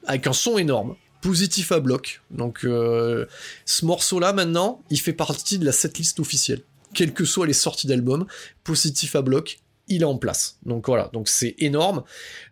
avec 0.06 0.26
un 0.26 0.32
son 0.32 0.58
énorme, 0.58 0.96
positif 1.20 1.72
à 1.72 1.80
bloc. 1.80 2.22
Donc 2.30 2.60
ce 2.62 3.84
morceau-là, 3.84 4.32
maintenant, 4.32 4.82
il 4.90 5.00
fait 5.00 5.12
partie 5.12 5.58
de 5.58 5.64
la 5.64 5.72
setlist 5.72 6.20
officielle. 6.20 6.62
Quelles 6.94 7.12
que 7.12 7.24
soient 7.24 7.46
les 7.46 7.54
sorties 7.54 7.86
d'album, 7.86 8.26
positif 8.62 9.16
à 9.16 9.22
bloc, 9.22 9.58
il 9.88 10.02
est 10.02 10.06
en 10.06 10.16
place. 10.16 10.58
Donc 10.64 10.86
voilà, 10.86 11.10
donc 11.12 11.28
c'est 11.28 11.54
énorme. 11.58 12.02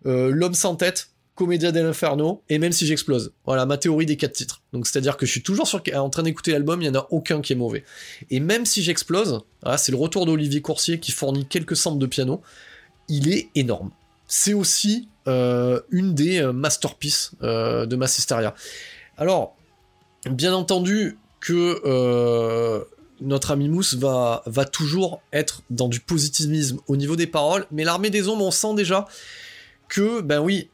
L'homme 0.05 0.55
sans 0.55 0.77
tête, 0.77 1.11
Comédia 1.35 1.73
dell'Inferno, 1.73 2.43
et 2.51 2.59
même 2.59 2.73
si 2.73 2.87
j'explose. 2.87 3.33
Voilà, 3.47 3.65
ma 3.65 3.79
théorie 3.79 4.05
des 4.05 4.17
quatre 4.17 4.35
titres. 4.35 4.63
Donc 4.73 4.87
c'est-à-dire 4.87 5.17
que 5.17 5.25
je 5.25 5.31
suis 5.31 5.43
toujours 5.43 5.69
en 5.95 6.11
train 6.11 6.23
d'écouter 6.23 6.53
l'album, 6.53 6.83
il 6.83 6.91
n'y 6.91 6.97
en 6.97 7.01
a 7.01 7.07
aucun 7.11 7.41
qui 7.41 7.55
est 7.55 7.57
mauvais. 7.57 7.85
Et 8.31 8.39
même 8.39 8.67
si 8.67 8.83
j'explose, 8.83 9.41
c'est 9.79 9.93
le 9.93 9.99
retour 9.99 10.27
d'Olivier 10.27 10.61
Coursier 10.61 11.01
qui 11.01 11.11
fournit 11.11 11.47
quelques 11.47 11.77
samples 11.77 11.99
de 11.99 12.07
piano, 12.07 12.43
il 13.09 13.33
est 13.33 13.49
énorme. 13.55 13.91
C'est 14.27 14.55
aussi 14.55 15.09
euh, 15.29 15.81
une 15.91 16.15
des 16.15 16.41
euh, 16.41 16.53
masterpieces 16.53 17.33
euh, 17.43 17.87
de 17.87 17.97
Massisteria. 17.97 18.55
Alors, 19.17 19.57
bien 20.31 20.55
entendu 20.55 21.19
que 21.41 22.83
notre 23.21 23.53
ami 23.53 23.69
Mousse 23.69 23.95
va, 23.95 24.43
va 24.47 24.65
toujours 24.65 25.23
être 25.33 25.63
dans 25.71 25.89
du 25.89 26.01
positivisme 26.01 26.79
au 26.89 26.97
niveau 26.97 27.17
des 27.17 27.27
paroles, 27.27 27.67
mais 27.71 27.85
l'armée 27.85 28.11
des 28.11 28.29
ombres, 28.29 28.45
on 28.45 28.51
sent 28.51 28.75
déjà 28.75 29.07
que, 29.89 30.21
ben 30.21 30.41
oui, 30.41 30.71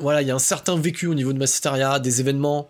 voilà, 0.00 0.22
il 0.22 0.28
y 0.28 0.30
a 0.30 0.34
un 0.34 0.38
certain 0.38 0.76
vécu 0.76 1.06
au 1.06 1.14
niveau 1.14 1.32
de 1.32 1.38
Massisteria, 1.38 1.98
des 1.98 2.20
événements 2.20 2.68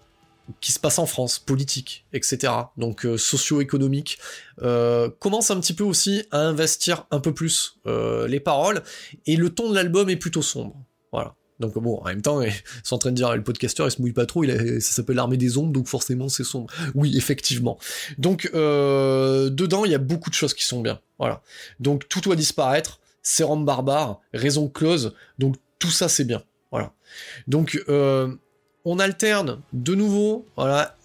qui 0.60 0.72
se 0.72 0.78
passent 0.78 0.98
en 0.98 1.06
France, 1.06 1.38
politiques, 1.38 2.04
etc. 2.12 2.52
Donc 2.76 3.04
euh, 3.04 3.16
socio-économiques, 3.16 4.18
euh, 4.62 5.10
commence 5.18 5.50
un 5.50 5.60
petit 5.60 5.74
peu 5.74 5.84
aussi 5.84 6.24
à 6.30 6.38
investir 6.38 7.06
un 7.10 7.20
peu 7.20 7.34
plus 7.34 7.78
euh, 7.86 8.28
les 8.28 8.40
paroles, 8.40 8.82
et 9.26 9.36
le 9.36 9.50
ton 9.50 9.70
de 9.70 9.74
l'album 9.74 10.08
est 10.08 10.16
plutôt 10.16 10.42
sombre. 10.42 10.76
Voilà. 11.12 11.34
Donc 11.58 11.78
bon, 11.78 11.98
en 11.98 12.04
même 12.04 12.22
temps, 12.22 12.42
ils 12.42 12.52
sont 12.84 12.96
en 12.96 12.98
train 12.98 13.10
de 13.10 13.16
dire 13.16 13.34
le 13.34 13.42
podcasteur, 13.42 13.88
il 13.88 13.90
se 13.90 14.00
mouille 14.00 14.12
pas 14.12 14.26
trop, 14.26 14.44
il 14.44 14.80
ça 14.80 14.92
s'appelle 14.92 15.16
l'armée 15.16 15.36
des 15.36 15.58
ombres, 15.58 15.72
donc 15.72 15.88
forcément 15.88 16.28
c'est 16.28 16.44
sombre. 16.44 16.72
Oui, 16.94 17.16
effectivement. 17.16 17.78
Donc 18.18 18.50
dedans, 18.52 19.84
il 19.84 19.90
y 19.90 19.94
a 19.94 19.98
beaucoup 19.98 20.30
de 20.30 20.34
choses 20.34 20.54
qui 20.54 20.64
sont 20.64 20.80
bien. 20.80 21.00
Voilà. 21.18 21.42
Donc 21.80 22.08
tout 22.08 22.20
doit 22.20 22.36
disparaître, 22.36 23.00
sérum 23.22 23.64
barbare, 23.64 24.20
raison 24.32 24.68
close, 24.68 25.14
donc 25.38 25.56
tout 25.78 25.90
ça 25.90 26.08
c'est 26.08 26.24
bien. 26.24 26.42
Donc 27.46 27.80
euh, 27.88 28.34
on 28.84 28.98
alterne 28.98 29.60
de 29.72 29.94
nouveau, 29.94 30.46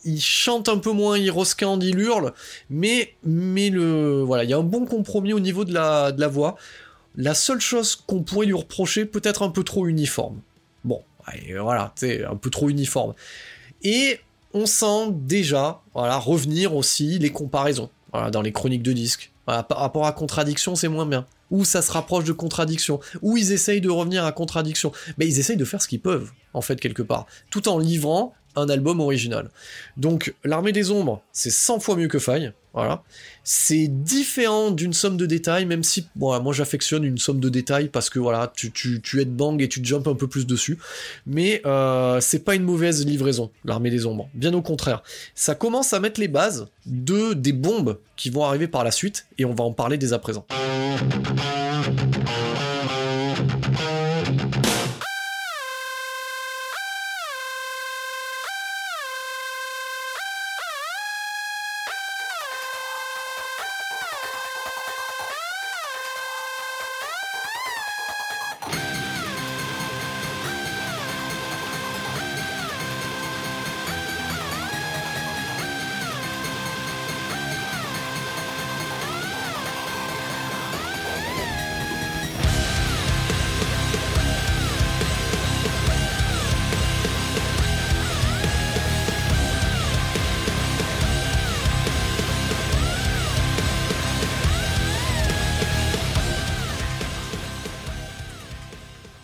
il 0.06 0.22
chante 0.22 0.70
un 0.70 0.78
peu 0.78 0.92
moins, 0.92 1.18
il 1.18 1.32
roscande, 1.32 1.84
il 1.84 2.00
hurle, 2.00 2.34
mais, 2.70 3.16
il 3.26 4.46
y 4.48 4.54
a 4.54 4.58
un 4.58 4.64
bon 4.64 4.86
compromis 4.86 5.34
au 5.34 5.40
niveau 5.40 5.66
de 5.66 5.74
la, 5.74 6.28
voix. 6.28 6.58
La 7.16 7.34
seule 7.34 7.60
chose 7.60 7.96
qu'on 7.96 8.24
pourrait 8.24 8.46
lui 8.46 8.54
reprocher, 8.54 9.06
peut-être 9.06 9.42
un 9.42 9.50
peu 9.50 9.64
trop 9.64 9.88
uniforme. 9.88 10.42
Bon, 10.84 11.02
voilà, 11.60 11.92
c'est 11.96 12.24
un 12.24 12.36
peu 12.36 12.50
trop 12.50 12.70
uniforme. 12.70 13.14
Et 13.84 14.20
on 14.54 14.68
sent 14.68 15.12
déjà, 15.14 15.82
revenir 15.96 16.76
aussi 16.76 17.18
les 17.18 17.32
comparaisons, 17.32 17.90
dans 18.32 18.44
les 18.44 18.52
chroniques 18.52 18.84
de 18.84 18.94
disques. 18.94 19.32
par 19.46 19.66
rapport 19.70 20.06
à 20.06 20.12
contradiction, 20.12 20.76
c'est 20.76 20.88
moins 20.88 21.08
bien 21.08 21.26
où 21.52 21.64
ça 21.66 21.82
se 21.82 21.92
rapproche 21.92 22.24
de 22.24 22.32
contradiction, 22.32 23.00
où 23.22 23.38
ils 23.38 23.52
essayent 23.52 23.82
de 23.82 23.90
revenir 23.90 24.26
à 24.26 24.32
contradiction. 24.32 24.92
Mais 25.18 25.28
ils 25.28 25.40
essayent 25.40 25.58
de 25.58 25.66
faire 25.66 25.82
ce 25.82 25.88
qu'ils 25.88 26.02
peuvent, 26.02 26.32
en 26.54 26.62
fait, 26.62 26.80
quelque 26.80 27.04
part, 27.04 27.28
tout 27.52 27.70
en 27.70 27.78
livrant 27.78 28.34
un 28.56 28.70
album 28.70 29.00
original. 29.00 29.50
Donc, 29.98 30.34
L'Armée 30.44 30.72
des 30.72 30.92
Ombres, 30.92 31.22
c'est 31.32 31.52
100 31.52 31.80
fois 31.80 31.96
mieux 31.96 32.08
que 32.08 32.20
Faille, 32.20 32.54
voilà. 32.74 33.04
C'est 33.44 33.88
différent 33.88 34.72
d'une 34.72 34.94
somme 34.94 35.18
de 35.18 35.26
détails, 35.26 35.66
même 35.66 35.84
si, 35.84 36.08
moi 36.16 36.42
j'affectionne 36.54 37.04
une 37.04 37.18
somme 37.18 37.40
de 37.40 37.50
détails 37.50 37.90
parce 37.90 38.10
que 38.10 38.20
voilà, 38.20 38.52
tu, 38.56 38.72
tu, 38.72 39.02
tu 39.02 39.24
bang 39.26 39.62
et 39.62 39.68
tu 39.68 39.84
jumps 39.84 40.08
un 40.08 40.16
peu 40.16 40.28
plus 40.28 40.48
dessus. 40.48 40.78
Mais 41.26 41.62
euh, 41.66 42.22
c'est 42.22 42.40
pas 42.40 42.56
une 42.56 42.64
mauvaise 42.64 43.06
livraison, 43.06 43.52
l'armée 43.66 43.90
des 43.90 44.06
ombres. 44.06 44.30
Bien 44.34 44.54
au 44.54 44.62
contraire. 44.62 45.04
Ça 45.36 45.56
commence 45.56 45.92
à 45.94 46.00
mettre 46.00 46.20
les 46.20 46.30
bases 46.30 46.68
de 46.86 47.34
des 47.34 47.54
bombes 47.54 47.98
qui 48.16 48.30
vont 48.30 48.46
arriver 48.46 48.68
par 48.68 48.84
la 48.84 48.92
suite, 48.92 49.26
et 49.38 49.46
on 49.46 49.54
va 49.54 49.64
en 49.64 49.74
parler 49.74 49.98
dès 49.98 50.14
à 50.14 50.20
présent. 50.20 50.46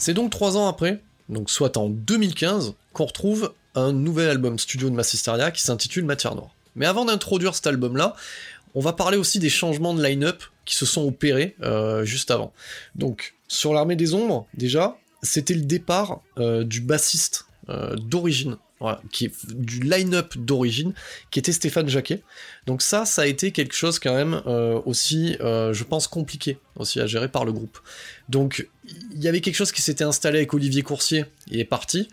C'est 0.08 0.14
donc 0.14 0.32
trois 0.32 0.56
ans 0.56 0.70
après, 0.70 1.02
donc 1.28 1.50
soit 1.50 1.76
en 1.76 1.90
2015, 1.90 2.76
qu'on 2.94 3.08
retrouve 3.08 3.52
un 3.76 3.92
nouvel 3.92 4.30
album 4.30 4.58
studio 4.58 4.90
de 4.90 4.96
Massisteria 4.96 5.52
qui 5.52 5.62
s'intitule 5.62 6.06
Matière 6.06 6.34
Noire. 6.34 6.56
Mais 6.78 6.86
avant 6.86 7.04
d'introduire 7.04 7.54
cet 7.54 7.68
album-là, 7.68 8.16
on 8.74 8.80
va 8.80 8.94
parler 8.94 9.18
aussi 9.18 9.40
des 9.40 9.50
changements 9.50 9.94
de 9.94 10.02
line-up 10.02 10.44
qui 10.64 10.76
se 10.76 10.86
sont 10.86 11.06
opérés 11.06 11.58
euh, 11.62 12.06
juste 12.06 12.32
avant. 12.32 12.54
Donc, 12.96 13.36
sur 13.50 13.74
l'Armée 13.74 13.98
des 13.98 14.14
Ombres, 14.14 14.48
déjà, 14.54 14.96
c'était 15.24 15.56
le 15.56 15.64
départ 15.64 16.22
euh, 16.38 16.64
du 16.64 16.80
bassiste 16.80 17.46
euh, 17.68 17.98
d'origine, 17.98 18.56
qui 19.12 19.26
est 19.26 19.54
du 19.54 19.80
line-up 19.80 20.38
d'origine, 20.38 20.94
qui 21.32 21.40
était 21.40 21.52
Stéphane 21.52 21.90
Jacquet. 21.90 22.22
Donc 22.66 22.82
ça, 22.82 23.06
ça 23.06 23.24
a 23.24 23.26
été 23.26 23.52
quelque 23.52 23.74
chose 23.74 23.99
quand 23.99 24.14
même 24.14 24.41
aussi, 24.86 25.38
je 25.40 25.84
pense, 25.84 26.08
compliqué 26.08 26.58
aussi 26.76 26.99
à 26.99 27.08
gérer 27.08 27.28
par 27.28 27.45
le 27.45 27.54
groupe. 27.54 27.80
Donc 28.30 28.68
il 29.14 29.22
y 29.22 29.28
avait 29.28 29.41
quelque 29.41 29.56
chose 29.56 29.72
qui 29.72 29.82
s'était 29.82 30.04
installé 30.04 30.38
avec 30.38 30.54
Olivier 30.54 30.84
Coursier, 30.84 31.26
il 31.49 31.60
est 31.60 31.66
parti. 31.66 32.08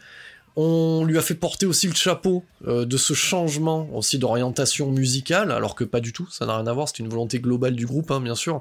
On 0.56 1.04
lui 1.04 1.18
a 1.18 1.20
fait 1.20 1.34
porter 1.34 1.66
aussi 1.66 1.88
le 1.88 1.94
chapeau 1.94 2.44
euh, 2.68 2.84
de 2.84 2.96
ce 2.96 3.12
changement 3.12 3.88
aussi 3.92 4.18
d'orientation 4.18 4.92
musicale, 4.92 5.50
alors 5.50 5.74
que 5.74 5.82
pas 5.82 5.98
du 5.98 6.12
tout, 6.12 6.28
ça 6.30 6.46
n'a 6.46 6.56
rien 6.56 6.66
à 6.68 6.72
voir, 6.72 6.88
c'est 6.88 7.00
une 7.00 7.08
volonté 7.08 7.40
globale 7.40 7.74
du 7.74 7.86
groupe, 7.86 8.12
hein, 8.12 8.20
bien 8.20 8.36
sûr. 8.36 8.60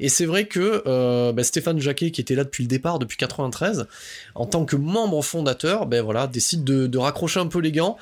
Et 0.00 0.08
c'est 0.08 0.24
vrai 0.24 0.46
que 0.46 0.82
euh, 0.86 1.32
bah, 1.32 1.44
Stéphane 1.44 1.78
Jacquet, 1.78 2.10
qui 2.10 2.22
était 2.22 2.34
là 2.34 2.44
depuis 2.44 2.64
le 2.64 2.68
départ, 2.68 2.98
depuis 2.98 3.18
93, 3.18 3.86
en 4.34 4.46
tant 4.46 4.64
que 4.64 4.76
membre 4.76 5.22
fondateur, 5.22 5.84
ben 5.84 6.02
voilà, 6.02 6.26
décide 6.26 6.64
de, 6.64 6.98
raccrocher 6.98 7.40
un 7.40 7.48
peu 7.48 7.58
les 7.58 7.72
gants, 7.72 7.98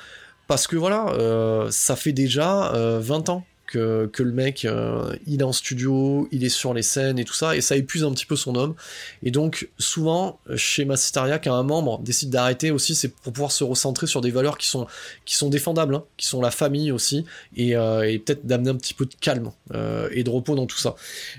parce 0.47 0.65
que 0.65 0.77
voilà, 0.77 1.09
euh, 1.09 1.69
ça 1.69 1.97
fait 1.97 2.13
déjà 2.13 2.71
20 2.73 3.27
ans 3.29 3.45
que, 3.67 4.09
le 4.19 4.31
mec, 4.31 4.65
euh, 4.65 5.15
il 5.25 5.41
est 5.41 5.43
en 5.43 5.51
studio, 5.51 6.27
il 6.31 6.43
est 6.43 6.49
sur 6.49 6.73
les 6.73 6.81
scènes 6.83 7.17
et 7.17 7.23
tout 7.23 7.33
ça, 7.33 7.55
et 7.55 7.61
ça 7.61 7.75
épuise 7.75 8.03
un 8.03 8.11
petit 8.11 8.25
peu 8.25 8.35
son 8.35 8.55
homme. 8.55 8.75
Et 9.23 9.31
donc, 9.31 9.69
souvent, 9.77 10.39
chez 10.55 10.85
Massisteria, 10.85 11.39
quand 11.39 11.53
un 11.53 11.63
membre 11.63 11.99
décide 11.99 12.29
d'arrêter 12.29 12.71
aussi, 12.71 12.95
c'est 12.95 13.09
pour 13.09 13.33
pouvoir 13.33 13.51
se 13.51 13.63
recentrer 13.63 14.07
sur 14.07 14.21
des 14.21 14.31
valeurs 14.31 14.57
qui 14.57 14.67
sont, 14.67 14.87
qui 15.25 15.35
sont 15.35 15.49
défendables, 15.49 15.95
hein, 15.95 16.03
qui 16.17 16.27
sont 16.27 16.41
la 16.41 16.51
famille 16.51 16.91
aussi, 16.91 17.25
et, 17.55 17.75
euh, 17.75 18.01
peut-être 18.25 18.45
d'amener 18.45 18.69
un 18.69 18.75
petit 18.75 18.93
peu 18.93 19.05
de 19.05 19.15
calme 19.19 19.51
euh, 19.73 20.07
et 20.11 20.23
de 20.23 20.29
repos 20.29 20.55
dans 20.55 20.67
tout 20.67 20.77
ça. 20.77 20.95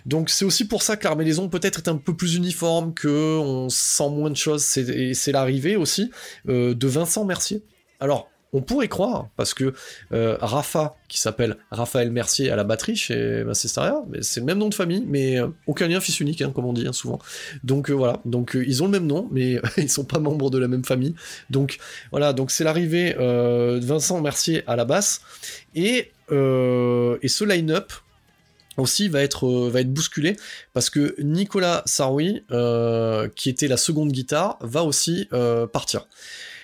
Donc, 0.07 0.31
c'est 0.31 0.45
aussi 0.45 0.67
pour 0.67 0.83
ça 0.83 0.97
que 0.97 1.05
l'armée 1.05 1.25
des 1.25 1.35
peut-être 1.51 1.79
est 1.79 1.89
un 1.89 1.97
peu 1.97 2.17
plus 2.17 2.37
uniforme, 2.37 2.95
que 2.95 3.39
on 3.39 3.69
sent 3.69 4.09
moins 4.09 4.31
de 4.31 4.37
choses, 4.37 4.77
et 4.79 5.15
c'est 5.15 5.33
l'arrivée 5.33 5.77
aussi 5.77 6.11
de 6.47 6.87
Vincent 6.87 7.25
Mercier. 7.25 7.63
Alors, 8.01 8.29
on 8.55 8.63
pourrait 8.63 8.89
croire, 8.89 9.29
parce 9.37 9.53
que 9.53 9.75
euh, 10.13 10.39
Rafa, 10.41 10.97
qui 11.09 11.19
s'appelle 11.19 11.57
Raphaël 11.73 12.13
Mercier 12.13 12.51
à 12.51 12.57
la 12.57 12.63
batterie 12.63 12.95
chez 12.95 13.43
Massisteria, 13.43 13.97
c'est 14.23 14.41
le 14.41 14.47
même 14.47 14.59
nom 14.59 14.69
de 14.69 14.75
famille, 14.75 15.05
mais 15.07 15.41
euh, 15.41 15.49
aucun 15.67 15.89
lien 15.89 16.01
fils 16.01 16.21
unique, 16.21 16.41
hein, 16.41 16.53
comme 16.55 16.65
on 16.65 16.73
dit 16.73 16.87
hein, 16.87 16.93
souvent. 16.93 17.19
Donc 17.65 17.91
euh, 17.91 17.95
voilà, 17.95 18.21
donc 18.25 18.53
ils 18.55 18.83
ont 18.83 18.87
le 18.87 18.93
même 18.93 19.09
nom, 19.09 19.29
mais 19.33 19.61
ils 19.77 19.91
sont 19.91 20.05
pas 20.05 20.21
membres 20.21 20.51
de 20.51 20.59
la 20.59 20.69
même 20.69 20.85
famille. 20.85 21.17
Donc 21.51 21.79
voilà, 22.13 22.33
donc 22.33 22.53
c'est 22.53 22.63
l'arrivée 22.63 23.15
de 23.15 23.85
Vincent 23.85 24.21
Mercier 24.21 24.63
à 24.69 24.77
la 24.77 24.85
basse, 24.85 25.21
et, 25.75 26.13
et 26.31 27.29
ce 27.29 27.45
line-up, 27.45 27.93
aussi 28.77 29.09
va 29.09 29.23
être 29.23 29.69
va 29.69 29.83
être 29.83 29.93
bousculé 29.93 30.37
parce 30.73 30.91
que 30.91 31.15
Nicolas 31.21 31.85
Saroui 31.87 32.45
qui 33.37 33.49
était 33.49 33.69
la 33.69 33.77
seconde 33.77 34.11
guitare 34.11 34.59
va 34.63 34.83
aussi 34.83 35.29
partir 35.73 36.09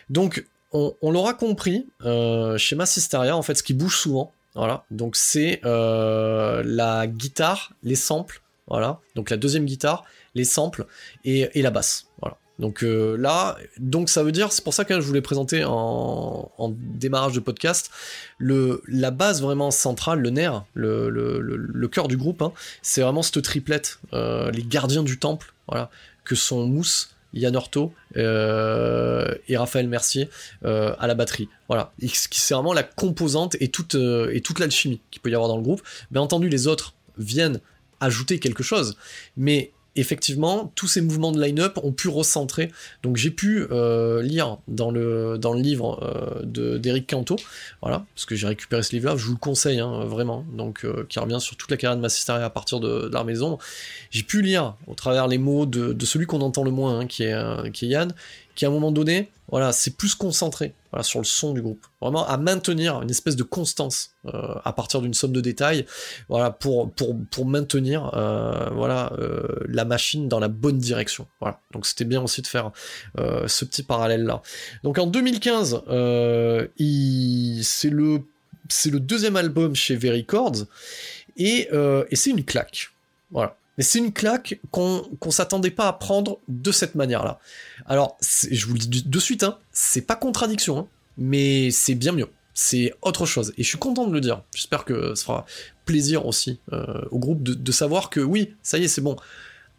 donc 0.09 0.45
on, 0.73 1.11
l'aura 1.11 1.35
compris, 1.35 1.87
euh, 2.05 2.57
chez 2.57 2.77
Massisteria, 2.77 3.37
en 3.37 3.43
fait, 3.43 3.55
ce 3.55 3.63
qui 3.63 3.75
bouge 3.75 3.97
souvent, 3.97 4.33
voilà, 4.55 4.85
donc 4.91 5.17
c'est 5.17 5.61
euh, 5.65 6.63
la 6.65 7.07
guitare, 7.07 7.73
les 7.83 7.95
samples, 7.95 8.43
voilà, 8.69 9.01
donc 9.17 9.31
la 9.31 9.37
deuxième 9.37 9.65
guitare, 9.65 10.05
les 10.35 10.45
samples 10.45 10.87
et, 11.25 11.51
la 11.61 11.71
basse, 11.71 12.07
voilà. 12.21 12.37
Donc 12.61 12.85
euh, 12.85 13.17
là, 13.17 13.57
donc 13.79 14.11
ça 14.11 14.23
veut 14.23 14.33
dire, 14.33 14.53
c'est 14.53 14.63
pour 14.63 14.75
ça 14.75 14.85
que 14.85 15.01
je 15.01 15.07
voulais 15.07 15.23
présenter 15.23 15.65
en, 15.65 16.51
démarrage 16.77 17.33
de 17.33 17.41
podcast, 17.41 17.91
la 18.39 19.11
base 19.11 19.41
vraiment 19.41 19.71
centrale, 19.71 20.21
le 20.21 20.29
nerf, 20.29 20.65
le, 20.75 21.09
le, 21.09 21.89
cœur 21.89 22.07
du 22.07 22.19
groupe, 22.19 22.43
hein, 22.43 22.53
c'est 22.83 23.01
vraiment 23.01 23.23
cette 23.23 23.43
triplette, 23.43 23.99
les 24.13 24.63
gardiens 24.63 25.03
du 25.03 25.19
temple, 25.19 25.55
voilà, 25.67 25.91
que 26.25 26.35
sont 26.35 26.67
Mousse, 26.67 27.15
Yann 27.35 27.57
Orto 27.57 27.93
euh, 28.17 29.35
et 29.49 29.57
Raphaël 29.57 29.89
Mercier 29.89 30.29
euh, 30.65 30.95
à 30.99 31.07
la 31.07 31.15
batterie. 31.15 31.49
Voilà, 31.69 31.93
c'est 32.13 32.55
vraiment 32.55 32.73
la 32.73 32.83
composante 32.83 33.57
et 33.61 33.69
toute, 33.69 33.95
euh, 33.95 34.31
et 34.35 34.41
toute 34.41 34.59
l'alchimie 34.59 35.01
qu'il 35.11 35.23
peut 35.23 35.31
y 35.31 35.35
avoir 35.35 35.49
dans 35.49 35.57
le 35.57 35.63
groupe. 35.63 35.83
Bien 36.11 36.23
entendu, 36.23 36.49
les 36.49 36.67
autres 36.67 36.95
viennent 37.19 37.61
ajouter 38.01 38.39
quelque 38.39 38.63
chose, 38.63 38.97
mais 39.37 39.73
effectivement, 39.97 40.73
tous 40.75 40.87
ces 40.87 41.01
mouvements 41.01 41.33
de 41.33 41.43
line-up 41.43 41.79
ont 41.83 41.93
pu 41.93 42.09
recentrer. 42.09 42.71
Donc 43.03 43.17
j'ai 43.17 43.31
pu 43.31 43.67
euh, 43.71 44.23
lire 44.23 44.59
dans 44.69 44.91
le, 44.91 45.39
livre 45.55 46.01
euh, 46.03 46.79
d'Eric 46.79 47.11
Canto, 47.11 47.37
voilà, 47.83 48.07
parce 48.15 48.25
que 48.25 48.37
j'ai 48.37 48.47
récupéré 48.47 48.83
ce 48.83 48.93
livre-là, 48.93 49.17
je 49.17 49.27
vous 49.27 49.33
le 49.33 49.39
conseille 49.39 49.81
hein, 49.81 50.05
vraiment, 50.05 50.45
donc 50.53 50.85
euh, 50.85 51.07
qui 51.09 51.19
revient 51.19 51.41
sur 51.41 51.57
toute 51.57 51.71
la 51.71 51.77
carrière 51.77 51.97
de 51.97 52.03
Massisteria 52.03 52.45
à 52.45 52.51
partir 52.51 52.81
de, 52.81 53.09
de 53.09 53.21
maison. 53.21 53.59
J'ai 54.11 54.23
pu 54.23 54.43
lire 54.43 54.77
au 54.87 54.95
travers 54.95 55.29
les 55.29 55.39
mots 55.39 55.67
de, 55.67 55.95
celui 56.05 56.27
qu'on 56.27 56.41
entend 56.41 56.63
le 56.63 56.71
moins, 56.71 57.01
hein, 57.01 57.07
qui, 57.07 57.25
est, 57.25 57.73
qui 57.73 57.87
est 57.87 57.89
Yann, 57.89 58.15
un 58.69 58.73
moment 58.73 58.93
donné, 58.93 59.31
voilà, 59.49 59.73
c'est 59.73 59.97
plus 59.97 60.15
concentré 60.15 60.75
voilà, 60.93 61.03
sur 61.03 61.19
le 61.19 61.25
son 61.25 61.53
du 61.53 61.63
groupe. 61.63 61.85
Vraiment 62.01 62.27
à 62.27 62.37
maintenir 62.37 63.03
une 63.03 63.11
espèce 63.11 63.37
de 63.37 63.43
constance 63.43 64.11
euh, 64.27 64.55
à 64.65 64.73
partir 64.73 65.01
d'une 65.01 65.15
somme 65.15 65.33
de 65.33 65.41
détails, 65.41 65.87
voilà, 66.29 66.51
pour, 66.51 66.93
pour, 66.93 67.17
pour 67.31 67.47
maintenir 67.47 68.13
euh, 68.15 68.69
voilà, 68.73 69.13
euh, 69.19 69.47
la 69.69 69.85
machine 69.85 70.29
dans 70.29 70.41
la 70.41 70.49
bonne 70.49 70.79
direction. 70.79 71.27
Voilà. 71.41 71.61
Donc 71.73 71.87
c'était 71.87 72.05
bien 72.05 72.23
aussi 72.23 72.43
de 72.43 72.47
faire 72.47 72.71
ce 73.17 73.65
petit 73.65 73.83
parallèle-là. 73.83 74.43
Donc 74.85 74.99
en 74.99 75.07
2015, 75.07 75.83
c'est 75.87 77.91
le, 77.91 78.23
c'est 78.69 78.91
le 78.91 79.01
deuxième 79.01 79.37
album 79.37 79.75
chez 79.75 79.97
Vericords, 79.97 80.67
et, 81.37 81.69
et 82.11 82.17
c'est 82.17 82.31
une 82.31 82.45
claque. 82.45 82.91
Voilà. 83.31 83.57
C'est 83.83 83.99
une 83.99 84.13
claque 84.13 84.61
qu'on 84.71 85.03
qu'on 85.21 85.31
s'attendait 85.31 85.71
pas 85.71 85.89
à 85.89 85.93
prendre 85.93 86.41
de 86.49 86.73
cette 86.73 86.95
manière-là. 86.95 87.39
Alors, 87.87 88.17
je 88.21 88.67
vous 88.67 88.75
le 88.75 88.81
dis 88.81 89.03
de 89.03 89.19
suite, 89.19 89.43
hein, 89.43 89.59
c'est 89.73 90.03
pas 90.03 90.17
contradiction, 90.17 90.79
hein, 90.79 90.89
mais 91.17 91.71
c'est 91.71 91.95
bien 91.95 92.13
mieux. 92.13 92.29
C'est 92.53 92.93
autre 93.03 93.27
chose. 93.27 93.53
Et 93.57 93.63
je 93.63 93.69
suis 93.69 93.79
content 93.79 94.07
de 94.07 94.13
le 94.13 94.21
dire. 94.21 94.43
J'espère 94.55 94.85
que 94.85 95.15
ça 95.15 95.25
fera 95.25 95.47
plaisir 95.85 96.27
aussi 96.27 96.61
euh, 96.73 97.01
au 97.11 97.19
groupe 97.19 97.43
de, 97.43 97.73
savoir 97.73 98.11
que 98.11 98.21
oui, 98.21 98.55
ça 98.63 98.79
y 98.79 98.85
est, 98.85 98.89
c'est 98.89 99.01
bon. 99.01 99.17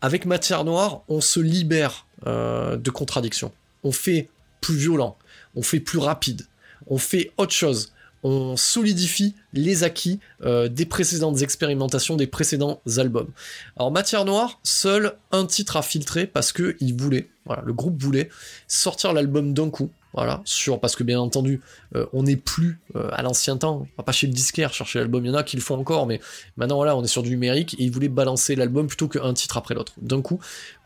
Avec 0.01 0.25
Matière 0.25 0.63
Noire, 0.63 1.01
on 1.07 1.21
se 1.21 1.39
libère 1.39 2.07
euh, 2.25 2.77
de 2.77 2.89
contradictions. 2.89 3.51
On 3.83 3.91
fait 3.91 4.29
plus 4.61 4.77
violent, 4.77 5.17
on 5.55 5.61
fait 5.61 5.79
plus 5.79 5.99
rapide, 5.99 6.47
on 6.87 6.97
fait 6.97 7.31
autre 7.37 7.53
chose 7.53 7.93
on 8.23 8.55
solidifie 8.57 9.35
les 9.53 9.83
acquis 9.83 10.19
euh, 10.43 10.67
des 10.67 10.85
précédentes 10.85 11.41
expérimentations, 11.41 12.15
des 12.15 12.27
précédents 12.27 12.81
albums. 12.97 13.29
Alors 13.77 13.91
Matière 13.91 14.25
Noire, 14.25 14.59
seul 14.63 15.13
un 15.31 15.45
titre 15.45 15.77
à 15.77 15.81
filtrer 15.81 16.27
parce 16.27 16.51
que 16.51 16.75
il 16.79 16.95
voulait, 16.95 17.29
le 17.63 17.73
groupe 17.73 18.01
voulait 18.01 18.29
sortir 18.67 19.13
l'album 19.13 19.53
d'un 19.53 19.69
coup. 19.69 19.89
Voilà, 20.13 20.41
sur 20.43 20.81
parce 20.81 20.97
que 20.97 21.05
bien 21.05 21.21
entendu, 21.21 21.61
euh, 21.95 22.05
on 22.11 22.23
n'est 22.23 22.35
plus 22.35 22.81
euh, 22.97 23.07
à 23.13 23.21
l'ancien 23.21 23.55
temps, 23.55 23.87
on 23.93 23.97
va 23.97 24.03
pas 24.03 24.11
chez 24.11 24.27
le 24.27 24.33
disquaire 24.33 24.73
chercher 24.73 24.99
l'album, 24.99 25.23
il 25.23 25.29
y 25.29 25.31
en 25.31 25.35
a 25.35 25.43
qui 25.43 25.55
le 25.55 25.61
font 25.61 25.79
encore, 25.79 26.05
mais 26.05 26.19
maintenant 26.57 26.75
voilà, 26.75 26.97
on 26.97 27.03
est 27.03 27.07
sur 27.07 27.23
du 27.23 27.29
numérique 27.29 27.75
et 27.79 27.83
ils 27.83 27.91
voulaient 27.91 28.09
balancer 28.09 28.57
l'album 28.57 28.87
plutôt 28.87 29.07
qu'un 29.07 29.33
titre 29.33 29.55
après 29.55 29.73
l'autre, 29.73 29.93
d'un 30.01 30.21
coup, 30.21 30.41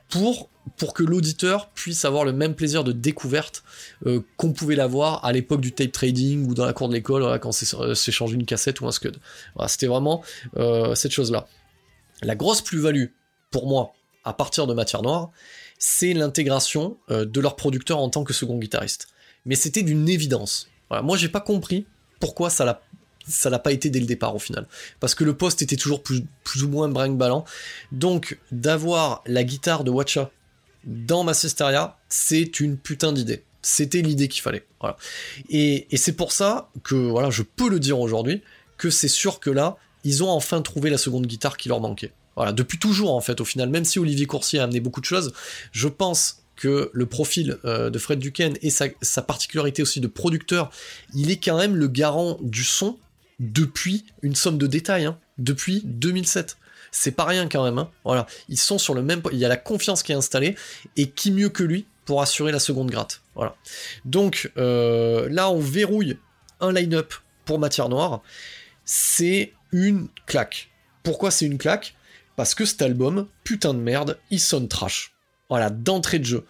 pour, 0.09 0.49
que 0.93 1.03
l'auditeur 1.03 1.69
puisse 1.69 2.05
avoir 2.05 2.25
le 2.25 2.33
même 2.33 2.55
plaisir 2.55 2.83
de 2.83 2.91
découverte 2.91 3.63
euh, 4.05 4.21
qu'on 4.37 4.53
pouvait 4.53 4.75
l'avoir 4.75 5.23
à 5.25 5.31
l'époque 5.31 5.61
du 5.61 5.71
tape 5.71 5.91
trading 5.91 6.47
ou 6.47 6.53
dans 6.53 6.65
la 6.65 6.73
cour 6.73 6.89
de 6.89 6.93
l'école 6.93 7.21
voilà, 7.21 7.39
quand 7.39 7.51
c'est 7.51 8.11
changé 8.11 8.35
une 8.35 8.45
cassette 8.45 8.81
ou 8.81 8.87
un 8.87 8.91
scud. 8.91 9.17
Voilà, 9.55 9.67
C'était 9.67 9.87
vraiment 9.87 10.23
euh, 10.57 10.95
cette 10.95 11.11
chose-là. 11.11 11.47
La 12.21 12.35
grosse 12.35 12.61
plus-value 12.61 13.07
pour 13.51 13.67
moi 13.67 13.93
à 14.23 14.33
partir 14.33 14.67
de 14.67 14.73
Matière 14.73 15.01
Noire, 15.01 15.31
c'est 15.77 16.13
l'intégration 16.13 16.97
euh, 17.11 17.25
de 17.25 17.39
leur 17.39 17.55
producteur 17.55 17.99
en 17.99 18.09
tant 18.09 18.23
que 18.23 18.33
second 18.33 18.57
guitariste. 18.57 19.07
Mais 19.45 19.55
c'était 19.55 19.83
d'une 19.83 20.09
évidence. 20.09 20.67
Voilà, 20.89 21.03
moi 21.03 21.17
j'ai 21.17 21.29
pas 21.29 21.41
compris 21.41 21.85
pourquoi 22.19 22.49
ça 22.49 22.65
l'a 22.65 22.81
ça 23.27 23.49
n'a 23.49 23.59
pas 23.59 23.71
été 23.71 23.89
dès 23.89 23.99
le 23.99 24.05
départ 24.05 24.35
au 24.35 24.39
final. 24.39 24.67
Parce 24.99 25.15
que 25.15 25.23
le 25.23 25.35
poste 25.35 25.61
était 25.61 25.75
toujours 25.75 26.03
plus, 26.03 26.63
ou 26.63 26.69
moins 26.69 26.89
brinque-ballant. 26.89 27.45
Donc, 27.91 28.39
d'avoir 28.51 29.23
la 29.25 29.43
guitare 29.43 29.83
de 29.83 29.91
Watcha 29.91 30.31
dans 30.85 31.23
Massisteria, 31.23 31.97
c'est 32.09 32.59
une 32.59 32.77
putain 32.77 33.13
d'idée. 33.13 33.43
C'était 33.61 34.01
l'idée 34.01 34.27
qu'il 34.27 34.41
fallait. 34.41 34.65
Et, 35.49 35.87
c'est 35.95 36.13
pour 36.13 36.31
ça 36.31 36.69
que, 36.83 36.95
voilà, 36.95 37.29
je 37.29 37.41
peux 37.41 37.69
le 37.69 37.79
dire 37.79 37.99
aujourd'hui, 37.99 38.41
que 38.77 38.89
c'est 38.89 39.07
sûr 39.07 39.39
que 39.39 39.49
là, 39.49 39.77
ils 40.03 40.23
ont 40.23 40.29
enfin 40.29 40.61
trouvé 40.61 40.89
la 40.89 40.97
seconde 40.97 41.25
guitare 41.25 41.57
qui 41.57 41.69
leur 41.69 41.81
manquait. 41.81 42.11
Voilà, 42.35 42.51
depuis 42.51 42.77
toujours 42.77 43.15
en 43.15 43.21
fait, 43.21 43.39
au 43.39 43.45
final, 43.45 43.69
même 43.69 43.85
si 43.85 43.97
Olivier 43.97 44.25
Coursier 44.25 44.59
a 44.59 44.63
amené 44.63 44.81
beaucoup 44.81 44.99
de 44.99 45.05
choses, 45.05 45.33
je 45.71 45.87
pense 45.87 46.43
que 46.55 46.89
le 46.93 47.05
profil 47.05 47.57
euh, 47.65 47.89
de 47.89 47.99
Fred 47.99 48.19
Duquesne 48.19 48.57
et 48.61 48.69
sa, 48.69 49.21
particularité 49.21 49.81
aussi 49.81 49.99
de 49.99 50.07
producteur, 50.07 50.69
il 51.13 51.31
est 51.31 51.37
quand 51.37 51.57
même 51.57 51.75
le 51.75 51.87
garant 51.87 52.37
du 52.41 52.63
son 52.63 52.97
depuis 53.39 54.05
une 54.21 54.35
somme 54.35 54.57
de 54.57 54.67
détails, 54.67 55.05
hein, 55.05 55.17
depuis 55.37 55.81
2007. 55.85 56.57
C'est 56.91 57.11
pas 57.11 57.25
rien 57.25 57.47
quand 57.49 57.63
même. 57.63 57.77
Hein. 57.77 57.89
Voilà, 58.05 58.25
ils 58.47 58.57
sont 58.57 58.77
sur 58.77 58.93
le 58.93 59.01
même. 59.01 59.21
Il 59.31 59.37
y 59.37 59.45
a 59.45 59.49
la 59.49 59.57
confiance 59.57 60.01
qui 60.01 60.11
est 60.11 60.15
installée 60.15 60.55
et 60.95 61.09
qui 61.09 61.31
mieux 61.31 61.49
que 61.49 61.63
lui 61.63 61.85
pour 62.05 62.21
assurer 62.21 62.51
la 62.51 62.59
seconde 62.59 62.89
gratte. 62.89 63.21
Voilà. 63.35 63.55
Donc 64.05 64.51
euh, 64.57 65.27
là, 65.29 65.49
on 65.49 65.59
verrouille 65.59 66.17
un 66.61 66.71
line-up 66.71 67.13
pour 67.43 67.59
Matière 67.59 67.89
Noire. 67.89 68.21
C'est 68.85 69.53
une 69.71 70.07
claque. 70.25 70.69
Pourquoi 71.03 71.31
c'est 71.31 71.45
une 71.45 71.57
claque? 71.57 71.95
Parce 72.35 72.55
que 72.55 72.65
cet 72.65 72.81
album, 72.81 73.27
putain 73.43 73.73
de 73.73 73.79
merde, 73.79 74.17
il 74.29 74.39
sonne 74.39 74.67
trash. 74.67 75.13
Voilà, 75.49 75.69
d'entrée 75.69 76.19
de 76.19 76.25
jeu. 76.25 76.45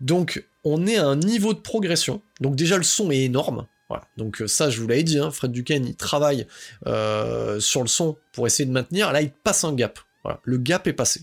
Donc, 0.00 0.44
on 0.64 0.86
est 0.86 0.96
à 0.96 1.06
un 1.06 1.16
niveau 1.16 1.54
de 1.54 1.58
progression. 1.58 2.22
Donc 2.40 2.56
déjà, 2.56 2.76
le 2.76 2.82
son 2.82 3.10
est 3.10 3.22
énorme. 3.22 3.66
Voilà. 3.88 4.04
Donc 4.16 4.42
euh, 4.42 4.46
ça, 4.46 4.70
je 4.70 4.80
vous 4.80 4.88
l'avais 4.88 5.02
dit, 5.02 5.18
hein, 5.18 5.30
Fred 5.30 5.52
Duquesne, 5.52 5.86
il 5.86 5.96
travaille 5.96 6.46
euh, 6.86 7.60
sur 7.60 7.82
le 7.82 7.88
son 7.88 8.16
pour 8.32 8.46
essayer 8.46 8.66
de 8.66 8.72
maintenir. 8.72 9.12
Là, 9.12 9.22
il 9.22 9.30
passe 9.30 9.64
un 9.64 9.72
gap. 9.72 9.98
Le 10.42 10.58
gap 10.58 10.88
est 10.88 10.92
passé. 10.92 11.20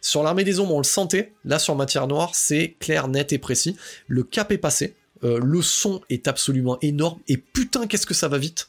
Sur 0.00 0.24
l'armée 0.24 0.42
des 0.42 0.58
ombres, 0.58 0.74
on 0.74 0.78
le 0.78 0.84
sentait. 0.84 1.32
Là, 1.44 1.60
sur 1.60 1.76
Matière 1.76 2.08
Noire, 2.08 2.34
c'est 2.34 2.74
clair, 2.80 3.06
net 3.06 3.32
et 3.32 3.38
précis. 3.38 3.76
Le 4.08 4.24
cap 4.24 4.50
est 4.50 4.58
passé. 4.58 4.96
Euh, 5.22 5.38
le 5.40 5.62
son 5.62 6.00
est 6.10 6.26
absolument 6.26 6.76
énorme. 6.82 7.20
Et 7.28 7.36
putain, 7.36 7.86
qu'est-ce 7.86 8.06
que 8.06 8.14
ça 8.14 8.26
va 8.26 8.38
vite 8.38 8.68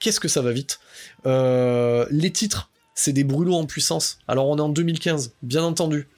Qu'est-ce 0.00 0.18
que 0.18 0.28
ça 0.28 0.40
va 0.40 0.52
vite 0.52 0.80
Les 1.26 2.32
titres, 2.32 2.70
c'est 2.94 3.12
des 3.12 3.24
brûlots 3.24 3.56
en 3.56 3.66
puissance. 3.66 4.18
Alors, 4.28 4.48
on 4.48 4.56
est 4.56 4.62
en 4.62 4.70
2015, 4.70 5.34
bien 5.42 5.62
entendu 5.62 6.08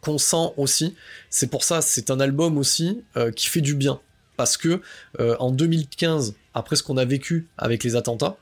qu'on 0.00 0.18
sent 0.18 0.52
aussi. 0.56 0.94
C'est 1.28 1.48
pour 1.48 1.64
ça, 1.64 1.82
c'est 1.82 2.12
un 2.12 2.20
album 2.20 2.56
aussi 2.56 3.02
qui 3.34 3.48
fait 3.48 3.60
du 3.62 3.74
bien 3.74 4.00
parce 4.36 4.56
que 4.56 4.80
euh, 5.20 5.36
en 5.38 5.50
2015, 5.50 6.34
après 6.54 6.76
ce 6.76 6.82
qu'on 6.82 6.96
a 6.96 7.04
vécu 7.04 7.48
avec 7.58 7.84
les 7.84 7.96
attentats, 7.96 8.36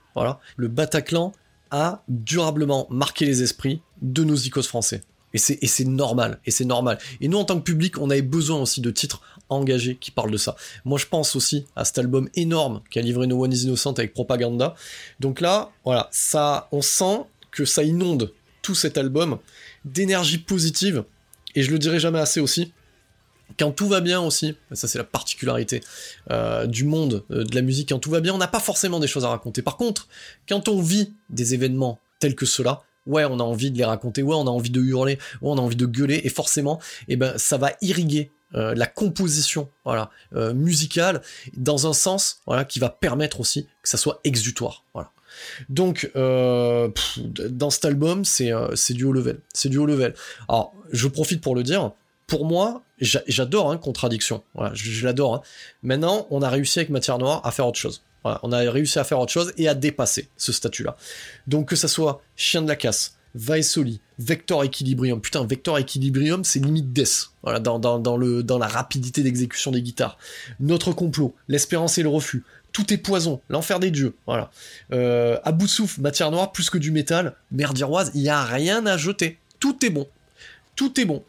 le 0.56 0.68
Bataclan 0.68 1.32
a 1.70 2.02
durablement 2.08 2.86
marqué 2.90 3.24
les 3.24 3.42
esprits 3.42 3.80
de 4.00 4.22
nos 4.22 4.36
icônes 4.36 4.62
français. 4.62 5.00
Et 5.32 5.38
c'est 5.38 5.84
normal, 5.84 6.38
et 6.46 6.52
c'est 6.52 6.64
normal. 6.64 6.98
Et 7.20 7.26
nous, 7.26 7.38
en 7.38 7.44
tant 7.44 7.58
que 7.58 7.64
public, 7.64 7.98
on 7.98 8.08
avait 8.08 8.22
besoin 8.22 8.60
aussi 8.60 8.80
de 8.80 8.92
titres 8.92 9.20
engagés 9.48 9.96
qui 9.96 10.12
parlent 10.12 10.30
de 10.30 10.36
ça. 10.36 10.54
Moi, 10.84 10.96
je 10.96 11.06
pense 11.06 11.34
aussi 11.34 11.66
à 11.74 11.84
cet 11.84 11.98
album 11.98 12.28
énorme 12.34 12.82
qu'a 12.88 13.00
livré 13.00 13.26
No 13.26 13.42
One 13.42 13.52
Is 13.52 13.64
Innocent 13.64 13.94
avec 13.94 14.14
Propaganda. 14.14 14.76
Donc 15.18 15.40
là, 15.40 15.72
voilà, 15.84 16.08
on 16.70 16.82
sent 16.82 17.22
que 17.50 17.64
ça 17.64 17.82
inonde 17.82 18.32
tout 18.62 18.76
cet 18.76 18.96
album 18.96 19.38
d'énergie 19.84 20.38
positive. 20.38 21.02
Et 21.56 21.64
je 21.64 21.72
le 21.72 21.80
dirai 21.80 21.98
jamais 21.98 22.20
assez 22.20 22.38
aussi, 22.38 22.72
quand 23.58 23.72
tout 23.72 23.88
va 23.88 24.00
bien 24.00 24.20
aussi, 24.20 24.56
ça 24.72 24.88
c'est 24.88 24.98
la 24.98 25.04
particularité 25.04 25.80
euh, 26.30 26.66
du 26.66 26.84
monde 26.84 27.24
euh, 27.30 27.44
de 27.44 27.54
la 27.54 27.62
musique, 27.62 27.90
quand 27.90 27.98
tout 27.98 28.10
va 28.10 28.20
bien, 28.20 28.34
on 28.34 28.38
n'a 28.38 28.48
pas 28.48 28.60
forcément 28.60 29.00
des 29.00 29.06
choses 29.06 29.24
à 29.24 29.28
raconter. 29.28 29.62
Par 29.62 29.76
contre, 29.76 30.08
quand 30.48 30.68
on 30.68 30.80
vit 30.80 31.14
des 31.30 31.54
événements 31.54 32.00
tels 32.18 32.34
que 32.34 32.46
cela, 32.46 32.82
ouais, 33.06 33.24
on 33.24 33.38
a 33.40 33.42
envie 33.42 33.70
de 33.70 33.78
les 33.78 33.84
raconter, 33.84 34.22
ouais, 34.22 34.34
on 34.34 34.46
a 34.46 34.50
envie 34.50 34.70
de 34.70 34.80
hurler, 34.80 35.14
ouais, 35.14 35.50
on 35.50 35.58
a 35.58 35.60
envie 35.60 35.76
de 35.76 35.86
gueuler, 35.86 36.20
et 36.24 36.28
forcément, 36.28 36.80
eh 37.08 37.16
ben, 37.16 37.36
ça 37.38 37.56
va 37.56 37.72
irriguer 37.80 38.30
euh, 38.54 38.74
la 38.74 38.86
composition 38.86 39.68
voilà, 39.84 40.10
musicale 40.54 41.22
dans 41.56 41.88
un 41.88 41.92
sens 41.92 42.40
qui 42.68 42.78
va 42.78 42.88
permettre 42.88 43.40
aussi 43.40 43.66
que 43.82 43.88
ça 43.88 43.96
soit 43.96 44.20
exutoire. 44.24 44.84
Donc, 45.68 46.10
dans 46.14 47.70
cet 47.70 47.84
album, 47.84 48.24
c'est 48.24 48.52
du 48.90 49.04
haut 49.04 49.12
level. 49.12 49.40
C'est 49.52 49.68
du 49.68 49.78
haut 49.78 49.86
level. 49.86 50.14
Alors, 50.48 50.72
je 50.92 51.08
profite 51.08 51.40
pour 51.40 51.56
le 51.56 51.64
dire, 51.64 51.92
pour 52.34 52.46
moi, 52.46 52.82
j'adore 52.98 53.70
hein, 53.70 53.78
Contradiction. 53.78 54.42
Je, 54.72 55.04
l'adore. 55.04 55.36
Hein. 55.36 55.42
Maintenant, 55.84 56.26
on 56.30 56.42
a 56.42 56.50
réussi 56.50 56.80
avec 56.80 56.90
Matière 56.90 57.18
Noire 57.18 57.40
à 57.44 57.52
faire 57.52 57.64
autre 57.68 57.78
chose. 57.78 58.02
on 58.24 58.50
a 58.50 58.58
réussi 58.72 58.98
à 58.98 59.04
faire 59.04 59.20
autre 59.20 59.30
chose 59.30 59.52
et 59.56 59.68
à 59.68 59.74
dépasser 59.74 60.28
ce 60.36 60.50
statut-là. 60.50 60.96
Donc 61.46 61.68
que 61.68 61.76
ça 61.76 61.86
soit 61.86 62.22
Chien 62.34 62.62
de 62.62 62.66
la 62.66 62.74
Casse, 62.74 63.18
Vaesoli, 63.36 64.00
Vector 64.18 64.64
Equilibrium. 64.64 65.20
Putain, 65.20 65.46
Vector 65.46 65.78
Equilibrium, 65.78 66.42
c'est 66.42 66.58
limite 66.58 66.92
Death. 66.92 67.30
Dans 67.44 68.58
la 68.58 68.66
rapidité 68.66 69.22
d'exécution 69.22 69.70
des 69.70 69.82
guitares. 69.82 70.18
Notre 70.58 70.90
complot, 70.90 71.36
l'espérance 71.46 71.98
et 71.98 72.02
le 72.02 72.08
refus. 72.08 72.42
Tout 72.72 72.92
est 72.92 72.98
poison, 72.98 73.42
l'enfer 73.48 73.78
des 73.78 73.92
dieux. 73.92 74.16
Voilà. 74.26 74.50
Euh, 74.92 75.38
à 75.44 75.52
bout 75.52 75.66
de 75.66 75.70
souffle, 75.70 76.00
matière 76.00 76.32
noire, 76.32 76.50
plus 76.50 76.68
que 76.68 76.78
du 76.78 76.90
métal, 76.90 77.36
merdiroise, 77.52 78.10
il 78.12 78.22
n'y 78.22 78.28
a 78.28 78.42
rien 78.42 78.86
à 78.86 78.96
jeter. 78.96 79.38
Tout 79.60 79.86
est 79.86 79.90
bon 79.90 80.08
tout 80.76 81.00
est 81.00 81.04
bon. 81.04 81.22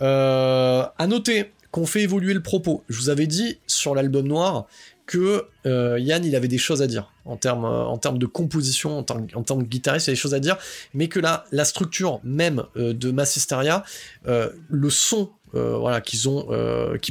Euh, 0.00 0.84
à 0.98 1.06
noter 1.06 1.52
qu'on 1.70 1.86
fait 1.86 2.02
évoluer 2.02 2.34
le 2.34 2.42
propos. 2.42 2.84
Je 2.88 2.98
vous 2.98 3.10
avais 3.10 3.26
dit 3.26 3.58
sur 3.66 3.94
l'album 3.94 4.26
noir 4.26 4.66
que 5.04 5.46
euh, 5.66 6.00
Yann 6.00 6.24
il 6.24 6.34
avait 6.34 6.48
des 6.48 6.58
choses 6.58 6.82
à 6.82 6.88
dire 6.88 7.12
en 7.24 7.36
termes 7.36 7.64
euh, 7.64 7.96
termes 7.96 8.18
de 8.18 8.26
composition 8.26 8.98
en 8.98 9.02
tant, 9.04 9.20
que 9.24 9.62
guitariste 9.62 10.08
il 10.08 10.10
y 10.10 10.12
a 10.12 10.14
des 10.14 10.20
choses 10.20 10.34
à 10.34 10.40
dire 10.40 10.58
mais 10.94 11.06
que 11.06 11.20
là 11.20 11.44
la 11.52 11.64
structure 11.64 12.18
même 12.24 12.64
de 12.74 13.10
Massisteria 13.12 13.84
le 14.24 14.90
son 14.90 15.30
voilà 15.52 16.00
qu'ils 16.00 16.28
ont 16.28 16.48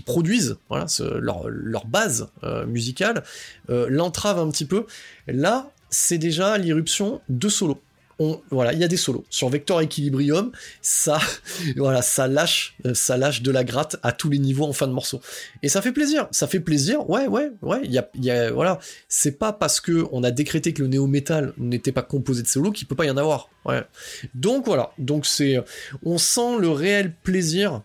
produisent 0.05 0.57
voilà 0.67 0.87
leur, 1.21 1.85
base 1.85 2.27
musicale 2.67 3.23
l'entrave 3.69 4.39
un 4.39 4.49
petit 4.49 4.65
peu 4.65 4.87
là 5.27 5.71
c'est 5.89 6.17
déjà 6.17 6.57
l'irruption 6.57 7.21
de 7.29 7.47
solo 7.47 7.79
voilà, 8.49 8.73
il 8.73 8.79
y 8.79 8.83
a 8.83 8.87
des 8.87 8.97
solos. 8.97 9.25
Sur 9.29 9.49
Vector 9.49 9.81
Equilibrium, 9.81 10.51
ça, 10.81 11.19
voilà, 11.77 12.01
ça 12.01 12.27
lâche, 12.27 12.75
euh, 12.85 12.93
ça 12.93 13.17
lâche 13.17 13.41
de 13.41 13.51
la 13.51 13.63
gratte 13.63 13.97
à 14.03 14.11
tous 14.11 14.29
les 14.29 14.39
niveaux 14.39 14.65
en 14.65 14.73
fin 14.73 14.87
de 14.87 14.93
morceau. 14.93 15.21
Et 15.63 15.69
ça 15.69 15.81
fait 15.81 15.91
plaisir, 15.91 16.27
ça 16.31 16.47
fait 16.47 16.59
plaisir. 16.59 17.09
Ouais, 17.09 17.27
ouais, 17.27 17.51
ouais. 17.61 17.81
Il 17.83 17.91
y 17.91 18.29
a, 18.31 18.51
voilà, 18.51 18.79
c'est 19.09 19.37
pas 19.37 19.53
parce 19.53 19.81
que 19.81 20.05
on 20.11 20.23
a 20.23 20.31
décrété 20.31 20.73
que 20.73 20.81
le 20.81 20.87
néo 20.87 21.07
metal 21.07 21.53
n'était 21.57 21.91
pas 21.91 22.03
composé 22.03 22.41
de 22.41 22.47
solos 22.47 22.71
qu'il 22.71 22.87
peut 22.87 22.95
pas 22.95 23.05
y 23.05 23.09
en 23.09 23.17
avoir. 23.17 23.49
Donc 24.33 24.65
voilà, 24.65 24.91
donc 24.97 25.25
c'est, 25.25 25.57
on 26.03 26.17
sent 26.17 26.59
le 26.59 26.69
réel 26.69 27.13
plaisir 27.23 27.81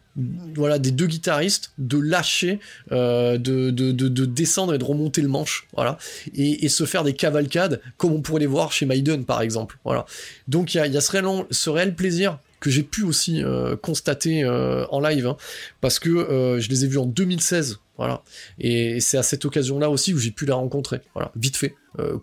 voilà, 0.54 0.78
des 0.78 0.90
deux 0.90 1.06
guitaristes 1.06 1.72
de 1.78 1.98
lâcher, 1.98 2.60
euh, 2.92 3.38
de, 3.38 3.70
de, 3.70 3.92
de, 3.92 4.24
descendre 4.26 4.74
et 4.74 4.78
de 4.78 4.84
remonter 4.84 5.22
le 5.22 5.28
manche, 5.28 5.66
voilà, 5.74 5.96
et, 6.34 6.64
et, 6.64 6.68
se 6.68 6.84
faire 6.84 7.04
des 7.04 7.14
cavalcades 7.14 7.80
comme 7.96 8.12
on 8.12 8.20
pourrait 8.20 8.40
les 8.40 8.46
voir 8.46 8.72
chez 8.72 8.84
Maiden 8.84 9.24
par 9.24 9.40
exemple, 9.40 9.78
voilà. 9.84 10.04
Donc 10.48 10.74
il 10.74 10.78
y 10.78 10.80
a, 10.80 10.86
y 10.86 10.96
a 10.96 11.00
ce, 11.00 11.12
réel, 11.12 11.24
ce 11.50 11.70
réel 11.70 11.94
plaisir 11.94 12.38
que 12.60 12.70
j'ai 12.70 12.82
pu 12.82 13.02
aussi 13.02 13.42
euh, 13.42 13.74
constater 13.76 14.44
euh, 14.44 14.86
en 14.90 15.00
live, 15.00 15.26
hein, 15.26 15.36
parce 15.80 15.98
que 15.98 16.10
euh, 16.10 16.60
je 16.60 16.68
les 16.68 16.84
ai 16.84 16.88
vus 16.88 16.98
en 16.98 17.06
2016, 17.06 17.80
voilà. 17.96 18.22
Et 18.58 19.00
c'est 19.00 19.18
à 19.18 19.22
cette 19.22 19.44
occasion-là 19.44 19.90
aussi 19.90 20.14
où 20.14 20.18
j'ai 20.18 20.30
pu 20.30 20.46
la 20.46 20.54
rencontrer, 20.54 21.00
voilà, 21.14 21.32
vite 21.36 21.56
fait, 21.56 21.74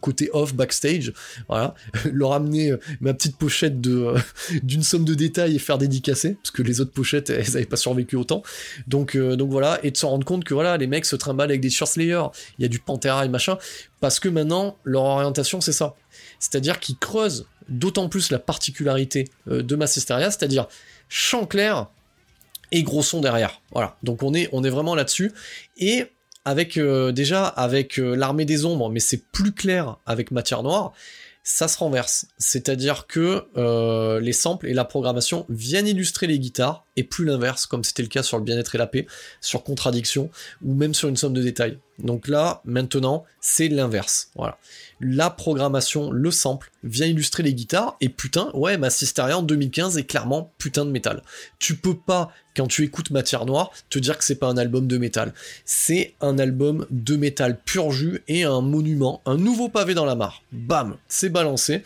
côté 0.02 0.30
off, 0.34 0.54
backstage, 0.54 1.14
voilà, 1.48 1.76
leur 2.12 2.34
amener 2.34 2.74
ma 3.02 3.14
petite 3.14 3.38
pochette 3.38 3.82
de 3.82 4.14
d'une 4.64 4.84
somme 4.84 5.06
de 5.06 5.14
détails 5.14 5.56
et 5.56 5.60
faire 5.60 5.78
dédicacer, 5.78 6.36
parce 6.36 6.52
que 6.52 6.62
les 6.62 6.82
autres 6.82 6.92
pochettes, 6.92 7.30
elles 7.30 7.52
n'avaient 7.52 7.66
pas 7.66 7.78
survécu 7.78 8.16
autant. 8.16 8.44
Donc, 8.88 9.18
donc 9.18 9.52
voilà, 9.52 9.80
et 9.84 9.92
de 9.92 9.98
se 9.98 10.06
rendre 10.06 10.26
compte 10.26 10.44
que 10.44 10.54
voilà, 10.54 10.78
les 10.78 10.88
mecs 10.88 11.06
se 11.06 11.16
trimballent 11.16 11.52
avec 11.52 11.62
des 11.62 11.70
Slayer, 11.70 12.24
il 12.58 12.64
y 12.64 12.66
a 12.66 12.68
du 12.68 12.80
Pantera 12.80 13.26
et 13.26 13.30
machin, 13.30 13.58
parce 14.00 14.20
que 14.20 14.30
maintenant, 14.30 14.78
leur 14.84 15.04
orientation, 15.04 15.62
c'est 15.62 15.72
ça. 15.72 15.96
C'est-à-dire 16.40 16.80
qu'ils 16.80 16.98
creusent 16.98 17.46
d'autant 17.70 18.10
plus 18.10 18.32
la 18.32 18.40
particularité 18.40 19.26
euh, 19.50 19.62
de 19.62 19.76
Massisteria, 19.76 20.32
c'est-à-dire 20.32 20.68
chant 21.10 21.46
clair 21.46 21.88
et 22.72 22.84
gros 22.84 23.04
son 23.04 23.22
derrière. 23.22 23.62
Voilà, 23.72 23.98
donc 24.04 24.24
on 24.24 24.34
est, 24.34 24.50
on 24.52 24.64
est 24.64 24.70
vraiment 24.70 24.96
là-dessus. 24.96 25.32
Et 25.78 26.06
avec 26.48 26.78
euh, 26.78 27.12
déjà 27.12 27.46
avec 27.46 28.00
euh, 28.00 28.16
l'armée 28.16 28.46
des 28.46 28.64
ombres, 28.64 28.90
mais 28.90 29.02
c'est 29.02 29.22
plus 29.34 29.52
clair 29.52 29.98
avec 30.06 30.32
Matière 30.32 30.64
Noire, 30.64 30.94
ça 31.44 31.68
se 31.68 31.78
renverse. 31.78 32.28
C'est-à-dire 32.38 33.06
que 33.06 33.48
les 34.22 34.34
samples 34.34 34.68
et 34.68 34.74
la 34.74 34.86
programmation 34.86 35.46
viennent 35.50 35.88
illustrer 35.88 36.26
les 36.26 36.40
guitares, 36.40 36.87
et 36.98 37.04
plus 37.04 37.24
l'inverse, 37.24 37.66
comme 37.66 37.84
c'était 37.84 38.04
le 38.04 38.10
cas 38.10 38.24
sur 38.24 38.38
le 38.38 38.44
bien-être 38.44 38.76
et 38.76 38.78
la 38.78 38.88
paix, 38.88 39.08
sur 39.40 39.64
contradiction, 39.64 40.30
ou 40.64 40.74
même 40.74 40.94
sur 40.94 41.08
une 41.08 41.16
somme 41.18 41.34
de 41.34 41.42
détails. 41.42 41.78
Donc 42.00 42.28
là, 42.28 42.62
maintenant, 42.66 43.24
c'est 43.40 43.70
l'inverse. 43.70 44.30
Voilà 44.36 44.58
la 45.00 45.30
programmation, 45.30 46.12
le 46.12 46.32
sample, 46.32 46.72
vient 46.84 47.06
illustrer 47.08 47.44
les 47.44 47.54
guitares, 47.54 47.98
et 48.02 48.10
putain, 48.10 48.50
ouais, 48.54 48.78
ma 48.78 48.90
Sisteria 48.90 49.38
en 49.38 49.44
2015 49.44 49.98
est 49.98 50.06
clairement 50.06 50.52
putain 50.58 50.86
de 50.86 50.92
métal. 50.92 51.22
Tu 51.60 51.76
peux 51.76 51.96
pas, 51.96 52.32
quand 52.56 52.68
tu 52.68 52.84
écoutes 52.84 53.12
Matière 53.12 53.46
Noire, 53.46 53.72
te 53.90 54.00
dire 54.00 54.18
que 54.18 54.24
c'est 54.24 54.36
pas 54.36 54.48
un 54.48 54.58
album 54.58 54.88
de 54.88 54.98
métal. 54.98 55.34
C'est 55.66 56.16
un 56.22 56.40
album 56.40 56.88
de 56.90 57.16
métal 57.16 57.60
pur 57.64 57.92
jus 57.92 58.24
et 58.28 58.44
un 58.44 58.62
monument, 58.62 59.22
un 59.26 59.38
nouveau 59.38 59.70
pavé 59.70 59.94
dans 59.94 60.06
la 60.06 60.16
mare. 60.16 60.42
Bam, 60.52 60.98
c'est 61.08 61.30
balancé. 61.30 61.84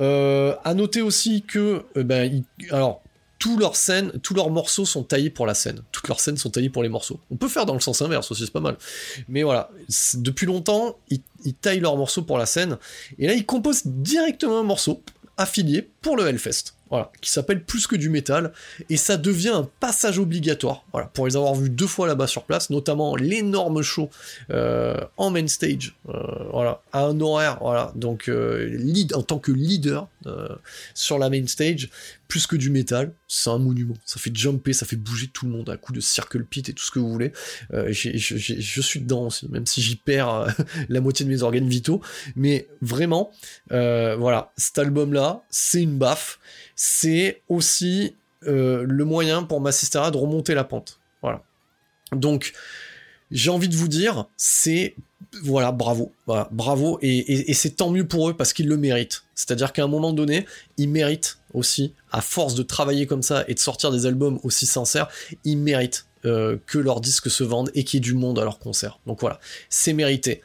Euh, 0.00 0.54
à 0.64 0.74
noter 0.74 1.00
aussi 1.00 1.42
que, 1.42 1.84
euh, 1.96 2.02
ben, 2.02 2.42
alors, 2.70 3.02
tous 3.38 3.58
leurs 3.58 3.76
scènes, 3.76 4.12
tous 4.22 4.34
leurs 4.34 4.50
morceaux 4.50 4.86
sont 4.86 5.02
taillés 5.02 5.30
pour 5.30 5.46
la 5.46 5.54
scène. 5.54 5.82
Toutes 5.92 6.08
leurs 6.08 6.20
scènes 6.20 6.36
sont 6.36 6.50
taillées 6.50 6.70
pour 6.70 6.82
les 6.82 6.88
morceaux. 6.88 7.20
On 7.30 7.36
peut 7.36 7.48
faire 7.48 7.66
dans 7.66 7.74
le 7.74 7.80
sens 7.80 8.00
inverse 8.02 8.30
aussi, 8.30 8.44
c'est 8.44 8.52
pas 8.52 8.60
mal. 8.60 8.76
Mais 9.28 9.42
voilà, 9.42 9.70
depuis 10.14 10.46
longtemps, 10.46 10.98
ils, 11.10 11.54
taillent 11.54 11.80
leurs 11.80 11.96
morceaux 11.96 12.22
pour 12.22 12.38
la 12.38 12.46
scène. 12.46 12.78
Et 13.18 13.26
là, 13.26 13.34
ils 13.34 13.44
composent 13.44 13.82
directement 13.84 14.60
un 14.60 14.64
morceau 14.64 15.02
affilié 15.36 15.88
pour 16.00 16.16
le 16.16 16.26
Hellfest. 16.26 16.74
Voilà, 16.90 17.10
qui 17.20 17.30
s'appelle 17.30 17.64
Plus 17.64 17.86
que 17.86 17.96
du 17.96 18.08
métal, 18.08 18.52
et 18.88 18.96
ça 18.96 19.16
devient 19.16 19.48
un 19.48 19.68
passage 19.80 20.18
obligatoire, 20.18 20.84
voilà, 20.92 21.08
pour 21.08 21.26
les 21.26 21.34
avoir 21.34 21.54
vus 21.54 21.70
deux 21.70 21.86
fois 21.86 22.06
là-bas 22.06 22.26
sur 22.26 22.44
place, 22.44 22.70
notamment 22.70 23.16
l'énorme 23.16 23.82
show 23.82 24.10
euh, 24.50 25.00
en 25.16 25.30
main 25.30 25.46
stage, 25.48 25.96
euh, 26.08 26.12
voilà, 26.52 26.82
à 26.92 27.06
un 27.06 27.20
horaire, 27.20 27.58
voilà, 27.60 27.90
donc 27.96 28.28
euh, 28.28 28.66
lead, 28.66 29.14
en 29.14 29.22
tant 29.22 29.38
que 29.38 29.50
leader 29.50 30.06
sur 30.94 31.18
la 31.18 31.30
main 31.30 31.46
stage, 31.46 31.90
plus 32.28 32.46
que 32.46 32.56
du 32.56 32.70
métal, 32.70 33.12
c'est 33.28 33.50
un 33.50 33.58
monument. 33.58 33.94
Ça 34.04 34.18
fait 34.18 34.34
jumper, 34.34 34.72
ça 34.72 34.86
fait 34.86 34.96
bouger 34.96 35.28
tout 35.28 35.46
le 35.46 35.52
monde 35.52 35.70
à 35.70 35.76
coup 35.76 35.92
de 35.92 36.00
circle 36.00 36.44
pit 36.44 36.68
et 36.68 36.72
tout 36.72 36.84
ce 36.84 36.90
que 36.90 36.98
vous 36.98 37.10
voulez. 37.10 37.32
Euh, 37.72 37.92
je 37.92 38.80
suis 38.80 39.00
dedans 39.00 39.26
aussi, 39.26 39.48
même 39.50 39.66
si 39.66 39.82
j'y 39.82 39.96
perds 39.96 40.28
euh, 40.28 40.48
la 40.88 41.00
moitié 41.00 41.24
de 41.24 41.30
mes 41.30 41.42
organes 41.42 41.68
vitaux. 41.68 42.00
Mais 42.36 42.68
vraiment, 42.80 43.30
voilà, 43.70 44.52
cet 44.56 44.78
album-là, 44.78 45.42
c'est 45.50 45.82
une 45.82 45.98
baffe. 45.98 46.38
C'est 46.76 47.42
aussi 47.48 48.16
le 48.42 49.04
moyen 49.04 49.42
pour 49.42 49.60
ma 49.60 49.72
sister 49.72 50.02
de 50.12 50.16
remonter 50.16 50.54
la 50.54 50.64
pente. 50.64 51.00
Voilà. 51.22 51.42
Donc, 52.12 52.52
j'ai 53.30 53.50
envie 53.50 53.68
de 53.68 53.76
vous 53.76 53.88
dire, 53.88 54.26
c'est 54.36 54.94
voilà, 55.42 55.72
bravo, 55.72 56.12
bravo, 56.50 56.98
et, 57.02 57.52
c'est 57.54 57.76
tant 57.76 57.90
mieux 57.90 58.06
pour 58.06 58.28
eux 58.30 58.34
parce 58.34 58.52
qu'ils 58.52 58.68
le 58.68 58.76
méritent. 58.76 59.24
C'est-à-dire 59.34 59.72
qu'à 59.72 59.84
un 59.84 59.88
moment 59.88 60.12
donné, 60.12 60.46
ils 60.76 60.88
méritent 60.88 61.38
aussi, 61.52 61.94
à 62.12 62.20
force 62.20 62.54
de 62.54 62.62
travailler 62.62 63.06
comme 63.06 63.22
ça 63.22 63.44
et 63.48 63.54
de 63.54 63.58
sortir 63.58 63.90
des 63.90 64.06
albums 64.06 64.38
aussi 64.42 64.66
sincères, 64.66 65.08
ils 65.44 65.58
méritent 65.58 66.06
euh, 66.24 66.56
que 66.66 66.78
leurs 66.78 67.00
disques 67.00 67.30
se 67.30 67.44
vendent 67.44 67.70
et 67.74 67.84
qu'il 67.84 67.98
y 67.98 67.98
ait 67.98 68.00
du 68.00 68.14
monde 68.14 68.38
à 68.38 68.44
leurs 68.44 68.58
concerts. 68.58 68.98
Donc 69.06 69.20
voilà, 69.20 69.40
c'est 69.68 69.92
mérité. 69.92 70.42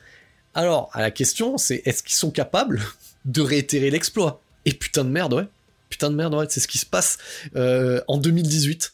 Alors, 0.54 0.90
à 0.94 1.02
la 1.02 1.12
question, 1.12 1.58
c'est 1.58 1.82
est-ce 1.86 2.04
qu'ils 2.04 2.16
sont 2.16 2.32
capables 2.32 2.82
de 3.26 3.42
réitérer 3.42 3.90
l'exploit? 3.90 4.42
Et 4.66 4.74
putain 4.74 5.04
de 5.04 5.10
merde, 5.10 5.34
ouais. 5.34 5.48
Putain 5.90 6.12
de 6.12 6.16
merde, 6.16 6.36
ouais, 6.36 6.46
c'est 6.50 6.60
ce 6.60 6.68
qui 6.68 6.78
se 6.78 6.86
passe 6.86 7.18
euh, 7.56 8.02
en 8.08 8.18
2018. 8.18 8.94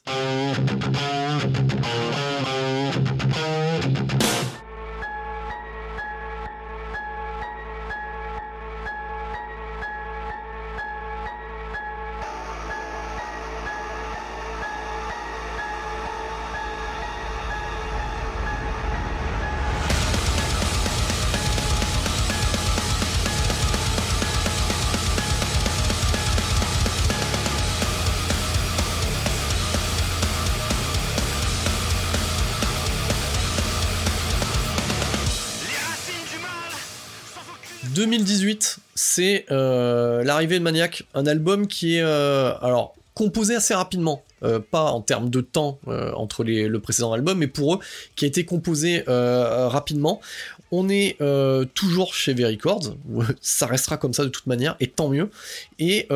2018, 38.05 38.77
c'est 38.93 39.45
euh, 39.49 40.23
l'arrivée 40.23 40.59
de 40.59 40.63
Maniac, 40.63 41.03
un 41.15 41.25
album 41.25 41.65
qui 41.65 41.97
est 41.97 42.01
euh, 42.01 42.53
alors 42.61 42.93
composé 43.15 43.55
assez 43.55 43.73
rapidement, 43.73 44.23
euh, 44.43 44.59
pas 44.59 44.91
en 44.91 45.01
termes 45.01 45.31
de 45.31 45.41
temps 45.41 45.79
entre 45.87 46.43
le 46.43 46.77
précédent 46.79 47.13
album, 47.13 47.39
mais 47.39 47.47
pour 47.47 47.75
eux, 47.75 47.79
qui 48.15 48.25
a 48.25 48.27
été 48.27 48.45
composé 48.45 49.03
rapidement. 49.07 50.21
On 50.71 50.89
est 50.89 51.17
toujours 51.73 52.13
chez 52.13 52.33
V-Records, 52.33 52.95
ça 53.41 53.65
restera 53.65 53.97
comme 53.97 54.13
ça 54.13 54.23
de 54.23 54.29
toute 54.29 54.47
manière, 54.47 54.75
et 54.79 54.87
tant 54.87 55.09
mieux. 55.09 55.29
Et 55.79 56.07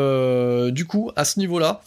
du 0.71 0.85
coup, 0.85 1.11
à 1.15 1.25
ce 1.25 1.39
niveau-là, 1.39 1.81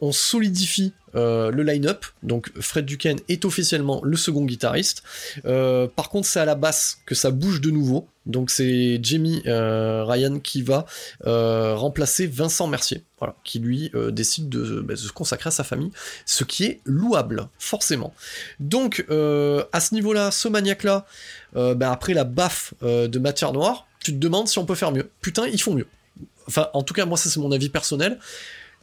on 0.00 0.12
solidifie 0.12 0.92
euh, 1.14 1.50
le 1.50 1.62
line-up. 1.62 2.06
Donc 2.22 2.50
Fred 2.58 2.86
Duquesne 2.86 3.18
est 3.28 3.44
officiellement 3.44 4.00
le 4.02 4.16
second 4.16 4.44
guitariste. 4.46 5.02
Euh, 5.44 5.86
par 5.86 6.08
contre, 6.08 6.26
c'est 6.26 6.40
à 6.40 6.46
la 6.46 6.54
basse 6.54 7.00
que 7.04 7.14
ça 7.14 7.30
bouge 7.30 7.60
de 7.60 7.70
nouveau. 7.70 8.08
Donc 8.24 8.50
c'est 8.50 9.00
Jamie 9.02 9.42
euh, 9.46 10.04
Ryan 10.04 10.38
qui 10.38 10.62
va 10.62 10.86
remplacer 11.24 12.26
Vincent 12.26 12.66
Mercier, 12.66 13.02
qui 13.44 13.58
lui 13.58 13.90
décide 14.10 14.48
bah, 14.48 14.94
de, 14.94 14.96
se 14.96 15.12
consacrer 15.12 15.48
à 15.48 15.50
sa 15.50 15.64
famille, 15.64 15.90
ce 16.24 16.44
qui 16.44 16.64
est 16.64 16.80
louable, 16.84 17.48
forcément. 17.58 18.14
Donc 18.60 19.04
à 19.10 19.80
ce 19.80 19.94
niveau-là, 19.94 20.30
ce 20.30 20.48
maniaque-là, 20.48 21.04
bah, 21.54 21.92
après 21.92 22.14
la 22.14 22.24
baffe 22.24 22.74
de 22.82 23.18
matière 23.18 23.52
noire, 23.52 23.86
tu 24.00 24.12
te 24.12 24.18
demandes 24.18 24.48
si 24.48 24.58
on 24.58 24.66
peut 24.66 24.74
faire 24.74 24.92
mieux. 24.92 25.10
Putain, 25.20 25.46
ils 25.46 25.60
font 25.60 25.74
mieux. 25.74 25.86
Enfin, 26.48 26.68
en 26.72 26.82
tout 26.82 26.94
cas, 26.94 27.06
moi, 27.06 27.16
ça 27.16 27.30
c'est 27.30 27.40
mon 27.40 27.52
avis 27.52 27.68
personnel 27.68 28.18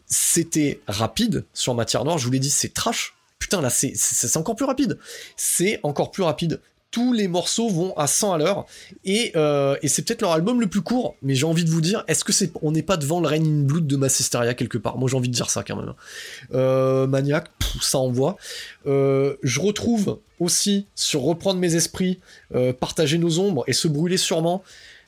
c'était 0.09 0.81
rapide 0.87 1.45
sur 1.53 1.75
matière 1.75 2.03
noire, 2.03 2.17
je 2.17 2.25
vous 2.25 2.31
l'ai 2.31 2.39
dit, 2.39 2.49
c'est 2.49 2.73
trash. 2.73 3.13
Putain, 3.37 3.61
là, 3.61 3.69
c'est 3.69 4.37
encore 4.37 4.55
plus 4.55 4.65
rapide. 4.65 4.97
C'est 5.37 5.79
encore 5.83 6.11
plus 6.11 6.23
rapide. 6.23 6.59
Tous 6.91 7.13
les 7.13 7.27
morceaux 7.27 7.69
vont 7.69 7.95
à 7.97 8.07
100 8.07 8.33
à 8.33 8.37
l'heure. 8.39 8.65
Et, 9.05 9.31
euh, 9.35 9.77
et 9.83 9.87
c'est 9.87 10.01
peut-être 10.01 10.21
leur 10.21 10.31
album 10.31 10.59
le 10.59 10.65
plus 10.65 10.81
court, 10.81 11.15
mais 11.21 11.35
j'ai 11.35 11.45
envie 11.45 11.63
de 11.63 11.69
vous 11.69 11.81
dire, 11.81 12.03
est-ce 12.07 12.23
que 12.23 12.31
c'est, 12.31 12.51
on 12.63 12.71
n'est 12.71 12.81
pas 12.81 12.97
devant 12.97 13.19
le 13.19 13.27
Rain 13.27 13.43
in 13.43 13.61
Blood 13.61 13.85
de 13.85 13.95
Massisteria 13.95 14.55
quelque 14.55 14.79
part? 14.79 14.97
Moi, 14.97 15.07
j'ai 15.07 15.15
envie 15.15 15.29
de 15.29 15.33
dire 15.33 15.51
ça 15.51 15.63
quand 15.63 15.75
même. 15.75 15.93
Euh, 16.53 17.05
Maniac, 17.05 17.49
ça 17.79 17.99
envoie. 17.99 18.37
Euh, 18.87 19.35
je 19.43 19.59
retrouve 19.59 20.19
aussi 20.39 20.87
sur 20.95 21.21
reprendre 21.21 21.59
mes 21.59 21.75
esprits, 21.75 22.19
euh, 22.55 22.73
partager 22.73 23.19
nos 23.19 23.37
ombres 23.37 23.63
et 23.67 23.73
se 23.73 23.87
brûler 23.87 24.17
sûrement 24.17 24.63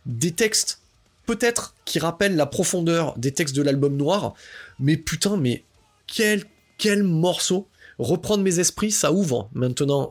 des 0.05 0.31
textes 0.31 0.81
peut-être 1.25 1.73
qui 1.85 1.97
rappellent 1.97 2.35
la 2.35 2.45
profondeur 2.45 3.17
des 3.17 3.31
textes 3.31 3.55
de 3.55 3.61
l'album 3.63 3.97
noir, 3.97 4.35
mais 4.79 4.97
putain, 4.97 5.37
mais 5.37 5.63
quel, 6.05 6.43
quel 6.77 7.03
morceau! 7.03 7.67
Reprendre 7.97 8.43
mes 8.43 8.59
esprits, 8.59 8.91
ça 8.91 9.11
ouvre 9.11 9.49
maintenant. 9.53 10.09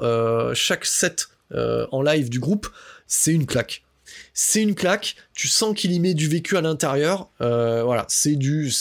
Chaque 0.55 0.85
set 0.85 1.29
euh, 1.53 1.87
en 1.91 2.03
live 2.03 2.31
du 2.31 2.41
groupe, 2.41 2.69
c'est 3.07 3.33
une 3.33 3.47
claque. 3.47 3.83
C'est 4.35 4.63
une 4.63 4.75
claque, 4.75 5.17
tu 5.35 5.47
sens 5.49 5.75
qu'il 5.75 5.93
y 5.93 6.01
met 6.01 6.15
du 6.15 6.29
vécu 6.29 6.57
à 6.57 6.61
l'intérieur, 6.61 7.29
euh, 7.41 7.85
voilà, 7.85 8.07
c'est 8.09 8.35
du, 8.35 8.73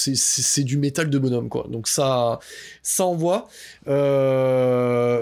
du 0.57 0.77
métal 0.77 1.09
de 1.09 1.19
bonhomme, 1.19 1.49
quoi. 1.49 1.67
Donc 1.69 1.87
ça, 1.87 2.39
ça 2.81 3.05
envoie. 3.05 3.47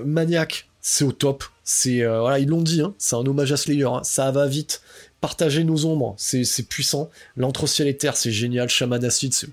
Maniac, 0.05 0.69
c'est 0.81 1.03
au 1.03 1.11
top. 1.11 1.43
C'est, 1.63 2.05
voilà, 2.05 2.39
ils 2.39 2.47
l'ont 2.47 2.61
dit, 2.61 2.81
hein, 2.81 2.93
c'est 2.97 3.15
un 3.17 3.25
hommage 3.25 3.51
à 3.51 3.57
Slayer, 3.57 3.83
hein. 3.83 4.01
ça 4.03 4.31
va 4.31 4.47
vite, 4.47 4.81
partager 5.21 5.63
nos 5.63 5.85
ombres, 5.85 6.15
c'est 6.17 6.67
puissant. 6.67 7.09
L'entre 7.35 7.67
ciel 7.67 7.87
et 7.87 7.97
terre, 7.97 8.15
c'est 8.15 8.31
génial. 8.31 8.69
Shaman 8.69 9.03
Acid, 9.03 9.33
c'est 9.33 9.47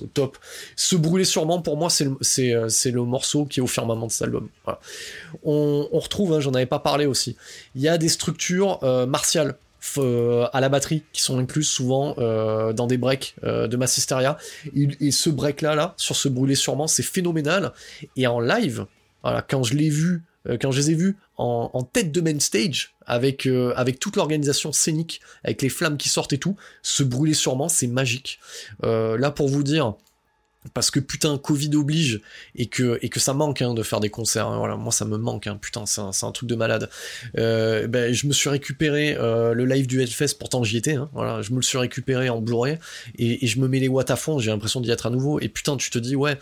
au 0.00 0.06
top. 0.06 0.38
Se 0.76 0.96
brûler 0.96 1.24
sûrement, 1.24 1.60
pour 1.62 1.76
moi, 1.76 1.88
c'est 1.90 2.04
le, 2.04 2.18
euh, 2.60 3.04
morceau 3.04 3.44
qui 3.44 3.60
est 3.60 3.62
au 3.62 3.66
firmament 3.66 4.06
de 4.06 4.12
cet 4.12 4.22
album. 4.22 4.48
On, 5.44 5.86
retrouve, 5.92 6.32
hein, 6.32 6.40
j'en 6.40 6.52
avais 6.54 6.66
pas 6.66 6.80
parlé 6.80 7.06
aussi, 7.06 7.36
il 7.74 7.82
y 7.82 7.88
a 7.88 7.98
des 7.98 8.08
structures 8.08 8.80
euh, 8.82 9.06
martiales 9.06 9.54
euh, 9.98 10.46
à 10.52 10.60
la 10.60 10.68
batterie 10.68 11.02
qui 11.12 11.20
sont 11.20 11.38
incluses 11.38 11.68
souvent 11.68 12.14
dans 12.16 12.86
des 12.86 12.96
breaks 12.96 13.36
de 13.42 13.76
Massisteria. 13.76 14.36
Et, 14.74 14.88
et 15.00 15.10
ce 15.10 15.30
break-là, 15.30 15.74
là, 15.74 15.94
sur 15.96 16.16
ce 16.16 16.28
brûler 16.28 16.54
sûrement, 16.56 16.86
c'est 16.88 17.02
phénoménal. 17.02 17.72
Et 18.16 18.26
en 18.26 18.40
live, 18.40 18.86
voilà, 19.22 19.42
quand 19.42 19.62
je 19.62 19.74
l'ai 19.74 19.90
vu 19.90 20.22
quand 20.60 20.70
je 20.70 20.80
les 20.80 20.90
ai 20.90 20.94
vus 20.94 21.16
en, 21.36 21.82
tête 21.82 22.12
de 22.12 22.20
main 22.20 22.38
stage, 22.38 22.94
avec, 23.06 23.46
euh, 23.46 23.72
avec 23.76 23.98
toute 23.98 24.16
l'organisation 24.16 24.72
scénique, 24.72 25.20
avec 25.42 25.62
les 25.62 25.68
flammes 25.68 25.96
qui 25.96 26.08
sortent 26.08 26.32
et 26.32 26.38
tout, 26.38 26.56
se 26.82 27.02
brûler 27.02 27.34
sûrement, 27.34 27.68
c'est 27.68 27.86
magique. 27.86 28.38
Euh, 28.84 29.18
là, 29.18 29.30
pour 29.30 29.48
vous 29.48 29.62
dire, 29.62 29.94
parce 30.72 30.90
que 30.90 31.00
putain 31.00 31.36
Covid 31.36 31.70
oblige 31.74 32.20
et 32.56 32.66
que 32.66 32.98
et 33.02 33.08
que 33.08 33.20
ça 33.20 33.34
manque 33.34 33.60
hein, 33.60 33.74
de 33.74 33.82
faire 33.82 34.00
des 34.00 34.08
concerts 34.08 34.48
hein. 34.48 34.58
voilà 34.58 34.76
moi 34.76 34.92
ça 34.92 35.04
me 35.04 35.18
manque 35.18 35.46
hein. 35.46 35.58
putain 35.60 35.84
c'est 35.84 36.00
un, 36.00 36.10
un, 36.22 36.32
truc 36.32 36.48
de 36.48 36.54
malade 36.54 36.88
euh, 37.36 37.86
ben, 37.86 38.12
je 38.12 38.26
me 38.26 38.32
suis 38.32 38.48
récupéré 38.48 39.14
euh, 39.18 39.52
le 39.52 39.66
live 39.66 39.86
du 39.86 40.00
Hellfest 40.00 40.38
pourtant 40.38 40.64
j'y 40.64 40.78
étais 40.78 40.94
hein. 40.94 41.10
voilà 41.12 41.42
je 41.42 41.50
me 41.50 41.56
le 41.56 41.62
suis 41.62 41.76
récupéré 41.76 42.30
en 42.30 42.40
Blu-ray 42.40 42.78
et, 43.18 43.44
et, 43.44 43.46
je 43.46 43.60
me 43.60 43.68
mets 43.68 43.80
les 43.80 43.88
watts 43.88 44.10
à 44.10 44.16
fond 44.16 44.38
j'ai 44.38 44.50
l'impression 44.50 44.80
d'y 44.80 44.90
être 44.90 45.06
à 45.06 45.10
nouveau 45.10 45.38
et 45.40 45.48
putain 45.48 45.76
tu 45.76 45.90
te 45.90 45.98
dis 45.98 46.16
ouais 46.16 46.38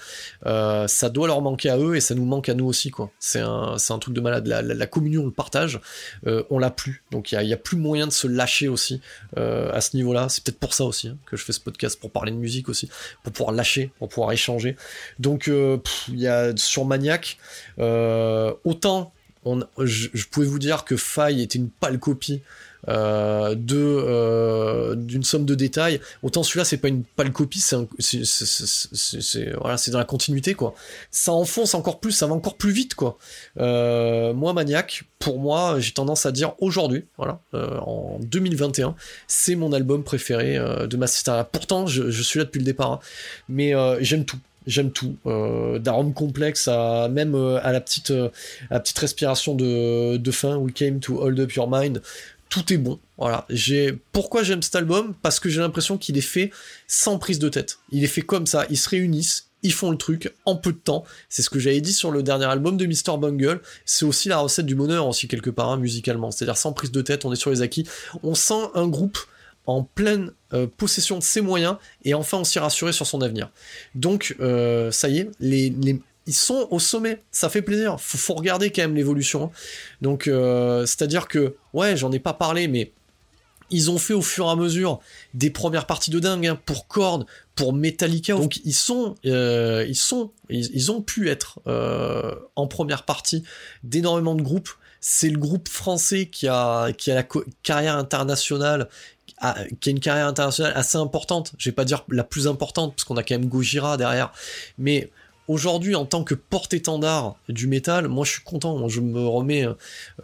euh, 0.47 0.86
ça 0.86 1.09
doit 1.09 1.27
leur 1.27 1.40
manquer 1.40 1.70
à 1.70 1.78
eux 1.78 1.97
et 1.97 2.01
ça 2.01 2.15
nous 2.15 2.24
manque 2.24 2.49
à 2.49 2.55
nous 2.55 2.66
aussi 2.66 2.90
quoi 2.90 3.11
c'est 3.19 3.40
un 3.40 3.77
un 3.93 3.99
truc 3.99 4.15
de 4.15 4.23
malade 4.23 4.47
la, 4.47 4.62
la, 4.62 4.86
communion 4.86 5.24
le 5.24 5.31
partage 5.31 5.78
on 6.24 6.59
l'a 6.59 6.70
plus 6.70 7.03
donc 7.11 7.32
il 7.32 7.43
y 7.43 7.53
a, 7.53 7.57
plus 7.59 7.77
moyen 7.77 8.07
de 8.07 8.12
se 8.12 8.27
lâcher 8.27 8.69
aussi 8.69 9.03
à 9.36 9.81
ce 9.82 9.97
niveau 9.97 10.15
là 10.15 10.28
c'est 10.31 10.43
peut-être 10.43 10.59
pour 10.59 10.73
ça 10.73 10.85
aussi 10.85 11.09
hein, 11.09 11.19
que 11.27 11.36
je 11.36 11.44
fais 11.44 11.53
ce 11.53 11.61
podcast 11.61 12.01
pour 12.01 12.11
parler 12.11 12.32
de 12.32 12.36
musique 12.36 12.70
aussi 12.70 12.89
pour 13.23 13.32
pouvoir 13.32 13.55
lâcher 13.55 13.90
pouvoir 14.13 14.33
échanger. 14.33 14.77
Donc 15.19 15.49
euh, 15.49 15.79
il 16.09 16.21
y 16.21 16.29
a 16.29 16.57
sur 16.57 16.85
Maniac, 16.85 17.39
euh, 17.79 18.53
autant 18.65 19.13
on, 19.45 19.61
je, 19.79 20.09
pouvais 20.31 20.47
vous 20.47 20.59
dire 20.59 20.85
que 20.85 20.97
Faille 20.97 21.43
était 21.43 21.59
une 21.59 21.71
pâle 21.71 21.99
copie 21.99 22.43
de 22.89 24.95
d'une 24.95 25.25
somme 25.25 25.45
de 25.45 25.55
détails. 25.55 26.01
Autant 26.23 26.43
celui-là, 26.43 26.65
c'est 26.65 26.79
pas 26.79 26.89
une 26.89 27.05
pâle 27.05 27.33
copie, 27.33 27.61
c'est 27.61 27.77
voilà, 29.59 29.77
dans 29.89 29.99
la 29.99 30.05
continuité 30.05 30.55
quoi. 30.55 30.75
Ça 31.11 31.33
enfonce 31.33 31.75
encore 31.75 32.01
plus, 32.01 32.13
ça 32.13 32.27
va 32.27 32.35
encore 32.35 32.57
plus 32.57 32.73
vite 32.73 32.95
quoi. 32.95 33.19
moi, 33.57 34.53
Maniac, 34.53 35.05
pour 35.19 35.39
moi, 35.39 35.77
j'ai 35.79 35.93
tendance 35.93 36.27
à 36.27 36.33
dire 36.33 36.55
aujourd'hui, 36.59 37.05
voilà, 37.17 37.41
en 37.53 38.19
2021, 38.21 38.95
c'est 39.27 39.55
mon 39.55 39.73
album 39.73 40.03
préféré 40.03 40.59
de 40.59 40.97
Massisteria. 40.97 41.45
Pourtant, 41.45 41.87
je, 41.87 42.23
suis 42.23 42.39
là 42.39 42.45
depuis 42.45 42.59
le 42.59 42.65
départ, 42.65 42.93
hein. 42.93 43.01
mais 43.49 43.75
j'aime 44.01 44.25
tout 44.25 44.39
j'aime 44.67 44.91
tout. 44.91 45.17
Euh, 45.27 45.79
D'arôme 45.79 46.15
complexe 46.15 46.69
à 46.69 47.09
même 47.09 47.35
euh, 47.35 47.59
à 47.63 47.73
la 47.73 47.81
petite, 47.81 48.11
euh, 48.11 48.29
la 48.71 48.81
petite 48.81 48.99
respiration 48.99 49.55
de, 49.55 50.17
de 50.17 50.31
fin, 50.31 50.57
We 50.57 50.73
came 50.73 51.01
to 51.01 51.23
hold 51.23 51.39
up 51.41 51.55
your 51.55 51.69
mind. 51.69 52.03
Tout 52.53 52.70
est 52.70 52.77
bon. 52.77 53.01
Voilà. 53.16 53.47
J'ai 53.49 53.99
pourquoi 54.12 54.43
j'aime 54.43 54.61
cet 54.61 54.77
album? 54.77 55.15
Parce 55.23 55.41
que 55.41 55.49
j'ai 55.49 55.61
l'impression 55.61 55.97
qu'il 55.97 56.19
est 56.19 56.20
fait 56.20 56.51
sans 56.87 57.19
prise 57.19 57.39
de 57.39 57.49
tête. 57.49 57.79
Il 57.91 58.05
est 58.05 58.09
fait 58.09 58.20
comme 58.20 58.47
ça. 58.47 58.66
Ils 58.69 58.77
se 58.77 58.91
réunissent, 58.91 59.49
ils 59.62 59.73
font 59.73 59.91
le 59.91 59.97
truc 59.97 60.31
en 60.45 60.57
peu 60.57 60.73
de 60.73 60.77
temps. 60.77 61.05
C'est 61.31 61.41
ce 61.41 61.49
que 61.49 61.59
j'avais 61.59 61.81
dit 61.81 61.95
sur 61.95 62.11
le 62.11 62.23
dernier 62.23 62.45
album 62.45 62.77
de 62.77 62.85
Mr. 62.85 63.16
Bungle. 63.19 63.62
C'est 63.87 64.05
aussi 64.05 64.29
la 64.29 64.37
recette 64.37 64.66
du 64.66 64.74
bonheur 64.74 65.09
aussi 65.09 65.29
quelque 65.29 65.49
part 65.49 65.70
hein, 65.70 65.79
musicalement. 65.79 66.31
C'est-à-dire 66.31 66.59
sans 66.59 66.74
prise 66.74 66.93
de 66.93 67.01
tête, 67.01 67.24
on 67.24 67.33
est 67.33 67.37
sur 67.37 67.51
les 67.51 67.62
acquis. 67.62 67.89
On 68.23 68.35
sent 68.35 68.69
un 68.74 68.87
groupe 68.87 69.16
en 69.65 69.85
pleine 69.85 70.33
euh, 70.53 70.66
possession 70.66 71.16
de 71.16 71.23
ses 71.23 71.41
moyens 71.41 71.77
et 72.05 72.12
enfin 72.12 72.39
aussi 72.39 72.59
rassuré 72.59 72.93
sur 72.93 73.07
son 73.07 73.23
avenir. 73.23 73.51
Donc 73.95 74.37
euh, 74.41 74.91
ça 74.91 75.09
y 75.09 75.20
est, 75.20 75.31
les, 75.41 75.73
ils 76.27 76.35
sont 76.35 76.69
au 76.70 76.78
sommet, 76.78 77.23
ça 77.31 77.49
fait 77.49 77.62
plaisir. 77.62 78.01
Faut, 78.01 78.19
faut 78.19 78.35
regarder 78.35 78.70
quand 78.70 78.82
même 78.82 78.94
l'évolution. 78.94 79.51
Donc 80.01 80.28
euh, 80.28 80.86
c'est-à-dire 80.86 81.28
que 81.28 81.57
ouais, 81.73 81.97
j'en 81.97 82.12
ai 82.12 82.19
pas 82.19 82.32
parlé, 82.32 82.69
mais 82.69 82.93
ils 83.70 83.90
ont 83.90 83.99
fait 83.99 84.15
au 84.15 84.23
fur 84.23 84.47
et 84.47 84.51
à 84.51 84.57
mesure 84.57 85.01
des 85.35 85.51
premières 85.51 85.86
parties 85.86 86.11
de 86.11 86.20
dingue 86.20 86.47
hein, 86.47 86.61
pour 86.66 86.86
Korn, 86.86 87.24
pour 87.55 87.73
Metallica. 87.73 88.35
Donc 88.35 88.61
ils 88.65 88.74
sont, 88.74 89.16
euh, 89.27 89.85
ils 89.89 89.97
sont, 89.97 90.31
ils, 90.51 90.93
ont 90.93 91.01
pu 91.01 91.31
être 91.31 91.59
euh, 91.66 92.35
en 92.55 92.66
première 92.66 93.05
partie 93.05 93.43
d'énormément 93.82 94.35
de 94.35 94.43
groupes. 94.43 94.70
C'est 95.01 95.31
le 95.31 95.39
groupe 95.39 95.69
français 95.69 96.27
qui 96.27 96.47
a, 96.47 96.93
qui 96.93 97.11
a 97.11 97.15
la 97.15 97.27
carrière 97.62 97.97
internationale, 97.97 98.89
qui 99.27 99.89
a 99.89 99.90
une 99.90 100.01
carrière 100.01 100.28
internationale 100.28 100.74
assez 100.77 100.99
importante. 100.99 101.53
Je 101.59 101.70
vais 101.70 101.74
pas 101.74 101.85
dire 101.85 102.05
la 102.11 102.23
plus 102.23 102.47
importante 102.47 102.94
parce 102.94 103.05
qu'on 103.05 103.16
a 103.16 103.24
quand 103.24 103.35
même 103.35 103.49
Gojira 103.49 103.97
derrière, 103.97 104.32
mais 104.78 105.11
aujourd'hui 105.48 105.94
en 105.94 106.05
tant 106.05 106.24
que 106.24 106.35
porte-étendard 106.35 107.36
du 107.48 107.66
métal, 107.66 108.09
moi 108.09 108.24
je 108.24 108.32
suis 108.32 108.43
content, 108.43 108.89
je 108.89 109.01
me 109.01 109.27
remets 109.27 109.66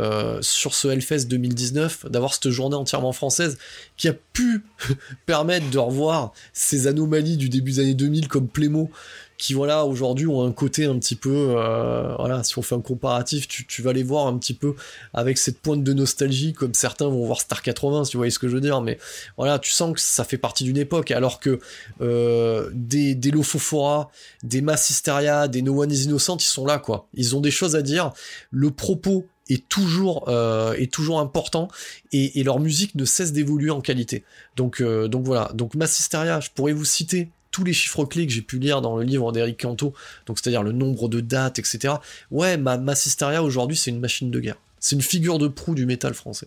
euh, 0.00 0.38
sur 0.42 0.74
ce 0.74 0.88
Hellfest 0.88 1.26
2019 1.26 2.06
d'avoir 2.10 2.34
cette 2.34 2.50
journée 2.50 2.76
entièrement 2.76 3.12
française 3.12 3.58
qui 3.96 4.08
a 4.08 4.14
pu 4.32 4.64
permettre 5.26 5.68
de 5.70 5.78
revoir 5.78 6.32
ces 6.52 6.86
anomalies 6.86 7.36
du 7.36 7.48
début 7.48 7.72
des 7.72 7.80
années 7.80 7.94
2000 7.94 8.28
comme 8.28 8.48
Plémo 8.48 8.90
qui 9.38 9.54
voilà 9.54 9.84
aujourd'hui 9.86 10.26
ont 10.26 10.44
un 10.44 10.50
côté 10.52 10.84
un 10.84 10.98
petit 10.98 11.14
peu 11.14 11.54
euh, 11.56 12.14
voilà 12.16 12.42
si 12.42 12.58
on 12.58 12.62
fait 12.62 12.74
un 12.74 12.80
comparatif 12.80 13.46
tu, 13.46 13.66
tu, 13.66 13.82
vas 13.82 13.92
les 13.92 14.02
voir 14.02 14.26
un 14.26 14.36
petit 14.36 14.52
peu 14.52 14.74
avec 15.14 15.38
cette 15.38 15.60
pointe 15.60 15.84
de 15.84 15.92
nostalgie 15.92 16.52
comme 16.52 16.74
certains 16.74 17.06
vont 17.06 17.24
voir 17.24 17.40
Star 17.40 17.62
80 17.62 18.04
si 18.04 18.10
tu 18.10 18.16
voyez 18.16 18.32
ce 18.32 18.40
que 18.40 18.48
je 18.48 18.54
veux 18.54 18.60
dire. 18.60 18.80
Mais 18.80 18.98
voilà 19.36 19.58
tu 19.60 19.70
sens 19.70 19.94
que 19.94 20.00
ça 20.00 20.24
fait 20.24 20.38
partie 20.38 20.64
d'une 20.64 20.76
époque 20.76 21.12
alors 21.12 21.38
que 21.38 21.60
euh, 22.00 22.68
des, 22.74 23.14
des 23.14 23.30
Lofofora 23.30 24.10
des 24.42 24.60
Mass 24.60 24.90
Hysteria 24.90 25.46
des 25.46 25.62
No 25.62 25.82
One 25.82 25.92
is 25.92 26.04
Innocent 26.04 26.38
ils 26.38 26.42
sont 26.42 26.66
là 26.66 26.78
quoi. 26.78 27.06
Ils 27.14 27.36
ont 27.36 27.40
des 27.40 27.52
choses 27.52 27.76
à 27.76 27.82
dire. 27.82 28.12
Le 28.50 28.72
propos 28.72 29.24
est 29.48 29.68
toujours 29.68 30.28
euh, 30.28 30.74
est 30.74 30.92
toujours 30.92 31.20
important 31.20 31.68
et, 32.12 32.40
et, 32.40 32.42
leur 32.42 32.60
musique 32.60 32.94
ne 32.96 33.04
cesse 33.04 33.32
d'évoluer 33.32 33.70
en 33.70 33.80
qualité. 33.80 34.24
Donc 34.56 34.80
euh, 34.80 35.06
donc 35.06 35.24
voilà. 35.24 35.52
Donc 35.54 35.74
Mass 35.74 36.00
Hysteria 36.00 36.40
je 36.40 36.50
pourrais 36.54 36.72
vous 36.72 36.84
citer 36.84 37.30
tous 37.50 37.64
les 37.64 37.72
chiffres 37.72 38.04
clés 38.04 38.26
que 38.26 38.32
j'ai 38.32 38.42
pu 38.42 38.58
lire 38.58 38.80
dans 38.80 38.96
le 38.96 39.04
livre 39.04 39.32
d'Eric 39.32 39.60
Canto, 39.60 39.94
donc 40.26 40.38
c'est-à-dire 40.38 40.62
le 40.62 40.72
nombre 40.72 41.08
de 41.08 41.20
dates, 41.20 41.58
etc. 41.58 41.94
Ouais, 42.30 42.56
ma 42.56 42.78
Massisteria 42.78 43.42
aujourd'hui, 43.42 43.76
c'est 43.76 43.90
une 43.90 44.00
machine 44.00 44.30
de 44.30 44.40
guerre. 44.40 44.58
C'est 44.80 44.96
une 44.96 45.02
figure 45.02 45.38
de 45.38 45.48
proue 45.48 45.74
du 45.74 45.86
métal 45.86 46.14
français. 46.14 46.46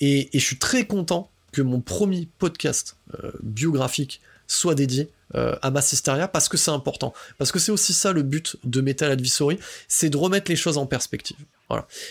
Et, 0.00 0.28
je 0.32 0.38
suis 0.38 0.58
très 0.58 0.86
content 0.86 1.30
que 1.52 1.62
mon 1.62 1.80
premier 1.80 2.28
podcast 2.38 2.96
euh, 3.22 3.30
biographique 3.42 4.20
soit 4.46 4.74
dédié 4.74 5.08
euh, 5.34 5.56
à 5.62 5.70
Massisteria 5.70 6.28
parce 6.28 6.48
que 6.48 6.56
c'est 6.56 6.70
important. 6.70 7.14
Parce 7.38 7.52
que 7.52 7.58
c'est 7.58 7.72
aussi 7.72 7.94
ça 7.94 8.12
le 8.12 8.22
but 8.22 8.56
de 8.64 8.80
Metal 8.80 9.10
Advisory, 9.10 9.58
c'est 9.88 10.10
de 10.10 10.16
remettre 10.16 10.50
les 10.50 10.56
choses 10.56 10.78
en 10.78 10.86
perspective. 10.86 11.36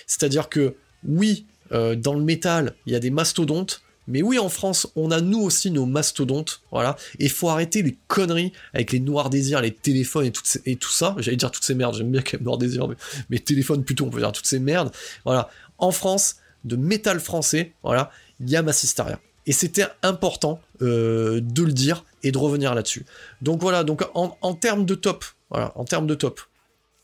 C'est-à-dire 0.07 0.49
que 0.49 0.75
oui, 1.07 1.45
euh, 1.71 1.95
dans 1.95 2.13
le 2.13 2.23
métal, 2.23 2.75
il 2.85 2.93
y 2.93 2.95
a 2.95 2.99
des 2.99 3.11
mastodontes, 3.11 3.82
mais 4.07 4.21
oui, 4.21 4.39
en 4.39 4.49
France, 4.49 4.87
on 4.95 5.11
a 5.11 5.21
nous 5.21 5.39
aussi 5.39 5.71
nos 5.71 5.85
mastodontes, 5.85 6.61
voilà. 6.71 6.95
Et 7.19 7.29
faut 7.29 7.49
arrêter 7.49 7.81
les 7.81 7.97
conneries 8.07 8.51
avec 8.73 8.91
les 8.91 8.99
noirs 8.99 9.29
désirs, 9.29 9.61
les 9.61 9.73
téléphones 9.73 10.25
et 10.65 10.75
tout, 10.75 10.91
ça. 10.91 11.15
J'allais 11.19 11.37
dire 11.37 11.51
toutes 11.51 11.63
ces 11.63 11.75
merdes, 11.75 11.95
j'aime 11.95 12.11
bien 12.11 12.21
quand 12.21 12.33
même 12.33 12.43
noirs 12.43 12.57
désirs, 12.57 12.87
mais, 12.87 12.95
mais 13.29 13.39
téléphones 13.39 13.83
plutôt, 13.83 14.05
on 14.05 14.09
peut 14.09 14.19
dire 14.19 14.31
toutes 14.31 14.47
ces 14.47 14.59
merdes. 14.59 14.91
Voilà. 15.25 15.49
En 15.77 15.91
France, 15.91 16.37
de 16.63 16.75
métal 16.75 17.19
français, 17.19 17.73
voilà, 17.83 18.11
il 18.39 18.49
y 18.49 18.55
a 18.55 18.61
Massisteria. 18.61 19.19
Et 19.45 19.51
c'était 19.51 19.87
important 20.01 20.61
euh, 20.81 21.41
de 21.41 21.63
le 21.63 21.73
dire 21.73 22.05
et 22.23 22.31
de 22.31 22.37
revenir 22.37 22.73
là-dessus. 22.75 23.05
Donc 23.41 23.61
voilà, 23.61 23.83
donc 23.83 24.03
en, 24.13 24.37
en 24.41 24.53
termes 24.53 24.85
de 24.85 24.95
top, 24.95 25.25
voilà, 25.49 25.73
en 25.75 25.83
termes 25.83 26.07
de 26.07 26.15
top. 26.15 26.41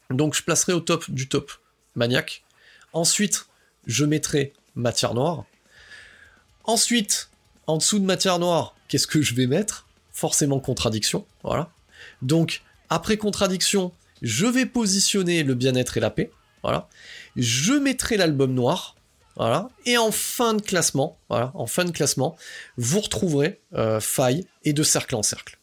Donc 0.10 0.36
je 0.36 0.44
placerai 0.44 0.74
au 0.74 0.80
top 0.80 1.10
du 1.10 1.28
top 1.28 1.52
Maniac. 1.96 2.44
Ensuite, 2.94 3.48
je 3.86 4.06
mettrai 4.06 4.54
Matière 4.76 5.14
Noire. 5.14 5.46
Ensuite, 6.70 7.32
en 7.66 7.78
dessous 7.78 7.98
de 7.98 8.06
matière 8.06 8.38
noire, 8.38 8.76
qu'est-ce 8.90 9.08
que 9.08 9.24
je 9.24 9.34
vais 9.34 9.48
mettre? 9.48 9.88
Forcément 10.12 10.60
contradiction, 10.60 11.26
voilà. 11.44 11.72
Donc, 12.22 12.62
après 12.92 13.18
contradiction, 13.18 13.92
je 14.22 14.46
vais 14.46 14.68
positionner 14.68 15.42
le 15.42 15.56
bien-être 15.56 15.98
et 15.98 16.00
la 16.00 16.12
paix, 16.12 16.30
voilà. 16.62 16.88
Je 17.36 17.74
mettrai 17.74 18.18
l'album 18.18 18.54
noir, 18.54 18.96
voilà. 19.36 19.70
Et 19.88 19.98
en 19.98 21.66
fin 21.66 21.86
de 21.86 21.92
classement, 21.92 22.38
vous 22.78 23.00
retrouverez 23.00 23.60
euh, 23.74 24.00
Faille 24.00 24.46
et 24.64 24.74
de 24.74 24.84
cercle 24.84 25.16
en 25.16 25.24
cercle. 25.24 25.58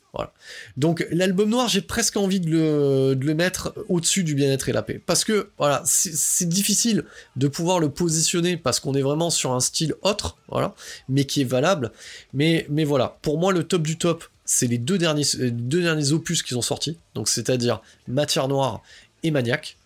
Donc 0.76 1.06
l'album 1.10 1.50
noir, 1.50 1.68
j'ai 1.68 1.80
presque 1.80 2.16
envie 2.16 2.40
de 2.40 2.50
le, 2.50 3.34
mettre 3.34 3.74
au-dessus 3.88 4.24
du 4.24 4.34
bien-être 4.34 4.68
et 4.68 4.72
la 4.72 4.82
paix. 4.82 5.00
Parce 5.04 5.24
que 5.24 5.50
voilà, 5.58 5.82
c'est 5.84 6.48
difficile 6.48 7.04
de 7.36 7.48
pouvoir 7.48 7.78
le 7.80 7.90
positionner 7.90 8.56
parce 8.56 8.80
qu'on 8.80 8.94
est 8.94 9.02
vraiment 9.02 9.30
sur 9.30 9.52
un 9.52 9.60
style 9.60 9.94
autre, 10.02 10.36
voilà, 10.48 10.74
mais 11.08 11.24
qui 11.24 11.42
est 11.42 11.44
valable. 11.44 11.92
Mais, 12.32 12.66
voilà, 12.84 13.18
pour 13.22 13.38
moi, 13.38 13.52
le 13.52 13.64
top 13.64 13.82
du 13.82 13.98
top, 13.98 14.24
c'est 14.44 14.66
les 14.66 14.78
deux 14.78 14.98
derniers, 14.98 15.24
derniers 15.34 16.12
opus 16.12 16.42
qu'ils 16.42 16.56
ont 16.56 16.62
sortis. 16.62 16.98
Donc 17.14 17.28
c'est-à-dire 17.28 17.82
Matière 18.06 18.48
Noire 18.48 18.82
et 19.22 19.30
Maniac. 19.30 19.76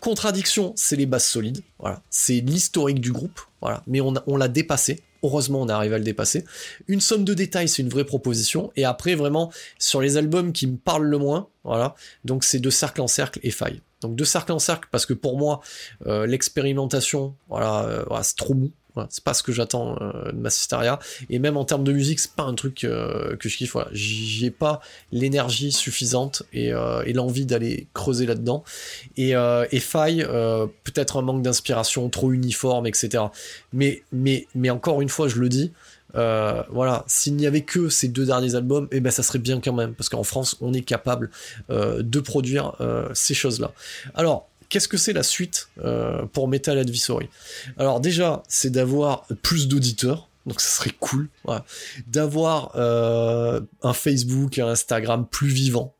Contradiction, 0.00 0.74
c'est 0.76 0.96
les 0.96 1.06
bases 1.06 1.24
solides, 1.24 1.62
voilà. 1.78 2.02
C'est 2.08 2.40
l'historique 2.40 3.00
du 3.00 3.10
groupe, 3.10 3.40
voilà. 3.60 3.82
Mais 3.86 4.00
on 4.00 4.36
l'a 4.36 4.48
dépassé, 4.48 5.00
Heureusement, 5.22 5.62
on 5.62 5.68
arrive 5.68 5.92
à 5.92 5.98
le 5.98 6.04
dépasser. 6.04 6.44
Une 6.88 7.00
somme 7.00 7.24
de 7.24 7.34
détails, 7.34 7.68
c'est 7.68 7.82
une 7.82 7.88
vraie 7.88 8.04
proposition. 8.04 8.72
Et 8.76 8.84
après, 8.84 9.14
vraiment, 9.14 9.52
sur 9.78 10.00
les 10.00 10.16
albums 10.16 10.52
qui 10.52 10.66
me 10.66 10.76
parlent 10.76 11.06
le 11.06 11.18
moins, 11.18 11.48
voilà. 11.64 11.94
Donc, 12.24 12.44
c'est 12.44 12.58
de 12.58 12.70
cercle 12.70 13.00
en 13.00 13.06
cercle 13.06 13.38
et 13.42 13.50
faille. 13.50 13.80
Donc, 14.00 14.16
de 14.16 14.24
cercle 14.24 14.52
en 14.52 14.58
cercle, 14.58 14.88
parce 14.90 15.06
que 15.06 15.14
pour 15.14 15.38
moi, 15.38 15.60
euh, 16.06 16.26
l'expérimentation, 16.26 17.34
voilà, 17.48 17.84
euh, 17.84 18.04
voilà 18.08 18.24
c'est 18.24 18.36
trop 18.36 18.54
mou 18.54 18.72
c'est 19.08 19.24
pas 19.24 19.34
ce 19.34 19.42
que 19.42 19.52
j'attends 19.52 19.96
euh, 20.00 20.32
de 20.32 20.38
Massisteria. 20.38 20.98
Et 21.30 21.38
même 21.38 21.56
en 21.56 21.64
termes 21.64 21.84
de 21.84 21.92
musique, 21.92 22.20
c'est 22.20 22.32
pas 22.32 22.44
un 22.44 22.54
truc 22.54 22.84
euh, 22.84 23.36
que 23.36 23.48
je 23.48 23.56
kiffe. 23.56 23.72
Voilà. 23.72 23.88
J'ai 23.92 24.50
pas 24.50 24.80
l'énergie 25.10 25.72
suffisante 25.72 26.42
et, 26.52 26.72
euh, 26.72 27.02
et 27.06 27.12
l'envie 27.12 27.46
d'aller 27.46 27.86
creuser 27.94 28.26
là-dedans. 28.26 28.64
Et, 29.16 29.32
et 29.32 29.80
faille, 29.80 30.24
peut-être 30.84 31.18
un 31.18 31.22
manque 31.22 31.42
d'inspiration, 31.42 32.08
trop 32.08 32.32
uniforme, 32.32 32.86
etc. 32.86 33.24
Mais 33.72 34.70
encore 34.70 35.00
une 35.00 35.08
fois, 35.08 35.28
je 35.28 35.38
le 35.38 35.48
dis, 35.48 35.72
voilà, 36.14 37.04
s'il 37.06 37.36
n'y 37.36 37.46
avait 37.46 37.62
que 37.62 37.88
ces 37.88 38.08
deux 38.08 38.26
derniers 38.26 38.54
albums, 38.54 38.88
eh 38.90 39.00
ben 39.00 39.10
ça 39.10 39.22
serait 39.22 39.38
bien 39.38 39.60
quand 39.60 39.72
même, 39.72 39.94
parce 39.94 40.08
qu'en 40.08 40.24
France, 40.24 40.56
on 40.60 40.72
est 40.72 40.82
capable 40.82 41.30
de 41.68 42.20
produire 42.20 42.74
ces 43.14 43.34
choses-là. 43.34 43.72
Alors, 44.14 44.48
Qu'est-ce 44.72 44.88
que 44.88 44.96
c'est 44.96 45.12
la 45.12 45.22
suite 45.22 45.68
euh, 45.84 46.24
pour 46.32 46.48
Metal 46.48 46.78
Advisory? 46.78 47.28
Alors 47.76 48.00
déjà, 48.00 48.42
c'est 48.48 48.70
d'avoir 48.70 49.26
plus 49.42 49.68
d'auditeurs, 49.68 50.30
donc 50.46 50.62
ça 50.62 50.70
serait 50.70 50.94
cool 50.98 51.28
d'avoir 52.06 52.72
euh, 52.76 53.60
un 53.82 53.92
Facebook, 53.92 54.58
un 54.58 54.68
Instagram 54.68 55.26
plus 55.30 55.48
vivant. 55.48 55.94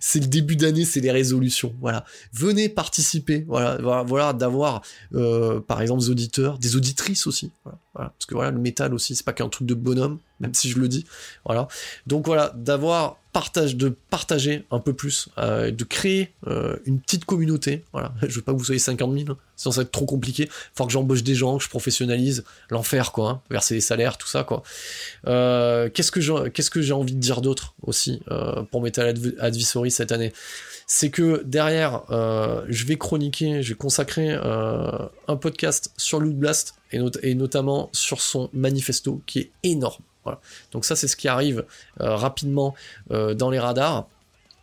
C'est 0.00 0.20
le 0.20 0.26
début 0.26 0.56
d'année, 0.56 0.84
c'est 0.84 1.00
les 1.00 1.10
résolutions. 1.10 1.74
Voilà, 1.80 2.04
venez 2.32 2.68
participer. 2.68 3.44
Voilà, 3.46 3.78
voilà, 4.02 4.32
d'avoir 4.32 4.82
euh, 5.14 5.60
par 5.60 5.80
exemple 5.82 6.02
des 6.02 6.10
auditeurs, 6.10 6.58
des 6.58 6.76
auditrices 6.76 7.26
aussi. 7.26 7.50
Parce 7.94 8.26
que 8.26 8.34
voilà, 8.34 8.50
le 8.50 8.58
métal 8.58 8.94
aussi, 8.94 9.16
c'est 9.16 9.24
pas 9.24 9.32
qu'un 9.32 9.48
truc 9.48 9.66
de 9.66 9.74
bonhomme, 9.74 10.18
même 10.38 10.54
si 10.54 10.70
je 10.70 10.78
le 10.78 10.88
dis. 10.88 11.04
Voilà, 11.44 11.68
donc 12.06 12.26
voilà, 12.26 12.52
d'avoir 12.54 13.18
partage, 13.32 13.76
de 13.76 13.94
partager 14.10 14.64
un 14.70 14.80
peu 14.80 14.92
plus, 14.92 15.28
euh, 15.38 15.70
de 15.70 15.84
créer 15.84 16.32
euh, 16.46 16.76
une 16.84 17.00
petite 17.00 17.24
communauté. 17.24 17.84
Voilà, 17.92 18.12
je 18.22 18.34
veux 18.36 18.42
pas 18.42 18.52
que 18.52 18.58
vous 18.58 18.64
soyez 18.64 18.78
50 18.78 19.12
000, 19.12 19.30
hein. 19.30 19.36
sinon 19.56 19.72
ça 19.72 19.80
va 19.80 19.82
être 19.82 19.92
trop 19.92 20.06
compliqué. 20.06 20.48
Faut 20.74 20.86
que 20.86 20.92
j'embauche 20.92 21.22
des 21.22 21.34
gens, 21.34 21.58
que 21.58 21.64
je 21.64 21.68
professionnalise, 21.68 22.44
l'enfer 22.70 23.12
quoi, 23.12 23.30
hein. 23.30 23.40
verser 23.50 23.74
les 23.74 23.80
salaires, 23.80 24.18
tout 24.18 24.28
ça 24.28 24.44
quoi. 24.44 24.62
Qu'est-ce 25.24 26.10
que 26.10 26.20
j'ai, 26.20 26.92
envie 26.92 27.14
de 27.14 27.20
dire 27.20 27.40
d'autre 27.40 27.74
aussi 27.82 28.20
pour 28.70 28.82
Metal 28.82 29.14
Advisory 29.38 29.90
cette 29.90 30.12
année 30.12 30.32
C'est 30.86 31.10
que 31.10 31.42
derrière, 31.44 32.02
euh, 32.10 32.64
je 32.68 32.84
vais 32.84 32.96
chroniquer, 32.96 33.62
je 33.62 33.70
vais 33.70 33.78
consacrer 33.78 34.32
un 34.32 35.36
podcast 35.36 35.92
sur 35.96 36.20
Loot 36.20 36.36
Blast 36.36 36.74
et, 36.92 37.34
notamment 37.34 37.88
sur 37.92 38.20
son 38.20 38.50
manifesto 38.52 39.22
qui 39.26 39.38
est 39.40 39.50
énorme. 39.62 40.02
Donc 40.72 40.84
ça, 40.84 40.96
c'est 40.96 41.08
ce 41.08 41.16
qui 41.16 41.28
arrive 41.28 41.64
euh, 42.00 42.14
rapidement 42.14 42.74
euh, 43.10 43.34
dans 43.34 43.50
les 43.50 43.58
radars. 43.58 44.06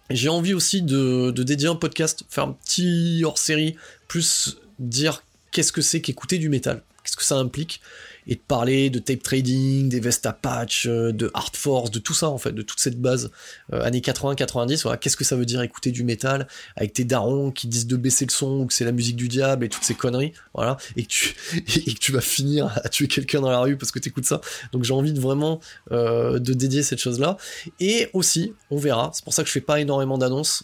J'ai 0.09 0.29
envie 0.29 0.53
aussi 0.53 0.81
de, 0.81 1.31
dédier 1.31 1.67
un 1.67 1.75
podcast, 1.75 2.23
faire 2.29 2.45
un 2.45 2.53
petit 2.53 3.23
hors-série, 3.25 3.75
plus 4.07 4.57
dire 4.79 5.23
qu'est-ce 5.51 5.71
que 5.71 5.81
c'est 5.81 6.01
qu'écouter 6.01 6.37
du 6.37 6.49
métal, 6.49 6.81
qu'est-ce 7.03 7.17
que 7.17 7.23
ça 7.23 7.35
implique, 7.35 7.81
et 8.27 8.35
de 8.35 8.41
parler 8.45 8.89
de 8.89 8.99
tape 8.99 9.23
trading, 9.23 9.89
des 9.89 9.99
Vesta 9.99 10.33
patch, 10.33 10.85
euh, 10.87 11.11
de 11.11 11.31
hard 11.33 11.55
force, 11.55 11.91
de 11.91 11.99
tout 11.99 12.13
ça 12.13 12.29
en 12.29 12.37
fait, 12.37 12.51
de 12.51 12.61
toute 12.61 12.79
cette 12.79 12.99
base 12.99 13.31
euh, 13.73 13.81
années 13.81 14.01
80-90. 14.01 14.83
Voilà, 14.83 14.97
qu'est-ce 14.97 15.17
que 15.17 15.23
ça 15.23 15.35
veut 15.35 15.45
dire 15.45 15.61
écouter 15.61 15.91
du 15.91 16.03
métal 16.03 16.47
avec 16.75 16.93
tes 16.93 17.05
darons 17.05 17.51
qui 17.51 17.67
disent 17.67 17.87
de 17.87 17.95
baisser 17.95 18.25
le 18.25 18.31
son 18.31 18.59
ou 18.59 18.65
que 18.65 18.73
c'est 18.73 18.85
la 18.85 18.91
musique 18.91 19.15
du 19.15 19.27
diable 19.27 19.65
et 19.65 19.69
toutes 19.69 19.83
ces 19.83 19.95
conneries, 19.95 20.33
voilà, 20.53 20.77
et 20.95 21.03
que 21.03 21.09
tu 21.09 21.35
et 21.87 21.93
que 21.93 21.99
tu 21.99 22.11
vas 22.11 22.21
finir 22.21 22.77
à 22.83 22.89
tuer 22.89 23.07
quelqu'un 23.07 23.41
dans 23.41 23.49
la 23.49 23.59
rue 23.59 23.77
parce 23.77 23.91
que 23.91 23.99
t'écoutes 23.99 24.25
ça. 24.25 24.41
Donc 24.71 24.83
j'ai 24.83 24.93
envie 24.93 25.13
de 25.13 25.19
vraiment 25.19 25.59
euh, 25.91 26.39
de 26.39 26.53
dédier 26.53 26.83
cette 26.83 26.99
chose-là. 26.99 27.37
Et 27.79 28.09
aussi, 28.13 28.53
on 28.71 28.77
verra. 28.77 29.11
C'est 29.13 29.23
pour 29.23 29.33
ça 29.33 29.43
que 29.43 29.47
je 29.47 29.53
fais 29.53 29.61
pas 29.61 29.79
énormément 29.79 30.17
d'annonces. 30.17 30.63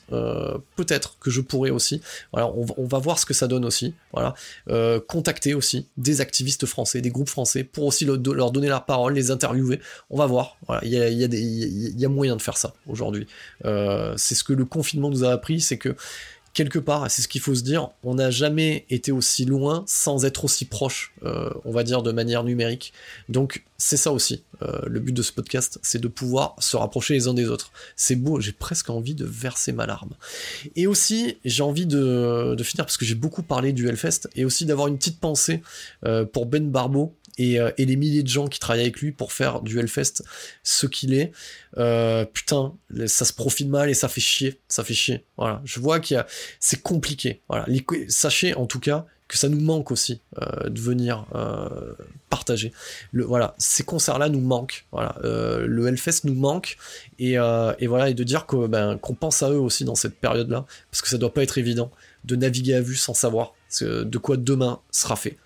Peut-être 0.75 1.17
que 1.19 1.29
je 1.31 1.41
pourrais 1.41 1.69
aussi. 1.69 2.01
Voilà, 2.31 2.51
on, 2.53 2.85
va 2.85 2.99
voir 2.99 3.19
ce 3.19 3.25
que 3.25 3.33
ça 3.33 3.47
donne 3.47 3.65
aussi. 3.65 3.93
Voilà, 4.13 4.35
contacter 5.07 5.53
aussi 5.53 5.87
des 5.97 6.21
activistes 6.21 6.65
français, 6.65 7.01
des 7.01 7.09
groupes 7.09 7.29
français 7.29 7.63
pour 7.63 7.85
aussi 7.85 8.05
leur 8.05 8.51
donner 8.51 8.67
la 8.67 8.79
parole, 8.79 9.13
les 9.13 9.31
interviewer. 9.31 9.79
On 10.09 10.17
va 10.17 10.27
voir. 10.27 10.57
il 10.83 10.89
y 10.89 11.01
a, 11.01 11.09
y 11.09 12.05
a, 12.05 12.09
moyen 12.09 12.35
de 12.35 12.41
faire 12.41 12.57
ça 12.57 12.73
aujourd'hui. 12.87 13.27
Euh, 13.65 14.13
c'est 14.17 14.35
ce 14.35 14.43
que 14.43 14.53
le 14.53 14.65
confinement 14.65 15.09
nous 15.09 15.23
a 15.23 15.31
appris, 15.31 15.61
c'est 15.61 15.77
que 15.77 15.95
quelque 16.53 16.79
part, 16.79 17.09
c'est 17.09 17.21
ce 17.21 17.27
qu'il 17.27 17.41
faut 17.41 17.55
se 17.55 17.63
dire, 17.63 17.89
on 18.03 18.15
n'a 18.15 18.29
jamais 18.29 18.85
été 18.89 19.11
aussi 19.11 19.45
loin 19.45 19.83
sans 19.87 20.25
être 20.25 20.45
aussi 20.45 20.65
proche, 20.65 21.13
euh, 21.23 21.49
on 21.65 21.71
va 21.71 21.83
dire 21.83 22.03
de 22.03 22.11
manière 22.11 22.43
numérique. 22.43 22.93
Donc 23.27 23.63
c'est 23.77 23.97
ça 23.97 24.11
aussi, 24.11 24.43
euh, 24.61 24.81
le 24.85 24.99
but 24.99 25.11
de 25.11 25.21
ce 25.21 25.31
podcast, 25.31 25.79
c'est 25.81 25.99
de 25.99 26.07
pouvoir 26.07 26.55
se 26.59 26.77
rapprocher 26.77 27.15
les 27.15 27.27
uns 27.27 27.33
des 27.33 27.49
autres. 27.49 27.71
C'est 27.95 28.15
beau, 28.15 28.39
j'ai 28.39 28.53
presque 28.53 28.89
envie 28.89 29.15
de 29.15 29.25
verser 29.25 29.71
ma 29.73 29.85
larme. 29.85 30.11
Et 30.75 30.87
aussi, 30.87 31.37
j'ai 31.43 31.63
envie 31.63 31.85
de, 31.85 32.55
finir, 32.63 32.85
parce 32.85 32.97
que 32.97 33.05
j'ai 33.05 33.15
beaucoup 33.15 33.43
parlé 33.43 33.73
du 33.73 33.87
Hellfest, 33.89 34.29
et 34.35 34.45
aussi 34.45 34.65
d'avoir 34.65 34.87
une 34.87 34.97
petite 34.97 35.19
pensée 35.19 35.61
euh, 36.05 36.23
pour 36.23 36.45
Ben 36.45 36.69
Barbeau, 36.69 37.13
euh, 37.39 37.71
et, 37.77 37.85
les 37.85 37.95
milliers 37.95 38.23
de 38.23 38.27
gens 38.27 38.47
qui 38.47 38.59
travaillent 38.59 38.83
avec 38.83 38.99
lui 38.99 39.11
pour 39.11 39.31
faire 39.31 39.61
du 39.61 39.79
Hellfest 39.79 40.23
ce 40.63 40.85
qu'il 40.85 41.13
est. 41.13 41.31
Euh, 41.77 42.25
putain, 42.25 42.73
ça 43.07 43.25
se 43.25 43.33
profite 43.33 43.67
mal 43.67 43.89
et 43.89 43.93
ça 43.93 44.07
fait 44.07 44.21
chier, 44.21 44.59
ça 44.67 44.83
fait 44.83 44.93
chier. 44.93 45.25
Voilà, 45.37 45.61
je 45.65 45.79
vois 45.79 45.99
qu'il 45.99 46.15
y 46.15 46.19
a, 46.19 46.27
c'est 46.59 46.81
compliqué. 46.81 47.41
Voilà, 47.49 47.65
sachez 48.07 48.53
en 48.55 48.65
tout 48.65 48.79
cas 48.79 49.05
que 49.27 49.37
ça 49.37 49.49
nous 49.49 49.59
manque 49.59 49.89
aussi 49.89 50.21
euh, 50.39 50.69
de 50.69 50.79
venir 50.79 51.25
partager. 52.29 52.71
Voilà, 53.13 53.55
ces 53.57 53.83
concerts-là 53.83 54.29
nous 54.29 54.41
manquent. 54.41 54.85
Voilà, 54.91 55.15
le 55.23 55.87
Hellfest 55.87 56.25
nous 56.25 56.35
manque 56.35 56.77
et, 57.17 57.37
voilà 57.37 58.09
et 58.09 58.13
de 58.13 58.23
dire 58.23 58.45
que 58.45 58.67
ben 58.67 58.97
qu'on 58.97 59.15
pense 59.15 59.41
à 59.41 59.49
eux 59.49 59.59
aussi 59.59 59.85
dans 59.85 59.95
cette 59.95 60.19
période-là 60.19 60.65
parce 60.91 61.01
que 61.01 61.07
ça 61.07 61.17
doit 61.17 61.33
pas 61.33 61.41
être 61.41 61.57
évident 61.57 61.89
de 62.25 62.35
naviguer 62.35 62.75
à 62.75 62.81
vue 62.81 62.95
sans 62.95 63.15
savoir 63.15 63.53
de 63.81 64.17
quoi 64.17 64.37
demain 64.37 64.79
sera 64.91 65.15
fait. 65.15 65.37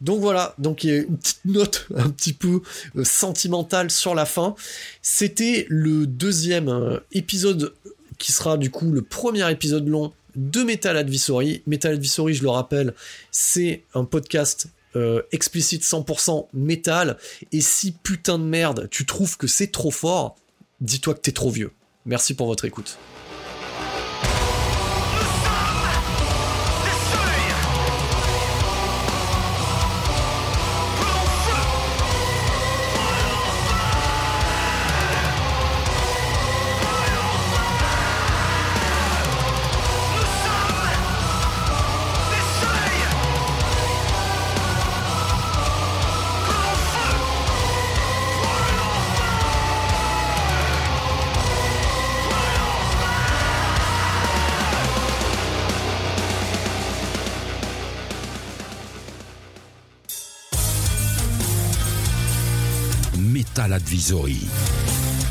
Donc 0.00 0.20
voilà, 0.20 0.54
donc 0.58 0.84
il 0.84 0.90
y 0.90 0.92
a 0.92 0.98
une 0.98 1.16
petite 1.16 1.44
note 1.44 1.88
un 1.96 2.10
petit 2.10 2.32
peu 2.32 2.60
euh, 2.96 3.04
sentimentale 3.04 3.90
sur 3.90 4.14
la 4.14 4.26
fin. 4.26 4.54
C'était 5.02 5.66
le 5.68 6.06
deuxième 6.06 6.68
euh, 6.68 6.98
épisode 7.12 7.74
qui 8.18 8.32
sera 8.32 8.56
du 8.56 8.70
coup 8.70 8.90
le 8.90 9.02
premier 9.02 9.50
épisode 9.50 9.88
long 9.88 10.12
de 10.36 10.62
Metal 10.62 10.96
Advisory. 10.96 11.62
Metal 11.66 11.94
Advisory, 11.94 12.34
je 12.34 12.42
le 12.42 12.50
rappelle, 12.50 12.94
c'est 13.30 13.84
un 13.94 14.04
podcast 14.04 14.68
euh, 14.96 15.22
explicite 15.32 15.82
100% 15.82 16.48
métal. 16.52 17.16
Et 17.52 17.60
si 17.60 17.92
putain 17.92 18.38
de 18.38 18.44
merde, 18.44 18.88
tu 18.90 19.06
trouves 19.06 19.36
que 19.36 19.46
c'est 19.46 19.72
trop 19.72 19.90
fort, 19.90 20.36
dis-toi 20.80 21.14
que 21.14 21.20
t'es 21.20 21.32
trop 21.32 21.50
vieux. 21.50 21.72
Merci 22.06 22.34
pour 22.34 22.46
votre 22.46 22.64
écoute. 22.64 22.98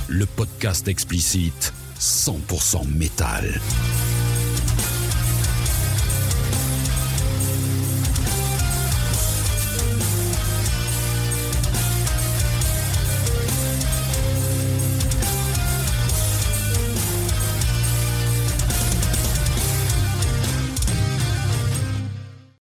Le 0.08 0.26
podcast 0.26 0.88
explicite 0.88 1.74
100% 2.00 2.88
métal. 2.88 3.60